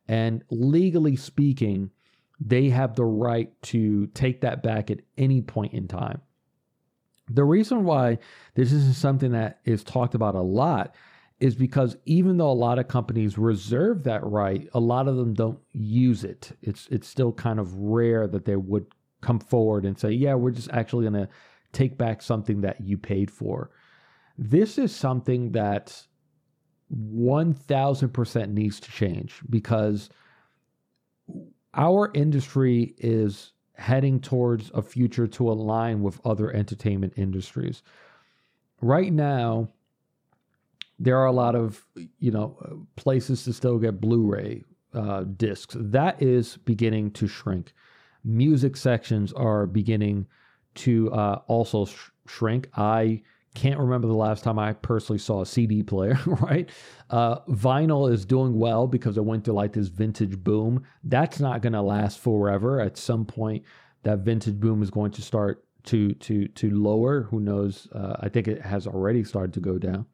and 0.08 0.42
legally 0.50 1.16
speaking, 1.16 1.90
they 2.40 2.70
have 2.70 2.94
the 2.94 3.04
right 3.04 3.50
to 3.62 4.06
take 4.08 4.40
that 4.40 4.62
back 4.62 4.90
at 4.90 5.00
any 5.18 5.42
point 5.42 5.74
in 5.74 5.86
time. 5.88 6.20
The 7.30 7.44
reason 7.44 7.84
why 7.84 8.18
this 8.54 8.72
isn't 8.72 8.94
something 8.94 9.32
that 9.32 9.60
is 9.64 9.84
talked 9.84 10.14
about 10.14 10.34
a 10.34 10.40
lot 10.40 10.94
is 11.40 11.54
because 11.56 11.96
even 12.04 12.36
though 12.36 12.50
a 12.50 12.52
lot 12.52 12.78
of 12.78 12.88
companies 12.88 13.36
reserve 13.36 14.04
that 14.04 14.24
right, 14.24 14.68
a 14.74 14.80
lot 14.80 15.08
of 15.08 15.16
them 15.16 15.34
don't 15.34 15.58
use 15.72 16.24
it. 16.24 16.52
It's 16.62 16.86
it's 16.88 17.08
still 17.08 17.32
kind 17.32 17.58
of 17.58 17.74
rare 17.74 18.28
that 18.28 18.44
they 18.44 18.56
would 18.56 18.86
come 19.22 19.40
forward 19.40 19.84
and 19.84 19.98
say, 19.98 20.12
"Yeah, 20.12 20.34
we're 20.34 20.52
just 20.52 20.70
actually 20.70 21.08
going 21.08 21.26
to 21.26 21.28
take 21.72 21.98
back 21.98 22.22
something 22.22 22.60
that 22.60 22.80
you 22.80 22.96
paid 22.96 23.30
for." 23.30 23.70
This 24.38 24.78
is 24.78 24.94
something 24.94 25.52
that 25.52 26.06
1000% 26.92 28.52
needs 28.52 28.80
to 28.80 28.90
change 28.90 29.40
because 29.48 30.10
our 31.74 32.10
industry 32.14 32.94
is 32.98 33.52
heading 33.74 34.20
towards 34.20 34.70
a 34.74 34.82
future 34.82 35.26
to 35.26 35.50
align 35.50 36.02
with 36.02 36.20
other 36.24 36.52
entertainment 36.52 37.14
industries. 37.16 37.82
Right 38.80 39.12
now, 39.12 39.68
there 40.98 41.18
are 41.18 41.26
a 41.26 41.32
lot 41.32 41.54
of 41.54 41.84
you 42.18 42.30
know 42.30 42.86
places 42.96 43.44
to 43.44 43.52
still 43.52 43.78
get 43.78 44.00
Blu-ray 44.00 44.64
uh, 44.94 45.24
discs. 45.36 45.76
That 45.78 46.22
is 46.22 46.58
beginning 46.58 47.12
to 47.12 47.26
shrink. 47.26 47.72
Music 48.24 48.76
sections 48.76 49.32
are 49.32 49.66
beginning 49.66 50.26
to 50.74 51.12
uh, 51.12 51.40
also 51.48 51.86
sh- 51.86 52.10
shrink. 52.26 52.68
I 52.76 53.22
can't 53.54 53.78
remember 53.78 54.08
the 54.08 54.14
last 54.14 54.44
time 54.44 54.58
I 54.58 54.72
personally 54.72 55.18
saw 55.18 55.42
a 55.42 55.46
CD 55.46 55.82
player, 55.82 56.18
right? 56.26 56.68
Uh, 57.10 57.40
vinyl 57.40 58.10
is 58.10 58.24
doing 58.24 58.58
well 58.58 58.86
because 58.86 59.16
it 59.16 59.24
went 59.24 59.44
through 59.44 59.54
like 59.54 59.72
this 59.72 59.88
vintage 59.88 60.38
boom. 60.38 60.84
That's 61.04 61.38
not 61.38 61.60
going 61.60 61.74
to 61.74 61.82
last 61.82 62.18
forever. 62.18 62.80
At 62.80 62.96
some 62.96 63.24
point, 63.24 63.64
that 64.04 64.20
vintage 64.20 64.58
boom 64.58 64.82
is 64.82 64.90
going 64.90 65.10
to 65.12 65.22
start 65.22 65.64
to 65.84 66.14
to 66.14 66.48
to 66.48 66.70
lower. 66.70 67.22
Who 67.24 67.40
knows? 67.40 67.88
Uh, 67.92 68.16
I 68.20 68.28
think 68.28 68.48
it 68.48 68.62
has 68.62 68.86
already 68.86 69.24
started 69.24 69.52
to 69.54 69.60
go 69.60 69.78
down. 69.78 70.06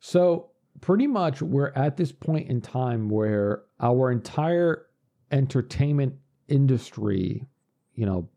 So 0.00 0.50
pretty 0.80 1.06
much, 1.06 1.42
we're 1.42 1.72
at 1.74 1.96
this 1.96 2.12
point 2.12 2.48
in 2.48 2.60
time 2.60 3.08
where 3.08 3.62
our 3.80 4.12
entire 4.12 4.86
entertainment 5.32 6.14
industry, 6.46 7.46
you 7.94 8.06
know, 8.06 8.28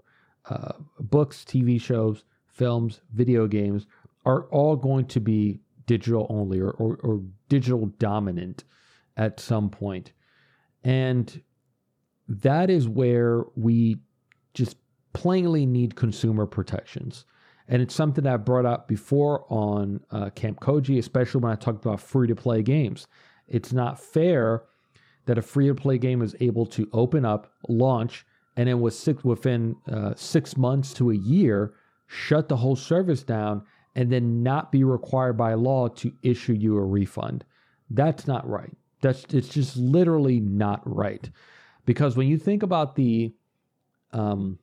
uh, 0.50 0.74
books, 1.00 1.44
TV 1.44 1.80
shows 1.80 2.24
films, 2.58 3.02
video 3.14 3.48
games 3.48 3.86
are 4.26 4.44
all 4.50 4.76
going 4.76 5.06
to 5.06 5.20
be 5.20 5.60
digital 5.86 6.28
only 6.30 6.60
or, 6.60 6.72
or, 6.72 6.98
or 7.04 7.22
digital 7.48 7.86
dominant 8.00 8.64
at 9.16 9.40
some 9.40 9.70
point. 9.70 10.12
And 10.84 11.42
that 12.28 12.70
is 12.70 12.88
where 12.88 13.46
we 13.56 13.98
just 14.54 14.76
plainly 15.14 15.66
need 15.66 15.96
consumer 15.96 16.46
protections. 16.46 17.26
And 17.70 17.82
it's 17.82 17.96
something 17.96 18.26
I 18.26 18.38
brought 18.38 18.66
up 18.66 18.88
before 18.88 19.46
on 19.50 20.02
uh, 20.12 20.30
Kamp 20.32 20.60
Koji, 20.60 20.98
especially 20.98 21.42
when 21.42 21.52
I 21.52 21.56
talked 21.56 21.86
about 21.86 22.00
free 22.00 22.28
to 22.28 22.36
play 22.36 22.64
games. 22.64 23.08
It's 23.48 23.74
not 23.74 24.00
fair 24.00 24.64
that 25.26 25.38
a 25.38 25.42
free 25.42 25.68
to 25.68 25.76
play 25.76 25.98
game 25.98 26.22
is 26.22 26.36
able 26.40 26.66
to 26.68 26.90
open 26.94 27.26
up, 27.26 27.52
launch, 27.68 28.26
and 28.56 28.68
then 28.68 28.82
within 28.82 29.76
uh, 29.92 30.14
six 30.16 30.58
months 30.58 30.94
to 30.96 31.12
a 31.12 31.16
year, 31.16 31.74
shut 32.08 32.50
the 32.50 32.58
whole 32.58 32.76
service 32.76 33.24
down, 33.24 33.64
and 33.96 34.12
then 34.12 34.44
not 34.44 34.72
be 34.72 34.84
required 34.84 35.38
by 35.38 35.54
law 35.54 35.88
to 35.88 36.12
issue 36.24 36.54
you 36.54 36.78
a 36.78 36.84
refund. 36.84 37.44
That's 37.90 38.28
not 38.28 38.48
right. 38.50 38.76
That's 39.02 39.26
it's 39.34 39.50
just 39.50 39.78
literally 39.78 40.40
not 40.40 40.82
right. 40.86 41.30
Because 41.86 42.18
when 42.18 42.28
you 42.28 42.38
think 42.38 42.64
about 42.64 42.96
the 42.96 43.34
um 44.14 44.58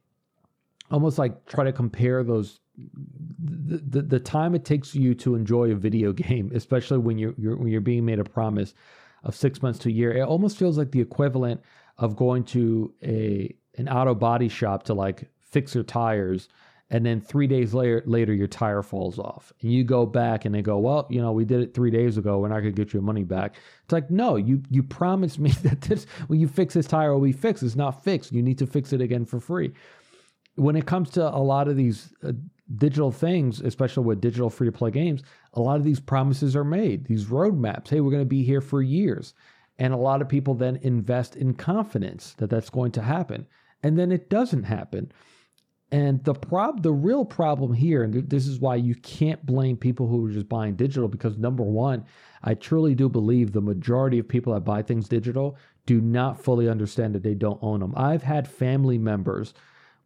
almost 0.90 1.18
like 1.18 1.47
try 1.47 1.64
to 1.64 1.72
compare 1.72 2.22
those 2.22 2.61
the, 2.76 3.78
the, 3.78 4.03
the 4.03 4.20
time 4.20 4.55
it 4.55 4.64
takes 4.64 4.95
you 4.95 5.14
to 5.14 5.34
enjoy 5.34 5.70
a 5.70 5.76
video 5.76 6.12
game, 6.24 6.51
especially 6.55 6.99
when 6.99 7.18
you're, 7.18 7.34
you're 7.38 7.57
when 7.57 7.68
you're 7.68 7.80
being 7.80 8.05
made 8.05 8.18
a 8.18 8.24
promise 8.24 8.74
of 9.22 9.34
six 9.34 9.62
months 9.62 9.78
to 9.80 9.88
a 9.88 9.92
year, 9.92 10.12
it 10.12 10.22
almost 10.22 10.59
feels 10.59 10.76
like 10.76 10.90
the 10.92 11.01
equivalent 11.01 11.61
of 11.99 12.16
going 12.16 12.45
to 12.45 12.92
a 13.03 13.55
an 13.76 13.88
auto 13.88 14.14
body 14.14 14.49
shop 14.49 14.84
to 14.84 14.95
like 14.95 15.28
fix 15.51 15.74
your 15.74 15.84
tires 15.84 16.49
and 16.95 17.05
then 17.05 17.20
three 17.20 17.49
days 17.49 17.74
later, 17.74 18.05
later 18.07 18.32
your 18.32 18.47
tire 18.47 18.80
falls 18.80 19.18
off, 19.18 19.53
and 19.61 19.72
you 19.72 19.82
go 19.82 20.07
back 20.07 20.45
and 20.45 20.55
they 20.55 20.62
go, 20.62 20.78
well, 20.78 21.09
you 21.11 21.20
know, 21.20 21.32
we 21.32 21.45
did 21.45 21.61
it 21.61 21.74
three 21.74 21.90
days 21.90 22.18
ago. 22.18 22.38
We're 22.38 22.51
not 22.51 22.61
going 22.61 22.72
to 22.72 22.84
get 22.84 22.92
your 22.92 23.03
money 23.03 23.24
back. 23.24 23.57
It's 23.82 23.92
like, 23.92 24.12
no, 24.12 24.36
you 24.36 24.62
you 24.70 24.84
promised 24.84 25.38
me 25.40 25.51
that 25.64 25.80
this 25.80 26.05
when 26.28 26.38
you 26.38 26.47
fix 26.47 26.74
this 26.74 26.86
tire 26.86 27.12
will 27.12 27.20
be 27.20 27.32
fixed. 27.32 27.64
It's 27.64 27.74
not 27.74 28.05
fixed. 28.05 28.30
You 28.30 28.42
need 28.42 28.59
to 28.59 28.66
fix 28.68 28.92
it 28.92 29.01
again 29.01 29.24
for 29.24 29.40
free. 29.40 29.72
When 30.55 30.76
it 30.76 30.86
comes 30.86 31.11
to 31.11 31.28
a 31.28 31.42
lot 31.42 31.66
of 31.66 31.76
these 31.76 32.14
uh, 32.22 32.30
digital 32.76 33.11
things, 33.11 33.61
especially 33.61 34.05
with 34.05 34.20
digital 34.20 34.49
free 34.49 34.68
to 34.68 34.72
play 34.72 34.92
games, 34.92 35.24
a 35.55 35.61
lot 35.61 35.78
of 35.78 35.82
these 35.82 35.99
promises 35.99 36.55
are 36.55 36.62
made. 36.62 37.07
These 37.07 37.24
roadmaps. 37.24 37.88
Hey, 37.88 38.03
we're 38.03 38.12
going 38.12 38.22
to 38.22 38.24
be 38.24 38.45
here 38.45 38.61
for 38.61 38.82
years, 38.82 39.34
and 39.80 39.92
a 39.92 39.97
lot 39.97 40.22
of 40.22 40.28
people 40.28 40.55
then 40.55 40.76
invest 40.76 41.34
in 41.34 41.55
confidence 41.55 42.34
that 42.34 42.51
that's 42.51 42.70
going 42.70 42.92
to 42.92 43.03
happen, 43.03 43.49
and 43.82 43.99
then 43.99 44.12
it 44.12 44.30
doesn't 44.30 44.62
happen 44.62 45.11
and 45.91 46.22
the 46.24 46.35
prob 46.35 46.82
the 46.82 46.93
real 46.93 47.24
problem 47.24 47.72
here, 47.72 48.03
and 48.03 48.28
this 48.28 48.47
is 48.47 48.59
why 48.59 48.76
you 48.76 48.95
can't 48.97 49.45
blame 49.45 49.76
people 49.76 50.09
who 50.09 50.26
are 50.26 50.30
just 50.30 50.49
buying 50.49 50.74
digital, 50.74 51.09
because 51.09 51.37
number 51.37 51.62
one, 51.62 52.05
I 52.43 52.55
truly 52.55 52.95
do 52.95 53.09
believe 53.09 53.53
the 53.53 53.61
majority 53.61 54.18
of 54.18 54.28
people 54.28 54.55
that 54.55 54.61
buy 54.61 54.82
things 54.82 55.09
digital 55.09 55.57
do 55.87 56.01
not 56.01 56.43
fully 56.43 56.68
understand 56.68 57.14
that 57.14 57.22
they 57.22 57.35
don't 57.35 57.62
own 57.62 57.80
them. 57.80 57.95
I've 57.97 58.22
had 58.22 58.49
family 58.49 58.99
members 58.99 59.55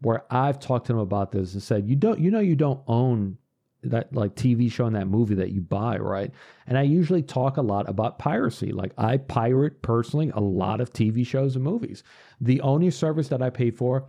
where 0.00 0.24
I've 0.30 0.60
talked 0.60 0.86
to 0.86 0.92
them 0.92 1.00
about 1.00 1.32
this 1.32 1.54
and 1.54 1.62
said, 1.62 1.88
You 1.88 1.96
don't 1.96 2.18
you 2.18 2.30
know 2.30 2.40
you 2.40 2.56
don't 2.56 2.82
own 2.86 3.38
that 3.84 4.12
like 4.12 4.34
TV 4.34 4.70
show 4.70 4.86
and 4.86 4.96
that 4.96 5.06
movie 5.06 5.36
that 5.36 5.52
you 5.52 5.60
buy, 5.60 5.98
right? 5.98 6.32
And 6.66 6.76
I 6.76 6.82
usually 6.82 7.22
talk 7.22 7.56
a 7.56 7.62
lot 7.62 7.88
about 7.88 8.18
piracy. 8.18 8.72
Like 8.72 8.92
I 8.98 9.18
pirate 9.18 9.82
personally 9.82 10.30
a 10.34 10.40
lot 10.40 10.80
of 10.80 10.92
TV 10.92 11.26
shows 11.26 11.54
and 11.54 11.64
movies. 11.64 12.02
The 12.40 12.60
only 12.60 12.90
service 12.90 13.28
that 13.28 13.42
I 13.42 13.50
pay 13.50 13.70
for 13.70 14.08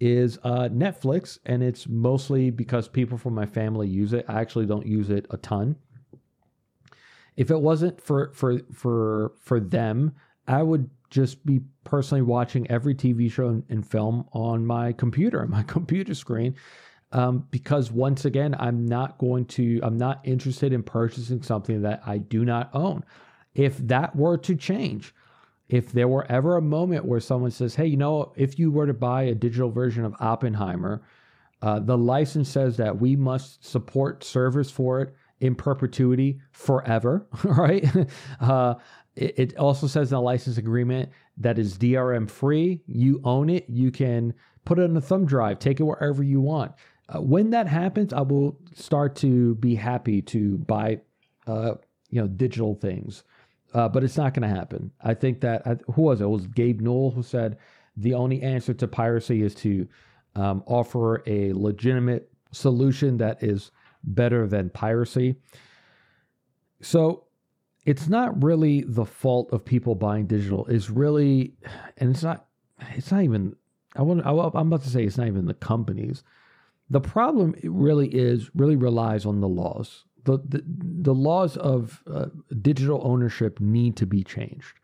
is 0.00 0.38
uh, 0.42 0.68
Netflix, 0.72 1.38
and 1.44 1.62
it's 1.62 1.86
mostly 1.86 2.50
because 2.50 2.88
people 2.88 3.18
from 3.18 3.34
my 3.34 3.46
family 3.46 3.86
use 3.86 4.12
it. 4.12 4.24
I 4.28 4.40
actually 4.40 4.66
don't 4.66 4.86
use 4.86 5.10
it 5.10 5.26
a 5.30 5.36
ton. 5.36 5.76
If 7.36 7.50
it 7.50 7.60
wasn't 7.60 8.00
for 8.00 8.32
for 8.34 8.60
for 8.72 9.32
for 9.38 9.60
them, 9.60 10.14
I 10.48 10.62
would 10.62 10.90
just 11.10 11.44
be 11.44 11.60
personally 11.84 12.22
watching 12.22 12.70
every 12.70 12.94
TV 12.94 13.30
show 13.30 13.48
and, 13.48 13.64
and 13.68 13.86
film 13.86 14.26
on 14.32 14.64
my 14.64 14.92
computer, 14.92 15.46
my 15.48 15.62
computer 15.64 16.14
screen. 16.14 16.56
Um, 17.12 17.48
because 17.50 17.90
once 17.90 18.24
again, 18.24 18.54
I'm 18.58 18.86
not 18.86 19.18
going 19.18 19.46
to, 19.46 19.80
I'm 19.82 19.98
not 19.98 20.20
interested 20.22 20.72
in 20.72 20.84
purchasing 20.84 21.42
something 21.42 21.82
that 21.82 22.02
I 22.06 22.18
do 22.18 22.44
not 22.44 22.70
own. 22.72 23.04
If 23.52 23.78
that 23.78 24.14
were 24.14 24.38
to 24.38 24.54
change, 24.54 25.12
if 25.70 25.92
there 25.92 26.08
were 26.08 26.26
ever 26.30 26.56
a 26.56 26.62
moment 26.62 27.04
where 27.04 27.20
someone 27.20 27.52
says, 27.52 27.76
hey, 27.76 27.86
you 27.86 27.96
know, 27.96 28.32
if 28.36 28.58
you 28.58 28.72
were 28.72 28.88
to 28.88 28.92
buy 28.92 29.22
a 29.22 29.34
digital 29.36 29.70
version 29.70 30.04
of 30.04 30.14
Oppenheimer, 30.18 31.00
uh, 31.62 31.78
the 31.78 31.96
license 31.96 32.48
says 32.48 32.76
that 32.78 33.00
we 33.00 33.14
must 33.14 33.64
support 33.64 34.24
servers 34.24 34.68
for 34.68 35.00
it 35.00 35.14
in 35.38 35.54
perpetuity 35.54 36.40
forever, 36.52 37.26
right? 37.44 37.86
Uh, 38.40 38.74
it, 39.16 39.56
also 39.58 39.86
says 39.86 40.10
in 40.10 40.16
the 40.16 40.20
license 40.20 40.56
agreement 40.56 41.10
that 41.36 41.58
is 41.58 41.76
DRM 41.76 42.30
free. 42.30 42.80
You 42.86 43.20
own 43.24 43.50
it. 43.50 43.66
You 43.68 43.90
can 43.90 44.32
put 44.64 44.78
it 44.78 44.84
on 44.84 44.96
a 44.96 45.00
thumb 45.00 45.26
drive, 45.26 45.58
take 45.58 45.78
it 45.78 45.82
wherever 45.82 46.22
you 46.22 46.40
want. 46.40 46.72
Uh, 47.08 47.20
when 47.20 47.50
that 47.50 47.66
happens, 47.66 48.12
I 48.12 48.22
will 48.22 48.58
start 48.74 49.16
to 49.16 49.56
be 49.56 49.74
happy 49.74 50.22
to 50.22 50.58
buy, 50.58 51.00
uh, 51.46 51.74
you 52.08 52.20
know, 52.22 52.28
digital 52.28 52.76
things 52.76 53.24
uh, 53.74 53.88
but 53.88 54.04
it's 54.04 54.16
not 54.16 54.34
going 54.34 54.48
to 54.48 54.54
happen. 54.54 54.90
I 55.00 55.14
think 55.14 55.40
that 55.40 55.66
uh, 55.66 55.76
who 55.92 56.02
was 56.02 56.20
it? 56.20 56.24
it? 56.24 56.28
was 56.28 56.46
Gabe 56.46 56.80
Newell 56.80 57.10
who 57.10 57.22
said 57.22 57.58
the 57.96 58.14
only 58.14 58.42
answer 58.42 58.74
to 58.74 58.88
piracy 58.88 59.42
is 59.42 59.54
to 59.56 59.86
um, 60.34 60.62
offer 60.66 61.22
a 61.26 61.52
legitimate 61.52 62.30
solution 62.52 63.18
that 63.18 63.42
is 63.42 63.70
better 64.02 64.46
than 64.46 64.70
piracy. 64.70 65.36
So 66.80 67.24
it's 67.84 68.08
not 68.08 68.42
really 68.42 68.82
the 68.82 69.04
fault 69.04 69.52
of 69.52 69.64
people 69.64 69.94
buying 69.94 70.26
digital. 70.26 70.66
It's 70.66 70.90
really, 70.90 71.54
and 71.96 72.10
it's 72.10 72.22
not. 72.22 72.46
It's 72.94 73.10
not 73.10 73.22
even. 73.22 73.56
I 73.96 74.02
want. 74.02 74.24
I'm 74.24 74.68
about 74.68 74.82
to 74.84 74.90
say 74.90 75.04
it's 75.04 75.18
not 75.18 75.26
even 75.26 75.46
the 75.46 75.54
companies. 75.54 76.22
The 76.88 77.00
problem 77.00 77.54
really 77.62 78.08
is 78.08 78.50
really 78.54 78.76
relies 78.76 79.24
on 79.24 79.40
the 79.40 79.48
laws 79.48 80.04
the, 80.24 80.62
the, 81.02 81.14
laws 81.14 81.56
of 81.56 82.02
uh, 82.06 82.26
digital 82.62 83.00
ownership 83.04 83.60
need 83.60 83.96
to 83.96 84.06
be 84.06 84.22
changed 84.22 84.78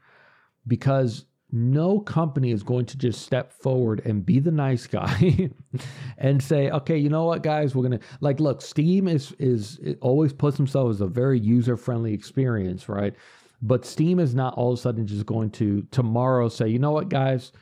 because 0.66 1.26
no 1.53 2.01
company 2.01 2.51
is 2.51 2.62
going 2.62 2.84
to 2.87 2.99
just 2.99 3.22
step 3.22 3.53
forward 3.53 4.03
and 4.05 4.26
be 4.26 4.41
the 4.41 4.51
nice 4.51 4.87
guy 4.87 5.51
and 6.18 6.43
say 6.43 6.70
okay 6.70 6.97
you 6.97 7.09
know 7.09 7.24
what 7.24 7.43
guys 7.43 7.74
we're 7.74 7.84
gonna 7.84 8.01
like 8.20 8.41
look 8.41 8.61
steam 8.61 9.07
is 9.07 9.32
is 9.39 9.78
always 10.01 10.32
puts 10.32 10.57
themselves 10.57 10.97
as 10.97 11.01
a 11.01 11.07
very 11.07 11.39
user 11.39 11.76
friendly 11.76 12.12
experience 12.12 12.89
right 12.89 13.14
but 13.62 13.87
steam 13.87 14.18
is 14.18 14.34
not 14.34 14.55
all 14.55 14.72
of 14.72 14.78
a 14.78 14.82
sudden 14.82 15.07
just 15.07 15.24
going 15.24 15.49
to 15.49 15.87
tomorrow 15.93 16.49
say 16.49 16.66
you 16.66 16.80
know 16.80 16.91
what 16.91 17.09
guys 17.09 17.53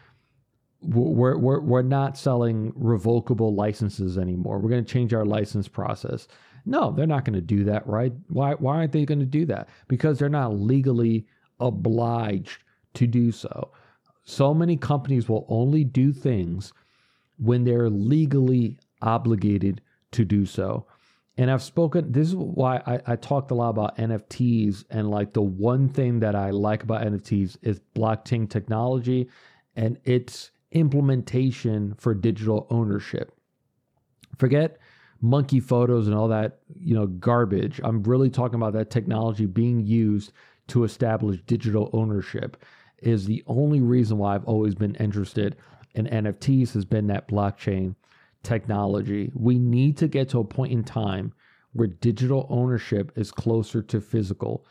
we're, 0.87 1.37
we're, 1.37 1.61
we're 1.61 1.83
not 1.83 2.19
selling 2.19 2.73
revocable 2.75 3.55
licenses 3.55 4.19
anymore. 4.19 4.59
We're 4.59 4.71
going 4.71 4.85
to 4.85 4.93
change 4.93 5.15
our 5.15 5.25
license 5.25 5.69
process. 5.69 6.29
No, 6.67 6.93
they're 6.93 7.07
not 7.07 7.25
going 7.25 7.35
to 7.35 7.41
do 7.41 7.65
that, 7.65 7.87
right? 7.87 8.13
Why, 8.29 8.55
why 8.55 8.77
aren't 8.77 8.93
they 8.93 9.05
going 9.05 9.21
to 9.21 9.27
do 9.27 9.45
that? 9.47 9.69
Because 9.89 10.19
they're 10.19 10.29
not 10.29 10.55
legally 10.55 11.27
obliged 11.61 12.63
to 12.95 13.07
do 13.07 13.33
so. 13.33 13.71
So 14.25 14.55
many 14.55 14.77
companies 14.77 15.29
will 15.29 15.45
only 15.49 15.85
do 15.85 16.13
things 16.13 16.73
when 17.37 17.65
they're 17.65 17.91
legally 17.91 18.79
obligated 19.03 19.83
to 20.13 20.25
do 20.25 20.47
so. 20.47 20.87
And 21.37 21.51
I've 21.51 21.63
spoken, 21.63 22.13
this 22.13 22.29
is 22.29 22.37
why 22.37 22.81
I, 22.87 23.01
I, 23.07 23.17
talked 23.17 23.51
a 23.51 23.55
lot 23.55 23.71
about 23.71 23.99
NFTs. 23.99 24.85
And 24.89 25.11
like 25.11 25.33
the 25.33 25.43
one 25.43 25.89
thing 25.89 26.21
that 26.21 26.37
I 26.37 26.51
like 26.51 26.85
about 26.85 27.03
NFTs 27.03 27.57
is 27.63 27.81
blockchain 27.95 28.49
technology 28.49 29.29
and 29.75 29.99
its 30.05 30.53
implementation 30.71 31.95
for 31.99 32.15
digital 32.15 32.69
ownership. 32.71 33.37
Forget 34.39 34.79
monkey 35.21 35.61
photos 35.61 36.07
and 36.07 36.17
all 36.17 36.29
that, 36.29 36.61
you 36.79 36.95
know, 36.95 37.07
garbage. 37.07 37.81
I'm 37.83 38.03
really 38.03 38.31
talking 38.31 38.57
about 38.57 38.73
that 38.75 38.91
technology 38.91 39.47
being 39.47 39.81
used 39.81 40.33
to 40.69 40.85
establish 40.85 41.41
digital 41.47 41.91
ownership 41.93 42.63
is 42.99 43.27
the 43.27 43.43
only 43.47 43.81
reason 43.81 44.19
why 44.19 44.35
I've 44.35 44.45
always 44.45 44.75
been 44.75 44.95
interested 44.97 45.57
in 45.95 46.07
NFTs 46.07 46.73
has 46.73 46.85
been 46.85 47.07
that 47.09 47.29
blockchain 47.29 47.95
technology. 48.43 49.31
We 49.35 49.59
need 49.59 49.97
to 49.99 50.09
get 50.09 50.29
to 50.31 50.41
a 50.41 50.45
point 50.45 50.73
in 50.73 50.85
time 50.85 51.33
where 51.73 51.89
digital 51.89 52.47
ownership 52.51 53.13
is 53.17 53.31
closer 53.31 53.83
to 53.83 54.01
physical. 54.01 54.65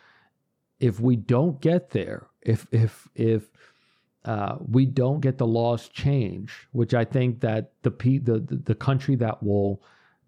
If 0.80 1.00
we 1.00 1.16
don't 1.16 1.62
get 1.62 1.92
there, 1.92 2.28
if 2.42 2.66
if 2.72 3.08
if 3.16 3.50
uh, 4.26 4.56
we 4.66 4.86
don't 4.86 5.20
get 5.20 5.38
the 5.38 5.48
laws 5.48 5.90
changed, 5.90 6.54
which 6.72 6.94
I 6.94 7.06
think 7.06 7.42
that 7.42 7.74
the 7.84 7.92
the 7.92 8.62
the 8.64 8.76
country 8.76 9.16
that 9.18 9.44
will 9.44 9.84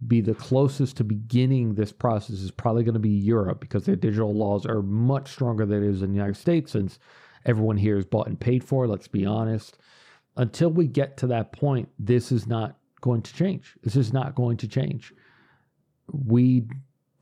be 0.08 0.22
the 0.22 0.36
closest 0.36 0.98
to 0.98 1.04
beginning 1.04 1.74
this 1.74 1.92
process 1.92 2.38
is 2.38 2.52
probably 2.52 2.84
going 2.84 2.94
to 2.94 3.00
be 3.00 3.10
Europe 3.10 3.60
because 3.60 3.86
their 3.86 3.96
digital 3.96 4.34
laws 4.34 4.66
are 4.66 4.82
much 4.82 5.32
stronger 5.32 5.66
than 5.66 5.84
it 5.84 5.90
is 5.90 6.02
in 6.02 6.10
the 6.10 6.18
United 6.18 6.36
States 6.36 6.72
since 6.72 7.00
everyone 7.46 7.78
here 7.78 7.98
is 7.98 8.06
bought 8.06 8.28
and 8.28 8.40
paid 8.40 8.64
for, 8.64 8.88
let's 8.88 9.08
be 9.08 9.26
honest. 9.26 9.78
Until 10.36 10.70
we 10.70 10.88
get 10.88 11.18
to 11.18 11.28
that 11.28 11.54
point, 11.54 11.90
this 11.98 12.32
is 12.32 12.46
not 12.46 12.78
going 13.02 13.22
to 13.22 13.34
change. 13.34 13.76
This 13.84 13.96
is 13.96 14.12
not 14.12 14.36
going 14.36 14.58
to 14.58 14.68
change. 14.68 15.14
We 16.12 16.66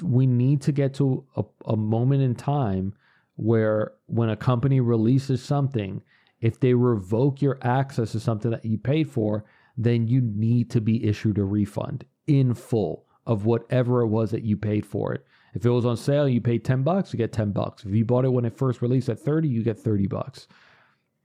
we 0.02 0.26
need 0.26 0.62
to 0.64 0.72
get 0.72 0.96
to 0.96 1.24
a, 1.38 1.44
a 1.66 1.78
moment 1.78 2.24
in 2.24 2.36
time 2.36 2.94
where 3.36 3.94
when 4.08 4.30
a 4.30 4.36
company 4.36 4.82
releases 4.82 5.42
something, 5.42 6.02
if 6.42 6.60
they 6.60 6.74
revoke 6.74 7.42
your 7.42 7.60
access 7.62 8.12
to 8.12 8.20
something 8.20 8.52
that 8.52 8.66
you 8.66 8.78
paid 8.78 9.10
for, 9.10 9.46
then 9.78 10.08
you 10.08 10.22
need 10.22 10.72
to 10.72 10.82
be 10.82 11.06
issued 11.06 11.38
a 11.38 11.44
refund 11.44 12.06
in 12.28 12.54
full 12.54 13.06
of 13.26 13.46
whatever 13.46 14.02
it 14.02 14.08
was 14.08 14.32
that 14.32 14.44
you 14.44 14.58
paid 14.58 14.86
for 14.86 15.14
it. 15.14 15.26
If 15.54 15.66
it 15.66 15.70
was 15.70 15.86
on 15.86 15.98
sale, 15.98 16.28
you 16.28 16.42
paid 16.42 16.66
10 16.66 16.84
bucks, 16.84 17.14
you 17.14 17.18
get 17.18 17.32
10 17.32 17.52
bucks. 17.52 17.86
If 17.86 17.94
you 17.94 18.06
bought 18.06 18.26
it 18.26 18.34
when 18.34 18.46
it 18.46 18.58
first 18.58 18.82
released 18.82 19.10
at 19.10 19.20
30, 19.20 19.48
you 19.48 19.64
get 19.64 19.80
30 19.80 20.08
bucks. 20.08 20.48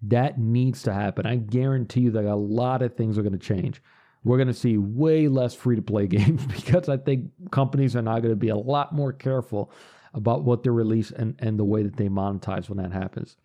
That 0.02 0.38
needs 0.38 0.82
to 0.82 0.92
happen. 0.92 1.26
I 1.26 1.36
guarantee 1.36 2.02
you 2.02 2.10
that 2.12 2.24
a 2.24 2.36
lot 2.36 2.82
of 2.82 2.94
things 2.94 3.18
are 3.18 3.22
going 3.22 3.32
to 3.32 3.38
change. 3.38 3.82
We're 4.24 4.36
going 4.36 4.48
to 4.48 4.54
see 4.54 4.76
way 4.76 5.28
less 5.28 5.54
free 5.54 5.76
to 5.76 5.82
play 5.82 6.06
games 6.08 6.44
because 6.46 6.88
I 6.88 6.98
think 6.98 7.30
companies 7.50 7.96
are 7.96 8.02
now 8.02 8.18
going 8.18 8.32
to 8.32 8.36
be 8.36 8.50
a 8.50 8.56
lot 8.56 8.94
more 8.94 9.12
careful 9.12 9.72
about 10.14 10.44
what 10.44 10.62
they 10.62 10.70
release 10.70 11.10
and, 11.10 11.34
and 11.38 11.58
the 11.58 11.64
way 11.64 11.82
that 11.82 11.96
they 11.96 12.08
monetize 12.08 12.68
when 12.68 12.78
that 12.78 12.92
happens. 12.92 13.36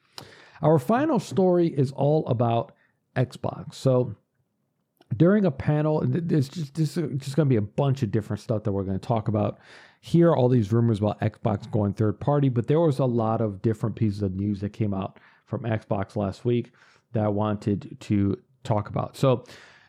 Our 0.61 0.79
final 0.79 1.19
story 1.19 1.67
is 1.67 1.91
all 1.91 2.25
about 2.27 2.73
Xbox. 3.15 3.75
So, 3.75 4.15
during 5.15 5.45
a 5.45 5.51
panel, 5.51 6.03
there's 6.05 6.49
just 6.49 6.77
is 6.79 6.95
just 6.95 7.35
going 7.35 7.47
to 7.47 7.49
be 7.49 7.57
a 7.57 7.61
bunch 7.61 8.03
of 8.03 8.11
different 8.11 8.41
stuff 8.41 8.63
that 8.63 8.71
we're 8.71 8.83
going 8.83 8.99
to 8.99 9.07
talk 9.07 9.27
about. 9.27 9.59
Here, 10.01 10.33
all 10.33 10.49
these 10.49 10.71
rumors 10.71 10.99
about 10.99 11.19
Xbox 11.21 11.69
going 11.71 11.93
third 11.93 12.19
party, 12.19 12.49
but 12.49 12.67
there 12.67 12.79
was 12.79 12.99
a 12.99 13.05
lot 13.05 13.41
of 13.41 13.61
different 13.61 13.95
pieces 13.95 14.21
of 14.21 14.35
news 14.35 14.59
that 14.61 14.71
came 14.71 14.93
out 14.93 15.19
from 15.45 15.63
Xbox 15.63 16.15
last 16.15 16.43
week 16.43 16.71
that 17.13 17.23
I 17.23 17.29
wanted 17.29 17.97
to 18.01 18.37
talk 18.63 18.89
about. 18.89 19.15
So, 19.15 19.45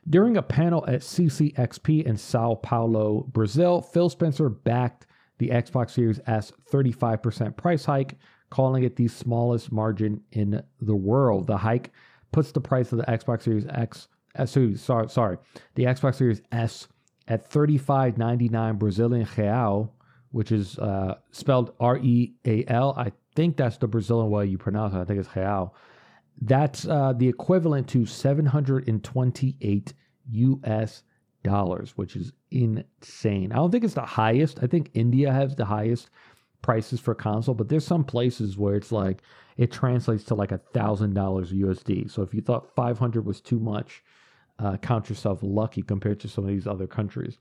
During 0.08 0.36
a 0.36 0.42
panel 0.42 0.84
at 0.86 1.00
CCXP 1.00 2.04
in 2.04 2.16
Sao 2.16 2.56
Paulo, 2.56 3.22
Brazil, 3.32 3.80
Phil 3.80 4.10
Spencer 4.10 4.50
backed 4.50 5.06
the 5.38 5.48
Xbox 5.48 5.90
Series 5.90 6.20
S 6.26 6.52
35% 6.70 7.56
price 7.56 7.86
hike, 7.86 8.16
calling 8.50 8.84
it 8.84 8.96
the 8.96 9.08
smallest 9.08 9.72
margin 9.72 10.20
in 10.32 10.62
the 10.80 10.94
world. 10.94 11.46
The 11.46 11.56
hike 11.56 11.90
puts 12.32 12.52
the 12.52 12.60
price 12.60 12.92
of 12.92 12.98
the 12.98 13.04
Xbox 13.04 13.42
Series 13.42 13.66
X, 13.66 14.08
uh, 14.36 14.46
sorry, 14.46 15.08
sorry, 15.08 15.38
the 15.74 15.84
Xbox 15.84 16.16
Series 16.16 16.42
S 16.52 16.88
at 17.28 17.50
35.99 17.50 18.78
Brazilian 18.78 19.26
real, 19.36 19.92
which 20.32 20.52
is 20.52 20.78
uh, 20.78 21.16
spelled 21.30 21.72
R 21.80 21.98
E 21.98 22.34
A 22.44 22.64
L. 22.66 22.94
I 22.96 23.12
think 23.34 23.56
that's 23.56 23.78
the 23.78 23.86
Brazilian 23.86 24.30
way 24.30 24.46
you 24.46 24.58
pronounce 24.58 24.94
it. 24.94 24.98
I 24.98 25.04
think 25.04 25.20
it's 25.20 25.36
real. 25.36 25.74
That's 26.40 26.86
uh, 26.86 27.12
the 27.16 27.28
equivalent 27.28 27.88
to 27.88 28.06
728 28.06 29.92
US 30.30 31.02
dollars, 31.42 31.92
which 31.96 32.16
is 32.16 32.32
insane. 32.50 33.52
I 33.52 33.56
don't 33.56 33.70
think 33.70 33.84
it's 33.84 33.94
the 33.94 34.00
highest. 34.02 34.58
I 34.62 34.66
think 34.66 34.90
India 34.94 35.32
has 35.32 35.54
the 35.54 35.64
highest 35.64 36.10
prices 36.62 36.98
for 36.98 37.14
console, 37.14 37.54
but 37.54 37.68
there's 37.68 37.86
some 37.86 38.04
places 38.04 38.56
where 38.56 38.74
it's 38.74 38.90
like 38.90 39.22
it 39.56 39.70
translates 39.70 40.24
to 40.24 40.34
like 40.34 40.50
a 40.50 40.58
thousand 40.72 41.14
dollars 41.14 41.52
USD. 41.52 42.10
So 42.10 42.22
if 42.22 42.34
you 42.34 42.40
thought 42.40 42.74
500 42.74 43.24
was 43.24 43.40
too 43.40 43.60
much, 43.60 44.02
uh, 44.58 44.76
count 44.76 45.08
yourself 45.08 45.40
lucky 45.42 45.82
compared 45.82 46.20
to 46.20 46.28
some 46.28 46.44
of 46.44 46.50
these 46.50 46.66
other 46.66 46.86
countries. 46.86 47.38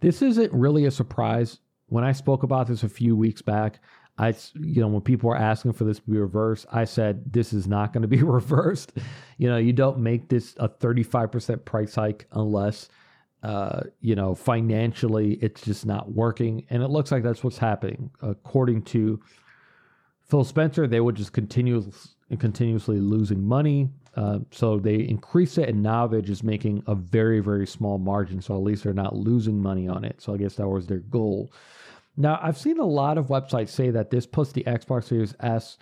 This 0.00 0.22
isn't 0.22 0.52
really 0.52 0.84
a 0.84 0.90
surprise. 0.90 1.58
When 1.86 2.04
I 2.04 2.12
spoke 2.12 2.42
about 2.42 2.66
this 2.66 2.82
a 2.82 2.88
few 2.88 3.14
weeks 3.14 3.42
back, 3.42 3.80
I, 4.18 4.34
you 4.54 4.80
know, 4.80 4.88
when 4.88 5.00
people 5.00 5.30
were 5.30 5.36
asking 5.36 5.72
for 5.72 5.84
this 5.84 5.98
to 5.98 6.10
be 6.10 6.18
reversed, 6.18 6.66
I 6.70 6.84
said 6.84 7.32
this 7.32 7.52
is 7.52 7.66
not 7.66 7.92
going 7.92 8.02
to 8.02 8.08
be 8.08 8.22
reversed. 8.22 8.92
You 9.38 9.48
know, 9.48 9.56
you 9.56 9.72
don't 9.72 9.98
make 9.98 10.28
this 10.28 10.54
a 10.58 10.68
35% 10.68 11.64
price 11.64 11.94
hike 11.94 12.26
unless, 12.32 12.88
uh, 13.42 13.82
you 14.00 14.14
know, 14.14 14.34
financially 14.34 15.34
it's 15.34 15.62
just 15.62 15.86
not 15.86 16.12
working. 16.12 16.66
And 16.68 16.82
it 16.82 16.88
looks 16.88 17.10
like 17.10 17.22
that's 17.22 17.42
what's 17.42 17.58
happening. 17.58 18.10
According 18.20 18.82
to 18.82 19.20
Phil 20.28 20.44
Spencer, 20.44 20.86
they 20.86 21.00
would 21.00 21.14
just 21.14 21.32
continue 21.32 21.90
continuously 22.38 22.98
losing 22.98 23.46
money. 23.46 23.90
Uh, 24.14 24.40
so 24.50 24.78
they 24.78 24.96
increase 24.96 25.56
it, 25.56 25.68
and 25.68 25.82
now 25.82 26.06
they're 26.06 26.22
making 26.42 26.82
a 26.86 26.94
very, 26.94 27.40
very 27.40 27.66
small 27.66 27.98
margin. 27.98 28.42
So 28.42 28.54
at 28.54 28.62
least 28.62 28.84
they're 28.84 28.92
not 28.92 29.16
losing 29.16 29.60
money 29.60 29.88
on 29.88 30.04
it. 30.04 30.20
So 30.20 30.34
I 30.34 30.36
guess 30.36 30.56
that 30.56 30.68
was 30.68 30.86
their 30.86 30.98
goal. 30.98 31.52
Now, 32.16 32.38
I've 32.42 32.58
seen 32.58 32.78
a 32.78 32.84
lot 32.84 33.16
of 33.16 33.28
websites 33.28 33.70
say 33.70 33.90
that 33.90 34.10
this 34.10 34.26
puts 34.26 34.52
the 34.52 34.64
Xbox 34.64 35.04
Series 35.04 35.34
S 35.40 35.78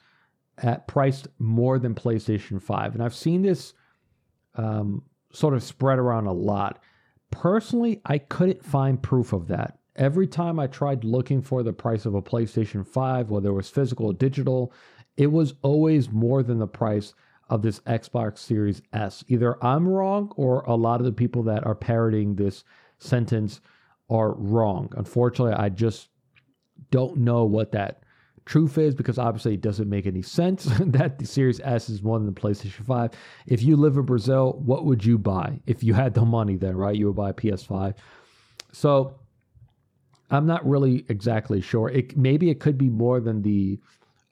at 0.59 0.87
priced 0.87 1.29
more 1.39 1.79
than 1.79 1.95
PlayStation 1.95 2.63
5. 2.63 2.95
And 2.95 3.03
I've 3.03 3.15
seen 3.15 3.43
this 3.43 3.73
um, 4.55 5.03
sort 5.33 5.55
of 5.55 5.63
spread 5.63 5.99
around 5.99 6.27
a 6.27 6.33
lot. 6.33 6.81
Personally, 7.31 8.01
I 8.05 8.19
couldn't 8.19 8.65
find 8.65 9.03
proof 9.03 9.33
of 9.33 9.49
that. 9.49 9.79
Every 9.97 10.27
time 10.27 10.59
I 10.61 10.67
tried 10.67 11.05
looking 11.05 11.43
for 11.43 11.63
the 11.63 11.73
price 11.73 12.07
of 12.07 12.15
a 12.15 12.23
PlayStation 12.23 12.87
5, 12.87 13.31
whether 13.31 13.51
it 13.51 13.55
was 13.55 13.69
physical 13.69 14.07
or 14.07 14.13
digital, 14.13 14.73
it 15.17 15.29
was 15.29 15.55
always 15.63 16.11
more 16.11 16.43
than 16.43 16.59
the 16.59 16.67
price 16.67 17.13
of 17.51 17.63
this 17.63 17.81
Xbox 17.81 18.39
Series 18.39 18.81
S. 18.93 19.25
Either 19.29 19.63
I'm 19.63 19.87
wrong 19.87 20.33
or 20.37 20.63
a 20.63 20.75
lot 20.77 21.01
of 21.01 21.07
the 21.07 21.13
people 21.13 21.43
that 21.43 21.67
are 21.67 21.75
parroting 21.75 22.37
this 22.37 22.65
sentence 22.99 23.61
are 24.09 24.33
wrong. 24.35 24.93
Unfortunately, 24.97 25.55
I 25.55 25.69
just 25.69 26.09
don't 26.91 27.19
know 27.19 27.45
what 27.45 27.73
that 27.73 28.05
truth 28.47 28.79
is 28.79 28.95
because 28.95 29.19
obviously 29.19 29.55
it 29.55 29.61
doesn't 29.61 29.89
make 29.89 30.07
any 30.07 30.23
sense 30.23 30.65
that 30.81 31.19
the 31.19 31.27
Series 31.27 31.61
S 31.61 31.91
is 31.91 32.03
more 32.03 32.19
than 32.19 32.27
the 32.27 32.41
PlayStation 32.41 32.85
5. 32.85 33.11
If 33.47 33.63
you 33.63 33.77
live 33.77 33.97
in 33.97 34.05
Brazil, 34.05 34.61
what 34.65 34.85
would 34.85 35.05
you 35.05 35.19
buy 35.19 35.61
if 35.67 35.83
you 35.83 35.93
had 35.95 36.15
the 36.15 36.25
money 36.25 36.57
then, 36.57 36.77
right? 36.77 36.97
You 36.97 37.07
would 37.07 37.17
buy 37.17 37.31
a 37.31 37.35
PS5. 37.35 37.95
So 38.73 39.19
I'm 40.31 40.47
not 40.47 40.67
really 40.69 41.05
exactly 41.09 41.61
sure. 41.61 41.89
It 41.89 42.17
maybe 42.17 42.51
it 42.51 42.61
could 42.61 42.79
be 42.79 42.89
more 42.89 43.21
than 43.21 43.43
the 43.43 43.81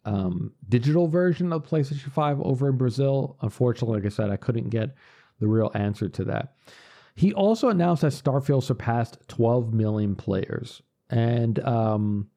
um, 0.09 0.53
digital 0.69 1.07
version 1.07 1.53
of 1.53 1.67
PlayStation 1.67 2.11
5 2.11 2.41
over 2.41 2.69
in 2.69 2.77
Brazil. 2.77 3.37
Unfortunately, 3.43 3.97
like 3.97 4.07
I 4.07 4.15
said, 4.15 4.31
I 4.31 4.37
couldn't 4.37 4.71
get 4.71 4.95
the 5.39 5.47
real 5.47 5.71
answer 5.75 6.09
to 6.09 6.25
that. 6.25 6.55
He 7.15 7.35
also 7.35 7.69
announced 7.69 8.03
that 8.03 8.13
Starfield 8.13 8.63
surpassed 8.63 9.19
12 9.29 9.75
million 9.75 10.15
players. 10.15 10.83
And 11.11 11.59
um, 11.61 12.29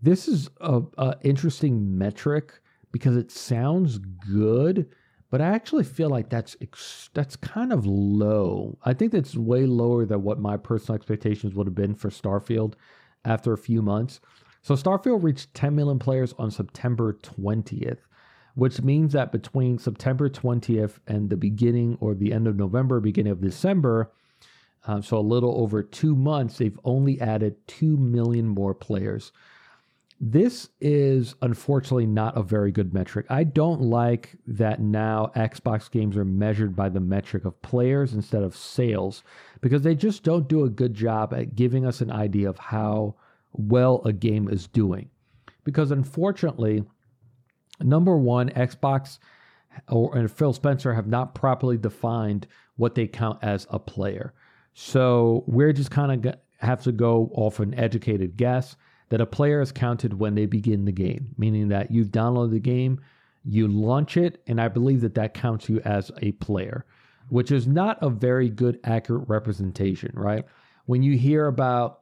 this 0.00 0.28
is 0.28 0.48
a, 0.60 0.82
a 0.96 1.16
interesting 1.22 1.98
metric 1.98 2.60
because 2.92 3.16
it 3.16 3.30
sounds 3.30 3.98
good, 3.98 4.88
but 5.30 5.40
I 5.40 5.48
actually 5.48 5.84
feel 5.84 6.08
like 6.08 6.30
that's 6.30 6.56
that's 7.12 7.36
kind 7.36 7.72
of 7.72 7.86
low. 7.86 8.78
I 8.84 8.94
think 8.94 9.12
that's 9.12 9.36
way 9.36 9.66
lower 9.66 10.06
than 10.06 10.22
what 10.22 10.40
my 10.40 10.56
personal 10.56 10.96
expectations 10.96 11.54
would 11.54 11.66
have 11.66 11.74
been 11.74 11.94
for 11.94 12.08
Starfield 12.08 12.74
after 13.24 13.52
a 13.52 13.58
few 13.58 13.82
months. 13.82 14.20
So 14.62 14.74
Starfield 14.74 15.22
reached 15.22 15.54
10 15.54 15.74
million 15.74 15.98
players 15.98 16.34
on 16.38 16.50
September 16.50 17.14
20th, 17.14 17.98
which 18.54 18.82
means 18.82 19.12
that 19.12 19.32
between 19.32 19.78
September 19.78 20.28
20th 20.28 20.98
and 21.06 21.30
the 21.30 21.36
beginning 21.36 21.96
or 22.00 22.14
the 22.14 22.32
end 22.32 22.46
of 22.46 22.56
November, 22.56 23.00
beginning 23.00 23.32
of 23.32 23.40
December, 23.40 24.12
um, 24.86 25.02
so 25.02 25.18
a 25.18 25.20
little 25.20 25.60
over 25.60 25.82
two 25.82 26.14
months, 26.14 26.58
they've 26.58 26.78
only 26.84 27.20
added 27.20 27.56
2 27.68 27.96
million 27.96 28.48
more 28.48 28.74
players. 28.74 29.32
This 30.22 30.68
is 30.80 31.34
unfortunately 31.40 32.06
not 32.06 32.36
a 32.36 32.42
very 32.42 32.70
good 32.72 32.92
metric. 32.92 33.24
I 33.30 33.44
don't 33.44 33.80
like 33.80 34.36
that 34.46 34.80
now 34.80 35.32
Xbox 35.34 35.90
games 35.90 36.16
are 36.16 36.26
measured 36.26 36.76
by 36.76 36.90
the 36.90 37.00
metric 37.00 37.46
of 37.46 37.60
players 37.62 38.12
instead 38.12 38.42
of 38.42 38.54
sales 38.54 39.22
because 39.62 39.82
they 39.82 39.94
just 39.94 40.22
don't 40.22 40.46
do 40.46 40.64
a 40.64 40.70
good 40.70 40.92
job 40.92 41.32
at 41.32 41.56
giving 41.56 41.86
us 41.86 42.02
an 42.02 42.10
idea 42.10 42.50
of 42.50 42.58
how 42.58 43.14
well 43.52 44.02
a 44.04 44.12
game 44.12 44.48
is 44.48 44.66
doing. 44.66 45.10
Because 45.64 45.90
unfortunately, 45.90 46.84
number 47.80 48.16
one, 48.16 48.50
Xbox 48.50 49.18
or 49.88 50.16
and 50.16 50.30
Phil 50.30 50.52
Spencer 50.52 50.94
have 50.94 51.06
not 51.06 51.34
properly 51.34 51.76
defined 51.76 52.46
what 52.76 52.94
they 52.94 53.06
count 53.06 53.38
as 53.42 53.66
a 53.70 53.78
player. 53.78 54.34
So 54.74 55.44
we're 55.46 55.72
just 55.72 55.90
kind 55.90 56.26
of 56.26 56.34
have 56.58 56.82
to 56.82 56.92
go 56.92 57.30
off 57.34 57.60
an 57.60 57.74
educated 57.74 58.36
guess 58.36 58.76
that 59.08 59.20
a 59.20 59.26
player 59.26 59.60
is 59.60 59.72
counted 59.72 60.14
when 60.14 60.34
they 60.34 60.46
begin 60.46 60.84
the 60.84 60.92
game, 60.92 61.34
meaning 61.36 61.68
that 61.68 61.90
you've 61.90 62.08
downloaded 62.08 62.52
the 62.52 62.60
game, 62.60 63.00
you 63.44 63.66
launch 63.66 64.16
it, 64.16 64.42
and 64.46 64.60
I 64.60 64.68
believe 64.68 65.00
that 65.00 65.14
that 65.14 65.34
counts 65.34 65.68
you 65.68 65.80
as 65.80 66.10
a 66.22 66.32
player, 66.32 66.84
which 67.28 67.50
is 67.50 67.66
not 67.66 67.98
a 68.02 68.10
very 68.10 68.48
good, 68.48 68.78
accurate 68.84 69.28
representation, 69.28 70.12
right? 70.14 70.44
When 70.86 71.02
you 71.02 71.16
hear 71.16 71.46
about, 71.46 71.99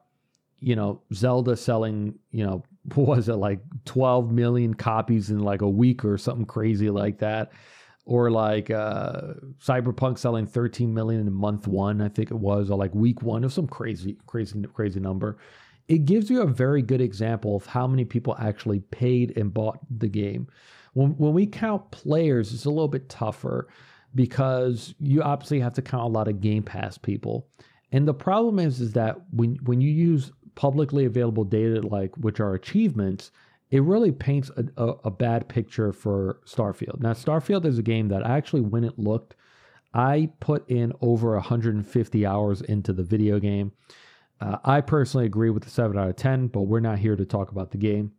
you 0.60 0.76
know, 0.76 1.02
Zelda 1.12 1.56
selling, 1.56 2.18
you 2.30 2.44
know, 2.44 2.64
what 2.94 3.06
was 3.06 3.28
it 3.28 3.34
like 3.34 3.60
12 3.84 4.32
million 4.32 4.74
copies 4.74 5.30
in 5.30 5.40
like 5.40 5.62
a 5.62 5.68
week 5.68 6.04
or 6.04 6.16
something 6.16 6.46
crazy 6.46 6.90
like 6.90 7.18
that 7.18 7.52
or 8.08 8.30
like 8.30 8.70
uh, 8.70 9.34
Cyberpunk 9.62 10.16
selling 10.16 10.46
13 10.46 10.94
million 10.94 11.20
in 11.20 11.30
month 11.30 11.66
one, 11.66 12.00
I 12.00 12.08
think 12.08 12.30
it 12.30 12.38
was, 12.38 12.70
or 12.70 12.78
like 12.78 12.94
week 12.94 13.20
one 13.20 13.44
of 13.44 13.52
some 13.52 13.66
crazy, 13.66 14.16
crazy, 14.26 14.62
crazy 14.72 14.98
number. 14.98 15.36
It 15.88 16.06
gives 16.06 16.30
you 16.30 16.40
a 16.40 16.46
very 16.46 16.80
good 16.80 17.02
example 17.02 17.56
of 17.56 17.66
how 17.66 17.86
many 17.86 18.06
people 18.06 18.34
actually 18.40 18.80
paid 18.80 19.36
and 19.36 19.52
bought 19.52 19.80
the 19.90 20.08
game. 20.08 20.48
When, 20.94 21.10
when 21.18 21.34
we 21.34 21.46
count 21.46 21.90
players, 21.90 22.54
it's 22.54 22.64
a 22.64 22.70
little 22.70 22.88
bit 22.88 23.10
tougher 23.10 23.68
because 24.14 24.94
you 25.00 25.22
obviously 25.22 25.60
have 25.60 25.74
to 25.74 25.82
count 25.82 26.04
a 26.04 26.08
lot 26.08 26.28
of 26.28 26.40
Game 26.40 26.62
Pass 26.62 26.96
people. 26.96 27.46
And 27.92 28.08
the 28.08 28.14
problem 28.14 28.58
is, 28.58 28.80
is 28.80 28.92
that 28.94 29.16
when 29.32 29.56
when 29.64 29.80
you 29.80 29.90
use 29.90 30.30
publicly 30.58 31.04
available 31.04 31.44
data 31.44 31.80
like 31.86 32.12
which 32.16 32.40
are 32.40 32.52
achievements, 32.52 33.30
it 33.70 33.80
really 33.80 34.10
paints 34.10 34.50
a, 34.56 34.64
a, 34.76 34.86
a, 35.04 35.10
bad 35.10 35.48
picture 35.48 35.92
for 35.92 36.40
Starfield. 36.44 36.98
Now, 36.98 37.12
Starfield 37.12 37.64
is 37.64 37.78
a 37.78 37.82
game 37.82 38.08
that 38.08 38.24
actually, 38.24 38.62
when 38.62 38.82
it 38.82 38.98
looked, 38.98 39.36
I 39.94 40.30
put 40.40 40.68
in 40.68 40.92
over 41.00 41.34
150 41.34 42.26
hours 42.26 42.60
into 42.60 42.92
the 42.92 43.04
video 43.04 43.38
game. 43.38 43.70
Uh, 44.40 44.56
I 44.64 44.80
personally 44.80 45.26
agree 45.26 45.50
with 45.50 45.62
the 45.62 45.70
7 45.70 45.96
out 45.96 46.08
of 46.08 46.16
10, 46.16 46.48
but 46.48 46.62
we're 46.62 46.80
not 46.80 46.98
here 46.98 47.14
to 47.14 47.24
talk 47.24 47.52
about 47.52 47.70
the 47.70 47.78
game. 47.78 48.10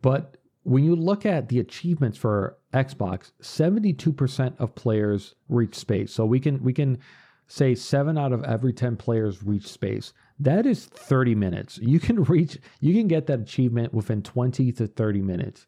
But 0.00 0.38
when 0.62 0.82
you 0.82 0.96
look 0.96 1.26
at 1.26 1.50
the 1.50 1.60
achievements 1.60 2.16
for 2.16 2.56
Xbox, 2.72 3.32
72% 3.42 4.58
of 4.58 4.74
players 4.74 5.34
reach 5.50 5.74
space. 5.74 6.10
So 6.10 6.24
we 6.24 6.40
can 6.40 6.62
we 6.62 6.72
can 6.72 7.00
say 7.48 7.74
7 7.74 8.16
out 8.16 8.32
of 8.32 8.42
every 8.44 8.72
10 8.72 8.96
players 8.96 9.42
reach 9.42 9.68
space. 9.68 10.14
That 10.38 10.66
is 10.66 10.86
30 10.86 11.34
minutes. 11.34 11.78
You 11.78 12.00
can 12.00 12.24
reach, 12.24 12.58
you 12.80 12.94
can 12.94 13.08
get 13.08 13.26
that 13.26 13.40
achievement 13.40 13.94
within 13.94 14.22
20 14.22 14.72
to 14.72 14.86
30 14.86 15.22
minutes. 15.22 15.66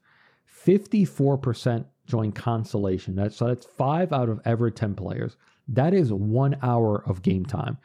54% 0.66 1.84
join 2.06 2.32
Constellation. 2.32 3.14
That's, 3.14 3.36
so 3.36 3.46
that's 3.46 3.66
five 3.66 4.12
out 4.12 4.28
of 4.28 4.40
every 4.44 4.72
10 4.72 4.94
players. 4.94 5.36
That 5.68 5.94
is 5.94 6.12
one 6.12 6.56
hour 6.62 7.02
of 7.06 7.22
game 7.22 7.44
time. 7.44 7.78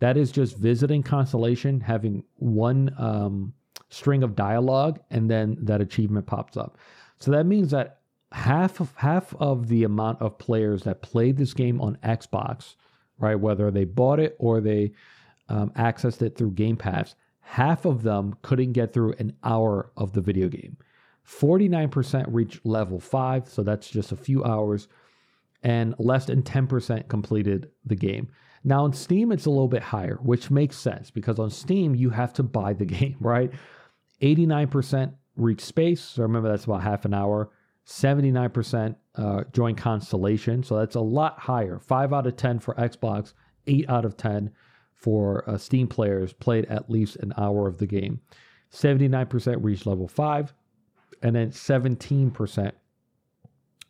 That 0.00 0.16
is 0.16 0.30
just 0.30 0.56
visiting 0.56 1.02
Constellation, 1.02 1.80
having 1.80 2.24
one 2.36 2.94
um, 2.98 3.54
string 3.88 4.22
of 4.22 4.36
dialogue, 4.36 5.00
and 5.10 5.30
then 5.30 5.56
that 5.62 5.80
achievement 5.80 6.26
pops 6.26 6.56
up. 6.56 6.78
So 7.18 7.30
that 7.32 7.46
means 7.46 7.70
that 7.72 7.98
half 8.32 8.80
of 8.80 8.92
half 8.96 9.34
of 9.36 9.68
the 9.68 9.84
amount 9.84 10.20
of 10.20 10.38
players 10.38 10.82
that 10.82 11.02
played 11.02 11.36
this 11.36 11.54
game 11.54 11.80
on 11.80 11.96
Xbox, 12.04 12.74
right? 13.18 13.38
Whether 13.38 13.70
they 13.70 13.84
bought 13.84 14.20
it 14.20 14.36
or 14.38 14.60
they 14.60 14.92
um, 15.48 15.70
accessed 15.70 16.22
it 16.22 16.36
through 16.36 16.52
Game 16.52 16.76
Pass, 16.76 17.14
half 17.40 17.84
of 17.84 18.02
them 18.02 18.36
couldn't 18.42 18.72
get 18.72 18.92
through 18.92 19.14
an 19.18 19.34
hour 19.42 19.90
of 19.96 20.12
the 20.12 20.20
video 20.20 20.48
game. 20.48 20.76
49% 21.26 22.24
reached 22.28 22.64
level 22.64 23.00
five, 23.00 23.48
so 23.48 23.62
that's 23.62 23.88
just 23.88 24.12
a 24.12 24.16
few 24.16 24.44
hours, 24.44 24.88
and 25.62 25.94
less 25.98 26.26
than 26.26 26.42
10% 26.42 27.08
completed 27.08 27.70
the 27.84 27.96
game. 27.96 28.28
Now 28.64 28.84
on 28.84 28.92
Steam, 28.92 29.32
it's 29.32 29.46
a 29.46 29.50
little 29.50 29.68
bit 29.68 29.82
higher, 29.82 30.18
which 30.22 30.50
makes 30.50 30.76
sense 30.76 31.10
because 31.10 31.38
on 31.38 31.50
Steam, 31.50 31.94
you 31.94 32.10
have 32.10 32.32
to 32.34 32.42
buy 32.42 32.72
the 32.72 32.84
game, 32.86 33.16
right? 33.20 33.50
89% 34.20 35.12
reach 35.36 35.60
space. 35.60 36.02
So 36.02 36.22
remember, 36.22 36.48
that's 36.48 36.64
about 36.64 36.82
half 36.82 37.04
an 37.04 37.14
hour. 37.14 37.50
79% 37.86 38.96
uh, 39.14 39.44
join 39.52 39.74
Constellation. 39.74 40.62
So 40.62 40.76
that's 40.78 40.96
a 40.96 41.00
lot 41.00 41.38
higher. 41.38 41.78
Five 41.78 42.12
out 42.12 42.26
of 42.26 42.36
10 42.36 42.58
for 42.58 42.74
Xbox, 42.74 43.32
eight 43.66 43.88
out 43.88 44.04
of 44.04 44.16
10 44.16 44.50
for 44.98 45.48
uh, 45.48 45.56
Steam 45.56 45.86
players 45.86 46.32
played 46.32 46.66
at 46.66 46.90
least 46.90 47.16
an 47.16 47.32
hour 47.36 47.66
of 47.66 47.78
the 47.78 47.86
game. 47.86 48.20
79% 48.72 49.58
reached 49.60 49.86
level 49.86 50.08
five, 50.08 50.52
and 51.22 51.34
then 51.34 51.50
17% 51.50 52.72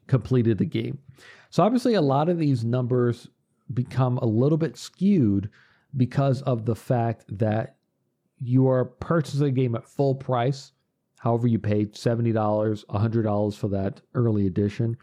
completed 0.07 0.59
the 0.59 0.65
game. 0.65 0.99
So 1.51 1.63
obviously, 1.63 1.95
a 1.95 2.01
lot 2.01 2.29
of 2.29 2.39
these 2.39 2.65
numbers 2.65 3.29
become 3.75 4.19
a 4.19 4.27
little 4.27 4.59
bit 4.59 4.77
skewed 4.77 5.51
because 5.97 6.43
of 6.43 6.65
the 6.65 6.77
fact 6.77 7.25
that 7.39 7.77
you 8.39 8.69
are 8.69 8.85
purchasing 8.85 9.49
a 9.49 9.51
game 9.51 9.75
at 9.75 9.89
full 9.89 10.15
price 10.15 10.73
however 11.19 11.47
you 11.47 11.59
paid 11.59 11.95
$70, 11.95 12.33
$100 12.33 13.57
for 13.57 13.69
that 13.69 14.01
early 14.15 14.47
edition, 14.47 14.97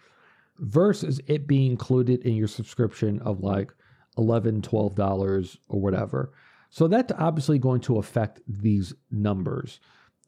versus 0.59 1.19
it 1.27 1.47
being 1.47 1.71
included 1.71 2.21
in 2.21 2.35
your 2.35 2.47
subscription 2.47 3.19
of 3.21 3.41
like 3.41 3.73
$11, 4.18 4.61
$12 4.61 5.57
or 5.68 5.82
whatever. 5.82 6.34
So 6.70 6.88
that's 6.88 7.13
obviously 7.18 7.59
going 7.59 7.82
to 7.82 7.97
affect 7.97 8.41
these 8.47 8.93
numbers. 9.11 9.80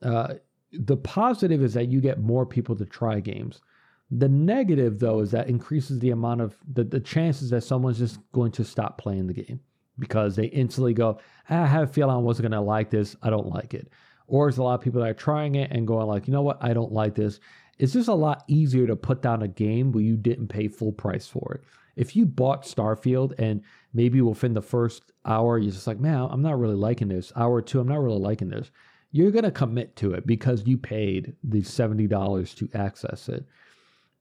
Uh, 0.02 0.36
the 0.72 0.98
positive 0.98 1.64
is 1.64 1.74
that 1.74 1.90
you 1.90 2.02
get 2.02 2.20
more 2.20 2.46
people 2.46 2.76
to 2.76 2.86
try 2.86 3.20
games. 3.20 3.62
The 4.10 4.30
negative, 4.30 5.00
though, 5.00 5.20
is 5.20 5.32
that 5.32 5.50
increases 5.50 6.00
the 6.00 6.12
amount 6.12 6.42
of 6.42 6.56
the, 6.72 6.84
the 6.84 7.00
chances 7.00 7.50
that 7.50 7.64
someone's 7.64 8.00
just 8.00 8.20
going 8.32 8.52
to 8.54 8.64
stop 8.64 8.98
playing 8.98 9.28
the 9.28 9.34
game 9.34 9.60
because 10.00 10.36
they 10.36 10.46
instantly 10.46 10.94
go, 10.94 11.20
ah, 11.50 11.64
I 11.64 11.66
have 11.66 11.90
a 11.90 11.92
feeling 11.92 12.16
I 12.16 12.20
wasn't 12.20 12.50
going 12.50 12.60
to 12.60 12.66
like 12.66 12.90
this. 12.90 13.16
I 13.22 13.30
don't 13.30 13.48
like 13.48 13.74
it. 13.74 13.90
Or 14.28 14.46
there's 14.46 14.58
a 14.58 14.64
lot 14.64 14.76
of 14.76 14.82
people 14.82 15.02
that 15.02 15.10
are 15.10 15.14
trying 15.14 15.56
it 15.56 15.72
and 15.72 15.88
going 15.88 16.08
like, 16.08 16.28
you 16.28 16.34
know 16.34 16.42
what, 16.42 16.58
I 16.62 16.74
don't 16.74 16.92
like 16.92 17.16
this. 17.16 17.40
It's 17.80 17.94
just 17.94 18.08
a 18.08 18.14
lot 18.14 18.44
easier 18.48 18.88
to 18.88 18.96
put 18.96 19.22
down 19.22 19.42
a 19.42 19.48
game 19.48 19.92
where 19.92 20.04
you 20.04 20.18
didn't 20.18 20.48
pay 20.48 20.68
full 20.68 20.92
price 20.92 21.28
for 21.28 21.56
it. 21.56 21.64
If 21.98 22.16
you 22.16 22.26
bought 22.26 22.64
Starfield 22.64 23.34
and 23.38 23.62
maybe 23.93 24.22
within 24.22 24.54
the 24.54 24.62
first 24.62 25.12
hour 25.26 25.58
you're 25.58 25.72
just 25.72 25.88
like, 25.88 26.00
man, 26.00 26.28
I'm 26.30 26.41
not 26.41 26.60
really 26.60 26.76
liking 26.76 27.10
this. 27.10 27.34
Hour 27.36 27.62
two, 27.62 27.80
I'm 27.80 27.88
not 27.88 28.02
really 28.02 28.20
liking 28.20 28.50
this. 28.50 28.72
You're 29.12 29.32
gonna 29.32 29.52
commit 29.52 29.95
to 29.98 30.14
it 30.14 30.28
because 30.28 30.66
you 30.66 30.78
paid 30.78 31.36
the 31.43 31.64
seventy 31.64 32.08
dollars 32.08 32.54
to 32.56 32.70
access 32.74 33.30
it. 33.30 33.45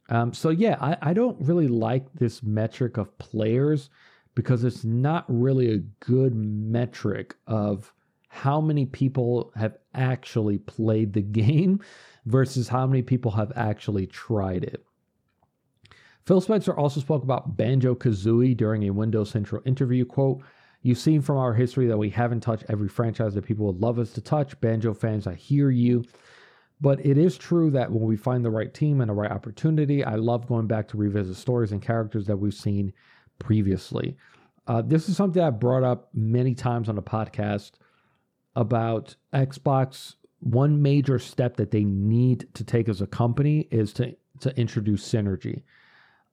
Um, 0.09 0.33
so 0.33 0.51
yeah, 0.51 0.77
I, 0.81 0.97
I 1.03 1.12
don't 1.12 1.41
really 1.41 1.68
like 1.68 2.07
this 2.14 2.43
metric 2.43 2.97
of 2.97 3.16
players 3.18 3.91
because 4.35 4.64
it's 4.64 4.85
not 4.85 5.24
really 5.29 5.72
a 5.72 5.79
good 6.01 6.35
metric 6.35 7.35
of 7.47 7.93
how 8.29 8.61
many 8.61 8.87
people 8.87 9.51
have 9.57 9.77
actually 9.95 10.59
played 10.59 11.12
the 11.12 11.22
game 11.45 11.81
versus 12.27 12.68
how 12.68 12.87
many 12.87 13.03
people 13.03 13.33
have 13.33 13.53
actually 13.57 14.07
tried 14.07 14.62
it. 14.62 14.86
Phil 16.27 16.41
Spencer 16.41 16.77
also 16.77 17.01
spoke 17.01 17.22
about 17.22 17.57
Banjo 17.57 17.95
Kazooie 17.95 18.57
during 18.57 18.83
a 18.85 18.91
Windows 18.91 19.31
Central 19.31 19.62
interview. 19.64 20.05
Quote, 20.05 20.43
You've 20.83 20.99
seen 20.99 21.22
from 21.22 21.37
our 21.37 21.55
history 21.55 21.87
that 21.87 21.97
we 21.97 22.11
haven't 22.11 22.41
touched 22.41 22.64
every 22.68 22.89
franchise 22.89 23.35
that 23.35 23.45
people 23.45 23.66
would 23.66 23.81
love 23.81 23.99
us 23.99 24.12
to 24.12 24.20
touch. 24.20 24.61
Banjo 24.61 24.93
fans, 24.93 25.27
I 25.27 25.35
hear 25.35 25.70
you. 25.70 26.05
But 26.81 27.05
it 27.05 27.16
is 27.16 27.39
true 27.39 27.70
that 27.70 27.91
when 27.91 28.03
we 28.03 28.16
find 28.16 28.45
the 28.45 28.51
right 28.51 28.72
team 28.72 29.01
and 29.01 29.09
the 29.09 29.14
right 29.14 29.31
opportunity, 29.31 30.05
I 30.05 30.16
love 30.16 30.47
going 30.47 30.66
back 30.66 30.89
to 30.89 30.97
revisit 30.97 31.37
stories 31.37 31.72
and 31.72 31.81
characters 31.81 32.27
that 32.27 32.37
we've 32.37 32.53
seen 32.53 32.93
previously. 33.39 34.16
Uh, 34.66 34.83
this 34.83 35.09
is 35.09 35.16
something 35.16 35.43
I've 35.43 35.61
brought 35.61 35.85
up 35.85 36.11
many 36.12 36.55
times 36.55 36.89
on 36.89 36.97
the 36.97 37.03
podcast 37.03 37.72
about 38.55 39.14
Xbox, 39.33 40.16
one 40.41 40.83
major 40.83 41.18
step 41.18 41.57
that 41.57 41.70
they 41.70 41.85
need 41.85 42.47
to 42.55 42.64
take 42.64 42.89
as 42.89 43.01
a 43.01 43.07
company 43.07 43.68
is 43.70 43.93
to 43.95 44.16
to 44.41 44.55
introduce 44.59 45.03
synergy. 45.09 45.62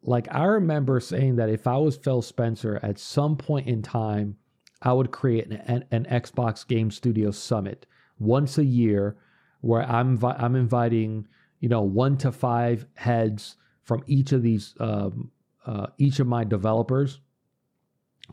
Like 0.03 0.27
I 0.31 0.43
remember 0.45 0.99
saying 0.99 1.37
that 1.37 1.49
if 1.49 1.65
I 1.65 1.77
was 1.77 1.97
Phil 1.97 2.21
Spencer 2.21 2.79
at 2.83 2.99
some 2.99 3.37
point 3.37 3.67
in 3.67 3.81
time, 3.81 4.37
I 4.81 4.91
would 4.93 5.11
create 5.11 5.47
an, 5.47 5.53
an, 5.65 5.85
an 5.91 6.05
Xbox 6.05 6.67
Game 6.67 6.91
Studio 6.91 7.31
Summit 7.31 7.85
once 8.19 8.57
a 8.57 8.65
year, 8.65 9.17
where 9.61 9.83
I'm 9.83 10.23
I'm 10.23 10.55
inviting 10.55 11.27
you 11.61 11.69
know 11.69 11.81
one 11.81 12.17
to 12.17 12.31
five 12.31 12.85
heads 12.95 13.55
from 13.83 14.03
each 14.07 14.33
of 14.33 14.43
these 14.43 14.75
um, 14.79 15.31
uh, 15.65 15.87
each 15.97 16.19
of 16.19 16.27
my 16.27 16.43
developers. 16.43 17.19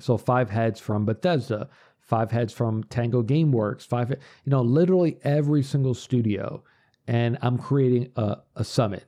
So 0.00 0.16
five 0.16 0.50
heads 0.50 0.80
from 0.80 1.04
Bethesda, 1.04 1.68
five 2.10 2.30
heads 2.30 2.52
from 2.52 2.84
Tango 2.84 3.22
Gameworks, 3.22 3.86
five, 3.86 4.10
you 4.10 4.50
know, 4.50 4.62
literally 4.62 5.18
every 5.22 5.62
single 5.62 5.94
studio. 5.94 6.62
And 7.06 7.38
I'm 7.42 7.58
creating 7.58 8.12
a, 8.16 8.38
a 8.56 8.64
summit, 8.64 9.04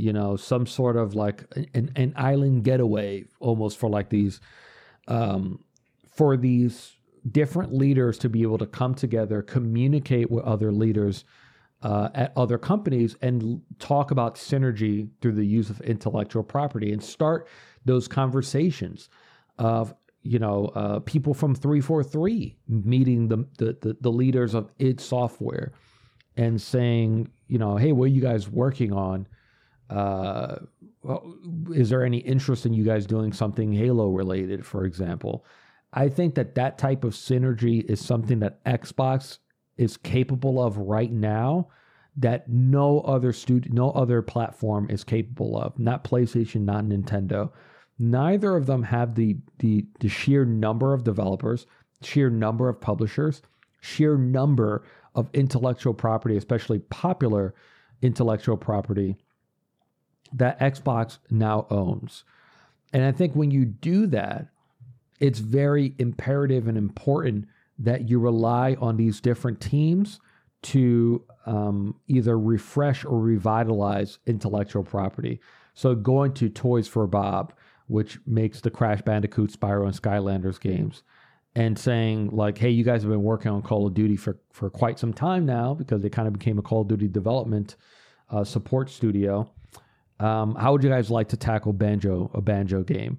you 0.00 0.12
know, 0.12 0.36
some 0.36 0.66
sort 0.66 0.96
of 0.96 1.14
like 1.14 1.44
an, 1.74 1.90
an 1.96 2.12
island 2.16 2.64
getaway 2.64 3.24
almost 3.38 3.78
for 3.78 3.90
like 3.90 4.08
these, 4.08 4.40
um, 5.08 5.62
for 6.14 6.36
these 6.36 6.96
different 7.30 7.74
leaders 7.74 8.18
to 8.18 8.28
be 8.28 8.42
able 8.42 8.58
to 8.58 8.66
come 8.66 8.94
together, 8.94 9.42
communicate 9.42 10.30
with 10.30 10.44
other 10.44 10.72
leaders 10.72 11.24
uh, 11.82 12.08
at 12.14 12.32
other 12.36 12.58
companies, 12.58 13.16
and 13.22 13.60
talk 13.78 14.10
about 14.10 14.34
synergy 14.34 15.08
through 15.20 15.32
the 15.32 15.44
use 15.44 15.70
of 15.70 15.80
intellectual 15.82 16.42
property 16.42 16.92
and 16.92 17.02
start 17.02 17.48
those 17.84 18.08
conversations 18.08 19.08
of 19.58 19.94
you 20.22 20.38
know, 20.38 20.66
uh, 20.74 20.98
people 21.00 21.32
from 21.32 21.54
343 21.54 22.56
meeting 22.68 23.28
the, 23.28 23.38
the, 23.58 23.76
the, 23.80 23.96
the 24.00 24.12
leaders 24.12 24.54
of 24.54 24.70
id 24.78 25.00
Software 25.00 25.72
and 26.36 26.60
saying, 26.60 27.30
you 27.48 27.58
know, 27.58 27.76
hey, 27.76 27.92
what 27.92 28.04
are 28.04 28.08
you 28.08 28.20
guys 28.20 28.48
working 28.48 28.92
on? 28.92 29.26
Uh, 29.90 30.56
is 31.72 31.90
there 31.90 32.04
any 32.04 32.18
interest 32.18 32.64
in 32.64 32.72
you 32.72 32.84
guys 32.84 33.06
doing 33.06 33.32
something 33.32 33.72
Halo 33.72 34.10
related, 34.10 34.64
for 34.64 34.84
example? 34.84 35.44
I 35.92 36.08
think 36.08 36.36
that 36.36 36.54
that 36.54 36.78
type 36.78 37.04
of 37.04 37.14
synergy 37.14 37.84
is 37.90 38.00
something 38.00 38.38
that 38.40 38.62
Xbox 38.64 39.38
is 39.76 39.96
capable 39.96 40.62
of 40.62 40.76
right 40.76 41.10
now 41.10 41.68
that 42.16 42.48
no 42.48 43.00
other 43.00 43.32
studio, 43.32 43.72
no 43.74 43.90
other 43.92 44.22
platform 44.22 44.88
is 44.90 45.02
capable 45.02 45.60
of. 45.60 45.78
Not 45.78 46.04
PlayStation, 46.04 46.62
not 46.62 46.84
Nintendo. 46.84 47.50
Neither 47.98 48.56
of 48.56 48.66
them 48.66 48.82
have 48.84 49.14
the, 49.14 49.36
the, 49.58 49.86
the 50.00 50.08
sheer 50.08 50.44
number 50.44 50.94
of 50.94 51.04
developers, 51.04 51.66
sheer 52.02 52.30
number 52.30 52.68
of 52.68 52.80
publishers, 52.80 53.42
sheer 53.80 54.16
number 54.16 54.84
of 55.14 55.28
intellectual 55.32 55.94
property, 55.94 56.36
especially 56.36 56.78
popular 56.78 57.54
intellectual 58.02 58.56
property 58.56 59.16
that 60.32 60.58
Xbox 60.60 61.18
now 61.30 61.66
owns. 61.70 62.24
And 62.92 63.04
I 63.04 63.12
think 63.12 63.34
when 63.34 63.50
you 63.50 63.64
do 63.64 64.06
that, 64.08 64.48
it's 65.20 65.38
very 65.38 65.94
imperative 65.98 66.66
and 66.66 66.78
important 66.78 67.46
that 67.78 68.08
you 68.08 68.18
rely 68.18 68.76
on 68.80 68.96
these 68.96 69.20
different 69.20 69.60
teams 69.60 70.20
to 70.62 71.24
um, 71.46 71.96
either 72.08 72.38
refresh 72.38 73.04
or 73.04 73.18
revitalize 73.18 74.18
intellectual 74.26 74.82
property. 74.82 75.40
So 75.74 75.94
going 75.94 76.34
to 76.34 76.48
Toys 76.48 76.88
for 76.88 77.06
Bob, 77.06 77.54
which 77.86 78.18
makes 78.26 78.60
the 78.60 78.70
Crash 78.70 79.02
Bandicoot, 79.02 79.52
Spyro, 79.52 79.86
and 79.86 79.94
Skylanders 79.94 80.60
games, 80.60 81.02
and 81.54 81.78
saying 81.78 82.30
like, 82.30 82.58
"Hey, 82.58 82.70
you 82.70 82.84
guys 82.84 83.02
have 83.02 83.10
been 83.10 83.22
working 83.22 83.50
on 83.50 83.62
Call 83.62 83.86
of 83.86 83.94
Duty 83.94 84.16
for 84.16 84.38
for 84.52 84.68
quite 84.68 84.98
some 84.98 85.12
time 85.12 85.46
now 85.46 85.74
because 85.74 86.02
they 86.02 86.10
kind 86.10 86.28
of 86.28 86.34
became 86.34 86.58
a 86.58 86.62
Call 86.62 86.82
of 86.82 86.88
Duty 86.88 87.08
development 87.08 87.76
uh, 88.30 88.44
support 88.44 88.90
studio. 88.90 89.50
Um, 90.20 90.54
how 90.54 90.72
would 90.72 90.84
you 90.84 90.90
guys 90.90 91.10
like 91.10 91.28
to 91.30 91.36
tackle 91.36 91.72
Banjo, 91.72 92.30
a 92.34 92.40
Banjo 92.40 92.82
game, 92.82 93.18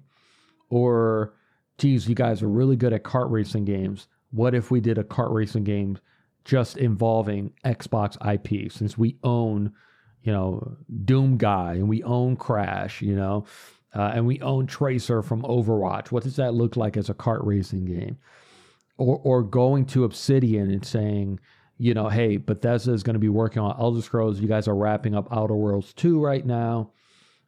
or 0.70 1.34
geez, 1.78 2.08
you 2.08 2.14
guys 2.14 2.42
are 2.42 2.48
really 2.48 2.76
good 2.76 2.92
at 2.92 3.02
kart 3.02 3.30
racing 3.30 3.64
games. 3.64 4.06
What 4.30 4.54
if 4.54 4.70
we 4.70 4.80
did 4.80 4.98
a 4.98 5.04
kart 5.04 5.32
racing 5.32 5.64
game 5.64 5.98
just 6.44 6.76
involving 6.76 7.52
Xbox 7.64 8.16
IP 8.32 8.70
since 8.70 8.96
we 8.96 9.18
own, 9.24 9.72
you 10.22 10.32
know, 10.32 10.76
Doom 11.04 11.36
Guy 11.36 11.74
and 11.74 11.88
we 11.88 12.02
own 12.04 12.36
Crash, 12.36 13.02
you 13.02 13.16
know, 13.16 13.46
uh, 13.94 14.12
and 14.14 14.26
we 14.26 14.40
own 14.40 14.66
Tracer 14.66 15.22
from 15.22 15.42
Overwatch. 15.42 16.12
What 16.12 16.22
does 16.22 16.36
that 16.36 16.54
look 16.54 16.76
like 16.76 16.96
as 16.96 17.10
a 17.10 17.14
kart 17.14 17.44
racing 17.44 17.84
game? 17.84 18.18
Or, 18.96 19.20
or 19.24 19.42
going 19.42 19.86
to 19.86 20.04
Obsidian 20.04 20.70
and 20.70 20.84
saying, 20.84 21.40
you 21.82 21.94
know, 21.94 22.08
hey, 22.08 22.36
Bethesda 22.36 22.92
is 22.92 23.02
going 23.02 23.14
to 23.14 23.20
be 23.20 23.28
working 23.28 23.60
on 23.60 23.74
Elder 23.76 24.02
Scrolls. 24.02 24.38
You 24.38 24.46
guys 24.46 24.68
are 24.68 24.74
wrapping 24.76 25.16
up 25.16 25.26
Outer 25.32 25.56
Worlds 25.56 25.92
2 25.94 26.20
right 26.20 26.46
now. 26.46 26.92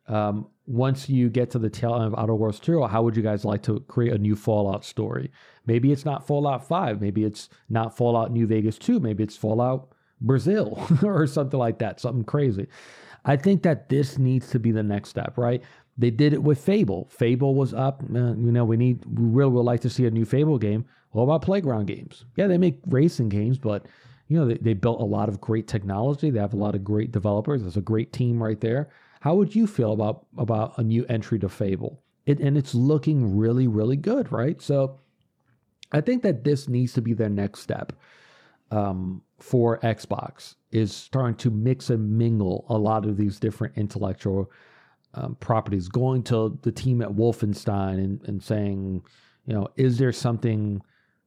Um, 0.09 0.49
once 0.67 1.09
you 1.09 1.31
get 1.31 1.51
to 1.51 1.61
the 1.61 1.71
tail 1.71 1.95
end 1.95 2.07
of 2.07 2.19
Outer 2.19 2.35
Worlds 2.35 2.59
2, 2.59 2.83
how 2.87 3.05
would 3.05 3.17
you 3.17 3.23
guys 3.23 3.45
like 3.45 3.63
to 3.63 3.79
create 3.87 4.13
a 4.13 4.19
new 4.19 4.35
Fallout 4.35 4.85
story? 4.85 5.31
Maybe 5.67 5.93
it's 5.93 6.05
not 6.05 6.27
Fallout 6.27 6.67
5. 6.67 7.01
Maybe 7.01 7.23
it's 7.23 7.49
not 7.69 7.97
Fallout 7.97 8.33
New 8.33 8.49
Vegas 8.49 8.77
2. 8.77 8.99
Maybe 8.99 9.23
it's 9.23 9.37
Fallout 9.37 9.95
Brazil 10.21 10.85
or 11.05 11.29
something 11.29 11.61
like 11.61 11.79
that, 11.79 12.01
something 12.01 12.25
crazy. 12.25 12.67
I 13.25 13.37
think 13.37 13.63
that 13.63 13.89
this 13.89 14.19
needs 14.19 14.51
to 14.51 14.59
be 14.59 14.73
the 14.73 14.83
next 14.83 15.11
step, 15.11 15.39
right? 15.39 15.63
They 15.97 16.11
did 16.11 16.33
it 16.33 16.43
with 16.43 16.59
Fable. 16.59 17.09
Fable 17.09 17.55
was 17.55 17.73
up. 17.73 18.03
Uh, 18.13 18.35
you 18.35 18.51
know, 18.51 18.65
we 18.65 18.77
need, 18.77 19.05
we 19.05 19.27
really 19.27 19.53
would 19.53 19.63
like 19.63 19.83
to 19.83 19.91
see 19.91 20.07
a 20.07 20.11
new 20.11 20.25
Fable 20.25 20.59
game. 20.59 20.87
What 21.11 21.23
about 21.23 21.43
playground 21.43 21.87
games? 21.87 22.25
Yeah, 22.35 22.49
they 22.49 22.59
make 22.59 22.81
racing 22.89 23.29
games, 23.29 23.59
but 23.59 23.87
you 24.35 24.41
know, 24.41 24.47
they, 24.47 24.59
they 24.59 24.75
built 24.75 25.01
a 25.01 25.05
lot 25.05 25.29
of 25.29 25.41
great 25.41 25.69
technology. 25.69 26.29
They 26.29 26.41
have 26.41 26.55
a 26.55 26.57
lot 26.57 26.75
of 26.75 26.83
great 26.83 27.13
developers. 27.13 27.63
There's 27.63 27.77
a 27.77 27.81
great 27.81 28.13
team 28.13 28.43
right 28.43 28.61
there. 28.61 28.91
How 29.21 29.37
would 29.37 29.55
you 29.55 29.69
feel 29.69 29.93
about 29.93 30.27
about 30.37 30.77
a 30.77 30.83
new 30.83 31.07
entry 31.09 31.39
to 31.39 31.49
Fable? 31.49 32.03
It, 32.27 32.41
and 32.41 32.59
it's 32.59 32.75
looking 32.75 33.37
really, 33.37 33.69
really 33.69 33.97
good, 33.97 34.33
right? 34.33 34.61
So 34.61 34.99
I 35.93 36.01
think 36.01 36.25
that 36.25 36.43
this 36.43 36.69
needs 36.69 36.95
to 36.95 37.01
be 37.01 37.13
their 37.13 37.29
next 37.29 37.61
step 37.61 37.93
um, 38.73 39.23
for 39.39 39.79
Xbox 39.85 40.57
is 40.73 40.93
starting 40.93 41.37
to 41.37 41.51
mix 41.53 41.91
and 41.91 42.19
mingle 42.19 42.65
a 42.69 42.77
lot 42.77 43.07
of 43.07 43.17
these 43.17 43.39
different 43.39 43.79
intellectual 43.79 44.51
um, 45.15 45.37
properties, 45.37 45.87
going 45.87 46.25
to 46.25 46.59
the 46.63 46.73
team 46.73 47.03
at 47.03 47.11
Wolfenstein 47.11 48.03
and, 48.03 48.21
and 48.27 48.43
saying, 48.43 49.05
you 49.47 49.55
know, 49.55 49.69
is 49.77 49.99
there 49.99 50.11
something 50.11 50.83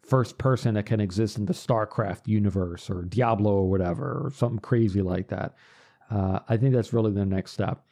first 0.07 0.37
person 0.37 0.75
that 0.75 0.85
can 0.85 0.99
exist 0.99 1.37
in 1.37 1.45
the 1.45 1.53
StarCraft 1.53 2.27
universe 2.27 2.89
or 2.89 3.03
Diablo 3.03 3.51
or 3.51 3.69
whatever, 3.69 4.23
or 4.25 4.31
something 4.31 4.59
crazy 4.59 5.01
like 5.01 5.27
that? 5.27 5.55
Uh, 6.09 6.39
I 6.47 6.57
think 6.57 6.73
that's 6.73 6.93
really 6.93 7.11
the 7.11 7.25
next 7.25 7.51
step. 7.51 7.83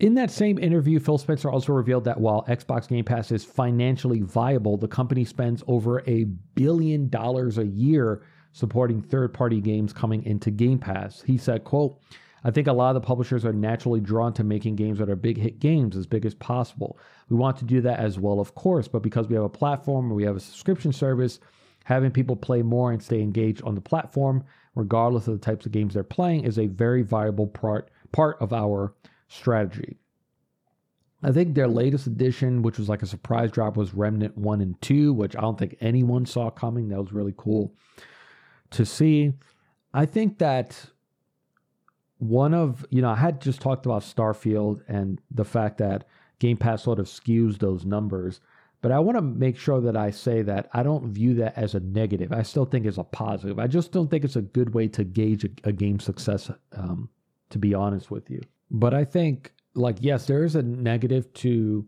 In 0.00 0.14
that 0.14 0.30
same 0.30 0.58
interview, 0.58 1.00
Phil 1.00 1.18
Spencer 1.18 1.50
also 1.50 1.72
revealed 1.72 2.04
that 2.04 2.20
while 2.20 2.44
Xbox 2.48 2.88
Game 2.88 3.04
Pass 3.04 3.32
is 3.32 3.44
financially 3.44 4.20
viable, 4.20 4.76
the 4.76 4.86
company 4.86 5.24
spends 5.24 5.64
over 5.66 6.02
a 6.06 6.24
billion 6.54 7.08
dollars 7.08 7.58
a 7.58 7.66
year 7.66 8.22
supporting 8.52 9.02
third-party 9.02 9.60
games 9.60 9.92
coming 9.92 10.24
into 10.24 10.50
Game 10.50 10.78
Pass. 10.78 11.22
He 11.22 11.36
said, 11.36 11.64
quote, 11.64 12.00
I 12.48 12.50
think 12.50 12.66
a 12.66 12.72
lot 12.72 12.96
of 12.96 13.02
the 13.02 13.06
publishers 13.06 13.44
are 13.44 13.52
naturally 13.52 14.00
drawn 14.00 14.32
to 14.32 14.42
making 14.42 14.76
games 14.76 14.98
that 15.00 15.10
are 15.10 15.16
big 15.16 15.36
hit 15.36 15.60
games 15.60 15.94
as 15.98 16.06
big 16.06 16.24
as 16.24 16.34
possible. 16.34 16.98
We 17.28 17.36
want 17.36 17.58
to 17.58 17.66
do 17.66 17.82
that 17.82 17.98
as 17.98 18.18
well, 18.18 18.40
of 18.40 18.54
course, 18.54 18.88
but 18.88 19.02
because 19.02 19.28
we 19.28 19.34
have 19.34 19.44
a 19.44 19.50
platform, 19.50 20.08
we 20.08 20.22
have 20.22 20.34
a 20.34 20.40
subscription 20.40 20.90
service, 20.94 21.40
having 21.84 22.10
people 22.10 22.36
play 22.36 22.62
more 22.62 22.90
and 22.90 23.02
stay 23.02 23.20
engaged 23.20 23.62
on 23.64 23.74
the 23.74 23.82
platform, 23.82 24.42
regardless 24.74 25.28
of 25.28 25.38
the 25.38 25.44
types 25.44 25.66
of 25.66 25.72
games 25.72 25.92
they're 25.92 26.02
playing, 26.02 26.44
is 26.44 26.58
a 26.58 26.68
very 26.68 27.02
viable 27.02 27.48
part 27.48 27.90
part 28.12 28.38
of 28.40 28.54
our 28.54 28.94
strategy. 29.28 29.98
I 31.22 31.32
think 31.32 31.54
their 31.54 31.68
latest 31.68 32.06
edition, 32.06 32.62
which 32.62 32.78
was 32.78 32.88
like 32.88 33.02
a 33.02 33.06
surprise 33.06 33.50
drop, 33.50 33.76
was 33.76 33.92
Remnant 33.92 34.38
1 34.38 34.62
and 34.62 34.80
2, 34.80 35.12
which 35.12 35.36
I 35.36 35.42
don't 35.42 35.58
think 35.58 35.76
anyone 35.82 36.24
saw 36.24 36.48
coming. 36.48 36.88
That 36.88 36.98
was 36.98 37.12
really 37.12 37.34
cool 37.36 37.74
to 38.70 38.86
see. 38.86 39.34
I 39.92 40.06
think 40.06 40.38
that 40.38 40.88
one 42.18 42.54
of 42.54 42.84
you 42.90 43.02
know 43.02 43.10
I 43.10 43.16
had 43.16 43.40
just 43.40 43.60
talked 43.60 43.86
about 43.86 44.02
Starfield 44.02 44.82
and 44.88 45.20
the 45.30 45.44
fact 45.44 45.78
that 45.78 46.04
Game 46.38 46.56
Pass 46.56 46.82
sort 46.82 46.98
of 46.98 47.06
skews 47.06 47.58
those 47.58 47.84
numbers, 47.84 48.40
but 48.82 48.92
I 48.92 48.98
want 48.98 49.16
to 49.16 49.22
make 49.22 49.56
sure 49.56 49.80
that 49.80 49.96
I 49.96 50.10
say 50.10 50.42
that 50.42 50.68
I 50.72 50.82
don't 50.82 51.08
view 51.08 51.34
that 51.34 51.56
as 51.56 51.74
a 51.74 51.80
negative. 51.80 52.32
I 52.32 52.42
still 52.42 52.64
think 52.64 52.86
it's 52.86 52.98
a 52.98 53.04
positive. 53.04 53.58
I 53.58 53.66
just 53.66 53.92
don't 53.92 54.10
think 54.10 54.24
it's 54.24 54.36
a 54.36 54.42
good 54.42 54.74
way 54.74 54.88
to 54.88 55.04
gauge 55.04 55.44
a, 55.44 55.50
a 55.64 55.72
game 55.72 56.00
success. 56.00 56.50
Um, 56.72 57.08
to 57.50 57.58
be 57.58 57.72
honest 57.72 58.10
with 58.10 58.28
you, 58.30 58.42
but 58.70 58.92
I 58.92 59.04
think 59.04 59.52
like 59.74 59.98
yes, 60.00 60.26
there 60.26 60.44
is 60.44 60.54
a 60.54 60.62
negative 60.62 61.32
to 61.34 61.86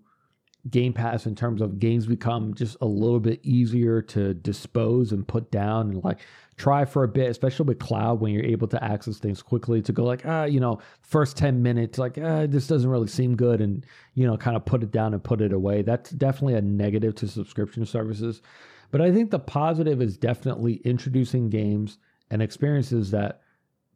Game 0.69 0.93
Pass 0.93 1.27
in 1.27 1.35
terms 1.35 1.63
of 1.63 1.79
games 1.79 2.07
become 2.07 2.53
just 2.55 2.77
a 2.81 2.87
little 2.87 3.21
bit 3.21 3.41
easier 3.43 4.03
to 4.03 4.35
dispose 4.35 5.13
and 5.13 5.27
put 5.27 5.51
down 5.51 5.91
and 5.91 6.05
like 6.05 6.19
try 6.57 6.85
for 6.85 7.05
a 7.05 7.09
bit, 7.09 7.31
especially 7.31 7.65
with 7.65 7.79
cloud 7.79 8.21
when 8.21 8.33
you're 8.33 8.45
able 8.45 8.69
to 8.69 8.85
access 8.85 9.19
things 9.19 9.41
quickly 9.41 9.81
to 9.81 9.93
go 9.93 10.05
like, 10.05 10.23
ah, 10.27 10.45
you 10.45 10.61
know, 10.61 10.79
first 11.01 11.37
10 11.39 11.63
minutes, 11.63 11.99
like, 11.99 12.19
ah, 12.23 12.47
this 12.47 12.67
doesn't 12.67 12.91
really 12.91 13.09
seem 13.09 13.35
good 13.35 13.63
and, 13.63 13.87
you 14.15 14.27
know, 14.27 14.37
kind 14.37 14.57
of 14.57 14.65
put 14.67 14.83
it 14.83 14.91
down 14.91 15.15
and 15.15 15.25
put 15.25 15.41
it 15.41 15.55
away. 15.55 15.81
That's 15.81 16.11
definitely 16.11 16.55
a 16.55 16.63
negative 16.63 17.15
to 17.17 17.29
subscription 17.29 17.87
services. 17.87 18.43
But 18.91 19.01
I 19.01 19.11
think 19.11 19.31
the 19.31 19.39
positive 19.39 20.03
is 20.03 20.19
definitely 20.19 20.75
introducing 20.85 21.49
games 21.49 21.99
and 22.31 22.43
experiences 22.43 23.11
that 23.13 23.41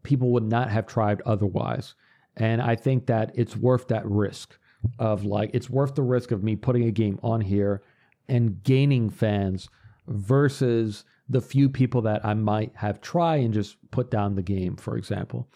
people 0.02 0.30
would 0.30 0.44
not 0.44 0.70
have 0.70 0.86
tried 0.86 1.20
otherwise. 1.22 1.94
And 2.36 2.62
I 2.62 2.76
think 2.76 3.06
that 3.06 3.32
it's 3.34 3.56
worth 3.56 3.88
that 3.88 4.06
risk 4.06 4.56
of 4.98 5.24
like, 5.24 5.50
it's 5.54 5.70
worth 5.70 5.94
the 5.94 6.02
risk 6.02 6.30
of 6.30 6.42
me 6.42 6.56
putting 6.56 6.84
a 6.84 6.90
game 6.90 7.18
on 7.22 7.40
here 7.40 7.82
and 8.28 8.62
gaining 8.62 9.10
fans 9.10 9.68
versus 10.06 11.04
the 11.28 11.40
few 11.40 11.68
people 11.68 12.02
that 12.02 12.24
I 12.24 12.34
might 12.34 12.72
have 12.76 13.00
try 13.00 13.36
and 13.36 13.54
just 13.54 13.76
put 13.90 14.10
down 14.10 14.34
the 14.34 14.42
game, 14.42 14.76
for 14.76 14.96
example. 14.96 15.48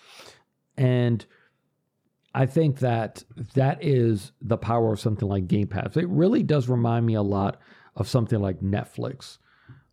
And 0.77 1.25
I 2.35 2.47
think 2.47 2.79
that 2.79 3.25
that 3.55 3.83
is 3.85 4.33
the 4.41 4.57
power 4.57 4.93
of 4.93 5.01
something 5.01 5.29
like 5.29 5.49
Game 5.49 5.67
Pass. 5.67 5.97
It 5.97 6.09
really 6.09 6.43
does 6.43 6.69
remind 6.69 7.05
me 7.05 7.15
a 7.15 7.23
lot 7.23 7.61
of 7.97 8.09
something 8.09 8.41
like 8.41 8.61
Netflix, 8.61 9.39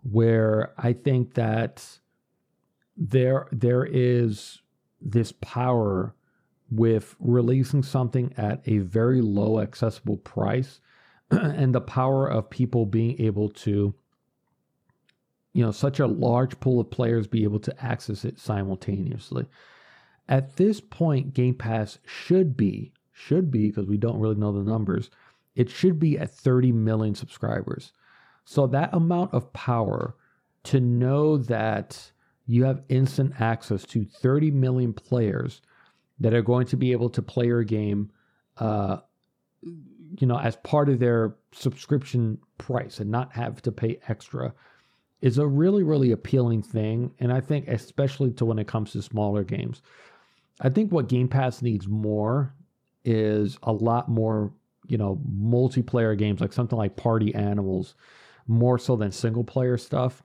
where 0.04 0.74
I 0.78 0.94
think 0.94 1.34
that 1.34 2.00
there 2.96 3.48
there 3.52 3.84
is 3.84 4.62
this 5.02 5.34
power 5.42 6.16
with 6.76 7.16
releasing 7.20 7.84
something 7.84 8.34
at 8.38 8.62
a 8.66 8.80
very 8.80 9.22
low 9.22 9.60
accessible 9.60 10.18
price 10.18 10.80
and 11.32 11.74
the 11.74 11.82
power 11.82 12.28
of 12.28 12.50
people 12.50 12.86
being 12.86 13.20
able 13.22 13.50
to 13.50 13.94
you 15.54 15.64
know 15.64 15.72
such 15.72 16.00
a 16.00 16.08
large 16.08 16.60
pool 16.60 16.82
of 16.82 16.92
players 16.92 17.28
be 17.28 17.44
able 17.44 17.60
to 17.60 17.84
access 17.84 18.26
it 18.26 18.38
simultaneously. 18.38 19.46
At 20.28 20.58
this 20.58 20.82
point, 20.82 21.34
Game 21.34 21.56
Pass 21.56 21.98
should 22.06 22.58
be 22.58 22.92
should 23.14 23.50
be 23.50 23.68
because 23.68 23.88
we 23.88 23.98
don't 23.98 24.20
really 24.20 24.36
know 24.36 24.52
the 24.52 24.70
numbers. 24.70 25.10
It 25.56 25.70
should 25.70 25.98
be 25.98 26.20
at 26.20 26.32
30 26.32 26.74
million 26.74 27.16
subscribers. 27.16 27.94
So 28.44 28.68
that 28.68 28.94
amount 28.94 29.34
of 29.34 29.54
power 29.54 30.16
to 30.64 30.82
know 30.82 31.38
that 31.38 32.12
you 32.46 32.66
have 32.66 32.84
instant 32.90 33.40
access 33.40 33.86
to 33.86 34.04
30 34.04 34.52
million 34.52 34.92
players 34.92 35.62
that 36.20 36.34
are 36.34 36.42
going 36.42 36.66
to 36.66 36.78
be 36.78 36.92
able 36.92 37.10
to 37.10 37.22
play 37.22 37.46
your 37.46 37.64
game 37.64 38.12
uh, 38.58 38.98
you 39.62 40.28
know 40.28 40.38
as 40.40 40.56
part 40.58 40.90
of 40.90 41.00
their 41.00 41.36
subscription 41.52 42.38
price 42.58 43.00
and 43.00 43.10
not 43.10 43.34
have 43.34 43.62
to 43.62 43.72
pay 43.72 44.00
extra 44.08 44.54
is 45.26 45.40
a 45.40 45.48
really, 45.48 45.82
really 45.82 46.12
appealing 46.12 46.62
thing. 46.62 47.12
And 47.20 47.34
I 47.34 47.42
think, 47.42 47.68
especially 47.68 48.32
to 48.34 48.46
when 48.46 48.60
it 48.60 48.68
comes 48.68 48.92
to 48.92 49.02
smaller 49.02 49.44
games, 49.44 49.82
I 50.62 50.70
think 50.70 50.92
what 50.92 51.10
Game 51.10 51.28
Pass 51.28 51.64
needs 51.64 51.88
more 51.88 52.54
is 53.04 53.58
a 53.64 53.72
lot 53.72 54.08
more, 54.08 54.54
you 54.88 55.00
know, 55.00 55.20
multiplayer 55.28 56.16
games 56.16 56.42
like 56.42 56.54
something 56.54 56.78
like 56.78 56.96
Party 56.96 57.34
Animals, 57.34 57.96
more 58.48 58.78
so 58.78 58.96
than 58.96 59.12
single 59.12 59.44
player 59.44 59.78
stuff. 59.78 60.22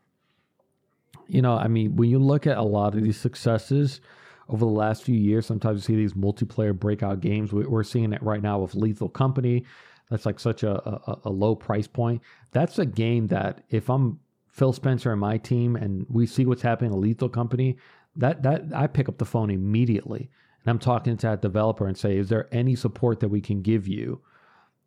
You 1.28 1.40
know, 1.40 1.56
I 1.56 1.68
mean, 1.68 1.96
when 1.96 2.10
you 2.10 2.18
look 2.18 2.46
at 2.46 2.58
a 2.58 2.62
lot 2.62 2.94
of 2.94 3.02
these 3.02 3.16
successes 3.16 4.02
over 4.50 4.64
the 4.64 4.70
last 4.70 5.02
few 5.02 5.14
years, 5.14 5.46
sometimes 5.46 5.78
you 5.78 5.94
see 5.94 5.96
these 5.96 6.14
multiplayer 6.14 6.78
breakout 6.78 7.20
games. 7.20 7.52
We're 7.52 7.82
seeing 7.84 8.12
it 8.12 8.22
right 8.22 8.42
now 8.42 8.58
with 8.58 8.74
Lethal 8.74 9.08
Company. 9.08 9.64
That's 10.10 10.26
like 10.26 10.40
such 10.40 10.62
a, 10.62 10.72
a, 10.88 11.20
a 11.24 11.30
low 11.30 11.54
price 11.54 11.86
point. 11.86 12.20
That's 12.52 12.78
a 12.78 12.86
game 12.86 13.28
that 13.28 13.62
if 13.70 13.88
I'm 13.88 14.18
Phil 14.48 14.72
Spencer 14.72 15.12
and 15.12 15.20
my 15.20 15.38
team, 15.38 15.76
and 15.76 16.04
we 16.08 16.26
see 16.26 16.44
what's 16.44 16.62
happening 16.62 16.92
at 16.92 16.98
Lethal 16.98 17.28
Company, 17.28 17.76
that 18.16 18.42
that 18.42 18.64
I 18.74 18.88
pick 18.88 19.08
up 19.08 19.18
the 19.18 19.24
phone 19.24 19.50
immediately 19.50 20.30
and 20.64 20.70
I'm 20.70 20.78
talking 20.78 21.16
to 21.16 21.26
that 21.28 21.42
developer 21.42 21.86
and 21.86 21.96
say, 21.96 22.18
is 22.18 22.28
there 22.28 22.48
any 22.52 22.74
support 22.74 23.20
that 23.20 23.28
we 23.28 23.40
can 23.40 23.62
give 23.62 23.88
you 23.88 24.20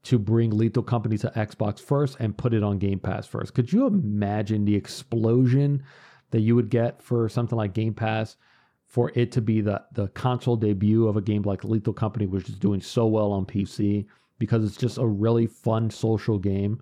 to 0.04 0.20
bring 0.20 0.52
Lethal 0.52 0.84
Company 0.84 1.18
to 1.20 1.32
Xbox 1.36 1.80
first 1.80 2.18
and 2.20 2.38
put 2.38 2.54
it 2.54 2.64
on 2.64 2.78
Game 2.78 3.00
Pass 3.00 3.26
first? 3.26 3.54
Could 3.54 3.74
you 3.74 3.88
imagine 3.88 4.66
the 4.66 4.76
explosion 4.76 5.84
that 6.32 6.42
you 6.42 6.56
would 6.56 6.70
get 6.70 7.02
for 7.02 7.28
something 7.28 7.58
like 7.58 7.74
Game 7.74 7.94
Pass? 7.94 8.38
For 8.94 9.12
it 9.16 9.32
to 9.32 9.42
be 9.42 9.60
the 9.60 9.84
the 9.94 10.10
console 10.10 10.56
debut 10.56 11.08
of 11.08 11.18
a 11.18 11.22
game 11.22 11.42
like 11.42 11.64
Lethal 11.64 11.94
Company, 11.94 12.28
which 12.28 12.48
is 12.48 12.60
doing 12.60 12.80
so 12.80 13.08
well 13.08 13.32
on 13.32 13.44
PC 13.44 14.06
because 14.38 14.64
it's 14.64 14.78
just 14.78 15.00
a 15.00 15.08
really 15.08 15.48
fun 15.48 15.90
social 15.90 16.38
game 16.38 16.80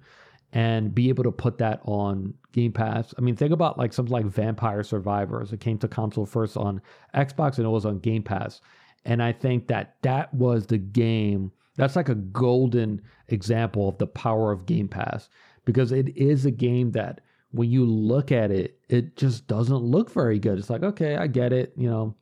and 0.52 0.94
be 0.94 1.08
able 1.08 1.24
to 1.24 1.32
put 1.32 1.58
that 1.60 1.80
on 1.86 2.34
Game 2.52 2.74
Pass. 2.74 3.14
I 3.18 3.22
mean, 3.22 3.38
think 3.38 3.54
about 3.54 3.78
like 3.78 3.94
something 3.94 4.12
like 4.12 4.26
Vampire 4.26 4.84
Survivors. 4.84 5.54
It 5.54 5.62
came 5.62 5.78
to 5.78 5.88
console 5.88 6.26
first 6.26 6.58
on 6.58 6.82
Xbox 7.16 7.60
and 7.60 7.66
it 7.66 7.70
was 7.70 7.86
on 7.86 8.00
Game 8.00 8.24
Pass. 8.24 8.60
And 9.06 9.24
I 9.24 9.32
think 9.32 9.68
that 9.68 9.96
that 10.02 10.34
was 10.34 10.68
the 10.68 10.78
game. 10.78 11.54
That's 11.78 11.96
like 11.96 12.10
a 12.10 12.16
golden 12.16 13.02
example 13.30 13.88
of 13.88 13.98
the 14.00 14.08
power 14.08 14.52
of 14.52 14.66
Game 14.66 14.90
Pass 14.90 15.30
because 15.64 15.94
it 15.94 16.10
is 16.18 16.46
a 16.46 16.52
game 16.52 16.92
that 16.92 17.22
when 17.52 17.70
you 17.70 17.86
look 17.86 18.32
at 18.32 18.52
it, 18.52 18.80
it 18.90 19.16
just 19.18 19.48
doesn't 19.48 19.76
look 19.76 20.12
very 20.12 20.40
good. 20.40 20.58
It's 20.58 20.70
like, 20.70 20.84
okay, 20.84 21.16
I 21.18 21.28
get 21.28 21.54
it. 21.54 21.74
You 21.76 21.90
know, 21.90 22.16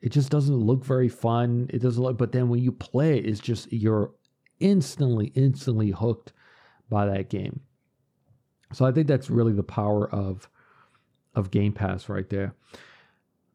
It 0.00 0.10
just 0.10 0.30
doesn't 0.30 0.56
look 0.56 0.84
very 0.84 1.08
fun. 1.08 1.70
It 1.72 1.80
doesn't 1.80 2.02
look, 2.02 2.18
but 2.18 2.32
then 2.32 2.48
when 2.48 2.60
you 2.60 2.72
play 2.72 3.18
it, 3.18 3.26
it's 3.26 3.40
just 3.40 3.72
you're 3.72 4.10
instantly, 4.58 5.26
instantly 5.34 5.90
hooked 5.90 6.32
by 6.90 7.06
that 7.06 7.30
game. 7.30 7.60
So 8.72 8.84
I 8.84 8.90
think 8.92 9.06
that's 9.06 9.30
really 9.30 9.52
the 9.52 9.62
power 9.62 10.10
of 10.12 10.48
of 11.34 11.50
Game 11.50 11.72
Pass 11.72 12.08
right 12.08 12.28
there. 12.28 12.54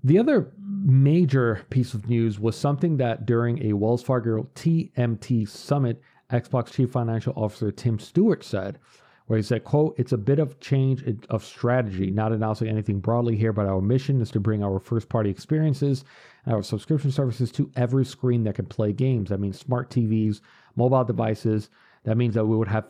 The 0.03 0.19
other 0.19 0.51
major 0.57 1.65
piece 1.69 1.93
of 1.93 2.07
news 2.09 2.39
was 2.39 2.55
something 2.55 2.97
that 2.97 3.25
during 3.25 3.63
a 3.65 3.73
Wells 3.73 4.03
Fargo 4.03 4.47
TMT 4.55 5.47
summit, 5.47 6.01
Xbox 6.31 6.71
Chief 6.71 6.89
Financial 6.89 7.33
Officer 7.35 7.71
Tim 7.71 7.99
Stewart 7.99 8.43
said, 8.43 8.79
where 9.27 9.37
he 9.37 9.43
said, 9.43 9.63
quote, 9.63 9.93
it's 9.97 10.13
a 10.13 10.17
bit 10.17 10.39
of 10.39 10.59
change 10.59 11.03
of 11.29 11.43
strategy, 11.43 12.09
not 12.09 12.31
announcing 12.31 12.67
anything 12.67 12.99
broadly 12.99 13.35
here, 13.35 13.53
but 13.53 13.67
our 13.67 13.81
mission 13.81 14.21
is 14.21 14.31
to 14.31 14.39
bring 14.39 14.63
our 14.63 14.79
first 14.79 15.09
party 15.09 15.29
experiences 15.29 16.05
and 16.45 16.55
our 16.55 16.63
subscription 16.63 17.11
services 17.11 17.51
to 17.51 17.69
every 17.75 18.05
screen 18.05 18.43
that 18.45 18.55
can 18.55 18.65
play 18.65 18.93
games. 18.93 19.29
That 19.29 19.41
means 19.41 19.59
smart 19.59 19.89
TVs, 19.89 20.39
mobile 20.77 21.03
devices. 21.03 21.69
That 22.05 22.17
means 22.17 22.35
that 22.35 22.45
we 22.45 22.55
would 22.55 22.69
have 22.69 22.85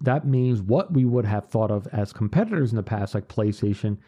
that 0.00 0.26
means 0.26 0.62
what 0.62 0.92
we 0.92 1.04
would 1.04 1.26
have 1.26 1.48
thought 1.48 1.70
of 1.70 1.86
as 1.88 2.12
competitors 2.12 2.70
in 2.70 2.76
the 2.76 2.82
past, 2.82 3.14
like 3.14 3.28
PlayStation 3.28 3.98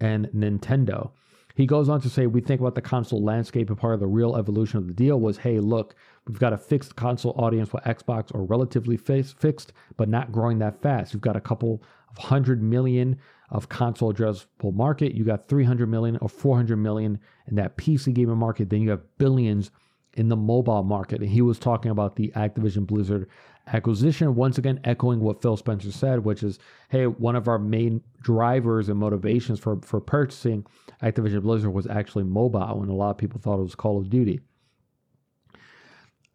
and 0.00 0.26
Nintendo. 0.28 1.10
He 1.54 1.66
goes 1.66 1.90
on 1.90 2.00
to 2.00 2.08
say, 2.08 2.26
We 2.26 2.40
think 2.40 2.60
about 2.60 2.74
the 2.74 2.80
console 2.80 3.22
landscape, 3.22 3.68
and 3.68 3.78
part 3.78 3.94
of 3.94 4.00
the 4.00 4.06
real 4.06 4.36
evolution 4.36 4.78
of 4.78 4.86
the 4.86 4.94
deal 4.94 5.20
was 5.20 5.36
hey, 5.38 5.60
look, 5.60 5.94
we've 6.26 6.38
got 6.38 6.52
a 6.52 6.58
fixed 6.58 6.96
console 6.96 7.34
audience 7.36 7.72
with 7.72 7.84
Xbox, 7.84 8.34
or 8.34 8.44
relatively 8.44 8.96
fixed, 8.96 9.72
but 9.96 10.08
not 10.08 10.32
growing 10.32 10.58
that 10.58 10.80
fast. 10.82 11.12
You've 11.12 11.22
got 11.22 11.36
a 11.36 11.40
couple 11.40 11.82
of 12.10 12.18
hundred 12.18 12.62
million 12.62 13.18
of 13.50 13.68
console 13.68 14.12
addressable 14.12 14.74
market. 14.74 15.14
You 15.14 15.24
got 15.24 15.48
300 15.48 15.88
million 15.88 16.18
or 16.20 16.28
400 16.28 16.76
million 16.76 17.18
in 17.46 17.56
that 17.56 17.76
PC 17.76 18.14
gaming 18.14 18.36
market. 18.36 18.70
Then 18.70 18.82
you 18.82 18.90
have 18.90 19.02
billions 19.18 19.70
in 20.14 20.28
the 20.28 20.36
mobile 20.36 20.82
market. 20.82 21.20
And 21.20 21.30
he 21.30 21.42
was 21.42 21.58
talking 21.58 21.90
about 21.90 22.16
the 22.16 22.32
Activision 22.36 22.86
Blizzard 22.86 23.28
acquisition, 23.66 24.34
once 24.34 24.58
again 24.58 24.80
echoing 24.84 25.20
what 25.20 25.40
Phil 25.40 25.56
Spencer 25.56 25.92
said, 25.92 26.24
which 26.24 26.42
is, 26.42 26.58
hey, 26.88 27.06
one 27.06 27.36
of 27.36 27.46
our 27.46 27.58
main 27.58 28.02
drivers 28.20 28.88
and 28.88 28.98
motivations 28.98 29.60
for, 29.60 29.80
for 29.82 30.00
purchasing 30.00 30.66
Activision 31.02 31.42
Blizzard 31.42 31.72
was 31.72 31.86
actually 31.86 32.24
mobile, 32.24 32.82
and 32.82 32.90
a 32.90 32.94
lot 32.94 33.10
of 33.10 33.18
people 33.18 33.40
thought 33.40 33.60
it 33.60 33.62
was 33.62 33.74
Call 33.74 33.98
of 33.98 34.10
Duty. 34.10 34.40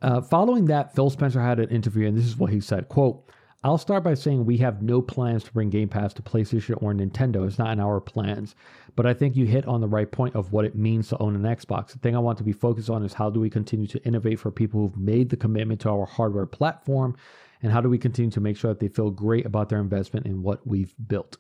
Uh, 0.06 0.22
following 0.22 0.66
that, 0.66 0.94
Phil 0.94 1.10
Spencer 1.10 1.42
had 1.42 1.60
an 1.60 1.70
interview, 1.70 2.08
and 2.08 2.16
this 2.16 2.28
is 2.28 2.38
what 2.38 2.52
he 2.52 2.60
said, 2.60 2.88
quote, 2.90 3.28
I'll 3.64 3.80
start 3.80 4.04
by 4.04 4.14
saying 4.14 4.46
we 4.46 4.58
have 4.58 4.84
no 4.84 5.02
plans 5.02 5.44
to 5.46 5.52
bring 5.52 5.72
Game 5.72 5.90
Pass 5.90 6.14
to 6.14 6.22
PlayStation 6.22 6.80
or 6.80 6.94
Nintendo. 6.94 7.48
It's 7.48 7.58
not 7.58 7.74
in 7.74 7.80
our 7.80 8.00
plans. 8.00 8.54
But 8.96 9.08
I 9.08 9.16
think 9.16 9.36
you 9.36 9.48
hit 9.48 9.66
on 9.66 9.82
the 9.82 9.88
right 9.88 10.12
point 10.12 10.36
of 10.36 10.52
what 10.52 10.64
it 10.64 10.76
means 10.76 11.10
to 11.10 11.18
own 11.18 11.36
an 11.36 11.42
Xbox. 11.42 11.88
The 11.88 11.98
thing 11.98 12.16
I 12.16 12.20
want 12.20 12.38
to 12.38 12.44
be 12.44 12.52
focused 12.52 12.92
on 12.92 13.04
is 13.04 13.14
how 13.14 13.32
do 13.32 13.40
we 13.40 13.50
continue 13.50 13.88
to 13.88 14.06
innovate 14.06 14.40
for 14.40 14.52
people 14.52 14.80
who've 14.80 14.96
made 14.96 15.32
the 15.32 15.38
commitment 15.38 15.82
to 15.82 15.90
our 15.90 16.06
hardware 16.06 16.46
platform, 16.46 17.18
and 17.64 17.72
how 17.72 17.82
do 17.82 17.90
we 17.90 17.98
continue 17.98 18.30
to 18.30 18.40
make 18.40 18.58
sure 18.58 18.70
that 18.70 18.80
they 18.80 18.90
feel 18.90 19.10
great 19.10 19.48
about 19.48 19.70
their 19.70 19.80
investment 19.80 20.28
in 20.28 20.44
what 20.44 20.68
we've 20.68 20.94
built. 21.08 21.38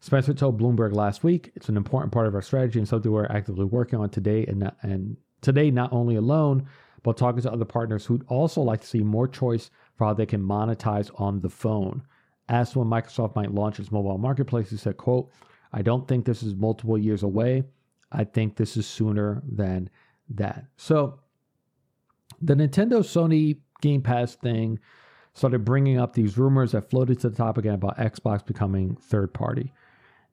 Spencer 0.00 0.34
told 0.34 0.60
Bloomberg 0.60 0.92
last 0.92 1.24
week, 1.24 1.50
it's 1.54 1.70
an 1.70 1.78
important 1.78 2.12
part 2.12 2.26
of 2.26 2.34
our 2.34 2.42
strategy 2.42 2.78
and 2.78 2.86
something 2.86 3.10
we're 3.10 3.24
actively 3.24 3.64
working 3.64 3.98
on 3.98 4.10
today 4.10 4.44
and 4.44 4.58
not, 4.58 4.76
and 4.82 5.16
today 5.40 5.70
not 5.70 5.90
only 5.94 6.16
alone, 6.16 6.68
but 7.02 7.16
talking 7.16 7.42
to 7.42 7.52
other 7.52 7.64
partners 7.64 8.04
who'd 8.04 8.24
also 8.28 8.60
like 8.60 8.80
to 8.80 8.86
see 8.86 9.02
more 9.02 9.28
choice 9.28 9.70
for 9.96 10.06
how 10.06 10.14
they 10.14 10.26
can 10.26 10.42
monetize 10.42 11.10
on 11.20 11.40
the 11.40 11.50
phone. 11.50 12.02
Asked 12.48 12.76
when 12.76 12.86
Microsoft 12.88 13.34
might 13.34 13.52
launch 13.52 13.80
its 13.80 13.90
mobile 13.90 14.18
marketplace, 14.18 14.70
he 14.70 14.76
said, 14.76 14.96
quote, 14.96 15.30
I 15.72 15.82
don't 15.82 16.06
think 16.06 16.24
this 16.24 16.42
is 16.42 16.54
multiple 16.54 16.96
years 16.96 17.22
away. 17.22 17.64
I 18.12 18.24
think 18.24 18.56
this 18.56 18.76
is 18.76 18.86
sooner 18.86 19.42
than 19.50 19.90
that. 20.30 20.66
So 20.76 21.20
the 22.40 22.54
Nintendo 22.54 23.00
Sony 23.00 23.58
Game 23.80 24.02
Pass 24.02 24.36
thing 24.36 24.78
started 25.34 25.64
bringing 25.64 25.98
up 25.98 26.14
these 26.14 26.38
rumors 26.38 26.72
that 26.72 26.88
floated 26.88 27.20
to 27.20 27.28
the 27.28 27.36
top 27.36 27.58
again 27.58 27.74
about 27.74 27.98
Xbox 27.98 28.44
becoming 28.44 28.96
third 28.96 29.34
party. 29.34 29.72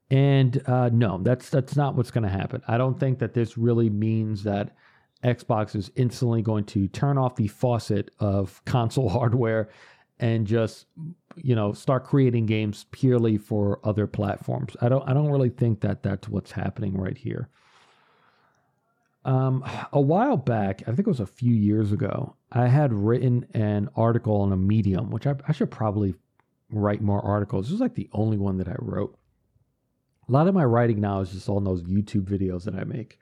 And 0.09 0.61
uh, 0.67 0.89
no, 0.93 1.19
that's 1.21 1.49
that's 1.49 1.75
not 1.75 1.95
what's 1.95 2.11
going 2.11 2.23
to 2.23 2.29
happen. 2.29 2.61
I 2.67 2.77
don't 2.77 2.99
think 2.99 3.19
that 3.19 3.33
this 3.33 3.57
really 3.57 3.89
means 3.89 4.43
that 4.43 4.75
Xbox 5.23 5.75
is 5.75 5.91
instantly 5.95 6.41
going 6.41 6.65
to 6.65 6.87
turn 6.87 7.17
off 7.17 7.35
the 7.35 7.47
faucet 7.47 8.11
of 8.19 8.63
console 8.65 9.09
hardware 9.09 9.69
and 10.19 10.45
just 10.45 10.85
you 11.35 11.55
know 11.55 11.73
start 11.73 12.03
creating 12.03 12.45
games 12.45 12.85
purely 12.91 13.37
for 13.37 13.79
other 13.83 14.07
platforms. 14.07 14.75
I 14.81 14.89
don't 14.89 15.07
I 15.07 15.13
don't 15.13 15.31
really 15.31 15.49
think 15.49 15.81
that 15.81 16.03
that's 16.03 16.29
what's 16.29 16.51
happening 16.51 16.97
right 16.97 17.17
here. 17.17 17.49
Um, 19.25 19.63
a 19.93 20.01
while 20.01 20.35
back, 20.35 20.81
I 20.81 20.87
think 20.87 20.99
it 20.99 21.07
was 21.07 21.21
a 21.21 21.25
few 21.25 21.53
years 21.53 21.93
ago, 21.93 22.35
I 22.51 22.67
had 22.67 22.91
written 22.91 23.45
an 23.53 23.89
article 23.95 24.41
on 24.41 24.51
a 24.51 24.57
Medium, 24.57 25.11
which 25.11 25.25
I, 25.25 25.35
I 25.47 25.53
should 25.53 25.71
probably 25.71 26.13
write 26.69 27.01
more 27.01 27.21
articles. 27.21 27.65
This 27.65 27.71
was 27.71 27.81
like 27.81 27.95
the 27.95 28.09
only 28.11 28.37
one 28.37 28.57
that 28.57 28.67
I 28.67 28.75
wrote. 28.79 29.17
A 30.27 30.31
lot 30.31 30.47
of 30.47 30.53
my 30.53 30.65
writing 30.65 30.99
now 30.99 31.21
is 31.21 31.31
just 31.31 31.49
on 31.49 31.63
those 31.63 31.83
YouTube 31.83 32.25
videos 32.25 32.65
that 32.65 32.75
I 32.75 32.83
make. 32.83 33.17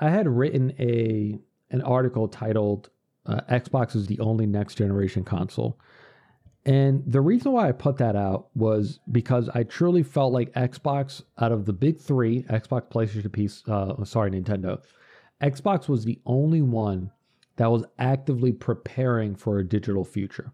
I 0.00 0.10
had 0.10 0.26
written 0.26 0.72
a 0.78 1.38
an 1.70 1.82
article 1.82 2.26
titled 2.26 2.90
uh, 3.26 3.42
"Xbox 3.48 3.94
is 3.94 4.06
the 4.06 4.18
only 4.20 4.46
next 4.46 4.74
generation 4.76 5.22
console," 5.22 5.78
and 6.64 7.02
the 7.06 7.20
reason 7.20 7.52
why 7.52 7.68
I 7.68 7.72
put 7.72 7.96
that 7.98 8.16
out 8.16 8.48
was 8.54 9.00
because 9.10 9.48
I 9.54 9.62
truly 9.62 10.02
felt 10.02 10.32
like 10.32 10.52
Xbox, 10.52 11.22
out 11.38 11.52
of 11.52 11.64
the 11.64 11.72
big 11.72 11.98
three, 11.98 12.42
Xbox, 12.44 12.90
PlayStation, 12.90 13.32
piece, 13.32 13.62
uh, 13.68 14.04
sorry, 14.04 14.30
Nintendo, 14.30 14.82
Xbox 15.40 15.88
was 15.88 16.04
the 16.04 16.20
only 16.26 16.60
one 16.60 17.10
that 17.56 17.70
was 17.70 17.84
actively 17.98 18.52
preparing 18.52 19.34
for 19.34 19.58
a 19.58 19.66
digital 19.66 20.04
future. 20.04 20.52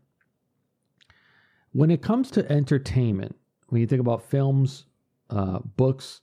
When 1.73 1.91
it 1.91 2.03
comes 2.03 2.31
to 2.33 2.51
entertainment, 2.51 3.37
when 3.69 3.81
you 3.81 3.87
think 3.87 4.01
about 4.01 4.23
films, 4.23 4.87
uh, 5.31 5.59
books, 5.59 6.21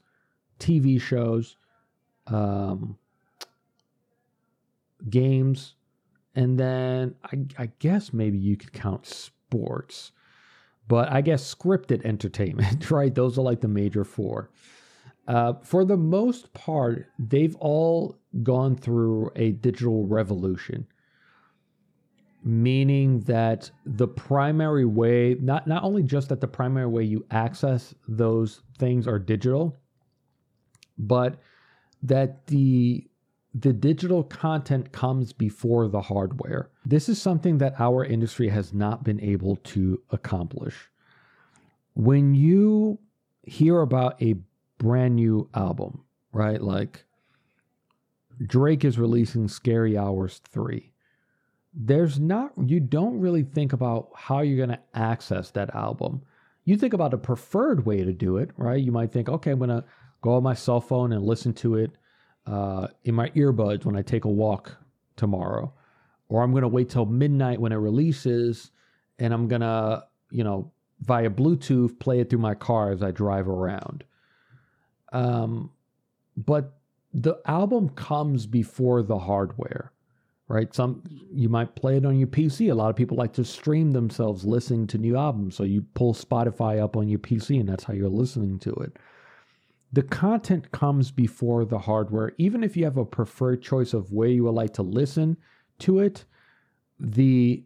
TV 0.60 1.00
shows, 1.00 1.58
um, 2.28 2.98
games, 5.10 5.76
and 6.36 6.60
then 6.60 7.16
I, 7.24 7.64
I 7.64 7.66
guess 7.80 8.14
maybe 8.14 8.38
you 8.38 8.58
could 8.58 8.74
count 8.74 9.06
sports, 9.06 10.12
but 10.88 11.12
I 11.12 11.22
guess 11.22 11.54
scripted 11.54 12.04
entertainment, 12.06 12.90
right? 12.92 13.14
Those 13.14 13.38
are 13.38 13.44
like 13.44 13.62
the 13.62 13.68
major 13.68 14.04
four. 14.04 14.52
Uh, 15.28 15.54
for 15.64 15.86
the 15.86 15.98
most 15.98 16.54
part, 16.54 17.08
they've 17.18 17.56
all 17.58 18.18
gone 18.42 18.76
through 18.76 19.32
a 19.36 19.52
digital 19.52 20.06
revolution, 20.06 20.86
meaning 22.44 23.22
that 23.22 23.72
the 23.86 24.08
primary 24.08 24.84
way, 24.84 25.38
not, 25.40 25.66
not 25.66 25.84
only 25.84 26.04
just 26.04 26.28
that 26.28 26.42
the 26.42 26.48
primary 26.48 26.88
way 26.88 27.04
you 27.04 27.26
access 27.32 27.96
those 28.08 28.64
things 28.78 29.08
are 29.08 29.18
digital, 29.18 29.78
but 30.98 31.40
that 32.02 32.46
the 32.48 33.08
the 33.54 33.74
digital 33.74 34.24
content 34.24 34.92
comes 34.92 35.32
before 35.32 35.88
the 35.88 36.02
hardware. 36.02 36.70
This 36.86 37.08
is 37.08 37.22
something 37.22 37.60
that 37.60 37.80
our 37.80 38.04
industry 38.04 38.50
has 38.50 38.74
not 38.74 39.04
been 39.04 39.20
able 39.22 39.58
to 39.58 40.02
accomplish. 40.10 40.90
When 41.94 42.34
you 42.34 43.00
hear 43.44 43.82
about 43.82 44.22
a 44.22 44.36
brand 44.80 45.16
new 45.16 45.50
album, 45.54 46.04
right? 46.32 46.62
Like 46.62 47.06
Drake 48.46 48.84
is 48.84 48.98
releasing 48.98 49.48
Scary 49.48 49.98
Hours 49.98 50.42
3. 50.50 50.92
There's 51.74 52.20
not, 52.20 52.52
you 52.66 52.80
don't 52.80 53.20
really 53.20 53.44
think 53.44 53.74
about 53.74 54.10
how 54.16 54.42
you're 54.42 54.58
going 54.58 54.78
to 54.78 54.84
access 54.94 55.52
that 55.52 55.74
album. 55.76 56.22
You 56.66 56.78
think 56.78 56.94
about 56.94 57.14
a 57.14 57.18
preferred 57.18 57.86
way 57.86 58.04
to 58.04 58.14
do 58.14 58.38
it, 58.38 58.52
right? 58.58 58.82
You 58.82 58.92
might 58.92 59.12
think, 59.12 59.30
okay, 59.30 59.52
I'm 59.52 59.60
going 59.60 59.70
to 59.70 59.84
go 60.22 60.34
on 60.34 60.44
my 60.44 60.54
cell 60.54 60.82
phone 60.82 61.12
and 61.12 61.24
listen 61.24 61.54
to 61.56 61.76
it 61.76 61.92
uh, 62.46 62.88
in 63.04 63.16
my 63.16 63.30
earbuds 63.30 63.86
when 63.86 63.96
I 63.96 64.02
take 64.02 64.26
a 64.26 64.30
walk 64.30 64.76
tomorrow, 65.16 65.74
or 66.30 66.44
I'm 66.44 66.52
going 66.52 66.64
to 66.64 66.68
wait 66.68 66.90
till 66.90 67.06
midnight 67.06 67.60
when 67.60 67.72
it 67.72 67.78
releases, 67.78 68.72
and 69.20 69.34
I'm 69.34 69.48
going 69.48 69.62
to, 69.62 70.04
you 70.32 70.44
know, 70.44 70.72
via 71.02 71.30
Bluetooth 71.30 72.00
play 72.00 72.20
it 72.20 72.30
through 72.30 72.40
my 72.40 72.56
car 72.56 72.92
as 72.92 73.04
I 73.04 73.12
drive 73.12 73.48
around. 73.48 74.04
Um, 75.12 75.72
but 76.36 76.80
the 77.14 77.36
album 77.46 77.90
comes 77.90 78.46
before 78.48 79.04
the 79.04 79.20
hardware, 79.20 79.92
right? 80.48 80.74
Some 80.74 81.04
you 81.32 81.50
might 81.50 81.76
play 81.76 81.98
it 81.98 82.06
on 82.06 82.18
your 82.18 82.28
PC. 82.28 82.72
A 82.72 82.76
lot 82.76 82.90
of 82.90 82.96
people 82.96 83.16
like 83.16 83.34
to 83.34 83.46
stream 83.46 83.92
themselves 83.92 84.44
listening 84.44 84.88
to 84.88 84.98
new 84.98 85.16
albums, 85.16 85.56
so 85.56 85.64
you 85.64 85.86
pull 85.94 86.14
Spotify 86.14 86.82
up 86.82 86.98
on 86.98 87.08
your 87.08 87.20
PC, 87.20 87.60
and 87.60 87.70
that's 87.70 87.84
how 87.84 87.94
you're 87.94 88.10
listening 88.10 88.58
to 88.60 88.74
it 88.76 88.98
the 89.94 90.04
content 90.04 90.72
comes 90.72 91.12
before 91.12 91.66
the 91.66 91.78
hardware. 91.78 92.34
Even 92.38 92.64
if 92.64 92.76
you 92.76 92.84
have 92.84 92.98
a 92.98 93.06
preferred 93.06 93.62
choice 93.62 93.94
of 93.94 94.12
where 94.12 94.28
you 94.28 94.44
would 94.44 94.56
like 94.56 94.74
to 94.74 94.82
listen 94.82 95.38
to 95.80 96.00
it, 96.00 96.26
the 97.00 97.64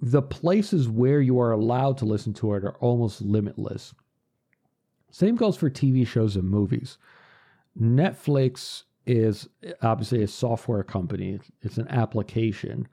the 0.00 0.22
places 0.22 0.88
where 0.88 1.20
you 1.20 1.38
are 1.40 1.52
allowed 1.52 1.96
to 1.98 2.04
listen 2.04 2.32
to 2.34 2.54
it 2.54 2.64
are 2.64 2.76
almost 2.80 3.22
limitless. 3.22 3.94
Same 5.10 5.36
goes 5.36 5.56
for 5.56 5.70
TV 5.70 6.06
shows 6.06 6.36
and 6.36 6.48
movies. 6.48 6.98
Netflix 7.80 8.82
is 9.06 9.48
obviously 9.82 10.22
a 10.22 10.28
software 10.28 10.82
company, 10.82 11.40
it's 11.62 11.78
an 11.78 11.88
application. 11.88 12.88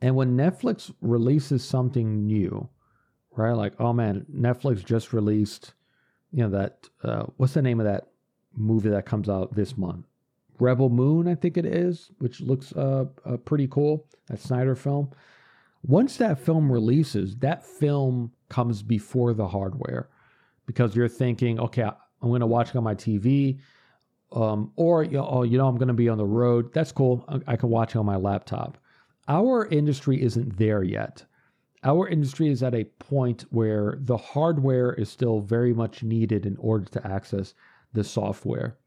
And 0.00 0.16
when 0.16 0.36
Netflix 0.36 0.92
releases 1.00 1.64
something 1.64 2.26
new, 2.26 2.68
right? 3.36 3.52
Like, 3.52 3.74
oh 3.78 3.92
man, 3.92 4.26
Netflix 4.32 4.84
just 4.84 5.12
released, 5.12 5.74
you 6.34 6.42
know, 6.42 6.50
that, 6.50 6.88
uh, 7.04 7.24
what's 7.36 7.54
the 7.54 7.62
name 7.62 7.78
of 7.78 7.86
that 7.86 8.08
movie 8.56 8.88
that 8.88 9.06
comes 9.06 9.28
out 9.28 9.54
this 9.54 9.76
month? 9.76 10.06
Rebel 10.58 10.88
Moon, 10.88 11.28
I 11.28 11.34
think 11.34 11.56
it 11.56 11.64
is, 11.64 12.10
which 12.18 12.40
looks 12.40 12.72
uh, 12.72 13.06
uh, 13.24 13.36
pretty 13.38 13.68
cool. 13.68 14.06
That 14.28 14.40
Snyder 14.40 14.74
film. 14.74 15.10
Once 15.86 16.16
that 16.16 16.38
film 16.38 16.72
releases, 16.72 17.36
that 17.36 17.64
film 17.64 18.32
comes 18.48 18.82
before 18.82 19.34
the 19.34 19.46
hardware 19.46 20.08
because 20.66 20.96
you're 20.96 21.08
thinking, 21.08 21.60
okay, 21.60 21.82
I'm 21.82 22.28
going 22.28 22.40
to 22.40 22.46
watch 22.46 22.70
it 22.70 22.76
on 22.76 22.84
my 22.84 22.94
TV, 22.94 23.60
um, 24.32 24.72
or 24.76 25.04
you 25.04 25.18
know, 25.18 25.28
oh, 25.30 25.42
you 25.42 25.58
know, 25.58 25.68
I'm 25.68 25.76
going 25.76 25.88
to 25.88 25.94
be 25.94 26.08
on 26.08 26.18
the 26.18 26.24
road. 26.24 26.72
That's 26.72 26.90
cool. 26.90 27.24
I, 27.28 27.52
I 27.52 27.56
can 27.56 27.68
watch 27.68 27.94
it 27.94 27.98
on 27.98 28.06
my 28.06 28.16
laptop. 28.16 28.78
Our 29.28 29.66
industry 29.66 30.22
isn't 30.22 30.56
there 30.58 30.82
yet. 30.82 31.24
Our 31.84 32.08
industry 32.08 32.48
is 32.48 32.62
at 32.62 32.74
a 32.74 32.84
point 32.84 33.44
where 33.50 33.98
the 34.00 34.16
hardware 34.16 34.94
is 34.94 35.10
still 35.10 35.40
very 35.40 35.74
much 35.74 36.02
needed 36.02 36.46
in 36.46 36.56
order 36.56 36.86
to 36.86 37.06
access 37.06 37.52
the 37.92 38.02
software. 38.02 38.78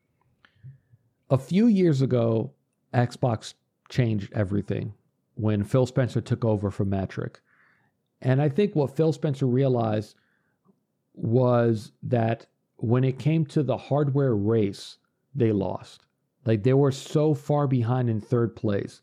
A 1.30 1.38
few 1.38 1.68
years 1.68 2.02
ago, 2.02 2.54
Xbox 2.94 3.54
changed 3.90 4.34
everything 4.34 4.94
when 5.36 5.64
Phil 5.64 5.86
Spencer 5.86 6.22
took 6.22 6.44
over 6.44 6.72
from 6.72 6.90
Mattrick. 6.90 7.36
And 8.22 8.42
I 8.42 8.50
think 8.50 8.76
what 8.76 8.96
Phil 8.96 9.14
Spencer 9.14 9.46
realized 9.46 10.16
was 11.14 11.92
that 12.02 12.48
when 12.78 13.04
it 13.04 13.20
came 13.20 13.46
to 13.46 13.62
the 13.62 13.78
hardware 13.78 14.36
race, 14.36 14.98
they 15.36 15.52
lost. 15.52 16.06
Like 16.46 16.64
they 16.64 16.74
were 16.74 16.92
so 16.92 17.36
far 17.36 17.68
behind 17.68 18.10
in 18.10 18.22
third 18.22 18.56
place 18.56 19.02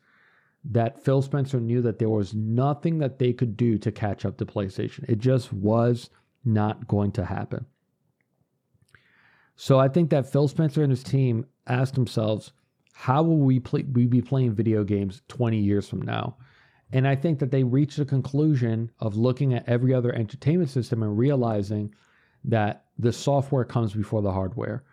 that 0.70 1.04
Phil 1.04 1.20
Spencer 1.20 1.60
knew 1.60 1.82
that 1.82 1.98
there 1.98 2.08
was 2.08 2.34
nothing 2.34 2.98
that 2.98 3.18
they 3.18 3.32
could 3.32 3.56
do 3.56 3.76
to 3.78 3.92
catch 3.92 4.24
up 4.24 4.38
to 4.38 4.46
PlayStation. 4.46 5.04
It 5.08 5.18
just 5.18 5.52
was 5.52 6.10
not 6.44 6.88
going 6.88 7.12
to 7.12 7.24
happen. 7.24 7.66
So 9.56 9.78
I 9.78 9.88
think 9.88 10.10
that 10.10 10.30
Phil 10.30 10.48
Spencer 10.48 10.82
and 10.82 10.90
his 10.90 11.02
team 11.02 11.46
asked 11.66 11.94
themselves, 11.94 12.52
how 12.92 13.22
will 13.22 13.38
we 13.38 13.60
play, 13.60 13.82
we 13.82 14.06
be 14.06 14.22
playing 14.22 14.54
video 14.54 14.84
games 14.84 15.22
20 15.28 15.58
years 15.58 15.88
from 15.88 16.02
now? 16.02 16.36
And 16.92 17.06
I 17.08 17.16
think 17.16 17.38
that 17.40 17.50
they 17.50 17.64
reached 17.64 17.98
a 17.98 18.04
conclusion 18.04 18.90
of 19.00 19.16
looking 19.16 19.52
at 19.52 19.68
every 19.68 19.92
other 19.92 20.14
entertainment 20.14 20.70
system 20.70 21.02
and 21.02 21.18
realizing 21.18 21.94
that 22.44 22.84
the 22.98 23.12
software 23.12 23.64
comes 23.64 23.92
before 23.92 24.22
the 24.22 24.32
hardware. 24.32 24.84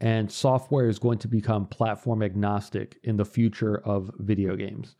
And 0.00 0.30
software 0.30 0.88
is 0.88 0.98
going 0.98 1.18
to 1.18 1.28
become 1.28 1.66
platform 1.66 2.22
agnostic 2.22 2.98
in 3.04 3.16
the 3.16 3.24
future 3.24 3.78
of 3.84 4.10
video 4.18 4.56
games. 4.56 4.96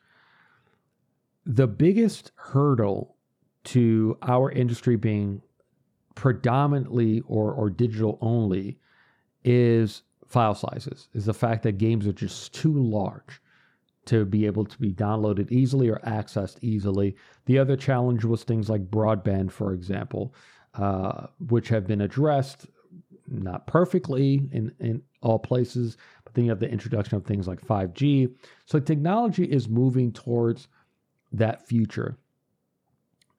The 1.47 1.67
biggest 1.67 2.33
hurdle 2.37 3.17
to 3.65 4.17
our 4.23 4.51
industry 4.51 4.97
being 4.97 5.43
predominantly 6.15 7.23
or, 7.27 7.53
or 7.53 7.71
digital 7.71 8.19
only 8.21 8.79
is 9.45 10.03
file 10.27 10.55
sizes, 10.55 11.09
is 11.13 11.27
the 11.27 11.35
fact 11.35 11.63
that 11.63 11.79
games 11.79 12.07
are 12.07 12.13
just 12.13 12.55
too 12.55 12.73
large 12.73 13.41
to 14.07 14.25
be 14.25 14.47
able 14.47 14.65
to 14.65 14.79
be 14.79 14.93
downloaded 14.93 15.51
easily 15.51 15.89
or 15.89 16.01
accessed 16.07 16.57
easily. 16.61 17.17
The 17.47 17.59
other 17.59 17.77
challenge 17.77 18.25
was 18.25 18.43
things 18.43 18.69
like 18.69 18.91
broadband, 18.91 19.51
for 19.51 19.73
example, 19.73 20.35
uh, 20.75 21.29
which 21.49 21.69
have 21.69 21.87
been 21.87 22.03
addressed 22.03 22.67
not 23.27 23.67
perfectly 23.67 24.49
in, 24.53 24.73
in 24.81 25.03
all 25.23 25.39
places, 25.39 25.97
but 26.25 26.35
then 26.35 26.45
you 26.45 26.51
have 26.51 26.61
the 26.61 26.71
introduction 26.71 27.17
of 27.17 27.25
things 27.25 27.49
like 27.49 27.67
5G. 27.67 28.35
So 28.67 28.79
technology 28.79 29.45
is 29.45 29.69
moving 29.69 30.13
towards 30.13 30.69
that 31.39 31.67
future. 31.67 32.17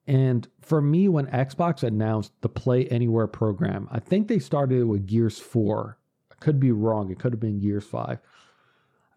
And 0.06 0.46
for 0.60 0.80
me, 0.80 1.08
when 1.08 1.26
Xbox 1.26 1.82
announced 1.82 2.32
the 2.40 2.48
Play 2.48 2.86
Anywhere 2.86 3.26
program, 3.26 3.88
I 3.90 3.98
think 3.98 4.28
they 4.28 4.38
started 4.38 4.80
it 4.80 4.84
with 4.84 5.06
Gears 5.06 5.38
4. 5.38 5.98
I 6.30 6.34
could 6.36 6.60
be 6.60 6.70
wrong. 6.70 7.10
It 7.10 7.18
could 7.18 7.32
have 7.32 7.40
been 7.40 7.58
Gears 7.58 7.84
5. 7.84 8.20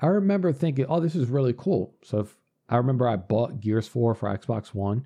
I 0.02 0.06
remember 0.08 0.52
thinking, 0.52 0.86
oh, 0.88 1.00
this 1.00 1.16
is 1.16 1.28
really 1.28 1.54
cool. 1.58 1.94
So 2.04 2.20
if, 2.20 2.36
I 2.70 2.78
remember 2.78 3.08
I 3.08 3.18
bought 3.18 3.60
Gears 3.60 3.88
4 3.88 4.16
for 4.16 4.36
Xbox 4.36 4.74
One 4.74 5.06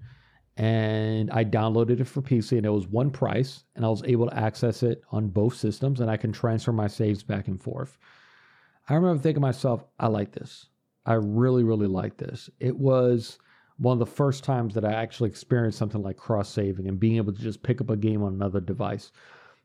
and 0.55 1.32
I 1.32 1.43
downloaded 1.43 1.99
it 1.99 2.05
for 2.05 2.21
PC 2.21 2.57
and 2.57 2.65
it 2.65 2.69
was 2.69 2.88
one 2.88 3.09
price 3.09 3.63
and 3.76 3.84
I 3.84 3.89
was 3.89 4.03
able 4.03 4.30
to 4.30 4.38
access 4.38 4.84
it 4.84 5.01
on 5.11 5.28
both 5.30 5.55
systems 5.55 5.99
and 5.99 6.11
I 6.11 6.17
can 6.17 6.32
transfer 6.32 6.71
my 6.71 6.88
saves 6.88 7.24
back 7.24 7.47
and 7.47 7.61
forth. 7.61 7.97
I 8.88 8.93
remember 8.93 9.21
thinking 9.21 9.41
to 9.41 9.47
myself, 9.47 9.84
I 9.99 10.07
like 10.07 10.32
this. 10.32 10.67
I 11.05 11.13
really, 11.13 11.63
really 11.63 11.88
like 11.88 12.17
this. 12.17 12.49
It 12.59 12.78
was 12.78 13.39
one 13.78 13.93
of 13.93 13.99
the 13.99 14.05
first 14.05 14.43
times 14.43 14.74
that 14.76 14.86
I 14.86 14.93
actually 14.93 15.30
experienced 15.30 15.78
something 15.78 16.01
like 16.01 16.17
cross 16.17 16.49
saving 16.49 16.88
and 16.88 16.99
being 16.99 17.17
able 17.17 17.34
to 17.34 17.41
just 17.41 17.63
pick 17.63 17.82
up 17.82 17.89
a 17.89 17.97
game 17.97 18.24
on 18.24 18.34
another 18.34 18.59
device. 18.59 19.11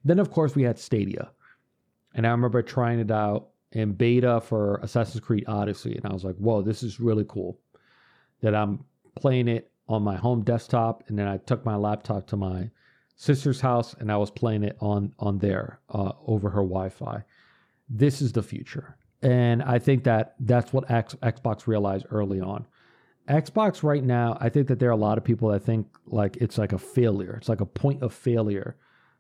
Then, 0.05 0.19
of 0.19 0.31
course, 0.31 0.55
we 0.55 0.63
had 0.63 0.79
Stadia. 0.79 1.31
And 2.15 2.27
I 2.27 2.31
remember 2.31 2.63
trying 2.63 3.01
it 3.01 3.11
out 3.11 3.49
in 3.73 3.93
beta 3.93 4.41
for 4.41 4.77
Assassin's 4.83 5.23
Creed 5.23 5.45
Odyssey. 5.47 5.95
And 5.97 6.07
I 6.07 6.13
was 6.13 6.25
like, 6.25 6.37
whoa, 6.37 6.63
this 6.63 6.83
is 6.83 7.01
really 7.01 7.27
cool 7.29 7.61
that 8.41 8.55
I'm 8.55 8.85
playing 9.15 9.49
it 9.49 9.71
on 9.89 10.03
my 10.03 10.17
home 10.17 10.43
desktop. 10.43 11.05
And 11.09 11.19
then 11.19 11.29
I 11.29 11.37
took 11.39 11.65
my 11.65 11.77
laptop 11.77 12.27
to 12.29 12.37
my 12.37 12.71
sister's 13.17 13.61
house 13.61 13.95
and 13.95 14.11
I 14.11 14.17
was 14.17 14.31
playing 14.31 14.63
it 14.63 14.77
on, 14.81 15.13
on 15.19 15.39
there 15.39 15.81
uh, 15.91 16.13
over 16.27 16.49
her 16.51 16.63
Wi 16.63 16.89
Fi. 16.89 17.23
This 17.91 18.23
is 18.23 18.33
the 18.33 18.43
future. 18.43 18.97
And 19.23 19.63
I 19.63 19.79
think 19.79 20.05
that 20.05 20.35
that's 20.41 20.73
what 20.73 20.91
X, 20.91 21.15
Xbox 21.17 21.67
realized 21.67 22.07
early 22.11 22.41
on. 22.41 22.67
Xbox 23.29 23.83
right 23.83 24.03
now, 24.03 24.39
I 24.41 24.49
think 24.49 24.69
that 24.69 24.79
there 24.79 24.89
are 24.89 24.93
a 24.93 24.97
lot 24.97 25.19
of 25.19 25.25
people 25.25 25.51
that 25.51 25.63
think 25.63 25.87
like 26.07 26.37
it's 26.39 26.57
like 26.57 26.73
a 26.73 26.79
failure. 26.79 27.35
It's 27.37 27.49
like 27.49 27.61
a 27.61 27.67
point 27.67 28.03
of 28.03 28.15
failure 28.15 28.77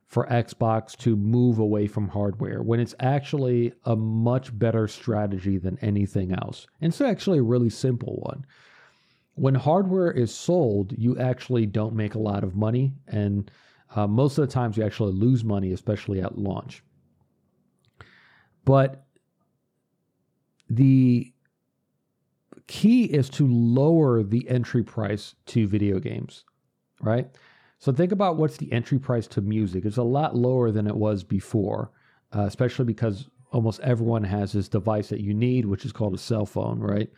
for 0.07 0.27
Xbox 0.29 0.97
to 0.97 1.15
move 1.17 1.59
away 1.59 1.87
from 1.87 2.09
hardware 2.09 2.63
when 2.63 2.81
it's 2.81 2.95
actually 2.99 3.75
a 3.85 3.95
much 3.95 4.59
better 4.59 4.89
strategy 4.89 5.59
than 5.59 5.79
anything 5.83 6.33
else. 6.33 6.67
And 6.81 6.91
it's 6.91 7.03
actually 7.03 7.41
a 7.41 7.43
really 7.43 7.69
simple 7.69 8.17
one. 8.23 8.47
When 9.35 9.55
hardware 9.55 10.11
is 10.11 10.35
sold, 10.35 10.95
you 10.97 11.19
actually 11.19 11.67
don't 11.67 11.95
make 11.95 12.15
a 12.15 12.19
lot 12.19 12.43
of 12.43 12.57
money. 12.57 12.95
And 13.07 13.51
uh, 13.95 14.07
most 14.07 14.39
of 14.39 14.47
the 14.47 14.53
times 14.53 14.79
you 14.79 14.85
actually 14.85 15.13
lose 15.13 15.45
money, 15.45 15.73
especially 15.73 16.23
at 16.23 16.39
launch. 16.39 16.83
But 18.65 19.05
the 20.71 21.33
key 22.69 23.05
is 23.05 23.29
to 23.31 23.47
lower 23.49 24.23
the 24.23 24.49
entry 24.49 24.85
price 24.85 25.35
to 25.47 25.67
video 25.67 25.99
games, 25.99 26.45
right? 27.01 27.29
So 27.79 27.93
think 27.93 28.13
about 28.13 28.37
what's 28.37 28.59
the 28.59 28.73
entry 28.73 28.99
price 28.99 29.27
to 29.29 29.41
music. 29.41 29.85
It's 29.85 29.97
a 29.97 30.03
lot 30.03 30.37
lower 30.37 30.71
than 30.71 30.87
it 30.87 30.95
was 30.95 31.25
before, 31.25 31.91
uh, 32.35 32.43
especially 32.43 32.85
because 32.85 33.29
almost 33.53 33.81
everyone 33.81 34.25
has 34.25 34.53
this 34.53 34.69
device 34.69 35.09
that 35.09 35.21
you 35.21 35.33
need, 35.33 35.65
which 35.65 35.85
is 35.85 35.93
called 35.93 36.15
a 36.15 36.19
cell 36.19 36.45
phone, 36.45 36.79
right? 36.79 37.11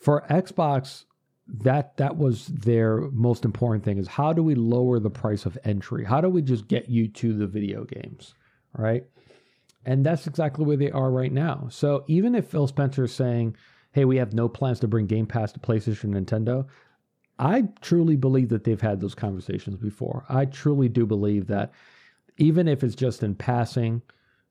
For 0.00 0.24
Xbox, 0.30 1.04
that 1.46 1.96
that 1.98 2.16
was 2.16 2.46
their 2.46 3.02
most 3.10 3.44
important 3.44 3.84
thing 3.84 3.98
is 3.98 4.08
how 4.08 4.32
do 4.32 4.42
we 4.42 4.54
lower 4.54 4.98
the 4.98 5.10
price 5.10 5.44
of 5.44 5.58
entry? 5.64 6.04
How 6.04 6.22
do 6.22 6.30
we 6.30 6.40
just 6.40 6.68
get 6.68 6.88
you 6.88 7.06
to 7.08 7.36
the 7.36 7.46
video 7.46 7.84
games, 7.84 8.34
right? 8.76 9.04
And 9.84 10.06
that's 10.06 10.26
exactly 10.26 10.64
where 10.64 10.78
they 10.78 10.90
are 10.90 11.10
right 11.10 11.32
now. 11.32 11.68
So 11.70 12.04
even 12.06 12.34
if 12.34 12.46
Phil 12.46 12.66
Spencer 12.66 13.04
is 13.04 13.12
saying, 13.12 13.56
"Hey, 13.94 14.04
we 14.04 14.16
have 14.16 14.34
no 14.34 14.48
plans 14.48 14.80
to 14.80 14.88
bring 14.88 15.06
Game 15.06 15.26
Pass 15.26 15.52
to 15.52 15.60
PlayStation, 15.60 16.10
Nintendo," 16.10 16.66
I 17.38 17.68
truly 17.80 18.16
believe 18.16 18.48
that 18.48 18.64
they've 18.64 18.80
had 18.80 19.00
those 19.00 19.14
conversations 19.14 19.76
before. 19.76 20.24
I 20.28 20.44
truly 20.46 20.88
do 20.88 21.06
believe 21.06 21.46
that 21.46 21.72
even 22.36 22.66
if 22.68 22.82
it's 22.82 22.96
just 22.96 23.22
in 23.22 23.36
passing, 23.36 24.02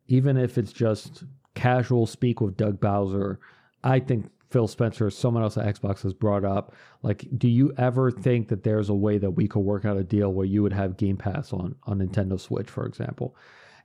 even 0.07 0.37
if 0.37 0.57
it's 0.57 0.73
just 0.73 1.25
casual 1.55 2.05
speak 2.05 2.39
with 2.41 2.57
Doug 2.57 2.79
Bowser, 2.79 3.39
I 3.83 3.99
think 3.99 4.29
Phil 4.49 4.67
Spencer 4.67 5.07
or 5.07 5.11
someone 5.11 5.43
else 5.43 5.57
at 5.57 5.75
Xbox 5.75 6.03
has 6.03 6.13
brought 6.13 6.45
up, 6.45 6.73
like, 7.01 7.27
do 7.37 7.49
you 7.49 7.73
ever 7.77 8.11
think 8.11 8.47
that 8.47 8.63
there's 8.63 8.89
a 8.89 8.93
way 8.93 9.17
that 9.17 9.31
we 9.31 9.47
could 9.47 9.59
work 9.59 9.83
out 9.83 9.97
a 9.97 10.03
deal 10.03 10.31
where 10.31 10.45
you 10.45 10.63
would 10.63 10.73
have 10.73 10.95
Game 10.95 11.17
Pass 11.17 11.51
on 11.51 11.75
on 11.83 11.99
Nintendo 11.99 12.39
Switch, 12.39 12.69
for 12.69 12.85
example? 12.85 13.35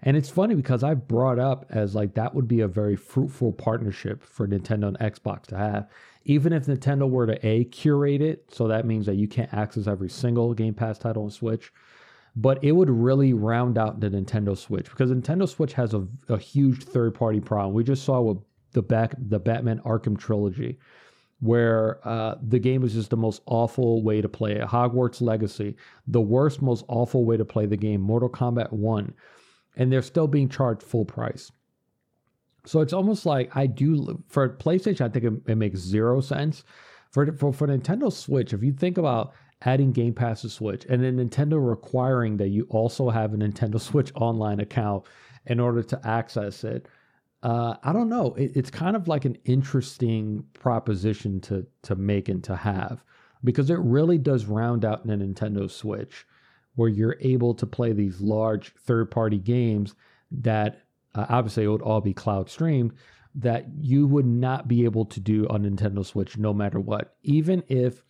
And 0.02 0.16
it's 0.16 0.30
funny 0.30 0.54
because 0.54 0.84
I 0.84 0.94
brought 0.94 1.38
up 1.38 1.66
as 1.70 1.94
like 1.94 2.14
that 2.14 2.34
would 2.34 2.46
be 2.46 2.60
a 2.60 2.68
very 2.68 2.96
fruitful 2.96 3.52
partnership 3.52 4.22
for 4.22 4.46
Nintendo 4.46 4.88
and 4.88 4.98
Xbox 4.98 5.46
to 5.46 5.56
have 5.56 5.88
even 6.28 6.52
if 6.52 6.66
Nintendo 6.66 7.08
were 7.08 7.26
to 7.26 7.46
a 7.46 7.64
curate 7.64 8.20
it, 8.20 8.44
so 8.52 8.68
that 8.68 8.84
means 8.84 9.06
that 9.06 9.16
you 9.16 9.26
can't 9.26 9.52
access 9.52 9.86
every 9.86 10.10
single 10.10 10.52
Game 10.52 10.74
Pass 10.74 10.98
title 10.98 11.24
on 11.24 11.30
Switch, 11.30 11.72
but 12.36 12.62
it 12.62 12.72
would 12.72 12.90
really 12.90 13.32
round 13.32 13.78
out 13.78 13.98
the 13.98 14.10
Nintendo 14.10 14.56
Switch 14.56 14.90
because 14.90 15.10
Nintendo 15.10 15.48
Switch 15.48 15.72
has 15.72 15.94
a, 15.94 16.06
a 16.28 16.36
huge 16.36 16.84
third 16.84 17.14
party 17.14 17.40
problem. 17.40 17.74
We 17.74 17.82
just 17.82 18.04
saw 18.04 18.20
with 18.20 18.38
the 18.72 18.82
back 18.82 19.14
the 19.18 19.38
Batman 19.38 19.80
Arkham 19.86 20.18
trilogy, 20.18 20.78
where 21.40 22.06
uh, 22.06 22.34
the 22.42 22.58
game 22.58 22.84
is 22.84 22.92
just 22.92 23.08
the 23.08 23.16
most 23.16 23.40
awful 23.46 24.02
way 24.02 24.20
to 24.20 24.28
play 24.28 24.52
it. 24.52 24.68
Hogwarts 24.68 25.22
Legacy, 25.22 25.76
the 26.06 26.20
worst, 26.20 26.60
most 26.60 26.84
awful 26.88 27.24
way 27.24 27.38
to 27.38 27.44
play 27.46 27.64
the 27.64 27.76
game. 27.76 28.02
Mortal 28.02 28.28
Kombat 28.28 28.70
One, 28.70 29.14
and 29.76 29.92
they're 29.92 30.02
still 30.02 30.26
being 30.26 30.48
charged 30.48 30.82
full 30.82 31.04
price. 31.04 31.50
So 32.66 32.80
it's 32.80 32.92
almost 32.92 33.24
like 33.24 33.56
I 33.56 33.66
do 33.66 34.22
for 34.28 34.48
PlayStation. 34.56 35.02
I 35.02 35.08
think 35.08 35.24
it, 35.24 35.52
it 35.52 35.54
makes 35.56 35.80
zero 35.80 36.20
sense 36.20 36.64
for, 37.10 37.32
for 37.32 37.52
for 37.52 37.66
Nintendo 37.66 38.12
Switch. 38.12 38.52
If 38.52 38.62
you 38.62 38.72
think 38.72 38.98
about 38.98 39.32
adding 39.62 39.92
Game 39.92 40.14
Pass 40.14 40.42
to 40.42 40.50
Switch 40.50 40.84
and 40.88 41.02
then 41.02 41.16
Nintendo 41.16 41.66
requiring 41.66 42.36
that 42.36 42.48
you 42.48 42.66
also 42.68 43.08
have 43.08 43.32
a 43.32 43.36
Nintendo 43.36 43.80
Switch 43.88 44.12
online 44.14 44.60
account 44.60 45.04
in 45.46 45.60
order 45.60 45.82
to 45.82 46.06
access 46.06 46.62
it, 46.62 46.86
uh, 47.42 47.76
I 47.82 47.92
don't 47.92 48.08
know. 48.08 48.34
It, 48.34 48.52
it's 48.54 48.70
kind 48.70 48.96
of 48.96 49.08
like 49.08 49.24
an 49.24 49.38
interesting 49.44 50.44
proposition 50.52 51.40
to 51.42 51.66
to 51.82 51.94
make 51.94 52.28
and 52.28 52.44
to 52.44 52.56
have 52.56 53.02
because 53.44 53.70
it 53.70 53.78
really 53.78 54.18
does 54.18 54.44
round 54.44 54.84
out 54.84 55.04
a 55.04 55.08
Nintendo 55.08 55.70
Switch 55.70 56.26
where 56.78 56.88
you're 56.88 57.16
able 57.20 57.54
to 57.54 57.66
play 57.66 57.92
these 57.92 58.20
large 58.20 58.72
third 58.76 59.10
party 59.10 59.36
games 59.36 59.96
that 60.30 60.82
uh, 61.16 61.26
obviously 61.28 61.64
it 61.64 61.66
would 61.66 61.82
all 61.82 62.00
be 62.00 62.14
cloud 62.14 62.48
streamed 62.48 62.92
that 63.34 63.66
you 63.76 64.06
would 64.06 64.24
not 64.24 64.68
be 64.68 64.84
able 64.84 65.04
to 65.04 65.18
do 65.18 65.44
on 65.48 65.64
Nintendo 65.64 66.06
Switch 66.06 66.38
no 66.38 66.54
matter 66.54 66.78
what. 66.78 67.16
Even 67.24 67.64
if 67.66 68.04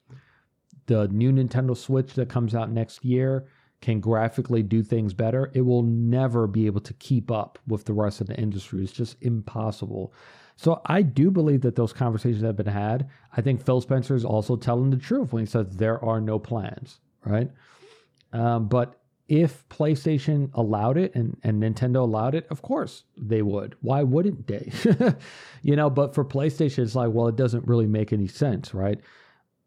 the 0.85 1.09
new 1.09 1.33
Nintendo 1.33 1.75
Switch 1.75 2.13
that 2.13 2.29
comes 2.29 2.55
out 2.55 2.71
next 2.71 3.03
year 3.07 3.49
can 3.81 4.01
graphically 4.01 4.63
do 4.63 4.83
things 4.83 5.15
better, 5.15 5.51
it 5.55 5.63
will 5.63 5.83
never 5.83 6.47
be 6.47 6.67
able 6.67 6.83
to 6.83 6.93
keep 6.95 7.31
up 7.31 7.59
with 7.67 7.87
the 7.87 7.95
rest 7.95 8.21
of 8.21 8.27
the 8.27 8.37
industry. 8.37 8.83
It's 8.83 8.93
just 8.93 9.17
impossible. 9.23 10.13
So 10.57 10.83
I 10.85 11.01
do 11.01 11.31
believe 11.31 11.63
that 11.63 11.77
those 11.77 11.95
conversations 11.95 12.43
have 12.43 12.57
been 12.57 12.67
had. 12.67 13.09
I 13.35 13.41
think 13.41 13.65
Phil 13.65 13.81
Spencer 13.81 14.15
is 14.15 14.27
also 14.27 14.57
telling 14.57 14.91
the 14.91 14.99
truth 14.99 15.33
when 15.33 15.43
he 15.43 15.47
says 15.47 15.69
there 15.71 16.05
are 16.05 16.21
no 16.21 16.39
plans, 16.39 17.01
right? 17.25 17.51
Um, 18.33 18.69
but 18.69 19.01
if 19.29 19.69
PlayStation 19.69 20.51
allowed 20.55 20.97
it 20.97 21.15
and, 21.15 21.39
and 21.43 21.63
Nintendo 21.63 21.97
allowed 21.97 22.35
it, 22.35 22.47
of 22.51 22.63
course 22.63 23.05
they 23.17 23.43
would. 23.43 23.77
Why 23.83 24.03
wouldn't 24.03 24.47
they? 24.47 24.73
you 25.63 25.77
know, 25.77 25.91
but 25.91 26.15
for 26.15 26.25
PlayStation, 26.25 26.79
it's 26.79 26.95
like, 26.95 27.11
well, 27.13 27.29
it 27.29 27.37
doesn't 27.37 27.67
really 27.67 27.87
make 27.87 28.13
any 28.13 28.27
sense, 28.27 28.73
right? 28.73 28.99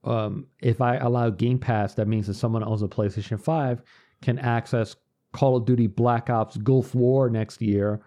Um, 0.04 0.48
if 0.62 0.82
I 0.82 0.96
allow 0.98 1.30
Game 1.30 1.60
Pass, 1.60 1.94
that 1.96 2.08
means 2.08 2.26
that 2.26 2.34
someone 2.34 2.64
owns 2.64 2.82
a 2.82 2.88
PlayStation 2.88 3.40
5 3.40 3.84
can 4.24 4.40
access 4.40 4.96
Call 5.32 5.56
of 5.56 5.66
Duty 5.66 5.88
Black 5.88 6.30
Ops 6.30 6.58
Gulf 6.58 6.96
War 6.96 7.30
next 7.30 7.62
year 7.62 8.02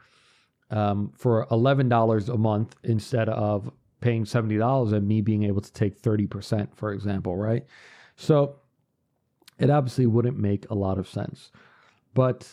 um, 0.70 1.12
for 1.16 1.46
$11 1.46 2.28
a 2.28 2.36
month 2.36 2.74
instead 2.82 3.28
of 3.28 3.70
paying 4.00 4.24
$70 4.24 4.92
and 4.92 5.06
me 5.06 5.20
being 5.20 5.44
able 5.44 5.60
to 5.60 5.72
take 5.72 6.02
30%, 6.02 6.74
for 6.74 6.92
example, 6.92 7.36
right? 7.36 7.64
So 8.16 8.56
it 9.58 9.70
obviously 9.70 10.06
wouldn't 10.06 10.38
make 10.38 10.68
a 10.70 10.74
lot 10.74 10.98
of 10.98 11.08
sense. 11.08 11.50
But, 12.12 12.48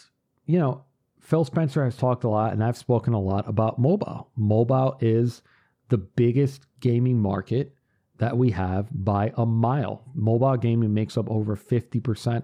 you 0.45 0.59
know, 0.59 0.83
Phil 1.19 1.45
Spencer 1.45 1.83
has 1.83 1.95
talked 1.95 2.23
a 2.23 2.29
lot, 2.29 2.53
and 2.53 2.63
I've 2.63 2.77
spoken 2.77 3.13
a 3.13 3.21
lot 3.21 3.47
about 3.47 3.79
mobile. 3.79 4.29
Mobile 4.35 4.97
is 4.99 5.41
the 5.89 5.97
biggest 5.97 6.65
gaming 6.79 7.19
market 7.19 7.75
that 8.17 8.37
we 8.37 8.51
have 8.51 8.87
by 8.91 9.33
a 9.35 9.45
mile. 9.45 10.03
Mobile 10.13 10.57
gaming 10.57 10.93
makes 10.93 11.17
up 11.17 11.29
over 11.29 11.55
50% 11.55 12.43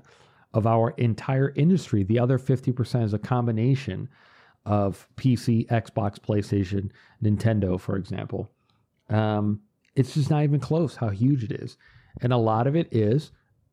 of 0.53 0.65
our 0.65 0.91
entire 0.91 1.53
industry. 1.55 2.03
The 2.03 2.19
other 2.19 2.39
50% 2.39 3.03
is 3.03 3.13
a 3.13 3.19
combination 3.19 4.09
of 4.65 5.07
PC, 5.15 5.67
Xbox, 5.67 6.19
PlayStation, 6.19 6.89
Nintendo, 7.23 7.79
for 7.79 7.95
example. 7.95 8.51
Um, 9.09 9.61
it's 9.95 10.13
just 10.13 10.29
not 10.29 10.43
even 10.43 10.59
close 10.59 10.95
how 10.95 11.09
huge 11.09 11.43
it 11.43 11.51
is. 11.51 11.77
And 12.21 12.33
a 12.33 12.37
lot 12.37 12.67
of 12.67 12.75
it 12.75 12.87
is, 12.91 13.31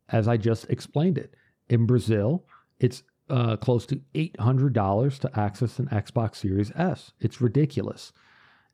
as 0.09 0.28
I 0.28 0.36
just 0.36 0.68
explained 0.70 1.18
it, 1.18 1.35
in 1.68 1.86
Brazil, 1.86 2.44
it's 2.78 3.02
uh, 3.31 3.56
close 3.56 3.86
to 3.86 4.01
$800 4.14 5.18
to 5.20 5.39
access 5.39 5.78
an 5.78 5.86
Xbox 5.86 6.36
Series 6.36 6.70
S. 6.72 7.12
It's 7.20 7.40
ridiculous. 7.40 8.12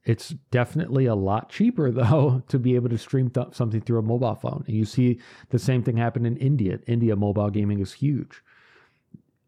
It's 0.04 0.30
definitely 0.50 1.06
a 1.06 1.14
lot 1.14 1.50
cheaper 1.50 1.90
though 1.92 2.42
to 2.48 2.58
be 2.58 2.74
able 2.74 2.88
to 2.88 2.98
stream 2.98 3.30
th- 3.30 3.48
something 3.52 3.80
through 3.80 3.98
a 3.98 4.02
mobile 4.02 4.34
phone. 4.34 4.64
And 4.66 4.76
you 4.76 4.84
see 4.84 5.20
the 5.50 5.58
same 5.58 5.82
thing 5.82 5.96
happen 5.96 6.26
in 6.26 6.36
India. 6.36 6.80
India 6.86 7.16
mobile 7.16 7.50
gaming 7.50 7.80
is 7.80 7.92
huge. 7.92 8.42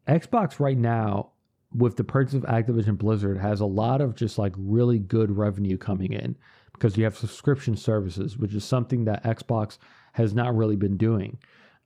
Xbox 0.07 0.61
right 0.61 0.77
now 0.77 1.31
with 1.75 1.97
the 1.97 2.05
purchase 2.05 2.35
of 2.35 2.43
Activision 2.43 2.99
Blizzard 2.99 3.39
has 3.39 3.61
a 3.61 3.67
lot 3.67 4.01
of 4.01 4.15
just 4.15 4.39
like 4.39 4.53
really 4.57 4.99
good 4.99 5.37
revenue 5.37 5.79
coming 5.79 6.13
in 6.13 6.37
because 6.75 6.97
you 6.97 7.05
have 7.05 7.17
subscription 7.17 7.77
services, 7.77 8.37
which 8.37 8.55
is 8.55 8.65
something 8.65 9.05
that 9.05 9.25
Xbox 9.25 9.79
has 10.13 10.35
not 10.35 10.55
really 10.55 10.77
been 10.77 10.97
doing. 10.97 11.39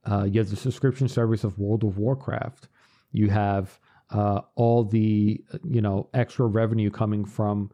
Uh, 0.08 0.24
you 0.24 0.40
have 0.40 0.50
the 0.50 0.56
subscription 0.56 1.08
service 1.08 1.44
of 1.44 1.58
World 1.58 1.84
of 1.84 1.98
Warcraft. 1.98 2.68
You 3.12 3.28
have 3.30 3.78
uh, 4.10 4.40
all 4.54 4.84
the 4.84 5.42
you 5.64 5.80
know 5.80 6.08
extra 6.14 6.46
revenue 6.46 6.90
coming 6.90 7.24
from 7.24 7.70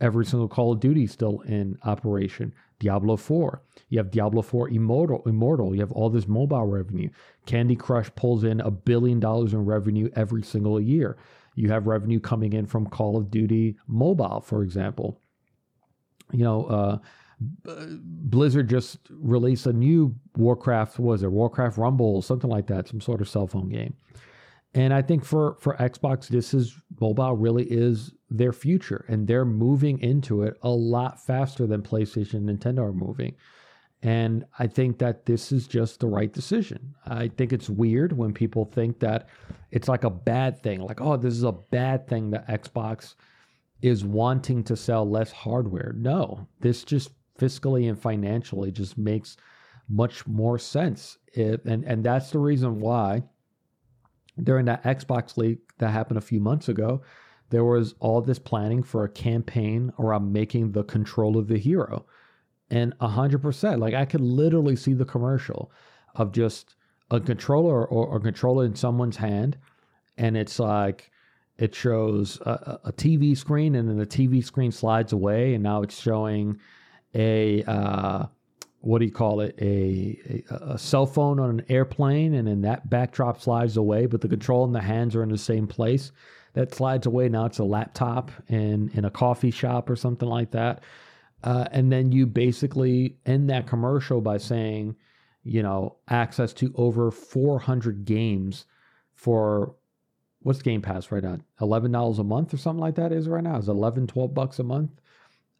every 0.00 0.24
single 0.24 0.48
Call 0.48 0.72
of 0.72 0.80
Duty 0.80 1.06
still 1.06 1.40
in 1.42 1.78
operation. 1.84 2.54
Diablo 2.78 3.16
4. 3.16 3.62
You 3.90 3.98
have 3.98 4.10
Diablo 4.10 4.40
4 4.42 4.70
Immortal. 4.70 5.22
Immortal. 5.26 5.74
You 5.74 5.80
have 5.82 5.92
all 5.92 6.08
this 6.08 6.26
mobile 6.26 6.66
revenue. 6.66 7.10
Candy 7.46 7.76
Crush 7.76 8.10
pulls 8.16 8.42
in 8.42 8.60
a 8.60 8.70
billion 8.70 9.20
dollars 9.20 9.52
in 9.52 9.64
revenue 9.64 10.08
every 10.16 10.42
single 10.42 10.80
year. 10.80 11.18
You 11.54 11.68
have 11.70 11.86
revenue 11.86 12.20
coming 12.20 12.54
in 12.54 12.66
from 12.66 12.86
Call 12.86 13.16
of 13.18 13.30
Duty 13.30 13.76
Mobile, 13.86 14.40
for 14.40 14.62
example. 14.62 15.20
You 16.32 16.44
know, 16.44 16.64
uh, 16.66 16.98
Blizzard 17.40 18.68
just 18.68 18.98
released 19.10 19.66
a 19.66 19.72
new 19.72 20.14
Warcraft. 20.36 20.98
Was 20.98 21.22
it 21.22 21.32
Warcraft 21.32 21.78
Rumble, 21.78 22.20
something 22.22 22.50
like 22.50 22.66
that, 22.66 22.88
some 22.88 23.00
sort 23.00 23.20
of 23.20 23.28
cell 23.28 23.46
phone 23.46 23.68
game. 23.68 23.94
And 24.74 24.94
I 24.94 25.02
think 25.02 25.24
for 25.24 25.56
for 25.58 25.74
Xbox, 25.76 26.28
this 26.28 26.54
is 26.54 26.80
mobile 27.00 27.34
really 27.34 27.64
is 27.64 28.12
their 28.28 28.52
future, 28.52 29.04
and 29.08 29.26
they're 29.26 29.44
moving 29.44 29.98
into 29.98 30.42
it 30.42 30.54
a 30.62 30.70
lot 30.70 31.24
faster 31.24 31.66
than 31.66 31.82
PlayStation 31.82 32.34
and 32.34 32.60
Nintendo 32.60 32.84
are 32.84 32.92
moving. 32.92 33.34
And 34.02 34.44
I 34.58 34.66
think 34.66 34.98
that 34.98 35.26
this 35.26 35.52
is 35.52 35.66
just 35.66 36.00
the 36.00 36.06
right 36.06 36.32
decision. 36.32 36.94
I 37.06 37.28
think 37.28 37.52
it's 37.52 37.68
weird 37.68 38.12
when 38.12 38.32
people 38.32 38.64
think 38.64 39.00
that 39.00 39.28
it's 39.72 39.88
like 39.88 40.04
a 40.04 40.10
bad 40.10 40.62
thing, 40.62 40.80
like, 40.80 41.00
oh, 41.00 41.16
this 41.16 41.34
is 41.34 41.42
a 41.42 41.52
bad 41.52 42.08
thing 42.08 42.30
that 42.30 42.48
Xbox 42.48 43.14
is 43.82 44.04
wanting 44.04 44.62
to 44.64 44.76
sell 44.76 45.08
less 45.08 45.32
hardware. 45.32 45.92
No, 45.96 46.46
this 46.60 46.84
just 46.84 47.10
fiscally 47.40 47.88
and 47.88 47.98
financially 47.98 48.70
just 48.70 48.98
makes 48.98 49.36
much 49.88 50.26
more 50.26 50.58
sense. 50.58 51.18
It, 51.32 51.64
and, 51.64 51.84
and 51.84 52.04
that's 52.04 52.30
the 52.30 52.38
reason 52.38 52.80
why 52.80 53.22
during 54.42 54.66
that 54.66 54.84
Xbox 54.84 55.36
leak 55.36 55.58
that 55.78 55.90
happened 55.90 56.18
a 56.18 56.22
few 56.22 56.40
months 56.40 56.68
ago, 56.68 57.02
there 57.50 57.64
was 57.64 57.94
all 57.98 58.20
this 58.20 58.38
planning 58.38 58.82
for 58.82 59.04
a 59.04 59.08
campaign 59.08 59.92
around 59.98 60.32
making 60.32 60.72
the 60.72 60.84
controller 60.84 61.42
the 61.42 61.58
hero. 61.58 62.06
And 62.70 62.96
100%, 62.98 63.80
like 63.80 63.94
I 63.94 64.04
could 64.04 64.20
literally 64.20 64.76
see 64.76 64.92
the 64.92 65.04
commercial 65.04 65.72
of 66.14 66.32
just 66.32 66.76
a 67.10 67.20
controller 67.20 67.84
or 67.86 68.16
a 68.16 68.20
controller 68.20 68.64
in 68.64 68.76
someone's 68.76 69.16
hand. 69.16 69.58
And 70.16 70.36
it's 70.36 70.60
like, 70.60 71.10
it 71.58 71.74
shows 71.74 72.40
a, 72.42 72.80
a, 72.84 72.92
TV 72.92 73.36
screen 73.36 73.74
and 73.74 73.88
then 73.88 73.98
the 73.98 74.06
TV 74.06 74.42
screen 74.42 74.72
slides 74.72 75.12
away. 75.12 75.54
And 75.54 75.62
now 75.62 75.82
it's 75.82 76.00
showing 76.00 76.58
a, 77.14 77.62
uh, 77.64 78.26
what 78.80 78.98
do 78.98 79.04
you 79.04 79.12
call 79.12 79.40
it? 79.40 79.54
A, 79.60 80.44
a, 80.50 80.72
a 80.72 80.78
cell 80.78 81.06
phone 81.06 81.38
on 81.38 81.50
an 81.50 81.66
airplane 81.68 82.34
and 82.34 82.48
then 82.48 82.62
that 82.62 82.88
backdrop 82.88 83.40
slides 83.40 83.76
away 83.76 84.06
but 84.06 84.20
the 84.20 84.28
control 84.28 84.64
and 84.64 84.74
the 84.74 84.80
hands 84.80 85.14
are 85.14 85.22
in 85.22 85.28
the 85.28 85.38
same 85.38 85.66
place. 85.66 86.12
That 86.54 86.74
slides 86.74 87.06
away. 87.06 87.28
Now 87.28 87.44
it's 87.44 87.58
a 87.58 87.64
laptop 87.64 88.30
in 88.48 88.90
in 88.94 89.04
a 89.04 89.10
coffee 89.10 89.52
shop 89.52 89.88
or 89.88 89.96
something 89.96 90.28
like 90.28 90.50
that. 90.50 90.82
Uh, 91.44 91.66
and 91.70 91.92
then 91.92 92.12
you 92.12 92.26
basically 92.26 93.16
end 93.24 93.48
that 93.50 93.66
commercial 93.66 94.20
by 94.20 94.36
saying 94.36 94.96
you 95.42 95.62
know 95.62 95.96
access 96.08 96.52
to 96.54 96.72
over 96.74 97.10
400 97.10 98.04
games 98.04 98.66
for 99.14 99.76
what's 100.40 100.62
game 100.62 100.82
pass 100.82 101.12
right 101.12 101.22
now? 101.22 101.38
$11 101.60 102.18
a 102.18 102.24
month 102.24 102.54
or 102.54 102.56
something 102.56 102.80
like 102.80 102.94
that 102.96 103.12
is 103.12 103.28
right 103.28 103.44
now? 103.44 103.58
Is 103.58 103.68
11 103.68 104.06
12 104.06 104.34
bucks 104.34 104.58
a 104.58 104.64
month 104.64 104.90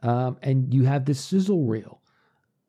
um, 0.02 0.36
and 0.43 0.72
you 0.72 0.85
have 0.85 1.05
this 1.05 1.20
sizzle 1.20 1.64
reel 1.64 2.01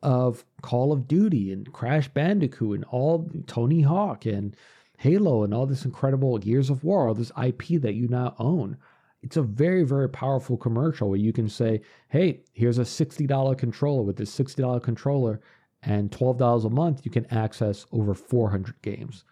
of 0.01 0.43
Call 0.61 0.91
of 0.91 1.07
Duty 1.07 1.51
and 1.51 1.71
Crash 1.71 2.07
Bandicoot 2.07 2.75
and 2.75 2.85
all 2.85 3.29
Tony 3.47 3.81
Hawk 3.81 4.25
and 4.25 4.55
Halo 4.97 5.43
and 5.43 5.53
all 5.53 5.65
this 5.65 5.85
incredible 5.85 6.37
Gears 6.37 6.69
of 6.69 6.83
War, 6.83 7.07
all 7.07 7.13
this 7.13 7.31
IP 7.41 7.81
that 7.81 7.95
you 7.95 8.07
now 8.07 8.35
own. 8.39 8.77
It's 9.23 9.37
a 9.37 9.43
very, 9.43 9.83
very 9.83 10.09
powerful 10.09 10.57
commercial 10.57 11.09
where 11.09 11.19
you 11.19 11.31
can 11.31 11.47
say, 11.47 11.81
hey, 12.09 12.41
here's 12.53 12.79
a 12.79 12.83
$60 12.83 13.57
controller. 13.57 14.01
With 14.01 14.17
this 14.17 14.35
$60 14.37 14.81
controller 14.81 15.39
and 15.83 16.11
$12 16.11 16.65
a 16.65 16.69
month, 16.69 17.01
you 17.03 17.11
can 17.11 17.31
access 17.31 17.85
over 17.91 18.13
400 18.13 18.81
games. 18.81 19.23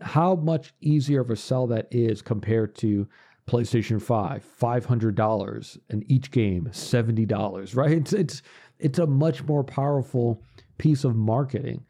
How 0.00 0.36
much 0.36 0.72
easier 0.80 1.20
of 1.20 1.30
a 1.30 1.36
sell 1.36 1.66
that 1.68 1.88
is 1.90 2.22
compared 2.22 2.76
to 2.76 3.08
PlayStation 3.46 4.02
5, 4.02 4.44
$500, 4.60 5.78
and 5.88 6.10
each 6.10 6.30
game, 6.30 6.68
$70, 6.72 7.76
right? 7.76 7.92
It's, 7.92 8.12
it's 8.12 8.42
it's 8.78 8.98
a 8.98 9.06
much 9.06 9.44
more 9.44 9.64
powerful 9.64 10.42
piece 10.78 11.04
of 11.04 11.16
marketing. 11.16 11.84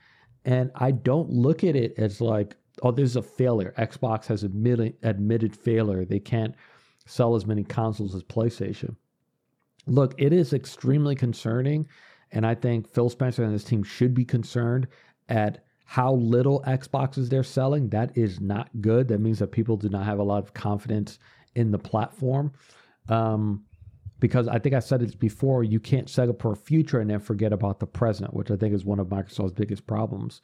And 0.45 0.71
I 0.77 0.93
don't 0.93 1.31
look 1.31 1.65
at 1.65 1.75
it 1.75 1.95
as 1.99 2.21
like, 2.21 2.57
oh, 2.83 2.93
this 2.93 3.11
is 3.11 3.17
a 3.17 3.23
failure. 3.23 3.75
Xbox 3.77 4.27
has 4.27 4.45
admitted 4.45 4.95
admitted 5.03 5.57
failure. 5.57 6.05
They 6.05 6.21
can't 6.21 6.55
sell 7.07 7.35
as 7.35 7.47
many 7.47 7.65
consoles 7.65 8.15
as 8.15 8.23
PlayStation. 8.23 8.97
look, 9.87 10.15
it 10.19 10.33
is 10.33 10.53
extremely 10.53 11.15
concerning. 11.15 11.89
And 12.33 12.45
I 12.45 12.55
think 12.55 12.89
Phil 12.89 13.09
Spencer 13.09 13.45
and 13.45 13.53
his 13.53 13.65
team 13.65 13.83
should 13.85 14.13
be 14.15 14.25
concerned 14.25 14.89
at 15.29 15.65
how 15.85 16.15
little 16.15 16.63
Xboxes 16.67 17.29
they're 17.29 17.45
selling. 17.45 17.89
That 17.91 18.17
is 18.19 18.41
not 18.41 18.69
good. 18.81 19.07
That 19.09 19.21
means 19.21 19.39
that 19.39 19.53
people 19.53 19.77
do 19.77 19.89
not 19.89 20.05
have 20.05 20.19
a 20.19 20.25
lot 20.25 20.43
of 20.43 20.53
confidence 20.53 21.21
in 21.57 21.73
the 21.73 21.79
platform. 21.79 22.53
Um, 23.09 23.65
because 24.19 24.49
I 24.49 24.59
think 24.59 24.75
I 24.75 24.79
said 24.79 25.03
it 25.03 25.19
before, 25.19 25.63
you 25.65 25.81
can't 25.81 26.09
set 26.09 26.29
up 26.29 26.41
for 26.41 26.53
a 26.53 26.57
future 26.57 27.01
and 27.01 27.11
then 27.11 27.21
forget 27.21 27.53
about 27.53 27.81
the 27.81 27.87
present, 27.87 28.33
which 28.33 28.51
I 28.51 28.57
think 28.57 28.75
is 28.75 28.85
one 28.85 28.99
of 28.99 29.09
Microsoft's 29.09 29.53
biggest 29.53 29.87
problems. 29.87 30.41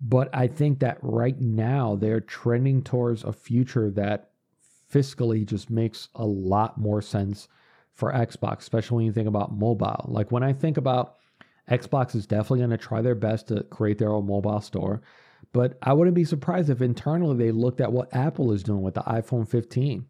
But 0.00 0.30
I 0.32 0.46
think 0.46 0.80
that 0.80 0.98
right 1.02 1.38
now 1.40 1.96
they're 1.96 2.20
trending 2.20 2.82
towards 2.82 3.24
a 3.24 3.32
future 3.32 3.90
that 3.92 4.30
fiscally 4.92 5.44
just 5.46 5.70
makes 5.70 6.08
a 6.14 6.24
lot 6.24 6.78
more 6.78 7.02
sense 7.02 7.48
for 7.92 8.12
Xbox, 8.12 8.60
especially 8.60 8.96
when 8.96 9.06
you 9.06 9.12
think 9.12 9.28
about 9.28 9.52
mobile. 9.54 10.06
Like 10.08 10.32
when 10.32 10.42
I 10.42 10.52
think 10.52 10.76
about 10.76 11.16
Xbox 11.70 12.14
is 12.14 12.26
definitely 12.26 12.60
going 12.60 12.70
to 12.70 12.78
try 12.78 13.02
their 13.02 13.14
best 13.14 13.48
to 13.48 13.62
create 13.64 13.98
their 13.98 14.12
own 14.12 14.26
mobile 14.26 14.60
store, 14.60 15.02
but 15.52 15.78
I 15.82 15.92
wouldn't 15.92 16.14
be 16.14 16.24
surprised 16.24 16.70
if 16.70 16.80
internally 16.80 17.36
they 17.36 17.50
looked 17.50 17.80
at 17.80 17.92
what 17.92 18.14
Apple 18.14 18.52
is 18.52 18.62
doing 18.62 18.82
with 18.82 18.94
the 18.94 19.02
iPhone 19.02 19.48
15. 19.48 20.06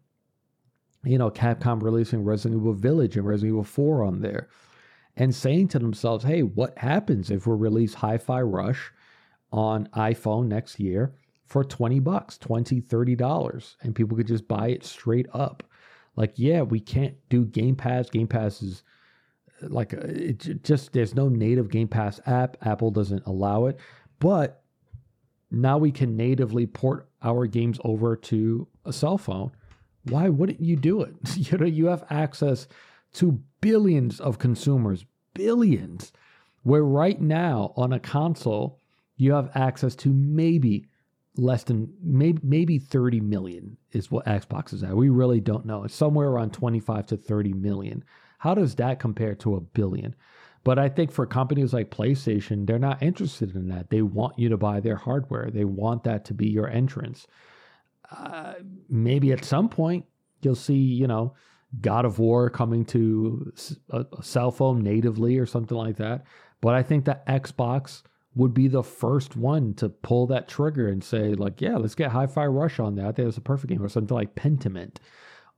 You 1.05 1.17
know, 1.17 1.29
Capcom 1.29 1.81
releasing 1.81 2.23
Resident 2.23 2.61
Evil 2.61 2.73
Village 2.73 3.17
and 3.17 3.25
Resident 3.25 3.51
Evil 3.53 3.63
4 3.63 4.03
on 4.03 4.21
there 4.21 4.47
and 5.15 5.33
saying 5.33 5.67
to 5.69 5.79
themselves, 5.79 6.23
hey, 6.23 6.43
what 6.43 6.77
happens 6.77 7.29
if 7.29 7.45
we 7.45 7.55
release 7.55 7.93
Hi 7.95 8.17
Fi 8.17 8.41
Rush 8.41 8.91
on 9.51 9.87
iPhone 9.95 10.47
next 10.47 10.79
year 10.79 11.13
for 11.45 11.63
20 11.63 11.99
bucks, 11.99 12.37
20, 12.37 12.79
30 12.79 13.15
dollars, 13.15 13.75
and 13.81 13.93
people 13.93 14.17
could 14.17 14.27
just 14.27 14.47
buy 14.47 14.69
it 14.69 14.83
straight 14.83 15.27
up? 15.33 15.63
Like, 16.15 16.33
yeah, 16.35 16.61
we 16.61 16.79
can't 16.79 17.15
do 17.29 17.45
Game 17.45 17.75
Pass. 17.75 18.09
Game 18.09 18.27
Pass 18.27 18.61
is 18.61 18.83
like 19.61 19.93
uh, 19.93 20.01
it 20.01 20.63
just 20.63 20.93
there's 20.93 21.15
no 21.15 21.29
native 21.29 21.69
Game 21.69 21.87
Pass 21.87 22.19
app. 22.25 22.57
Apple 22.61 22.91
doesn't 22.91 23.25
allow 23.25 23.65
it, 23.65 23.79
but 24.19 24.62
now 25.53 25.77
we 25.77 25.91
can 25.91 26.17
natively 26.17 26.65
port 26.65 27.07
our 27.21 27.45
games 27.45 27.79
over 27.83 28.15
to 28.15 28.67
a 28.85 28.91
cell 28.91 29.17
phone. 29.17 29.51
Why 30.05 30.27
wouldn't 30.29 30.61
you 30.61 30.75
do 30.75 31.01
it? 31.01 31.15
you 31.37 31.57
know, 31.57 31.65
you 31.65 31.85
have 31.87 32.03
access 32.09 32.67
to 33.13 33.39
billions 33.61 34.19
of 34.19 34.39
consumers, 34.39 35.05
billions. 35.33 36.11
Where 36.63 36.83
right 36.83 37.19
now 37.21 37.73
on 37.75 37.93
a 37.93 37.99
console, 37.99 38.79
you 39.17 39.33
have 39.33 39.51
access 39.53 39.95
to 39.97 40.09
maybe 40.09 40.87
less 41.35 41.63
than 41.63 41.93
maybe 42.01 42.39
maybe 42.43 42.79
30 42.79 43.19
million 43.19 43.77
is 43.91 44.09
what 44.09 44.25
Xbox 44.25 44.73
is 44.73 44.83
at. 44.83 44.95
We 44.95 45.09
really 45.09 45.39
don't 45.39 45.65
know. 45.65 45.83
It's 45.83 45.95
somewhere 45.95 46.29
around 46.29 46.53
25 46.53 47.07
to 47.07 47.17
30 47.17 47.53
million. 47.53 48.03
How 48.39 48.53
does 48.55 48.75
that 48.75 48.99
compare 48.99 49.35
to 49.35 49.55
a 49.55 49.61
billion? 49.61 50.15
But 50.63 50.79
I 50.79 50.87
think 50.87 51.11
for 51.11 51.25
companies 51.25 51.73
like 51.73 51.89
PlayStation, 51.91 52.65
they're 52.65 52.79
not 52.79 53.03
interested 53.03 53.55
in 53.55 53.67
that. 53.67 53.89
They 53.89 54.01
want 54.01 54.39
you 54.39 54.49
to 54.49 54.57
buy 54.57 54.79
their 54.79 54.95
hardware. 54.95 55.49
They 55.51 55.65
want 55.65 56.03
that 56.05 56.25
to 56.25 56.33
be 56.33 56.47
your 56.47 56.69
entrance. 56.69 57.27
Uh, 58.09 58.53
maybe 58.89 59.31
at 59.31 59.43
some 59.43 59.67
point 59.67 60.05
you'll 60.41 60.55
see, 60.55 60.75
you 60.75 61.07
know, 61.07 61.33
God 61.81 62.05
of 62.05 62.19
War 62.19 62.49
coming 62.49 62.85
to 62.85 63.51
a, 63.89 64.05
a 64.17 64.23
cell 64.23 64.51
phone 64.51 64.83
natively 64.83 65.37
or 65.37 65.45
something 65.45 65.77
like 65.77 65.97
that. 65.97 66.23
But 66.61 66.75
I 66.75 66.83
think 66.83 67.05
that 67.05 67.25
Xbox 67.27 68.03
would 68.35 68.53
be 68.53 68.67
the 68.67 68.83
first 68.83 69.35
one 69.35 69.73
to 69.75 69.89
pull 69.89 70.27
that 70.27 70.47
trigger 70.47 70.87
and 70.87 71.03
say, 71.03 71.33
like, 71.33 71.61
yeah, 71.61 71.75
let's 71.77 71.95
get 71.95 72.11
Hi 72.11 72.25
Fi 72.25 72.45
Rush 72.45 72.79
on 72.79 72.95
that. 72.95 73.15
Think 73.15 73.27
it's 73.27 73.37
a 73.37 73.41
perfect 73.41 73.69
game 73.69 73.83
or 73.83 73.89
something 73.89 74.15
like 74.15 74.35
Pentiment 74.35 74.97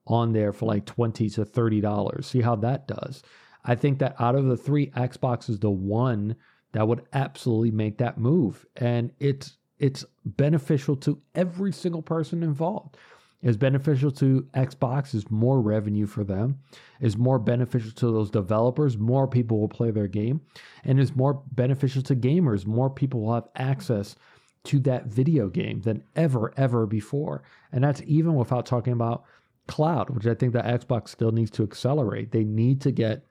on 0.07 0.33
there 0.33 0.51
for 0.51 0.65
like 0.65 0.85
20 0.85 1.29
to 1.29 1.45
30 1.45 1.81
dollars. 1.81 2.27
See 2.27 2.41
how 2.41 2.55
that 2.57 2.87
does. 2.87 3.23
I 3.65 3.75
think 3.75 3.99
that 3.99 4.15
out 4.19 4.35
of 4.35 4.45
the 4.45 4.57
three, 4.57 4.87
Xbox 4.91 5.49
is 5.49 5.59
the 5.59 5.69
one 5.71 6.35
that 6.71 6.87
would 6.87 7.03
absolutely 7.13 7.71
make 7.71 7.97
that 7.97 8.17
move. 8.17 8.65
And 8.77 9.11
it's 9.19 9.57
it's 9.79 10.05
beneficial 10.23 10.95
to 10.97 11.21
every 11.33 11.73
single 11.73 12.01
person 12.01 12.43
involved 12.43 12.97
It's 13.41 13.57
beneficial 13.57 14.09
to 14.13 14.47
Xbox, 14.55 15.13
is 15.13 15.29
more 15.29 15.61
revenue 15.61 16.07
for 16.07 16.23
them, 16.23 16.59
is 16.99 17.15
more 17.15 17.37
beneficial 17.37 17.91
to 17.91 18.11
those 18.11 18.31
developers, 18.31 18.97
more 18.97 19.27
people 19.27 19.59
will 19.59 19.69
play 19.69 19.91
their 19.91 20.07
game, 20.07 20.41
and 20.83 20.99
is 20.99 21.15
more 21.15 21.43
beneficial 21.51 22.01
to 22.03 22.15
gamers. 22.15 22.65
More 22.65 22.89
people 22.89 23.21
will 23.21 23.35
have 23.35 23.49
access 23.55 24.15
to 24.63 24.79
that 24.79 25.05
video 25.05 25.47
game 25.47 25.81
than 25.81 26.03
ever, 26.15 26.53
ever 26.57 26.87
before. 26.87 27.43
And 27.71 27.83
that's 27.83 28.01
even 28.07 28.33
without 28.33 28.65
talking 28.65 28.93
about 28.93 29.25
cloud, 29.67 30.09
which 30.09 30.25
I 30.25 30.33
think 30.33 30.53
that 30.53 30.65
Xbox 30.65 31.09
still 31.09 31.31
needs 31.31 31.51
to 31.51 31.63
accelerate. 31.63 32.31
They 32.31 32.43
need 32.43 32.81
to 32.81 32.91
get 32.91 33.25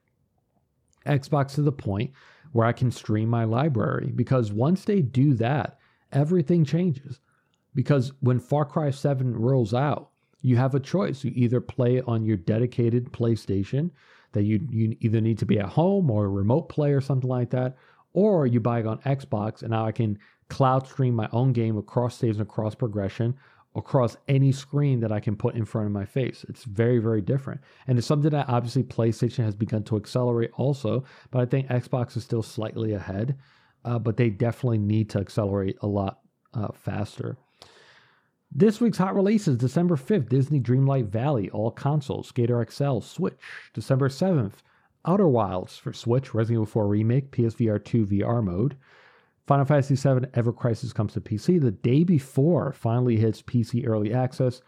Xbox 1.07 1.55
to 1.55 1.63
the 1.63 1.73
point 1.73 2.13
where 2.53 2.67
I 2.67 2.73
can 2.73 2.91
stream 2.91 3.29
my 3.29 3.45
library 3.45 4.13
because 4.15 4.53
once 4.53 4.85
they 4.85 5.03
do 5.03 5.35
that, 5.35 5.79
everything 6.13 6.65
changes 6.65 7.21
because 7.75 8.13
when 8.21 8.39
Far 8.39 8.65
Cry 8.65 8.91
7 8.91 9.37
rolls 9.37 9.75
out, 9.75 10.11
you 10.43 10.57
have 10.57 10.75
a 10.75 10.81
choice. 10.81 11.25
You 11.25 11.33
either 11.35 11.61
play 11.61 12.01
on 12.03 12.25
your 12.25 12.37
dedicated 12.37 13.13
PlayStation 13.13 13.91
that 14.33 14.43
you, 14.43 14.61
you 14.71 14.97
either 15.01 15.21
need 15.21 15.39
to 15.39 15.47
be 15.47 15.59
at 15.59 15.67
home 15.67 16.11
or 16.11 16.27
a 16.27 16.29
remote 16.29 16.69
play 16.69 16.93
or 16.93 17.01
something 17.01 17.31
like 17.31 17.51
that, 17.51 17.77
or 18.13 18.47
you 18.47 18.61
buy 18.61 18.81
it 18.81 18.87
on 18.87 18.99
Xbox 18.99 19.63
and 19.63 19.71
now 19.71 19.87
I 19.87 19.93
can 19.93 20.19
cloud 20.49 20.87
stream 20.87 21.15
my 21.15 21.29
own 21.33 21.53
game 21.53 21.77
across 21.79 22.17
saves 22.17 22.39
and 22.39 22.47
across 22.47 22.75
progression 22.75 23.35
across 23.75 24.17
any 24.29 24.53
screen 24.53 25.01
that 25.01 25.13
I 25.13 25.21
can 25.21 25.37
put 25.37 25.55
in 25.55 25.65
front 25.65 25.87
of 25.87 25.93
my 25.93 26.05
face. 26.05 26.45
It's 26.49 26.65
very, 26.65 26.99
very 26.99 27.21
different. 27.21 27.61
And 27.87 27.99
it's 27.99 28.07
something 28.07 28.31
that 28.31 28.49
obviously 28.49 28.85
PlayStation 28.85 29.45
has 29.45 29.55
begun 29.55 29.83
to 29.85 29.97
accelerate 29.97 30.51
also, 30.55 31.05
but 31.31 31.41
I 31.41 31.47
think 31.47 31.69
Xbox 31.69 32.17
is 32.17 32.25
still 32.25 32.43
slightly 32.43 32.93
ahead. 32.93 33.37
Uh, 33.85 33.99
but 33.99 34.17
they 34.17 34.31
definitely 34.31 34.79
need 34.79 35.11
to 35.11 35.19
accelerate 35.19 35.77
a 35.83 35.87
lot 35.87 36.21
uh, 36.55 36.69
faster. 36.73 37.37
This 38.51 38.81
week's 38.81 38.99
hot 38.99 39.15
releases 39.15 39.59
December 39.59 39.97
5th, 39.97 40.29
Disney 40.29 40.61
Dreamlight 40.61 41.09
Valley, 41.09 41.51
all 41.51 41.71
consoles, 41.71 42.29
Skater 42.29 42.65
XL, 42.71 43.01
Switch. 43.01 43.35
December 43.75 44.09
7th, 44.09 44.63
Outer 45.05 45.29
Wilds 45.29 45.77
for 45.77 45.93
Switch, 45.93 46.33
Resident 46.33 46.59
Evil 46.59 46.67
4 46.67 46.87
Remake, 46.87 47.31
PSVR 47.31 47.85
2 47.85 48.07
VR 48.07 48.43
mode. 48.43 48.77
Final 49.47 49.67
Fantasy 49.67 49.95
VII 49.95 50.27
Ever 50.35 50.53
Crisis 50.53 50.93
comes 50.93 51.13
to 51.13 51.21
PC 51.21 51.61
the 51.61 51.71
day 51.71 52.03
before, 52.05 52.73
finally 52.73 53.17
hits 53.17 53.43
PC 53.43 53.87
early 53.87 54.13
access. 54.13 54.63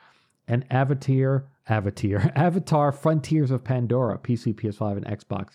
And 0.48 0.65
Avatar, 0.70 1.48
Avatar, 1.69 2.32
Avatar 2.36 2.93
Frontiers 2.93 3.51
of 3.51 3.65
Pandora, 3.65 4.19
PC, 4.19 4.55
PS5, 4.55 4.98
and 4.98 5.07
Xbox 5.07 5.55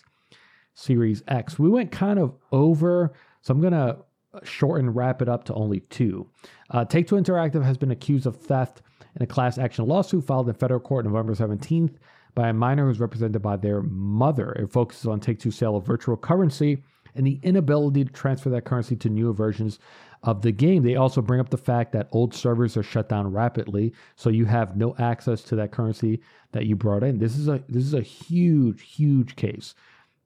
Series 0.74 1.22
X. 1.28 1.58
We 1.58 1.70
went 1.70 1.92
kind 1.92 2.18
of 2.18 2.34
over, 2.50 3.12
so 3.40 3.52
I'm 3.52 3.60
going 3.60 3.72
to 3.72 3.98
shorten, 4.42 4.90
wrap 4.90 5.22
it 5.22 5.28
up 5.28 5.44
to 5.44 5.54
only 5.54 5.80
two. 5.80 6.28
Uh, 6.70 6.84
Take 6.84 7.06
Two 7.06 7.16
Interactive 7.16 7.62
has 7.62 7.76
been 7.76 7.90
accused 7.90 8.26
of 8.26 8.36
theft 8.36 8.82
in 9.14 9.22
a 9.22 9.26
class 9.26 9.58
action 9.58 9.86
lawsuit 9.86 10.24
filed 10.24 10.48
in 10.48 10.54
federal 10.54 10.80
court 10.80 11.04
November 11.04 11.34
17th 11.34 11.94
by 12.34 12.48
a 12.48 12.52
minor 12.52 12.86
who's 12.86 13.00
represented 13.00 13.42
by 13.42 13.56
their 13.56 13.82
mother. 13.82 14.52
It 14.52 14.72
focuses 14.72 15.06
on 15.06 15.20
Take 15.20 15.38
Two's 15.38 15.56
sale 15.56 15.76
of 15.76 15.86
virtual 15.86 16.16
currency 16.16 16.82
and 17.14 17.26
the 17.26 17.40
inability 17.42 18.04
to 18.04 18.12
transfer 18.12 18.50
that 18.50 18.64
currency 18.64 18.96
to 18.96 19.08
newer 19.08 19.32
versions 19.32 19.78
of 20.22 20.42
the 20.42 20.52
game. 20.52 20.82
They 20.82 20.96
also 20.96 21.20
bring 21.20 21.40
up 21.40 21.50
the 21.50 21.56
fact 21.56 21.92
that 21.92 22.08
old 22.12 22.34
servers 22.34 22.76
are 22.76 22.82
shut 22.82 23.08
down 23.08 23.32
rapidly, 23.32 23.92
so 24.16 24.30
you 24.30 24.44
have 24.46 24.76
no 24.76 24.94
access 24.98 25.42
to 25.44 25.56
that 25.56 25.72
currency 25.72 26.20
that 26.52 26.66
you 26.66 26.76
brought 26.76 27.02
in. 27.02 27.18
This 27.18 27.36
is 27.36 27.48
a 27.48 27.62
this 27.68 27.84
is 27.84 27.94
a 27.94 28.02
huge, 28.02 28.82
huge 28.82 29.36
case. 29.36 29.74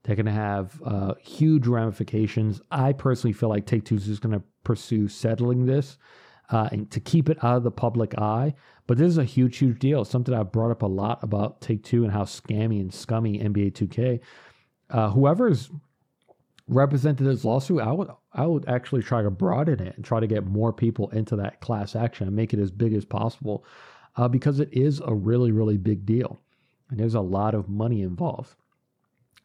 They're 0.03 0.17
going 0.17 0.27
to 0.27 0.33
have 0.33 0.81
uh, 0.85 1.15
huge 1.21 1.67
ramifications. 1.67 2.61
I 2.71 2.93
personally 2.93 3.33
feel 3.33 3.49
like 3.49 3.67
Take 3.67 3.85
Two 3.85 3.97
is 3.97 4.07
just 4.07 4.23
going 4.23 4.39
to 4.39 4.45
pursue 4.63 5.09
settling 5.09 5.67
this 5.67 5.99
uh, 6.51 6.69
and 6.71 6.91
to 6.91 7.01
keep 7.01 7.29
it 7.29 7.43
out 7.43 7.57
of 7.57 7.65
the 7.65 7.71
public 7.71 8.17
eye. 8.19 8.55
But 8.87 8.99
this 8.99 9.09
is 9.09 9.19
a 9.19 9.25
huge, 9.25 9.57
huge 9.57 9.81
deal. 9.81 10.05
Something 10.05 10.33
I've 10.35 10.53
brought 10.53 10.71
up 10.71 10.83
a 10.83 10.87
lot 10.87 11.25
about 11.25 11.61
Take 11.61 11.83
Two 11.83 12.05
and 12.05 12.13
how 12.13 12.23
scammy 12.23 12.81
and 12.81 12.93
scummy 12.93 13.39
NBA 13.39 13.73
2K. 13.73 14.21
Uh, 14.91 15.11
whoever's 15.11 15.71
represented 16.69 17.27
this 17.27 17.45
lawsuit, 17.45 17.81
I 17.81 17.93
would 17.93 18.11
I 18.33 18.47
would 18.47 18.69
actually 18.69 19.03
try 19.03 19.23
to 19.23 19.31
broaden 19.31 19.81
it 19.81 19.97
and 19.97 20.05
try 20.05 20.21
to 20.21 20.27
get 20.27 20.47
more 20.47 20.73
people 20.73 21.09
into 21.11 21.37
that 21.37 21.61
class 21.61 21.95
action 21.95 22.27
and 22.27 22.37
make 22.37 22.53
it 22.53 22.61
as 22.61 22.71
big 22.71 22.93
as 22.93 23.05
possible, 23.05 23.65
uh, 24.17 24.29
because 24.29 24.61
it 24.61 24.69
is 24.73 25.01
a 25.05 25.15
really, 25.15 25.53
really 25.53 25.77
big 25.77 26.05
deal, 26.05 26.41
and 26.91 26.99
there's 26.99 27.15
a 27.15 27.21
lot 27.21 27.55
of 27.55 27.69
money 27.69 28.03
involved. 28.03 28.57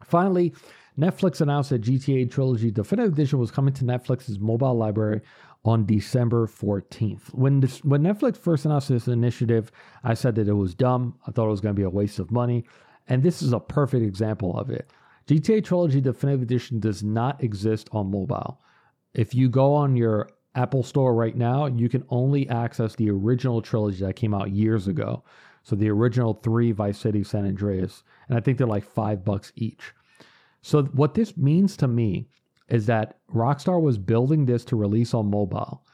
Finally, 0.03 0.53
Netflix 0.97 1.41
announced 1.41 1.69
that 1.69 1.83
GTA 1.83 2.29
Trilogy 2.29 2.71
Definitive 2.71 3.13
Edition 3.13 3.39
was 3.39 3.51
coming 3.51 3.73
to 3.75 3.85
Netflix's 3.85 4.39
mobile 4.39 4.75
library 4.75 5.21
on 5.63 5.85
December 5.85 6.47
14th. 6.47 7.33
When 7.33 7.59
this, 7.59 7.83
when 7.83 8.01
Netflix 8.01 8.37
first 8.37 8.65
announced 8.65 8.89
this 8.89 9.07
initiative, 9.07 9.71
I 10.03 10.15
said 10.15 10.35
that 10.35 10.47
it 10.47 10.53
was 10.53 10.73
dumb. 10.73 11.19
I 11.27 11.31
thought 11.31 11.47
it 11.47 11.51
was 11.51 11.61
going 11.61 11.75
to 11.75 11.79
be 11.79 11.85
a 11.85 11.89
waste 11.89 12.19
of 12.19 12.31
money, 12.31 12.65
and 13.07 13.21
this 13.21 13.41
is 13.41 13.53
a 13.53 13.59
perfect 13.59 14.03
example 14.03 14.57
of 14.57 14.69
it. 14.69 14.89
GTA 15.31 15.63
Trilogy 15.63 16.01
Definitive 16.01 16.41
Edition 16.41 16.81
does 16.81 17.03
not 17.03 17.41
exist 17.41 17.87
on 17.93 18.11
mobile. 18.11 18.59
If 19.13 19.33
you 19.33 19.47
go 19.47 19.73
on 19.73 19.95
your 19.95 20.29
Apple 20.55 20.83
Store 20.83 21.15
right 21.15 21.37
now, 21.37 21.67
you 21.67 21.87
can 21.87 22.03
only 22.09 22.49
access 22.49 22.95
the 22.95 23.09
original 23.09 23.61
trilogy 23.61 24.03
that 24.03 24.17
came 24.17 24.33
out 24.33 24.51
years 24.51 24.89
ago. 24.89 25.23
So 25.63 25.77
the 25.77 25.89
original 25.89 26.33
three 26.33 26.73
Vice 26.73 26.97
City, 26.97 27.23
San 27.23 27.45
Andreas, 27.45 28.03
and 28.27 28.37
I 28.37 28.41
think 28.41 28.57
they're 28.57 28.67
like 28.67 28.83
five 28.83 29.23
bucks 29.23 29.53
each. 29.55 29.93
So 30.63 30.83
what 30.83 31.13
this 31.13 31.37
means 31.37 31.77
to 31.77 31.87
me 31.87 32.27
is 32.67 32.85
that 32.87 33.19
Rockstar 33.33 33.81
was 33.81 33.97
building 33.97 34.45
this 34.45 34.65
to 34.65 34.75
release 34.75 35.13
on 35.13 35.31
mobile, 35.31 35.85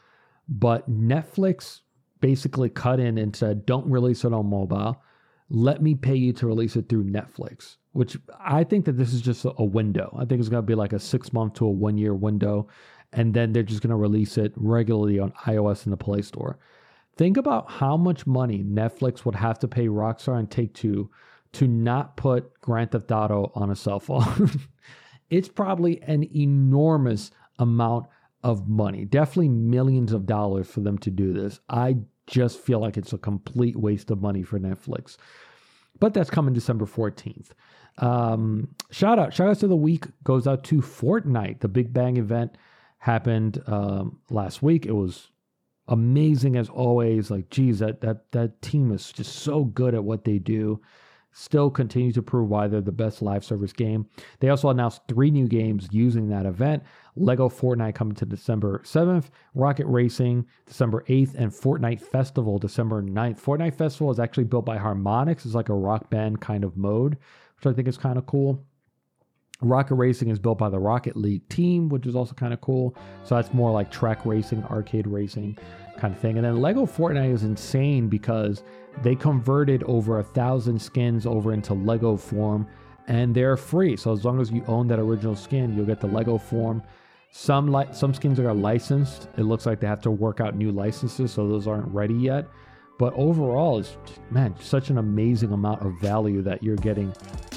but 0.49 0.89
Netflix 0.89 1.81
basically 2.21 2.69
cut 2.69 2.99
in 2.99 3.19
and 3.19 3.35
said, 3.35 3.67
"Don't 3.67 3.87
release 3.87 4.25
it 4.25 4.33
on 4.33 4.49
mobile. 4.49 4.99
Let 5.47 5.83
me 5.83 5.93
pay 5.93 6.15
you 6.15 6.33
to 6.33 6.47
release 6.47 6.75
it 6.75 6.89
through 6.89 7.03
Netflix." 7.03 7.77
Which 7.97 8.15
I 8.39 8.63
think 8.63 8.85
that 8.85 8.95
this 8.95 9.11
is 9.11 9.21
just 9.21 9.43
a 9.43 9.63
window. 9.63 10.15
I 10.15 10.25
think 10.25 10.39
it's 10.39 10.49
going 10.49 10.61
to 10.61 10.67
be 10.67 10.75
like 10.75 10.93
a 10.93 10.99
six 10.99 11.33
month 11.33 11.55
to 11.55 11.65
a 11.65 11.71
one 11.71 11.97
year 11.97 12.13
window, 12.13 12.67
and 13.11 13.33
then 13.33 13.53
they're 13.53 13.63
just 13.63 13.81
going 13.81 13.89
to 13.89 13.95
release 13.95 14.37
it 14.37 14.53
regularly 14.55 15.17
on 15.17 15.31
iOS 15.47 15.85
and 15.85 15.93
the 15.93 15.97
Play 15.97 16.21
Store. 16.21 16.59
Think 17.15 17.37
about 17.37 17.71
how 17.71 17.97
much 17.97 18.27
money 18.27 18.63
Netflix 18.63 19.25
would 19.25 19.33
have 19.33 19.57
to 19.59 19.67
pay 19.67 19.87
Rockstar 19.87 20.37
and 20.37 20.51
Take 20.51 20.75
Two 20.75 21.09
to 21.53 21.67
not 21.67 22.17
put 22.17 22.61
Grand 22.61 22.91
Theft 22.91 23.11
Auto 23.11 23.51
on 23.55 23.71
a 23.71 23.75
cell 23.75 23.99
phone. 23.99 24.51
it's 25.31 25.49
probably 25.49 25.99
an 26.03 26.23
enormous 26.35 27.31
amount 27.57 28.05
of 28.43 28.69
money, 28.69 29.05
definitely 29.05 29.49
millions 29.49 30.13
of 30.13 30.27
dollars 30.27 30.67
for 30.67 30.81
them 30.81 30.99
to 30.99 31.09
do 31.09 31.33
this. 31.33 31.59
I 31.67 31.97
just 32.27 32.59
feel 32.59 32.79
like 32.79 32.95
it's 32.95 33.13
a 33.13 33.17
complete 33.17 33.75
waste 33.75 34.11
of 34.11 34.21
money 34.21 34.43
for 34.43 34.59
Netflix. 34.59 35.17
But 35.99 36.13
that's 36.13 36.29
coming 36.29 36.53
December 36.53 36.85
14th. 36.85 37.49
Um, 37.99 38.75
shout 38.91 39.19
out, 39.19 39.33
shout 39.33 39.49
out 39.49 39.59
to 39.59 39.67
the 39.67 39.75
week 39.75 40.05
goes 40.23 40.47
out 40.47 40.63
to 40.65 40.81
Fortnite. 40.81 41.59
The 41.59 41.67
Big 41.67 41.93
Bang 41.93 42.17
event 42.17 42.57
happened 42.99 43.61
um, 43.67 44.19
last 44.29 44.61
week. 44.61 44.85
It 44.85 44.93
was 44.93 45.29
amazing 45.87 46.55
as 46.57 46.69
always. 46.69 47.31
Like, 47.31 47.49
geez, 47.49 47.79
that 47.79 48.01
that 48.01 48.31
that 48.31 48.61
team 48.61 48.91
is 48.91 49.11
just 49.11 49.37
so 49.37 49.63
good 49.63 49.95
at 49.95 50.03
what 50.03 50.25
they 50.25 50.39
do. 50.39 50.81
Still 51.33 51.69
continue 51.69 52.11
to 52.13 52.23
prove 52.23 52.49
why 52.49 52.67
they're 52.67 52.81
the 52.81 52.91
best 52.91 53.21
live 53.21 53.45
service 53.45 53.71
game. 53.71 54.07
They 54.39 54.49
also 54.49 54.69
announced 54.69 55.01
three 55.07 55.29
new 55.29 55.47
games 55.47 55.87
using 55.91 56.29
that 56.29 56.47
event. 56.47 56.81
Lego 57.15 57.47
Fortnite 57.47 57.93
coming 57.93 58.15
to 58.15 58.25
December 58.25 58.81
7th, 58.83 59.25
Rocket 59.53 59.85
Racing 59.85 60.47
December 60.65 61.03
8th, 61.07 61.35
and 61.35 61.51
Fortnite 61.51 62.01
Festival 62.01 62.57
December 62.57 63.03
9th. 63.03 63.39
Fortnite 63.39 63.75
Festival 63.75 64.09
is 64.09 64.19
actually 64.19 64.45
built 64.45 64.65
by 64.65 64.79
Harmonix. 64.79 65.45
It's 65.45 65.53
like 65.53 65.69
a 65.69 65.75
rock 65.75 66.09
band 66.09 66.41
kind 66.41 66.63
of 66.63 66.75
mode, 66.75 67.17
which 67.57 67.71
I 67.71 67.75
think 67.75 67.87
is 67.87 67.97
kind 67.97 68.17
of 68.17 68.25
cool. 68.25 68.63
Rocket 69.61 69.95
Racing 69.95 70.29
is 70.29 70.37
built 70.37 70.59
by 70.59 70.69
the 70.69 70.79
Rocket 70.79 71.15
League 71.15 71.47
team, 71.49 71.89
which 71.89 72.05
is 72.05 72.15
also 72.15 72.33
kind 72.33 72.53
of 72.53 72.61
cool. 72.61 72.95
So 73.23 73.35
that's 73.35 73.53
more 73.53 73.71
like 73.71 73.89
track 73.89 74.25
racing, 74.25 74.63
arcade 74.65 75.07
racing 75.07 75.57
kind 75.97 76.13
of 76.13 76.19
thing. 76.19 76.37
And 76.37 76.45
then 76.45 76.61
Lego 76.61 76.85
Fortnite 76.85 77.33
is 77.33 77.43
insane 77.43 78.07
because 78.07 78.63
they 79.01 79.15
converted 79.15 79.83
over 79.83 80.19
a 80.19 80.23
thousand 80.23 80.79
skins 80.79 81.25
over 81.25 81.53
into 81.53 81.73
Lego 81.73 82.17
form 82.17 82.67
and 83.07 83.33
they're 83.33 83.57
free. 83.57 83.95
So 83.97 84.11
as 84.11 84.23
long 84.23 84.39
as 84.39 84.51
you 84.51 84.63
own 84.67 84.87
that 84.89 84.99
original 84.99 85.35
skin, 85.35 85.75
you'll 85.75 85.85
get 85.85 86.01
the 86.01 86.07
Lego 86.07 86.37
form. 86.37 86.83
Some 87.31 87.71
li- 87.71 87.87
some 87.91 88.13
skins 88.13 88.39
are 88.39 88.53
licensed. 88.53 89.27
It 89.37 89.43
looks 89.43 89.65
like 89.65 89.79
they 89.79 89.87
have 89.87 90.01
to 90.01 90.11
work 90.11 90.39
out 90.39 90.55
new 90.55 90.71
licenses, 90.71 91.31
so 91.31 91.47
those 91.47 91.67
aren't 91.67 91.87
ready 91.93 92.13
yet. 92.13 92.47
But 92.97 93.13
overall, 93.13 93.79
it's 93.79 93.95
man, 94.31 94.55
such 94.59 94.89
an 94.89 94.97
amazing 94.97 95.51
amount 95.51 95.85
of 95.85 95.99
value 95.99 96.41
that 96.41 96.63
you're 96.63 96.75
getting 96.77 97.13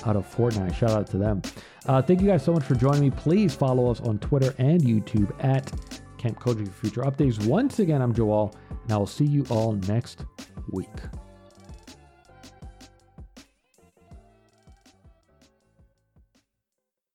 out 0.07 0.17
of 0.17 0.27
Fortnite. 0.35 0.75
Shout 0.75 0.91
out 0.91 1.07
to 1.09 1.19
them. 1.19 1.43
Uh, 1.87 2.03
thank 2.03 2.21
you 2.21 2.27
guys 2.27 2.45
so 2.45 2.53
much 2.53 2.65
for 2.65 2.75
joining 2.75 3.01
me. 3.01 3.11
Please 3.11 3.55
follow 3.55 3.91
us 3.91 4.01
on 4.01 4.19
Twitter 4.19 4.55
and 4.59 4.83
YouTube 4.83 5.33
at 5.43 5.73
Kamp 6.19 6.39
Koji 6.39 6.67
for 6.67 6.73
future 6.73 7.03
updates. 7.03 7.45
Once 7.47 7.79
again, 7.79 8.03
I'm 8.03 8.13
Joel, 8.13 8.55
and 8.83 8.93
I 8.93 8.97
will 8.99 9.07
see 9.07 9.25
you 9.25 9.47
all 9.49 9.73
next 9.73 10.27
week. 10.71 10.89